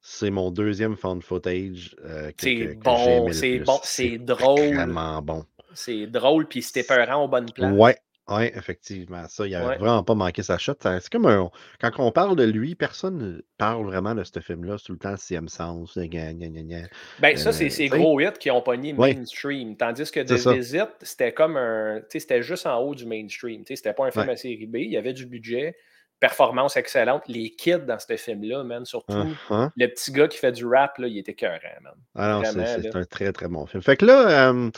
c'est 0.09 0.31
mon 0.31 0.53
deuxième 0.53 0.97
fan 0.97 1.21
footage 1.21 1.97
euh, 2.05 2.31
C'est 2.39 2.75
bon, 2.77 3.33
c'est 3.33 3.59
bon, 3.59 3.81
c'est 3.83 4.19
drôle. 4.19 4.75
Vraiment 4.75 5.21
bon. 5.21 5.45
C'est 5.75 6.07
drôle, 6.07 6.47
puis 6.47 6.63
c'était 6.63 6.85
peurant 6.85 7.25
aux 7.25 7.29
bonnes 7.29 7.51
places. 7.51 7.73
Ouais, 7.77 7.97
ouais, 8.29 8.53
effectivement. 8.57 9.25
Ça, 9.29 9.49
il 9.49 9.55
a 9.57 9.67
Ouais. 9.67 9.77
vraiment 9.79 10.05
pas 10.05 10.15
manqué 10.15 10.45
sa 10.45 10.59
shot. 10.59 10.75
C'est 10.81 11.11
comme 11.11 11.27
un. 11.27 11.51
Quand 11.81 11.91
on 11.99 12.13
parle 12.13 12.37
de 12.37 12.45
lui, 12.45 12.77
personne 12.77 13.19
ne 13.19 13.41
parle 13.59 13.85
vraiment 13.85 14.15
de 14.15 14.23
ce 14.23 14.39
film-là. 14.39 14.77
C'est 14.79 14.87
tout 14.87 14.93
le 14.93 14.99
temps 14.99 15.17
CM 15.17 15.49
Sens. 15.49 15.99
gna, 15.99 16.33
gna, 16.33 16.49
gna, 16.49 16.63
gna. 16.63 16.87
Ben, 17.19 17.37
ça, 17.37 17.49
Euh, 17.49 17.53
c'est 17.53 17.69
ces 17.69 17.89
gros 17.89 18.21
hits 18.21 18.39
qui 18.39 18.51
ont 18.53 18.63
pogné 18.63 18.95
Ouais. 18.95 19.13
mainstream. 19.15 19.77
Tandis 19.77 20.11
que 20.13 20.25
C'est. 20.25 20.45
The 20.45 20.55
Visit, 20.57 20.89
c'était 21.03 21.33
comme 21.33 21.57
un. 21.57 21.99
Tu 22.03 22.07
sais, 22.11 22.21
c'était 22.21 22.43
juste 22.43 22.67
en 22.67 22.79
haut 22.79 22.95
du 22.95 23.07
mainstream. 23.07 23.65
Tu 23.65 23.73
sais, 23.73 23.77
c'était 23.77 23.93
pas 23.93 24.07
un 24.07 24.13
film 24.13 24.27
Ouais. 24.29 24.33
à 24.33 24.37
série 24.37 24.67
B. 24.67 24.77
Il 24.77 24.93
y 24.93 24.97
avait 24.97 25.13
du 25.13 25.27
budget, 25.27 25.77
performance 26.21 26.77
excellente. 26.77 27.23
Les 27.29 27.51
kids 27.51 27.85
dans 27.87 27.99
ce 27.99 28.17
film-là, 28.17 28.64
man, 28.64 28.85
surtout. 28.85 29.12
Uh-huh. 29.12 29.71
Le 29.77 29.87
petit 29.89 30.12
gars 30.12 30.29
qui 30.29 30.39
fait 30.39 30.53
du 30.53 30.64
rap, 30.64 30.99
là, 30.99 31.07
il 31.09 31.19
était 31.19 31.35
cœurant, 31.35 31.59
man. 31.83 31.95
Ah 32.14 32.41
c'est 32.45 32.95
un 32.95 33.05
très 33.05 33.33
très 33.33 33.49
bon 33.49 33.67
film. 33.67 33.83
Fait 33.83 33.97
que 33.97 34.07
là, 34.07 34.49
euh, 34.51 34.71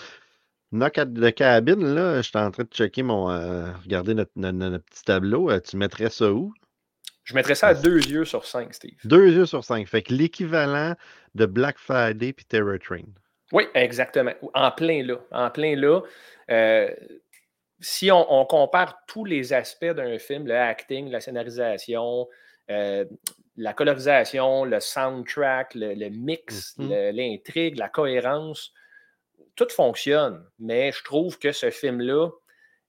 Knock 0.72 0.98
at 0.98 1.06
the 1.06 1.34
Cabin, 1.34 1.76
là, 1.76 2.20
j'étais 2.22 2.38
en 2.38 2.50
train 2.50 2.64
de 2.64 2.68
checker 2.68 3.02
mon. 3.02 3.30
euh, 3.30 3.72
regarder 3.84 4.14
notre, 4.14 4.32
notre- 4.36 4.58
notre 4.58 4.84
petit 4.84 5.04
tableau. 5.04 5.50
Euh, 5.50 5.60
tu 5.60 5.76
mettrais 5.76 6.10
ça 6.10 6.30
où? 6.32 6.52
Je 7.24 7.34
mettrais 7.34 7.54
ça 7.54 7.68
à 7.68 7.74
deux 7.74 7.98
yeux 8.06 8.24
sur 8.24 8.44
cinq, 8.46 8.72
Steve. 8.74 8.98
Deux 9.04 9.30
yeux 9.30 9.46
sur 9.46 9.62
cinq. 9.62 9.86
Fait 9.86 10.02
que 10.02 10.14
l'équivalent 10.14 10.94
de 11.34 11.46
Black 11.46 11.78
Friday 11.78 12.32
puis 12.32 12.46
Terror 12.46 12.78
Train. 12.82 13.04
Oui, 13.52 13.64
exactement. 13.74 14.32
En 14.54 14.70
plein 14.70 15.02
là. 15.04 15.16
En 15.30 15.50
plein 15.50 15.76
là. 15.76 16.00
Euh, 16.50 16.90
si 17.80 18.10
on, 18.10 18.32
on 18.32 18.44
compare 18.46 18.98
tous 19.06 19.24
les 19.24 19.52
aspects 19.52 19.84
d'un 19.86 20.18
film, 20.18 20.46
le 20.46 20.56
acting, 20.56 21.10
la 21.10 21.20
scénarisation, 21.20 22.28
euh, 22.70 23.04
la 23.56 23.72
colorisation, 23.72 24.64
le 24.64 24.80
soundtrack, 24.80 25.74
le, 25.74 25.94
le 25.94 26.08
mix, 26.10 26.76
Mhm. 26.78 26.90
l'intrigue, 27.10 27.76
la 27.76 27.88
cohérence, 27.88 28.72
tout 29.56 29.68
fonctionne. 29.70 30.44
Mais 30.58 30.92
je 30.92 31.02
trouve 31.02 31.38
que 31.38 31.52
ce 31.52 31.70
film-là, 31.70 32.28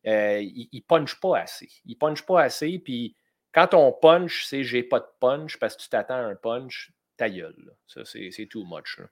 euh, 0.08 0.40
il, 0.42 0.70
il 0.72 0.82
punch 0.84 1.20
pas 1.20 1.40
assez. 1.40 1.70
Il 1.86 1.98
punch 1.98 2.24
pas 2.26 2.42
assez. 2.44 2.80
Puis 2.80 3.16
quand 3.52 3.74
on 3.74 3.92
punch, 3.92 4.46
c'est 4.46 4.64
j'ai 4.64 4.84
pas 4.84 5.00
de 5.00 5.08
punch 5.20 5.58
parce 5.58 5.76
que 5.76 5.82
tu 5.84 5.90
t'attends 5.90 6.16
à 6.16 6.20
un 6.24 6.36
punch, 6.36 6.92
ta 7.18 7.30
gueule. 7.30 7.56
là. 7.66 7.72
Ça, 7.88 8.02
c'est 8.06 8.48
too 8.50 8.64
much. 8.66 8.98
là. 9.00 9.06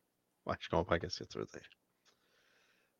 Ouais, 0.46 0.56
je 0.60 0.70
comprends 0.70 0.98
ce 1.10 1.24
que 1.24 1.30
tu 1.30 1.38
veux 1.40 1.46
dire. 1.46 1.68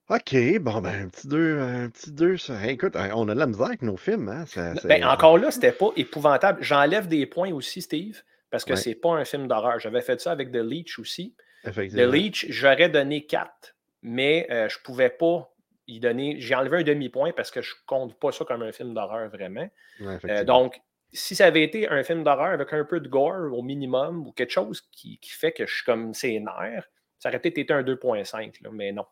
OK, 0.10 0.60
bon, 0.62 0.80
ben, 0.80 1.04
un 1.06 1.10
petit 1.10 1.28
deux, 1.28 1.60
un 1.60 1.90
petit 1.90 2.12
deux, 2.14 2.38
ça. 2.38 2.54
Hey, 2.64 2.72
écoute, 2.76 2.96
hein, 2.96 3.10
on 3.14 3.28
a 3.28 3.34
de 3.34 3.40
la 3.40 3.48
misère 3.48 3.66
avec 3.68 3.82
nos 3.82 3.98
films, 3.98 4.30
hein? 4.30 4.46
ça- 4.46 4.74
Ben, 4.86 5.04
encore 5.04 5.38
là, 5.38 5.52
c'était 5.52 5.74
pas 5.74 5.90
épouvantable. 5.98 6.64
J'enlève 6.64 7.08
des 7.10 7.26
points 7.26 7.52
aussi, 7.52 7.82
Steve, 7.82 8.22
parce 8.50 8.64
que 8.64 8.72
Ouais. 8.72 8.78
c'est 8.78 8.96
pas 8.96 9.12
un 9.12 9.26
film 9.26 9.48
d'horreur. 9.50 9.80
J'avais 9.80 10.02
fait 10.02 10.22
ça 10.22 10.32
avec 10.32 10.52
The 10.52 10.58
Leech 10.64 10.98
aussi. 11.00 11.36
The. 11.66 12.10
Leech, 12.10 12.46
j'aurais 12.50 12.88
donné 12.88 13.26
4, 13.26 13.76
mais 14.02 14.48
euh, 14.50 14.70
je 14.70 14.78
pouvais 14.80 15.10
pas 15.10 15.54
y 15.88 16.00
donner. 16.00 16.36
J'ai 16.40 16.56
enlevé 16.56 16.78
un 16.78 16.84
demi-point 16.84 17.34
parce 17.34 17.52
que 17.52 17.62
je 17.62 17.74
compte 17.86 18.18
pas 18.18 18.32
ça 18.32 18.46
comme 18.46 18.62
un 18.62 18.72
film 18.72 18.94
d'horreur 18.94 19.28
vraiment. 19.30 19.70
Ouais, 20.00 20.18
Euh, 20.30 20.46
donc, 20.46 20.80
si 21.12 21.36
ça 21.36 21.48
avait 21.48 21.64
été 21.64 21.90
un 21.90 22.04
film 22.04 22.24
d'horreur 22.24 22.54
avec 22.54 22.72
un 22.72 22.86
peu 22.86 23.02
de 23.02 23.10
gore 23.10 23.52
au 23.52 23.62
minimum 23.62 24.26
ou 24.26 24.32
quelque 24.32 24.52
chose 24.52 24.82
qui, 24.92 25.18
qui 25.20 25.32
fait 25.32 25.52
que 25.52 25.66
je 25.66 25.76
suis 25.76 25.84
comme 25.86 26.12
nerfs, 26.24 26.90
ça 27.20 27.28
aurait 27.28 27.40
peut-être 27.40 27.58
été 27.58 27.74
un 27.74 27.84
2.5, 27.84 28.62
là, 28.62 28.70
mais 28.72 28.94
non. 28.94 29.06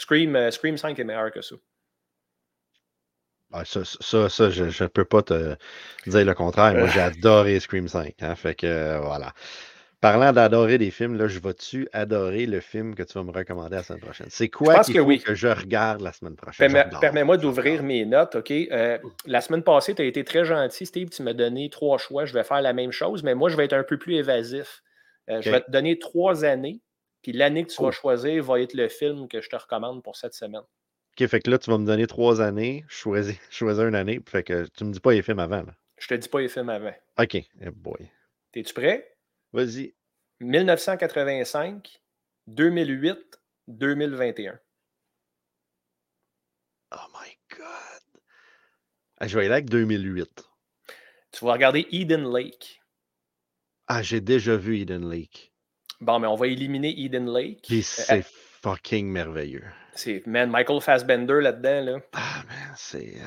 Scream, 0.00 0.34
euh, 0.34 0.50
Scream 0.50 0.78
5 0.78 0.98
est 0.98 1.04
meilleur 1.04 1.30
que 1.30 1.42
ça. 1.42 1.56
Ah, 3.52 3.64
ça, 3.64 3.80
ça, 3.84 4.28
ça, 4.28 4.48
je 4.50 4.64
ne 4.64 4.88
peux 4.88 5.04
pas 5.04 5.22
te 5.22 5.56
dire 6.06 6.24
le 6.24 6.34
contraire. 6.34 6.74
Moi, 6.74 6.86
j'ai 6.86 7.00
adoré 7.00 7.60
Scream 7.60 7.86
5. 7.88 8.14
hein, 8.22 8.34
fait 8.34 8.54
que 8.54 8.66
euh, 8.66 9.00
voilà. 9.00 9.34
Parlant 10.00 10.32
d'adorer 10.32 10.78
des 10.78 10.90
films, 10.90 11.18
là, 11.18 11.26
je 11.26 11.38
vais-tu 11.40 11.86
adorer 11.92 12.46
le 12.46 12.60
film 12.60 12.94
que 12.94 13.02
tu 13.02 13.12
vas 13.14 13.22
me 13.22 13.32
recommander 13.32 13.76
la 13.76 13.82
semaine 13.82 14.00
prochaine? 14.00 14.28
C'est 14.30 14.48
quoi 14.48 14.76
pense 14.76 14.86
que 14.86 14.98
faut 14.98 15.04
oui. 15.04 15.18
que 15.18 15.34
je 15.34 15.48
regarde 15.48 16.00
la 16.00 16.12
semaine 16.12 16.36
prochaine? 16.36 16.72
Permets-moi 17.02 17.36
d'ouvrir 17.36 17.82
mes 17.82 18.06
notes, 18.06 18.36
OK? 18.36 18.50
Euh, 18.50 18.96
la 19.26 19.42
semaine 19.42 19.62
passée, 19.62 19.94
tu 19.94 20.00
as 20.00 20.06
été 20.06 20.24
très 20.24 20.46
gentil, 20.46 20.86
Steve. 20.86 21.10
Tu 21.10 21.22
m'as 21.22 21.34
donné 21.34 21.68
trois 21.68 21.98
choix. 21.98 22.24
Je 22.24 22.32
vais 22.32 22.44
faire 22.44 22.62
la 22.62 22.72
même 22.72 22.92
chose, 22.92 23.22
mais 23.22 23.34
moi, 23.34 23.50
je 23.50 23.56
vais 23.56 23.66
être 23.66 23.74
un 23.74 23.82
peu 23.82 23.98
plus 23.98 24.14
évasif. 24.14 24.82
Euh, 25.28 25.42
Je 25.42 25.50
vais 25.50 25.60
te 25.60 25.70
donner 25.70 25.98
trois 25.98 26.46
années, 26.46 26.80
puis 27.22 27.32
l'année 27.32 27.64
que 27.64 27.70
tu 27.70 27.82
vas 27.82 27.90
choisir 27.90 28.42
va 28.44 28.60
être 28.60 28.74
le 28.74 28.88
film 28.88 29.28
que 29.28 29.40
je 29.40 29.48
te 29.48 29.56
recommande 29.56 30.02
pour 30.02 30.16
cette 30.16 30.34
semaine. 30.34 30.62
OK, 31.18 31.26
fait 31.26 31.40
que 31.40 31.50
là, 31.50 31.58
tu 31.58 31.70
vas 31.70 31.78
me 31.78 31.86
donner 31.86 32.06
trois 32.06 32.40
années. 32.40 32.84
Je 32.88 32.94
choisis, 32.94 33.36
je 33.50 33.56
choisis 33.56 33.82
une 33.82 33.94
année. 33.94 34.20
Fait 34.26 34.42
que 34.42 34.66
tu 34.76 34.84
me 34.84 34.92
dis 34.92 35.00
pas 35.00 35.12
les 35.12 35.22
films 35.22 35.40
avant. 35.40 35.62
Là. 35.62 35.74
Je 35.98 36.06
te 36.06 36.14
dis 36.14 36.28
pas 36.28 36.40
les 36.40 36.48
films 36.48 36.70
avant. 36.70 36.94
OK. 37.18 37.34
Eh 37.34 37.70
boy. 37.70 38.10
Es-tu 38.54 38.72
prêt? 38.72 39.16
Vas-y. 39.52 39.94
1985, 40.40 42.00
2008, 42.46 43.40
2021. 43.68 44.58
Oh 46.92 46.96
my 47.12 47.36
God. 47.56 48.20
Ah, 49.18 49.26
je 49.26 49.38
vais 49.38 49.44
aller 49.44 49.52
avec 49.52 49.68
2008. 49.68 50.44
Tu 51.32 51.44
vas 51.44 51.52
regarder 51.52 51.86
Eden 51.92 52.32
Lake. 52.32 52.80
Ah, 53.86 54.02
j'ai 54.02 54.20
déjà 54.20 54.56
vu 54.56 54.78
Eden 54.78 55.08
Lake. 55.08 55.49
Bon, 56.00 56.18
mais 56.18 56.26
on 56.26 56.34
va 56.36 56.46
éliminer 56.46 56.94
Eden 56.98 57.30
Lake. 57.32 57.66
Euh, 57.70 57.80
c'est 57.82 58.24
fucking 58.62 59.06
merveilleux. 59.08 59.64
C'est, 59.94 60.26
man, 60.26 60.50
Michael 60.50 60.80
Fassbender 60.80 61.40
là-dedans, 61.40 61.84
là. 61.92 61.98
Ah, 62.12 62.42
man, 62.48 62.74
c'est. 62.76 63.16
euh, 63.16 63.24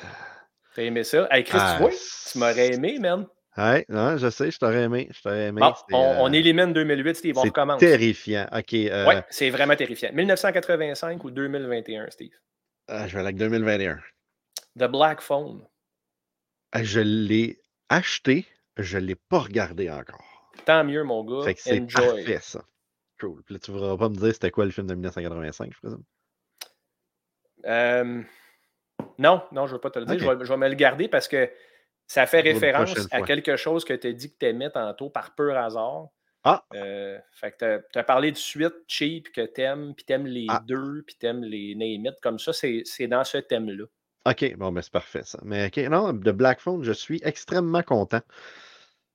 T'as 0.76 0.82
aimé 0.84 1.03
ça? 1.03 1.28
Hey, 1.30 1.43
Chris, 1.43 1.59
Ah, 1.61 1.76
tu 1.78 1.84
vois? 1.84 1.91
Tu 2.32 2.38
m'aurais 2.39 2.74
aimé, 2.74 2.97
man. 2.99 3.28
Ouais, 3.55 3.86
non, 3.89 4.17
je 4.17 4.32
sais, 4.32 4.49
je 4.49 4.57
t'aurais 4.57 4.82
aimé. 4.84 5.07
Je 5.11 5.21
t'aurais 5.21 5.47
aimé. 5.49 5.61
Bon, 5.61 5.74
c'est, 5.76 5.93
on, 5.95 6.13
euh, 6.13 6.15
on 6.21 6.34
élimine 6.34 6.74
2008, 6.74 7.15
Steve. 7.15 7.38
On 7.38 7.41
c'est 7.41 7.47
recommence. 7.49 7.80
terrifiant. 7.80 8.47
OK. 8.51 8.74
euh, 8.74 9.05
Oui, 9.07 9.13
c'est 9.30 9.51
vraiment 9.51 9.76
terrifiant. 9.76 10.09
1985 10.11 11.24
ou 11.24 11.30
2021, 11.30 12.09
Steve? 12.09 12.34
ah, 12.88 13.07
je 13.07 13.13
vais 13.13 13.19
aller 13.19 13.28
avec 13.28 13.38
2021. 13.38 13.99
The 14.80 14.86
Black 14.91 15.21
Phone. 15.21 15.61
Ah, 16.71 16.84
Je 16.84 17.01
l'ai 17.01 17.59
acheté, 17.89 18.47
je 18.78 18.97
ne 18.97 19.03
l'ai 19.05 19.15
pas 19.15 19.38
regardé 19.39 19.91
encore. 19.91 20.32
Tant 20.66 20.84
mieux, 20.84 21.04
mon 21.04 21.24
gars. 21.24 21.43
Fait 21.45 21.56
que 21.56 21.62
c'est 21.62 21.82
Enjoy. 21.82 22.06
parfait, 22.06 22.39
ça. 22.41 22.64
Cool. 23.20 23.43
Puis 23.43 23.54
là, 23.56 23.60
tu 23.60 23.72
ne 23.72 23.78
voudras 23.78 23.97
pas 23.97 24.10
me 24.10 24.16
dire 24.16 24.34
c'était 24.34 24.51
quoi 24.51 24.66
le 24.66 24.72
film 24.72 24.88
de 24.88 24.93
1985, 24.93 25.72
je 25.74 25.80
présume? 25.80 26.04
Euh, 27.66 28.22
non, 29.18 29.41
non, 29.51 29.66
je 29.68 29.72
ne 29.72 29.78
veux 29.78 29.82
pas 29.82 29.89
te 29.91 29.99
le 29.99 30.06
dire. 30.06 30.20
Je, 30.20 30.30
vais, 30.30 30.45
je 30.45 30.49
vais 30.51 30.58
me 30.58 30.68
le 30.68 30.76
garder 30.76 31.08
parce 31.08 31.28
que 31.28 31.49
ça 32.08 32.26
fait 32.26 32.41
référence 32.41 32.91
à 33.12 33.18
fois. 33.20 33.28
quelque 33.28 33.56
chose 33.56 33.86
que 33.86 33.93
tu 33.93 34.08
as 34.08 34.12
dit 34.14 34.32
que 34.32 34.38
tu 34.39 34.45
aimais 34.45 34.70
tantôt 34.70 35.10
par 35.10 35.34
pur 35.36 35.58
hasard. 35.58 36.08
Ah! 36.43 36.66
Euh, 36.74 37.18
fait 37.32 37.54
que 37.54 37.82
tu 37.93 37.99
as 37.99 38.04
parlé 38.04 38.32
de 38.32 38.38
suite 38.38 38.74
cheap 38.88 39.32
que 39.32 39.45
t'aimes, 39.45 39.93
puis 39.95 40.04
t'aimes 40.04 40.28
les 40.28 40.45
Ah. 40.49 40.62
deux, 40.68 41.04
puis 41.08 41.16
t'aimes 41.16 41.43
les 41.43 41.74
name. 41.76 42.14
Comme 42.22 42.38
ça, 42.39 42.51
c'est 42.51 42.82
c'est 42.84 43.08
dans 43.08 43.24
ce 43.24 43.38
thème-là. 43.38 43.86
OK, 44.26 44.56
bon, 44.58 44.72
ben 44.74 44.82
c'est 44.82 44.91
parfait, 44.91 45.24
ça. 45.24 45.39
Mais 45.43 45.68
OK, 45.68 45.78
non, 45.89 46.12
de 46.12 46.32
Black 46.32 46.60
Phone, 46.60 46.84
je 46.84 46.91
suis 46.91 47.22
extrêmement 47.24 47.84
content 47.84 48.22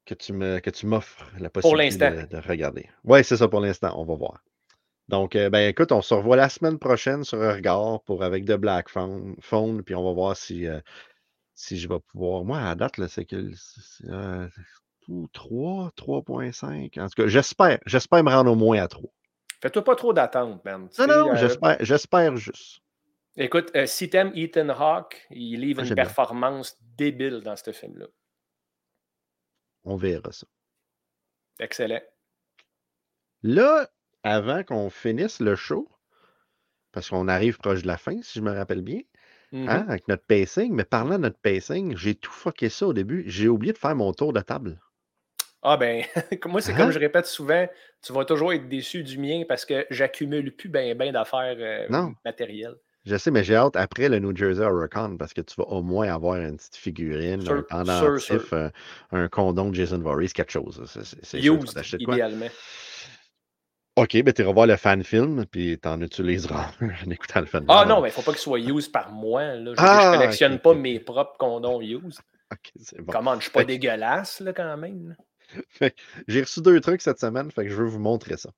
que 0.09 0.15
tu 0.15 0.33
me 0.33 0.59
que 0.59 0.71
tu 0.71 0.87
m'offres 0.87 1.31
la 1.39 1.51
possibilité 1.51 2.11
de, 2.11 2.27
de 2.27 2.39
regarder. 2.39 2.89
Oui, 3.05 3.23
c'est 3.23 3.37
ça 3.37 3.47
pour 3.47 3.61
l'instant, 3.61 3.93
on 4.01 4.05
va 4.05 4.15
voir. 4.15 4.43
Donc, 5.09 5.37
euh, 5.37 5.51
ben 5.51 5.69
écoute, 5.69 5.93
on 5.93 6.03
se 6.03 6.15
revoit 6.15 6.37
la 6.37 6.49
semaine 6.49 6.79
prochaine 6.79 7.25
sur 7.25 7.41
un 7.43 7.53
regard 7.55 8.03
pour 8.03 8.23
avec 8.25 8.45
de 8.45 8.57
Black 8.57 8.89
Phone, 8.89 9.37
Phone 9.41 9.83
puis 9.83 9.95
on 9.95 10.05
va 10.05 10.13
voir 10.13 10.37
si, 10.37 10.67
euh, 10.67 10.81
si 11.55 11.79
je 11.79 11.89
vais 11.89 12.01
pouvoir. 12.01 12.45
Moi, 12.45 12.59
à 12.59 12.75
date, 12.75 12.95
c'est 13.09 13.25
que 13.27 13.51
c'est, 13.55 14.09
euh, 14.09 14.49
tout 15.03 15.29
3, 15.33 15.93
3.5. 15.97 16.99
En 16.99 17.09
tout 17.09 17.23
cas, 17.23 17.27
j'espère, 17.29 17.79
j'espère 17.87 18.25
me 18.25 18.31
rendre 18.31 18.53
au 18.53 18.57
moins 18.57 18.83
à 18.83 18.89
3. 18.89 19.11
Fais-toi 19.61 19.85
pas 19.85 19.97
trop 19.97 20.13
d'attentes, 20.13 20.65
man. 20.65 20.89
Tu 20.95 21.01
Non, 21.01 21.07
non, 21.07 21.33
euh, 21.33 21.37
j'espère, 21.37 21.77
j'espère 21.81 22.37
juste. 22.37 22.81
Écoute, 23.37 23.71
si 23.87 24.11
t'aimes 24.11 24.33
Ethan 24.35 24.69
Hawke, 24.71 25.27
il 25.31 25.61
livre 25.61 25.81
Ah, 25.83 25.87
une 25.87 25.95
bien. 25.95 26.05
performance 26.05 26.77
débile 26.97 27.41
dans 27.41 27.57
ce 27.57 27.73
film-là. 27.73 28.07
On 29.85 29.97
verra 29.97 30.31
ça. 30.33 30.47
Excellent. 31.61 32.03
Là, 33.43 33.91
avant 34.23 34.63
qu'on 34.63 34.91
finisse 34.91 35.41
le 35.41 35.57
show, 35.57 35.89
parce 36.93 37.09
qu'on 37.09 37.29
arrive 37.29 37.57
proche 37.57 37.81
de 37.83 37.87
la 37.87 37.97
fin, 37.97 38.21
si 38.23 38.39
je 38.39 38.45
me 38.45 38.53
rappelle 38.53 38.83
bien, 38.83 39.01
Mhm. 39.53 39.81
hein, 39.81 39.87
avec 39.89 40.09
notre 40.09 40.25
pacing, 40.27 40.73
mais 40.75 40.85
parlant 40.85 41.17
de 41.19 41.23
notre 41.25 41.39
pacing, 41.41 41.97
j'ai 41.97 42.15
tout 42.17 42.33
fucké 42.33 42.69
ça 42.71 42.89
au 42.89 42.93
début. 42.95 43.25
J'ai 43.29 43.49
oublié 43.49 43.73
de 43.75 43.79
faire 43.79 43.97
mon 43.97 44.13
tour 44.15 44.33
de 44.35 44.41
table. 44.41 44.81
Ah 45.63 45.77
ben, 45.77 46.05
moi, 46.47 46.61
c'est 46.61 46.75
Hein? 46.75 46.75
comme 46.75 46.91
je 46.91 46.99
répète 46.99 47.27
souvent, 47.27 47.67
tu 48.03 48.13
vas 48.13 48.25
toujours 48.25 48.53
être 48.53 48.69
déçu 48.69 49.03
du 49.03 49.19
mien 49.19 49.45
parce 49.49 49.65
que 49.65 49.87
j'accumule 49.91 50.55
plus 50.55 50.69
ben 50.69 50.97
ben 50.97 51.13
d'affaires 51.13 51.57
euh, 51.59 51.89
matérielles. 52.25 52.77
Je 53.09 53.17
sais, 53.17 53.31
mais 53.31 53.43
j'ai 53.43 53.57
hâte 53.57 53.75
après 53.77 54.11
le 54.11 54.19
New 54.19 54.37
Jersey 54.37 54.63
Hurricane 54.63 55.17
parce 55.17 55.33
que 55.33 55.41
tu 55.41 55.55
vas 55.57 55.65
au 55.69 55.83
moins 55.83 56.13
avoir 56.13 56.37
une 56.37 56.59
petite 56.59 56.77
figurine, 56.77 57.41
Sûr, 57.41 57.65
un 57.71 57.89
un, 57.89 58.71
un 59.13 59.29
condom 59.29 59.71
de 59.71 59.75
Jason 59.75 59.99
Voorhees, 59.99 60.29
quelque 60.35 60.53
chose. 60.53 60.83
C'est- 60.85 61.39
idéalement. 61.99 62.49
Ok, 63.97 64.23
ben 64.23 64.33
tu 64.33 64.43
iras 64.43 64.53
voir 64.53 64.67
le 64.67 64.77
fan 64.77 65.03
film, 65.03 65.47
puis 65.47 65.79
t'en 65.79 66.01
utiliseras 66.03 66.71
un 66.81 66.89
en 67.07 67.11
écoutant 67.11 67.41
le 67.41 67.47
fan 67.47 67.65
Ah 67.67 67.87
non, 67.87 68.03
mais 68.03 68.09
il 68.09 68.11
ne 68.11 68.15
faut 68.15 68.23
pas 68.23 68.33
qu'il 68.33 68.41
soit 68.43 68.61
used 68.61 68.93
par 68.93 69.11
moi. 69.11 69.43
Là. 69.43 69.71
Je, 69.71 69.77
dire, 69.77 69.77
Ah, 69.79 70.13
je 70.13 70.19
collectionne 70.19 70.59
pas 70.59 70.75
mes 70.75 71.01
propres 71.01 71.37
condoms 71.39 71.81
used. 71.81 72.21
Ok, 72.51 72.73
c'est 72.83 73.03
bon. 73.03 73.13
Comment, 73.13 73.35
je 73.37 73.43
suis 73.43 73.51
pas 73.51 73.61
Fait 73.61 73.67
dégueulasse 73.67 74.41
là, 74.41 74.55
quand 74.55 74.77
même. 74.79 75.15
J'ai 76.29 76.41
reçu 76.41 76.63
deux 76.63 76.81
trucs 76.81 77.03
cette 77.03 77.21
semaine, 77.21 77.51
fait 77.51 77.65
que 77.65 77.71
je 77.71 77.77
veux 77.77 77.89
vous 77.89 77.99
montrer 77.99 78.39
ça. 78.39 78.49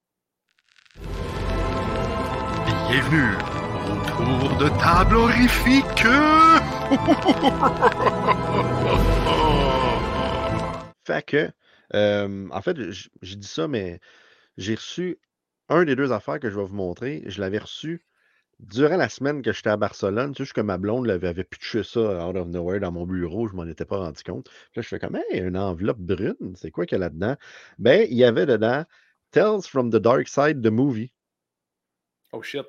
Bienvenue 2.88 3.59
tour 4.07 4.57
de 4.59 4.68
table 4.78 5.16
horrifique. 5.16 6.05
Fait 11.07 11.24
que, 11.24 11.51
euh, 11.95 12.49
en 12.51 12.62
fait, 12.62 12.76
j'ai 13.22 13.36
dit 13.36 13.47
ça, 13.47 13.68
mais 13.68 14.01
j'ai 14.57 14.74
reçu 14.74 15.18
un 15.68 15.84
des 15.84 15.97
deux 15.97 16.12
affaires 16.12 16.41
que 16.41 16.51
je 16.51 16.57
vais 16.57 16.64
vous 16.64 16.74
montrer. 16.74 17.22
Je 17.26 17.41
l'avais 17.41 17.59
reçu 17.59 18.05
durant 18.61 18.97
la 18.97 19.09
semaine 19.09 19.43
que 19.43 19.53
j'étais 19.53 19.70
à 19.70 19.76
Barcelone. 19.76 20.34
Tu 20.34 20.45
sais, 20.45 20.53
que 20.53 20.61
ma 20.61 20.78
blonde 20.78 21.07
l'avait 21.07 21.28
avait 21.28 21.45
pitché 21.45 21.82
ça 21.82 22.28
out 22.28 22.36
of 22.36 22.49
nowhere 22.49 22.80
dans 22.80 22.93
mon 22.93 23.07
bureau. 23.07 23.49
Je 23.49 23.55
m'en 23.55 23.66
étais 23.66 23.84
pas 23.84 23.99
rendu 23.99 24.22
compte. 24.22 24.49
Puis 24.49 24.76
là, 24.76 24.82
je 24.82 24.88
fais 24.88 24.99
comme, 24.99 25.16
hey, 25.16 25.41
une 25.41 25.57
enveloppe 25.57 25.99
brune. 25.99 26.55
C'est 26.57 26.70
quoi 26.70 26.86
qu'il 26.86 26.97
y 26.97 27.01
a 27.01 27.03
là-dedans? 27.07 27.36
Ben, 27.78 28.07
il 28.11 28.16
y 28.16 28.24
avait 28.24 28.47
dedans 28.47 28.84
Tales 29.30 29.62
from 29.62 29.91
the 29.91 29.97
Dark 29.97 30.28
Side, 30.28 30.62
the 30.62 30.70
movie. 30.70 31.12
Oh 32.32 32.43
shit. 32.43 32.66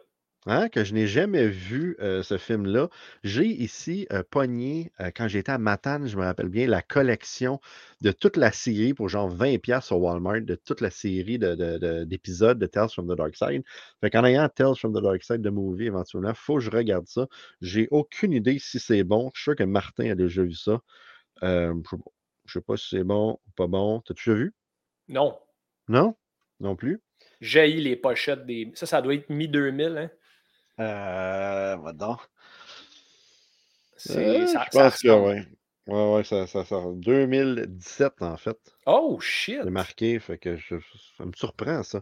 Hein, 0.47 0.69
que 0.69 0.83
je 0.83 0.93
n'ai 0.95 1.05
jamais 1.05 1.47
vu 1.47 1.95
euh, 1.99 2.23
ce 2.23 2.37
film-là. 2.39 2.89
J'ai 3.23 3.45
ici 3.45 4.07
euh, 4.11 4.23
pogné, 4.27 4.91
euh, 4.99 5.11
quand 5.15 5.27
j'étais 5.27 5.51
à 5.51 5.59
Matane, 5.59 6.07
je 6.07 6.17
me 6.17 6.23
rappelle 6.23 6.49
bien, 6.49 6.65
la 6.67 6.81
collection 6.81 7.59
de 8.01 8.11
toute 8.11 8.37
la 8.37 8.51
série 8.51 8.95
pour 8.95 9.07
genre 9.07 9.29
20$ 9.29 9.91
au 9.91 9.97
Walmart, 9.97 10.41
de 10.41 10.55
toute 10.55 10.81
la 10.81 10.89
série 10.89 11.37
de- 11.37 11.53
de- 11.53 11.77
de- 11.77 12.03
d'épisodes 12.05 12.57
de, 12.57 12.65
Tales 12.65 12.89
from 12.89 13.07
the 13.07 13.15
Dark 13.15 13.35
Side. 13.35 13.63
Fait 14.01 14.09
qu'en 14.09 14.25
ayant 14.25 14.49
Tales 14.49 14.75
from 14.75 14.93
the 14.97 15.01
Dark 15.03 15.21
Side 15.23 15.41
de 15.41 15.49
movie 15.51 15.85
éventuellement, 15.85 16.29
il 16.29 16.35
faut 16.35 16.55
que 16.55 16.61
je 16.61 16.71
regarde 16.71 17.07
ça. 17.07 17.27
J'ai 17.61 17.87
aucune 17.91 18.33
idée 18.33 18.57
si 18.57 18.79
c'est 18.79 19.03
bon. 19.03 19.29
Je 19.35 19.41
suis 19.41 19.43
sûr 19.51 19.55
que 19.55 19.63
Martin 19.63 20.09
a 20.11 20.15
déjà 20.15 20.41
vu 20.41 20.53
ça. 20.53 20.81
Je 21.41 21.71
je 22.47 22.53
sais 22.53 22.61
pas 22.61 22.77
si 22.77 22.89
c'est 22.89 23.03
bon 23.03 23.33
ou 23.47 23.51
pas 23.55 23.67
bon. 23.67 24.01
T'as-tu 24.01 24.29
déjà 24.31 24.39
vu? 24.39 24.53
Non. 25.07 25.37
Non? 25.87 26.15
Non 26.59 26.75
plus? 26.75 26.99
Jaillit 27.41 27.81
les 27.81 27.95
pochettes 27.95 28.45
des. 28.45 28.71
Ça, 28.75 28.85
ça 28.85 29.01
doit 29.01 29.13
être 29.13 29.29
mi-2000. 29.29 29.97
Hein? 29.97 30.09
Euh, 30.80 31.76
va 31.78 31.93
donc. 31.93 32.19
C'est- 33.97 34.17
Euh, 34.41 34.47
ça- 34.47 34.65
je 34.72 34.78
ça 34.78 34.84
pense 34.89 34.99
que 35.01 35.09
oui. 35.09 35.41
Ouais, 35.88 36.13
ouais, 36.15 36.24
ça, 36.24 36.47
ça 36.47 36.63
sort 36.63 36.93
2017 36.93 38.22
en 38.22 38.38
fait. 38.38 38.57
Oh 38.86 39.19
shit. 39.19 39.59
C'est 39.63 39.69
marqué, 39.69 40.19
fait 40.19 40.38
que 40.38 40.55
je- 40.55 40.76
ça 41.17 41.26
me 41.26 41.32
surprend 41.36 41.84
ça. 41.84 42.01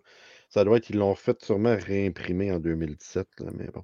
Ça 0.49 0.63
doit 0.63 0.77
être, 0.77 0.89
ils 0.89 0.97
l'ont 0.97 1.15
fait 1.15 1.41
sûrement 1.43 1.75
réimprimer 1.79 2.51
en 2.51 2.59
2017, 2.59 3.27
là, 3.39 3.51
mais 3.53 3.67
bon. 3.67 3.83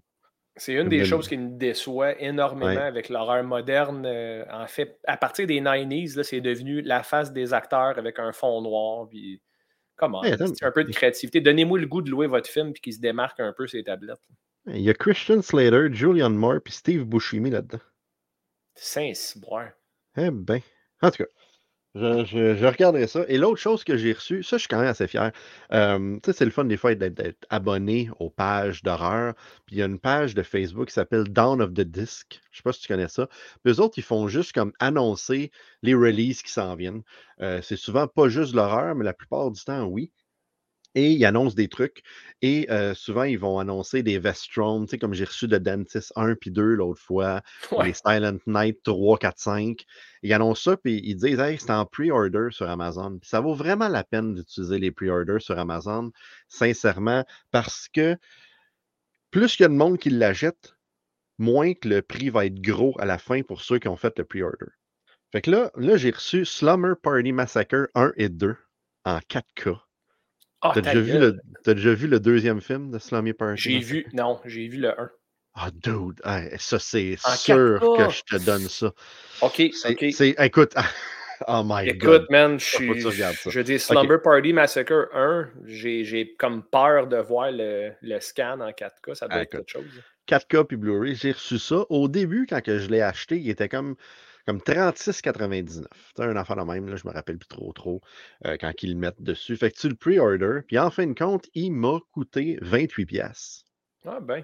C'est 0.57 0.73
une 0.73 0.83
des 0.89 0.97
2000. 0.99 1.05
choses 1.05 1.27
qui 1.27 1.37
me 1.37 1.57
déçoit 1.57 2.19
énormément 2.21 2.67
Ouais. 2.67 2.77
avec 2.77 3.09
l'horreur 3.09 3.43
moderne. 3.43 4.05
euh, 4.05 4.45
en 4.51 4.67
fait, 4.67 4.99
à 5.05 5.17
partir 5.17 5.47
des 5.47 5.59
90s, 5.59 6.15
là, 6.15 6.23
c'est 6.23 6.39
devenu 6.41 6.81
la 6.81 7.03
face 7.03 7.33
des 7.33 7.53
acteurs 7.53 7.97
avec 7.97 8.19
un 8.19 8.31
fond 8.31 8.61
noir. 8.61 9.07
Puis, 9.09 9.41
comment? 9.97 10.21
C'est 10.23 10.63
un 10.63 10.71
peu 10.71 10.83
de 10.85 10.91
créativité. 10.93 11.41
Donnez-moi 11.41 11.79
le 11.79 11.87
goût 11.87 12.01
de 12.01 12.09
louer 12.09 12.27
votre 12.27 12.49
film 12.49 12.71
puis 12.73 12.81
qu'il 12.81 12.93
se 12.93 12.99
démarque 13.01 13.39
un 13.41 13.51
peu 13.53 13.67
ces 13.67 13.83
tablettes. 13.83 14.21
Il 14.67 14.81
y 14.81 14.89
a 14.89 14.93
Christian 14.93 15.41
Slater, 15.41 15.93
Julian 15.93 16.31
Moore 16.31 16.61
puis 16.63 16.73
Steve 16.73 17.03
Buscemi 17.03 17.49
là-dedans. 17.51 17.81
Saint-Cyboire. 18.75 19.71
Eh 20.17 20.31
ben. 20.31 20.61
En 21.01 21.11
tout 21.11 21.23
cas, 21.23 21.29
je, 21.95 22.25
je, 22.25 22.55
je 22.55 22.65
regarderai 22.65 23.07
ça. 23.07 23.23
Et 23.29 23.37
l'autre 23.37 23.59
chose 23.59 23.83
que 23.83 23.95
j'ai 23.95 24.11
reçue, 24.11 24.43
ça, 24.43 24.57
je 24.57 24.61
suis 24.61 24.67
quand 24.67 24.79
même 24.79 24.89
assez 24.89 25.07
fier. 25.07 25.31
Euh, 25.71 26.15
tu 26.15 26.19
sais, 26.25 26.33
c'est 26.37 26.45
le 26.45 26.51
fun 26.51 26.65
des 26.65 26.75
fois 26.75 26.93
d'être 26.93 27.45
abonné 27.49 28.09
aux 28.19 28.29
pages 28.29 28.83
d'horreur. 28.83 29.33
Puis 29.65 29.77
il 29.77 29.79
y 29.79 29.81
a 29.81 29.85
une 29.85 29.99
page 29.99 30.35
de 30.35 30.43
Facebook 30.43 30.87
qui 30.87 30.93
s'appelle 30.93 31.23
Dawn 31.25 31.61
of 31.61 31.73
the 31.73 31.81
Disc. 31.81 32.41
Je 32.51 32.57
sais 32.57 32.63
pas 32.63 32.73
si 32.73 32.81
tu 32.81 32.87
connais 32.87 33.07
ça. 33.07 33.27
Puis 33.63 33.73
eux 33.73 33.79
autres, 33.79 33.97
ils 33.97 34.03
font 34.03 34.27
juste 34.27 34.51
comme 34.51 34.73
annoncer 34.79 35.51
les 35.83 35.93
releases 35.93 36.41
qui 36.41 36.51
s'en 36.51 36.75
viennent. 36.75 37.03
Euh, 37.41 37.61
c'est 37.61 37.77
souvent 37.77 38.07
pas 38.07 38.27
juste 38.27 38.53
l'horreur, 38.53 38.95
mais 38.95 39.05
la 39.05 39.13
plupart 39.13 39.51
du 39.51 39.63
temps, 39.63 39.85
oui. 39.85 40.11
Et 40.95 41.11
ils 41.11 41.25
annoncent 41.25 41.55
des 41.55 41.67
trucs. 41.67 42.03
Et 42.41 42.67
euh, 42.71 42.93
souvent, 42.93 43.23
ils 43.23 43.37
vont 43.37 43.59
annoncer 43.59 44.01
des 44.01 44.17
Vestrom, 44.17 44.85
tu 44.85 44.91
sais, 44.91 44.97
comme 44.97 45.13
j'ai 45.13 45.25
reçu 45.25 45.47
de 45.47 45.57
Dentist 45.57 46.13
1 46.15 46.35
puis 46.35 46.51
2 46.51 46.63
l'autre 46.75 47.01
fois, 47.01 47.41
Ouais. 47.71 47.87
les 47.87 47.93
Silent 47.93 48.37
Night 48.47 48.81
3, 48.83 49.17
4, 49.17 49.37
5. 49.39 49.85
Ils 50.23 50.33
annoncent 50.33 50.71
ça, 50.71 50.77
puis 50.77 51.01
ils 51.03 51.15
disent, 51.15 51.39
hey, 51.39 51.57
c'est 51.59 51.71
en 51.71 51.85
pre-order 51.85 52.47
sur 52.51 52.69
Amazon. 52.69 53.17
Puis 53.19 53.29
ça 53.29 53.41
vaut 53.41 53.53
vraiment 53.53 53.87
la 53.89 54.03
peine 54.03 54.33
d'utiliser 54.35 54.79
les 54.79 54.91
pre-orders 54.91 55.41
sur 55.41 55.59
Amazon, 55.59 56.11
sincèrement, 56.47 57.25
parce 57.51 57.87
que 57.93 58.17
plus 59.31 59.59
il 59.59 59.63
y 59.63 59.65
a 59.65 59.69
de 59.69 59.73
monde 59.73 59.97
qui 59.97 60.09
l'achète, 60.09 60.75
moins 61.37 61.73
que 61.73 61.89
le 61.89 62.01
prix 62.01 62.29
va 62.29 62.45
être 62.45 62.61
gros 62.61 62.95
à 62.99 63.05
la 63.05 63.17
fin 63.17 63.41
pour 63.41 63.61
ceux 63.61 63.79
qui 63.79 63.89
ont 63.89 63.97
fait 63.97 64.17
le 64.17 64.23
pre-order. 64.23 64.67
Fait 65.33 65.41
que 65.41 65.51
là, 65.51 65.71
là 65.75 65.97
j'ai 65.97 66.11
reçu 66.11 66.45
Slumber 66.45 66.93
Party 67.01 67.33
Massacre 67.33 67.89
1 67.95 68.13
et 68.15 68.29
2 68.29 68.55
en 69.03 69.19
4K. 69.19 69.77
Ah, 70.69 70.71
T'as 70.73 70.81
ta 70.81 70.93
déjà, 70.93 71.01
vu 71.01 71.19
le, 71.19 71.37
déjà 71.65 71.93
vu 71.93 72.07
le 72.07 72.19
deuxième 72.19 72.61
film 72.61 72.91
de 72.91 72.99
Slumber 72.99 73.33
Party? 73.33 73.61
J'ai 73.61 73.79
vu, 73.79 74.05
non, 74.13 74.39
j'ai 74.45 74.67
vu 74.67 74.77
le 74.77 74.99
1. 74.99 75.09
Ah, 75.55 75.69
dude, 75.73 76.19
hey, 76.25 76.49
ça, 76.57 76.79
c'est 76.79 77.15
sûr 77.17 77.79
4K. 77.81 77.97
que 77.97 78.09
je 78.13 78.21
te 78.37 78.45
donne 78.45 78.67
ça. 78.67 78.91
OK, 79.41 79.61
OK. 79.89 80.03
écoute, 80.03 80.73
oh 81.47 81.61
my 81.65 81.87
Écoute, 81.87 81.99
god. 82.01 82.25
man, 82.29 82.59
je 82.59 82.65
suis. 82.65 83.01
Je 83.01 83.59
dis 83.61 83.79
Slumber 83.79 84.21
Party 84.21 84.51
Massacre 84.51 85.09
1, 85.13 85.49
j'ai 85.65 86.35
comme 86.37 86.63
peur 86.63 87.07
de 87.07 87.17
voir 87.17 87.51
le, 87.51 87.91
le 88.01 88.19
scan 88.19 88.59
en 88.59 88.69
4K. 88.71 89.13
Ça 89.15 89.27
doit 89.27 89.37
Ah, 89.37 89.41
être 89.43 89.53
écoute. 89.55 89.67
quelque 89.67 89.83
chose. 89.83 90.01
4K 90.27 90.63
puis 90.65 90.75
Blu-ray, 90.77 91.15
j'ai 91.15 91.31
reçu 91.31 91.57
ça. 91.59 91.85
Au 91.89 92.07
début, 92.09 92.47
quand 92.49 92.61
que 92.61 92.79
je 92.79 92.89
l'ai 92.89 93.01
acheté, 93.01 93.37
il 93.37 93.49
était 93.49 93.69
comme, 93.69 93.95
comme 94.45 94.59
36,99. 94.59 95.85
C'est 96.15 96.23
un 96.23 96.35
affaire 96.35 96.55
de 96.55 96.61
même, 96.63 96.87
là, 96.87 96.95
je 96.95 97.07
me 97.07 97.13
rappelle 97.13 97.37
plus 97.37 97.47
trop 97.47 97.73
trop 97.73 98.01
euh, 98.45 98.57
quand 98.59 98.71
ils 98.83 98.93
le 98.93 98.99
mettent 98.99 99.21
dessus. 99.21 99.57
Fait 99.57 99.71
que 99.71 99.77
tu 99.77 99.89
le 99.89 99.95
pre-order, 99.95 100.61
puis 100.67 100.77
en 100.77 100.91
fin 100.91 101.07
de 101.07 101.13
compte, 101.13 101.47
il 101.53 101.71
m'a 101.71 101.99
coûté 102.11 102.57
28 102.61 103.05
pièces. 103.05 103.65
Ah 104.05 104.19
ben. 104.19 104.43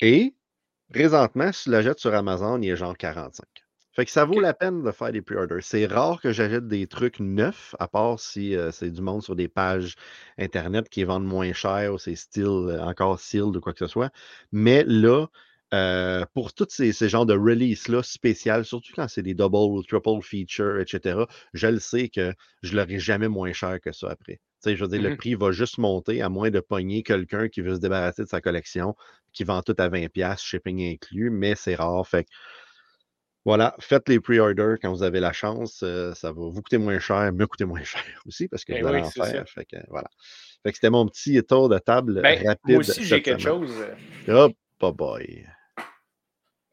Et 0.00 0.34
présentement, 0.92 1.50
si 1.52 1.64
tu 1.64 1.70
l'achètes 1.70 1.98
sur 1.98 2.14
Amazon, 2.14 2.60
il 2.60 2.70
est 2.70 2.76
genre 2.76 2.96
45. 2.96 3.46
Fait 3.98 4.04
que 4.04 4.12
ça 4.12 4.24
vaut 4.24 4.38
la 4.38 4.54
peine 4.54 4.84
de 4.84 4.92
faire 4.92 5.10
des 5.10 5.22
pre-orders. 5.22 5.60
C'est 5.60 5.86
rare 5.86 6.20
que 6.20 6.30
j'achète 6.30 6.68
des 6.68 6.86
trucs 6.86 7.18
neufs, 7.18 7.74
à 7.80 7.88
part 7.88 8.20
si 8.20 8.54
euh, 8.54 8.70
c'est 8.70 8.90
du 8.90 9.02
monde 9.02 9.24
sur 9.24 9.34
des 9.34 9.48
pages 9.48 9.96
Internet 10.38 10.88
qui 10.88 11.02
vendent 11.02 11.26
moins 11.26 11.52
cher 11.52 11.92
ou 11.92 11.98
c'est 11.98 12.14
style 12.14 12.44
euh, 12.44 12.80
encore 12.80 13.18
sealed 13.18 13.56
ou 13.56 13.60
quoi 13.60 13.72
que 13.72 13.80
ce 13.80 13.88
soit. 13.88 14.12
Mais 14.52 14.84
là, 14.84 15.26
euh, 15.74 16.24
pour 16.34 16.52
tous 16.54 16.66
ces, 16.70 16.92
ces 16.92 17.08
genres 17.08 17.26
de 17.26 17.34
release-là 17.34 18.02
spéciales, 18.02 18.64
surtout 18.64 18.92
quand 18.94 19.08
c'est 19.08 19.22
des 19.22 19.34
double, 19.34 19.84
triple 19.86 20.22
feature, 20.22 20.78
etc., 20.80 21.26
je 21.52 21.66
le 21.68 21.78
sais 21.78 22.08
que 22.08 22.32
je 22.62 22.76
l'aurai 22.76 22.98
jamais 22.98 23.28
moins 23.28 23.52
cher 23.52 23.80
que 23.80 23.92
ça 23.92 24.08
après. 24.10 24.34
Tu 24.36 24.70
sais, 24.70 24.76
je 24.76 24.82
veux 24.84 24.88
dire, 24.90 25.02
le 25.02 25.10
Mhm. 25.10 25.16
prix 25.16 25.34
va 25.34 25.52
juste 25.52 25.78
monter 25.78 26.22
à 26.22 26.28
moins 26.28 26.50
de 26.50 26.60
pogner 26.60 27.02
quelqu'un 27.02 27.48
qui 27.48 27.60
veut 27.60 27.74
se 27.76 27.80
débarrasser 27.80 28.22
de 28.24 28.28
sa 28.28 28.40
collection, 28.40 28.96
qui 29.32 29.44
vend 29.44 29.62
tout 29.62 29.74
à 29.78 29.88
20$, 29.88 30.42
shipping 30.42 30.82
inclus, 30.94 31.30
mais 31.30 31.54
c'est 31.54 31.74
rare. 31.76 32.06
Fait 32.08 32.24
que, 32.24 32.30
voilà, 33.44 33.74
faites 33.80 34.08
les 34.08 34.20
pre-orders 34.20 34.76
quand 34.80 34.92
vous 34.92 35.02
avez 35.02 35.20
la 35.20 35.32
chance. 35.32 35.82
euh, 35.82 36.12
ça 36.14 36.32
va 36.32 36.40
vous 36.40 36.60
coûter 36.60 36.76
moins 36.78 36.98
cher, 36.98 37.32
me 37.32 37.46
coûter 37.46 37.64
moins 37.64 37.82
cher 37.84 38.02
aussi, 38.26 38.48
parce 38.48 38.64
que 38.64 38.74
je 38.74 38.84
vais 38.84 38.90
oui, 38.90 39.00
en 39.00 39.10
faire. 39.10 39.48
Fait 39.48 39.64
que, 39.64 39.76
voilà. 39.88 40.08
Fait 40.62 40.70
que 40.72 40.76
c'était 40.76 40.90
mon 40.90 41.06
petit 41.06 41.40
tour 41.44 41.68
de 41.68 41.78
table 41.78 42.20
Ben, 42.22 42.46
rapide. 42.46 42.58
moi 42.64 42.78
aussi, 42.78 43.04
j'ai 43.04 43.22
quelque 43.22 43.40
chose. 43.40 43.86
Hop, 44.28 44.52
oh 44.82 44.92
boy. 44.92 45.46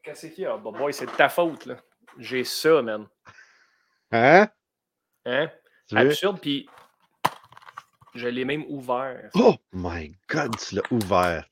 Qu'est-ce 0.06 0.28
qu'il 0.28 0.44
y 0.44 0.46
a? 0.46 0.56
Boy, 0.56 0.92
c'est 0.94 1.06
de 1.06 1.10
ta 1.10 1.28
faute, 1.28 1.66
là. 1.66 1.76
J'ai 2.18 2.44
ça, 2.44 2.80
man. 2.80 3.08
Hein? 4.12 4.46
Hein? 5.24 5.50
Tu? 5.88 5.98
Absurde, 5.98 6.38
puis 6.40 6.68
je 8.14 8.28
l'ai 8.28 8.44
même 8.44 8.64
ouvert. 8.68 9.28
Oh 9.34 9.56
my 9.72 10.16
God, 10.30 10.56
tu 10.58 10.76
l'as 10.76 10.82
ouvert. 10.92 11.48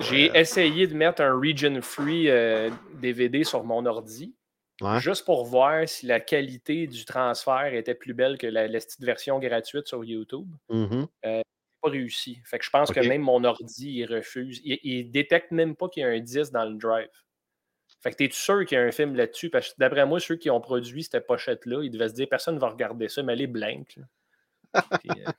J'ai 0.00 0.36
essayé 0.36 0.88
de 0.88 0.94
mettre 0.94 1.22
un 1.22 1.38
region 1.38 1.80
free 1.80 2.28
euh, 2.28 2.70
DVD 2.94 3.44
sur 3.44 3.62
mon 3.62 3.86
ordi, 3.86 4.34
Ouais. 4.80 4.98
juste 4.98 5.24
pour 5.24 5.44
voir 5.44 5.88
si 5.88 6.04
la 6.06 6.18
qualité 6.18 6.88
du 6.88 7.04
transfert 7.04 7.72
était 7.72 7.94
plus 7.94 8.12
belle 8.12 8.36
que 8.36 8.48
la, 8.48 8.66
la 8.66 8.80
petite 8.80 9.04
version 9.04 9.38
gratuite 9.38 9.86
sur 9.86 10.02
YouTube. 10.04 10.48
Mhm. 10.68 11.06
Pas 11.22 11.90
réussi. 11.90 12.40
Fait 12.44 12.58
que 12.58 12.64
je 12.64 12.70
pense 12.70 12.90
que 12.90 12.98
même 12.98 13.22
mon 13.22 13.44
ordi, 13.44 13.92
il 14.00 14.06
refuse. 14.12 14.60
Il, 14.64 14.80
il 14.82 15.12
détecte 15.12 15.52
même 15.52 15.76
pas 15.76 15.88
qu'il 15.88 16.00
y 16.02 16.04
a 16.04 16.08
un 16.08 16.18
10 16.18 16.50
dans 16.50 16.64
le 16.64 16.74
drive. 16.76 17.06
Fait 18.04 18.10
que 18.12 18.16
t'es 18.16 18.28
sûr 18.30 18.64
qu'il 18.64 18.76
y 18.78 18.80
a 18.80 18.84
un 18.84 18.92
film 18.92 19.16
là-dessus? 19.16 19.50
Parce 19.50 19.70
que 19.70 19.74
d'après 19.78 20.06
moi, 20.06 20.20
ceux 20.20 20.36
qui 20.36 20.50
ont 20.50 20.60
produit 20.60 21.02
cette 21.02 21.26
pochette-là, 21.26 21.82
ils 21.82 21.90
devaient 21.90 22.10
se 22.10 22.14
dire 22.14 22.28
personne 22.30 22.54
ne 22.54 22.60
va 22.60 22.68
regarder 22.68 23.08
ça, 23.08 23.22
mais 23.24 23.32
elle 23.32 23.40
est 23.40 23.46
blank. 23.48 23.98
Puis, 25.00 25.10
euh, 25.10 25.30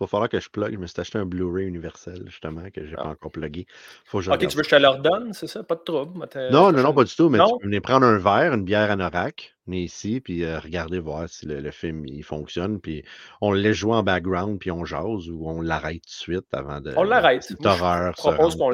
va 0.00 0.06
falloir 0.06 0.28
que 0.28 0.38
je 0.38 0.50
plug. 0.50 0.70
Je 0.74 0.76
me 0.78 0.86
suis 0.86 1.00
acheté 1.00 1.18
un 1.18 1.24
Blu-ray 1.24 1.66
universel, 1.66 2.24
justement, 2.26 2.62
que 2.70 2.84
j'ai 2.86 2.94
Ah. 2.98 3.02
pas 3.04 3.08
encore 3.08 3.30
plugué. 3.32 3.66
Faut 4.04 4.18
que 4.18 4.24
je 4.24 4.30
ok, 4.30 4.38
tu 4.46 4.54
veux 4.54 4.62
que 4.62 4.68
je 4.68 4.76
te 4.76 4.80
le 4.80 4.88
redonne, 4.88 5.32
c'est 5.32 5.46
ça? 5.46 5.62
Pas 5.64 5.76
de 5.76 5.80
trouble. 5.80 6.26
Non, 6.50 6.70
non, 6.72 6.82
non, 6.82 6.92
pas 6.92 7.04
du 7.04 7.14
tout, 7.16 7.30
mais 7.30 7.38
Non? 7.38 7.46
tu 7.46 7.58
peux 7.58 7.64
venir 7.66 7.80
prendre 7.80 8.04
un 8.06 8.18
verre, 8.18 8.52
une 8.52 8.64
bière 8.64 8.90
anorak, 8.90 9.54
venir 9.66 9.82
ici, 9.82 10.20
puis 10.20 10.44
euh, 10.44 10.58
regarder 10.58 10.98
voir 10.98 11.26
si 11.28 11.46
le, 11.46 11.60
le 11.60 11.70
film 11.70 12.04
il 12.06 12.22
fonctionne, 12.22 12.80
puis 12.80 13.02
on 13.40 13.52
le 13.52 13.60
laisse 13.60 13.76
jouer 13.76 13.94
en 13.94 14.02
background, 14.02 14.58
puis 14.58 14.70
on 14.70 14.84
jase, 14.84 15.30
ou 15.30 15.48
on 15.48 15.62
l'arrête 15.62 16.02
tout 16.02 16.08
de 16.08 16.36
suite 16.36 16.52
avant 16.52 16.82
de. 16.82 16.92
On 16.94 17.04
l'arrête. 17.04 17.46
je 17.48 18.12
propose 18.12 18.56
qu'on 18.56 18.68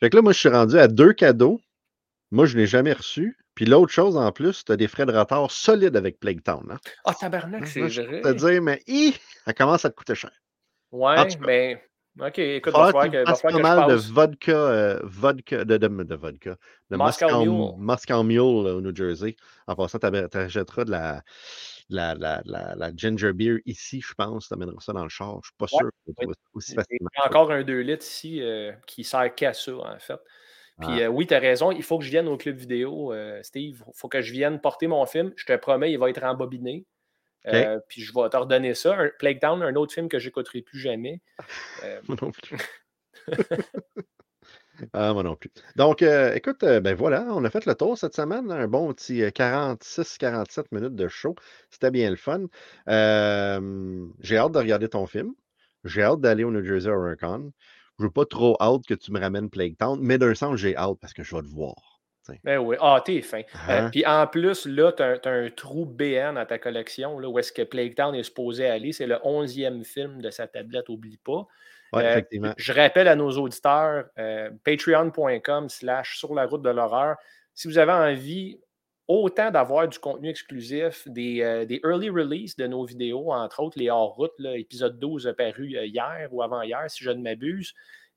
Fait 0.00 0.10
que 0.10 0.16
là, 0.16 0.22
moi, 0.22 0.32
je 0.32 0.38
suis 0.38 0.48
rendu 0.48 0.78
à 0.78 0.88
deux 0.88 1.12
cadeaux. 1.12 1.60
Moi, 2.30 2.46
je 2.46 2.56
ne 2.56 2.60
l'ai 2.62 2.66
jamais 2.66 2.92
reçu. 2.92 3.36
Puis 3.54 3.64
l'autre 3.66 3.92
chose 3.92 4.16
en 4.16 4.32
plus, 4.32 4.64
tu 4.64 4.72
as 4.72 4.76
des 4.76 4.88
frais 4.88 5.06
de 5.06 5.12
retard 5.12 5.50
solides 5.50 5.96
avec 5.96 6.18
Plague 6.18 6.42
Town. 6.42 6.66
Hein? 6.70 6.78
Ah, 7.04 7.14
tabarnak, 7.14 7.60
Moi, 7.60 7.68
c'est 7.68 7.88
je 7.88 8.02
vrai. 8.02 8.20
peux 8.20 8.34
te 8.34 8.38
dire, 8.50 8.60
mais 8.62 8.82
hi, 8.88 9.14
ça 9.44 9.52
commence 9.52 9.84
à 9.84 9.90
te 9.90 9.94
coûter 9.94 10.14
cher. 10.14 10.32
Ouais, 10.90 11.16
mais. 11.40 11.80
Ok, 12.20 12.38
écoute, 12.38 12.72
Il 12.76 12.78
va 12.80 12.86
falloir 12.92 13.10
que, 13.10 13.24
va 13.24 13.34
falloir 13.34 13.58
je 13.58 13.62
mal 13.80 13.90
de 13.90 13.94
vodka, 13.96 14.52
euh, 14.52 15.00
vodka 15.02 15.64
de, 15.64 15.76
de, 15.76 15.88
de 15.88 16.14
vodka, 16.14 16.56
de 16.90 16.96
Moscow 16.96 17.24
Moscow, 17.24 17.44
Mule. 17.44 17.72
Moscow 17.78 18.22
Mule 18.22 18.64
là, 18.64 18.74
au 18.76 18.80
New 18.80 18.94
Jersey. 18.94 19.34
En 19.66 19.74
passant, 19.74 19.98
tu 19.98 20.06
achèteras 20.38 20.84
de 20.84 20.92
la, 20.92 21.22
la, 21.88 22.14
la, 22.14 22.42
la, 22.44 22.74
la 22.74 22.90
ginger 22.96 23.32
beer 23.32 23.58
ici, 23.66 24.00
je 24.00 24.14
pense. 24.14 24.48
Tu 24.48 24.54
amèneras 24.54 24.80
ça 24.80 24.92
dans 24.92 25.02
le 25.02 25.08
char. 25.08 25.38
Je 25.42 25.48
suis 25.48 25.56
pas 25.58 25.66
Ouais, 25.66 25.78
sûr 25.78 25.90
que 26.16 26.24
tu 26.24 26.34
aussi 26.54 26.70
J'ai 26.72 26.76
facilement. 26.76 27.08
encore 27.24 27.50
un 27.52 27.62
2 27.62 27.80
litres 27.80 28.04
ici 28.06 28.40
euh, 28.42 28.72
qui 28.86 29.04
sert 29.04 29.34
qu'à 29.34 29.52
ça, 29.52 29.74
en 29.76 29.98
fait. 29.98 30.20
Puis 30.80 30.88
Ah. 30.90 30.98
euh, 31.04 31.06
oui, 31.08 31.26
tu 31.26 31.34
as 31.34 31.38
raison, 31.38 31.70
il 31.70 31.82
faut 31.82 31.98
que 31.98 32.04
je 32.04 32.10
vienne 32.10 32.26
au 32.28 32.36
club 32.36 32.56
vidéo, 32.56 33.12
euh, 33.12 33.40
Steve. 33.42 33.82
Il 33.86 33.92
faut 33.94 34.08
que 34.08 34.22
je 34.22 34.32
vienne 34.32 34.60
porter 34.60 34.86
mon 34.88 35.06
film. 35.06 35.32
Je 35.36 35.44
te 35.46 35.56
promets, 35.56 35.92
il 35.92 35.98
va 35.98 36.10
être. 36.10 36.24
Euh, 37.46 37.78
puis 37.88 38.00
je 38.00 38.12
vais 38.14 38.28
te 38.30 38.36
redonner 38.36 38.74
ça. 38.74 38.96
Un, 38.98 39.10
Plague 39.18 39.38
Town, 39.40 39.62
un 39.62 39.74
autre 39.74 39.92
film 39.92 40.08
que 40.08 40.18
j'écouterai 40.18 40.62
plus 40.62 40.78
jamais. 40.78 41.20
Moi 42.08 42.16
non 42.22 42.30
plus. 42.32 42.56
Ah, 44.92 45.12
moi 45.12 45.22
non 45.22 45.36
plus. 45.36 45.50
Donc, 45.76 46.02
euh, 46.02 46.34
écoute, 46.34 46.62
euh, 46.62 46.80
ben 46.80 46.94
voilà, 46.94 47.26
on 47.30 47.44
a 47.44 47.50
fait 47.50 47.66
le 47.66 47.74
tour 47.74 47.96
cette 47.96 48.14
semaine. 48.14 48.50
Un 48.50 48.66
bon 48.68 48.92
petit 48.92 49.22
46-47 49.22 50.66
minutes 50.72 50.96
de 50.96 51.08
show. 51.08 51.34
C'était 51.70 51.90
bien 51.90 52.10
le 52.10 52.16
fun. 52.16 52.46
Euh, 52.88 54.06
j'ai 54.20 54.36
hâte 54.36 54.52
de 54.52 54.58
regarder 54.58 54.88
ton 54.88 55.06
film. 55.06 55.32
J'ai 55.84 56.02
hâte 56.02 56.20
d'aller 56.20 56.44
au 56.44 56.50
New 56.50 56.64
Jersey 56.64 56.90
Con. 57.20 57.52
Je 57.98 58.04
veux 58.04 58.10
pas 58.10 58.24
trop 58.24 58.56
hâte 58.60 58.86
que 58.86 58.94
tu 58.94 59.12
me 59.12 59.20
ramènes 59.20 59.50
Plague 59.50 59.76
Town, 59.76 59.98
mais 60.02 60.18
d'un 60.18 60.34
sens, 60.34 60.56
j'ai 60.56 60.76
hâte 60.76 60.98
parce 61.00 61.12
que 61.12 61.22
je 61.22 61.36
vais 61.36 61.42
te 61.42 61.48
voir. 61.48 62.00
ben 62.42 62.58
oui, 62.58 62.76
ah, 62.80 63.00
t'es 63.04 63.20
fin. 63.20 63.40
Euh, 63.40 63.42
Hein? 63.68 63.90
puis 63.90 64.04
en 64.04 64.26
plus, 64.26 64.66
là, 64.66 64.92
tu 64.92 65.02
as, 65.02 65.20
un 65.24 65.50
trou 65.50 65.84
BN 65.84 66.34
dans 66.34 66.46
ta 66.46 66.58
collection, 66.58 67.18
là, 67.18 67.28
où 67.28 67.38
est-ce 67.38 67.52
que 67.52 67.62
Plague 67.62 67.94
Town 67.94 68.14
est 68.14 68.24
supposé 68.24 68.66
aller. 68.66 68.92
C'est 68.92 69.06
le 69.06 69.16
11e 69.16 69.84
film 69.84 70.20
de 70.20 70.30
sa 70.30 70.48
tablette, 70.48 70.88
oublie 70.88 71.18
pas. 71.18 71.46
Euh. 71.96 72.20
Je 72.56 72.72
rappelle 72.72 73.08
à 73.08 73.16
nos 73.16 73.30
auditeurs, 73.32 74.06
euh, 74.18 74.50
patreon.com 74.64 75.68
slash 75.68 76.18
sur 76.18 76.34
la 76.34 76.46
route 76.46 76.62
de 76.62 76.70
l'horreur. 76.70 77.16
Si 77.54 77.68
vous 77.68 77.78
avez 77.78 77.92
envie 77.92 78.60
autant 79.06 79.50
d'avoir 79.50 79.88
du 79.88 79.98
contenu 79.98 80.30
exclusif, 80.30 81.06
des, 81.06 81.42
euh, 81.42 81.64
des 81.64 81.80
early 81.84 82.10
release 82.10 82.56
de 82.56 82.66
nos 82.66 82.84
vidéos, 82.84 83.32
entre 83.32 83.60
autres 83.60 83.78
les 83.78 83.90
hors-route, 83.90 84.32
épisode 84.54 84.98
12 84.98 85.26
a 85.26 85.34
paru 85.34 85.76
hier 85.84 86.28
ou 86.30 86.42
avant-hier, 86.42 86.84
si 86.88 87.04
je 87.04 87.10
ne 87.10 87.22
m'abuse, 87.22 87.74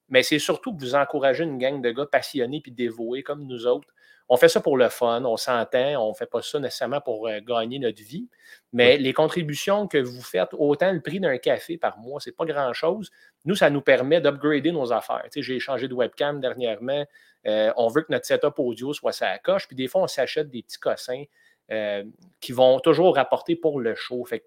mais 0.09 0.23
c'est 0.23 0.39
surtout 0.39 0.75
que 0.75 0.81
vous 0.81 0.95
encouragez 0.95 1.43
une 1.43 1.57
gang 1.57 1.81
de 1.81 1.91
gars 1.91 2.05
passionnés 2.05 2.61
puis 2.61 2.71
dévoués 2.71 3.23
comme 3.23 3.45
nous 3.45 3.67
autres. 3.67 3.93
On 4.29 4.35
fait 4.35 4.49
ça 4.49 4.59
pour 4.59 4.77
le 4.77 4.89
fun, 4.89 5.23
on 5.23 5.37
s'entend, 5.37 6.05
on 6.05 6.09
ne 6.09 6.13
fait 6.13 6.25
pas 6.25 6.41
ça 6.41 6.59
nécessairement 6.59 6.99
pour 6.99 7.27
euh, 7.27 7.39
gagner 7.39 7.79
notre 7.79 8.01
vie, 8.03 8.27
mais 8.73 8.97
les 8.97 9.13
contributions 9.13 9.87
que 9.87 9.97
vous 9.97 10.21
faites, 10.21 10.49
autant 10.51 10.91
le 10.91 11.01
prix 11.01 11.21
d'un 11.21 11.37
café 11.37 11.77
par 11.77 11.97
mois, 11.97 12.19
c'est 12.19 12.35
pas 12.35 12.45
grand-chose. 12.45 13.09
Nous, 13.45 13.55
ça 13.55 13.69
nous 13.69 13.81
permet 13.81 14.19
d'upgrader 14.19 14.73
nos 14.73 14.91
affaires. 14.91 15.23
J'ai 15.33 15.59
changé 15.59 15.87
de 15.87 15.93
webcam 15.93 16.41
dernièrement. 16.41 17.05
Euh, 17.45 17.71
on 17.77 17.87
veut 17.87 18.01
que 18.01 18.11
notre 18.11 18.25
setup 18.25 18.59
audio 18.59 18.91
soit 18.91 19.13
ça 19.13 19.29
à 19.29 19.37
coche. 19.37 19.67
Puis 19.67 19.77
des 19.77 19.87
fois, 19.87 20.01
on 20.01 20.07
s'achète 20.07 20.49
des 20.49 20.61
petits 20.61 20.79
cossins 20.79 21.23
euh, 21.71 22.03
qui 22.41 22.51
vont 22.51 22.79
toujours 22.79 23.15
rapporter 23.15 23.55
pour 23.55 23.79
le 23.79 23.95
show. 23.95 24.25
Fait 24.25 24.41
que 24.41 24.45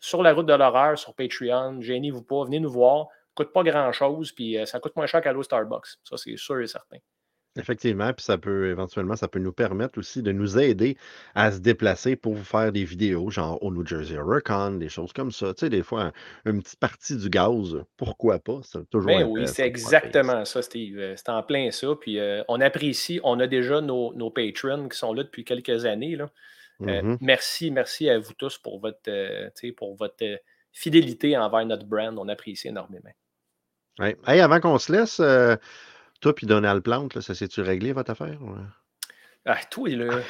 sur 0.00 0.22
la 0.22 0.32
route 0.32 0.46
de 0.46 0.54
l'horreur, 0.54 0.98
sur 0.98 1.14
Patreon, 1.14 1.82
gênez-vous 1.82 2.22
pas, 2.22 2.44
venez 2.44 2.60
nous 2.60 2.70
voir. 2.70 3.08
Ça 3.10 3.44
coûte 3.44 3.52
pas 3.52 3.62
grand-chose, 3.62 4.32
puis 4.32 4.56
ça 4.64 4.80
coûte 4.80 4.96
moins 4.96 5.06
cher 5.06 5.20
qu'à 5.20 5.32
l'eau 5.32 5.42
Starbucks. 5.42 5.86
Ça, 6.04 6.16
c'est 6.16 6.36
sûr 6.36 6.60
et 6.60 6.66
certain. 6.66 6.98
Effectivement, 7.56 8.12
puis 8.12 8.24
ça 8.24 8.38
peut 8.38 8.68
éventuellement, 8.70 9.16
ça 9.16 9.26
peut 9.26 9.40
nous 9.40 9.52
permettre 9.52 9.98
aussi 9.98 10.22
de 10.22 10.30
nous 10.30 10.56
aider 10.58 10.96
à 11.34 11.50
se 11.50 11.58
déplacer 11.58 12.14
pour 12.14 12.34
vous 12.34 12.44
faire 12.44 12.70
des 12.70 12.84
vidéos, 12.84 13.28
genre 13.30 13.60
au 13.60 13.72
New 13.72 13.84
Jersey 13.84 14.16
Con, 14.44 14.72
des 14.72 14.88
choses 14.88 15.12
comme 15.12 15.32
ça. 15.32 15.52
Tu 15.54 15.60
sais, 15.60 15.68
des 15.68 15.82
fois, 15.82 16.12
un- 16.44 16.52
une 16.52 16.62
petite 16.62 16.78
partie 16.78 17.16
du 17.16 17.28
gaz, 17.28 17.76
pourquoi 17.96 18.38
pas? 18.38 18.60
C'est 18.62 18.88
toujours 18.88 19.08
Ben 19.08 19.24
oui, 19.24 19.48
c'est 19.48 19.66
exactement 19.66 20.44
ça, 20.44 20.62
Steve. 20.62 20.96
Euh, 20.98 21.14
C'est 21.16 21.28
en 21.28 21.42
plein 21.42 21.70
ça. 21.72 21.88
Puis 22.00 22.20
euh, 22.20 22.44
on 22.46 22.60
apprécie, 22.60 23.20
on 23.24 23.40
a 23.40 23.48
déjà 23.48 23.80
nos, 23.80 24.14
nos 24.14 24.30
patrons 24.30 24.88
qui 24.88 24.96
sont 24.96 25.12
là 25.12 25.24
depuis 25.24 25.44
quelques 25.44 25.84
années. 25.84 26.14
Là. 26.14 26.30
Euh, 26.82 27.02
Mhm. 27.02 27.18
Merci, 27.20 27.70
merci 27.72 28.08
à 28.08 28.18
vous 28.20 28.32
tous 28.34 28.58
pour 28.58 28.80
votre, 28.80 29.00
euh, 29.08 29.50
pour 29.76 29.98
fidélité 30.72 31.36
envers 31.36 31.66
notre 31.66 31.84
brand. 31.84 32.16
On 32.16 32.28
apprécie 32.28 32.68
énormément. 32.68 33.10
Ouais. 33.98 34.16
Hey, 34.26 34.40
avant 34.40 34.60
qu'on 34.60 34.78
se 34.78 34.92
laisse, 34.92 35.18
euh, 35.20 35.56
toi 36.20 36.34
puis 36.34 36.46
Donald 36.46 36.82
Plante, 36.82 37.20
ça 37.20 37.34
s'est-tu 37.34 37.60
réglé 37.62 37.92
votre 37.92 38.10
affaire? 38.10 38.38
ou- 38.42 38.54
Ah, 39.46 39.56
toi, 39.70 39.88
là, 39.88 40.20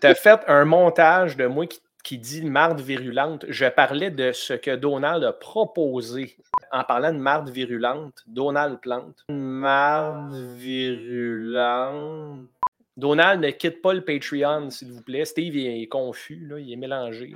t'as 0.00 0.14
fait 0.14 0.40
un 0.48 0.64
montage 0.64 1.36
de 1.36 1.46
moi 1.46 1.66
qui, 1.66 2.18
dit 2.18 2.42
marde 2.44 2.80
virulente. 2.80 3.46
Je 3.48 3.64
parlais 3.66 4.10
de 4.10 4.32
ce 4.32 4.54
que 4.54 4.74
Donald 4.74 5.22
a 5.24 5.32
proposé 5.32 6.36
en 6.72 6.82
parlant 6.84 7.12
de 7.12 7.18
marde 7.18 7.48
virulente. 7.50 8.22
Donald 8.26 8.80
Plante. 8.80 9.24
Marde 9.28 10.34
virulente. 10.56 12.48
Donald, 12.96 13.40
ne 13.42 13.50
quitte 13.50 13.80
pas 13.80 13.94
le 13.94 14.04
Patreon, 14.04 14.68
s'il 14.70 14.92
vous 14.92 15.00
plaît. 15.02 15.24
Steve 15.24 15.56
est 15.56 15.86
confus, 15.86 16.44
là, 16.46 16.58
il 16.58 16.70
est 16.72 16.76
mélangé. 16.76 17.32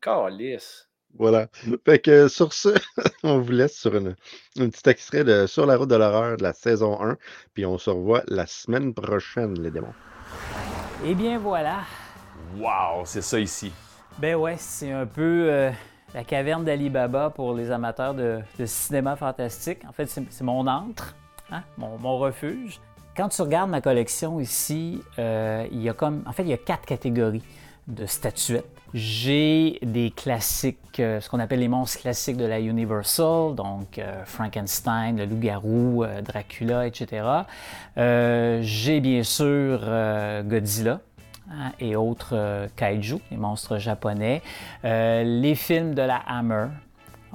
Calice. 0.00 0.88
Voilà. 1.18 1.46
Fait 1.84 1.98
que 1.98 2.28
sur 2.28 2.52
ce, 2.52 2.70
on 3.22 3.38
vous 3.38 3.52
laisse 3.52 3.76
sur 3.76 3.94
une, 3.96 4.16
un 4.58 4.68
petit 4.68 4.88
extrait 4.88 5.24
de 5.24 5.46
Sur 5.46 5.66
la 5.66 5.76
route 5.76 5.88
de 5.88 5.96
l'horreur 5.96 6.36
de 6.36 6.42
la 6.42 6.52
saison 6.52 7.00
1, 7.00 7.16
puis 7.54 7.64
on 7.64 7.78
se 7.78 7.90
revoit 7.90 8.22
la 8.28 8.46
semaine 8.46 8.92
prochaine, 8.94 9.60
les 9.60 9.70
démons. 9.70 9.94
Eh 11.04 11.14
bien 11.14 11.38
voilà. 11.38 11.80
Wow, 12.58 13.04
c'est 13.04 13.22
ça 13.22 13.38
ici. 13.38 13.72
Ben 14.18 14.34
ouais, 14.36 14.56
c'est 14.58 14.92
un 14.92 15.06
peu 15.06 15.48
euh, 15.50 15.70
la 16.14 16.24
caverne 16.24 16.64
d'Ali 16.64 16.88
Baba 16.88 17.30
pour 17.30 17.54
les 17.54 17.70
amateurs 17.70 18.14
de, 18.14 18.40
de 18.58 18.66
cinéma 18.66 19.16
fantastique. 19.16 19.84
En 19.88 19.92
fait, 19.92 20.06
c'est 20.06 20.44
mon 20.44 20.66
antre, 20.66 21.14
hein, 21.50 21.62
mon, 21.76 21.98
mon 21.98 22.18
refuge. 22.18 22.80
Quand 23.16 23.28
tu 23.28 23.40
regardes 23.42 23.70
ma 23.70 23.80
collection 23.80 24.40
ici, 24.40 25.02
euh, 25.18 25.66
il 25.70 25.82
y 25.82 25.88
a 25.88 25.94
comme, 25.94 26.22
en 26.26 26.32
fait, 26.32 26.42
il 26.42 26.48
y 26.48 26.54
a 26.54 26.58
quatre 26.58 26.84
catégories 26.84 27.42
de 27.86 28.06
statuettes. 28.06 28.76
J'ai 28.94 29.78
des 29.82 30.10
classiques, 30.10 31.00
euh, 31.00 31.20
ce 31.20 31.28
qu'on 31.28 31.40
appelle 31.40 31.60
les 31.60 31.68
monstres 31.68 32.00
classiques 32.00 32.36
de 32.36 32.44
la 32.44 32.60
Universal, 32.60 33.54
donc 33.54 33.98
euh, 33.98 34.24
Frankenstein, 34.24 35.16
le 35.18 35.26
loup-garou, 35.26 36.04
euh, 36.04 36.22
Dracula, 36.22 36.86
etc. 36.86 37.26
J'ai 37.96 39.00
bien 39.00 39.22
sûr 39.22 39.80
Godzilla, 40.44 41.00
hein, 41.50 41.72
et 41.80 41.96
autres 41.96 42.68
kaiju, 42.76 43.18
les 43.30 43.36
monstres 43.36 43.78
japonais. 43.78 44.42
Les 44.82 45.54
films 45.54 45.94
de 45.94 46.02
la 46.02 46.16
Hammer, 46.26 46.68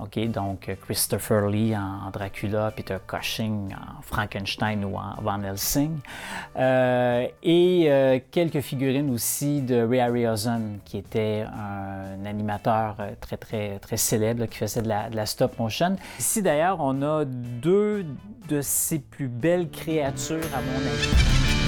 ok, 0.01 0.31
donc 0.31 0.69
euh, 0.69 0.75
Christopher 0.81 1.47
Lee 1.47 1.75
en 1.75 2.09
Dracula, 2.11 2.71
Peter 2.71 2.97
Cushing 3.07 3.73
en 3.73 4.01
Frankenstein 4.01 4.83
ou 4.85 4.95
en 4.95 5.21
Van 5.21 5.41
Helsing. 5.41 5.99
Euh, 6.57 7.27
et 7.43 7.85
euh, 7.87 8.19
quelques 8.31 8.61
figurines 8.61 9.09
aussi 9.11 9.61
de 9.61 9.81
Ray 9.83 9.99
Harryhausen, 9.99 10.79
qui 10.85 10.97
était 10.97 11.45
un 11.53 12.25
animateur 12.25 12.97
très, 13.19 13.37
très, 13.37 13.79
très 13.79 13.97
célèbre, 13.97 14.45
qui 14.45 14.57
faisait 14.57 14.81
de 14.81 14.89
la 14.89 15.25
stop 15.25 15.57
motion. 15.59 15.95
Ici, 16.19 16.41
d'ailleurs, 16.41 16.77
on 16.79 17.01
a 17.01 17.25
deux 17.25 18.05
de 18.47 18.61
ses 18.61 18.99
plus 18.99 19.27
belles 19.27 19.69
créatures, 19.69 20.39
à 20.53 20.61
mon 20.61 20.77
avis. 20.77 21.60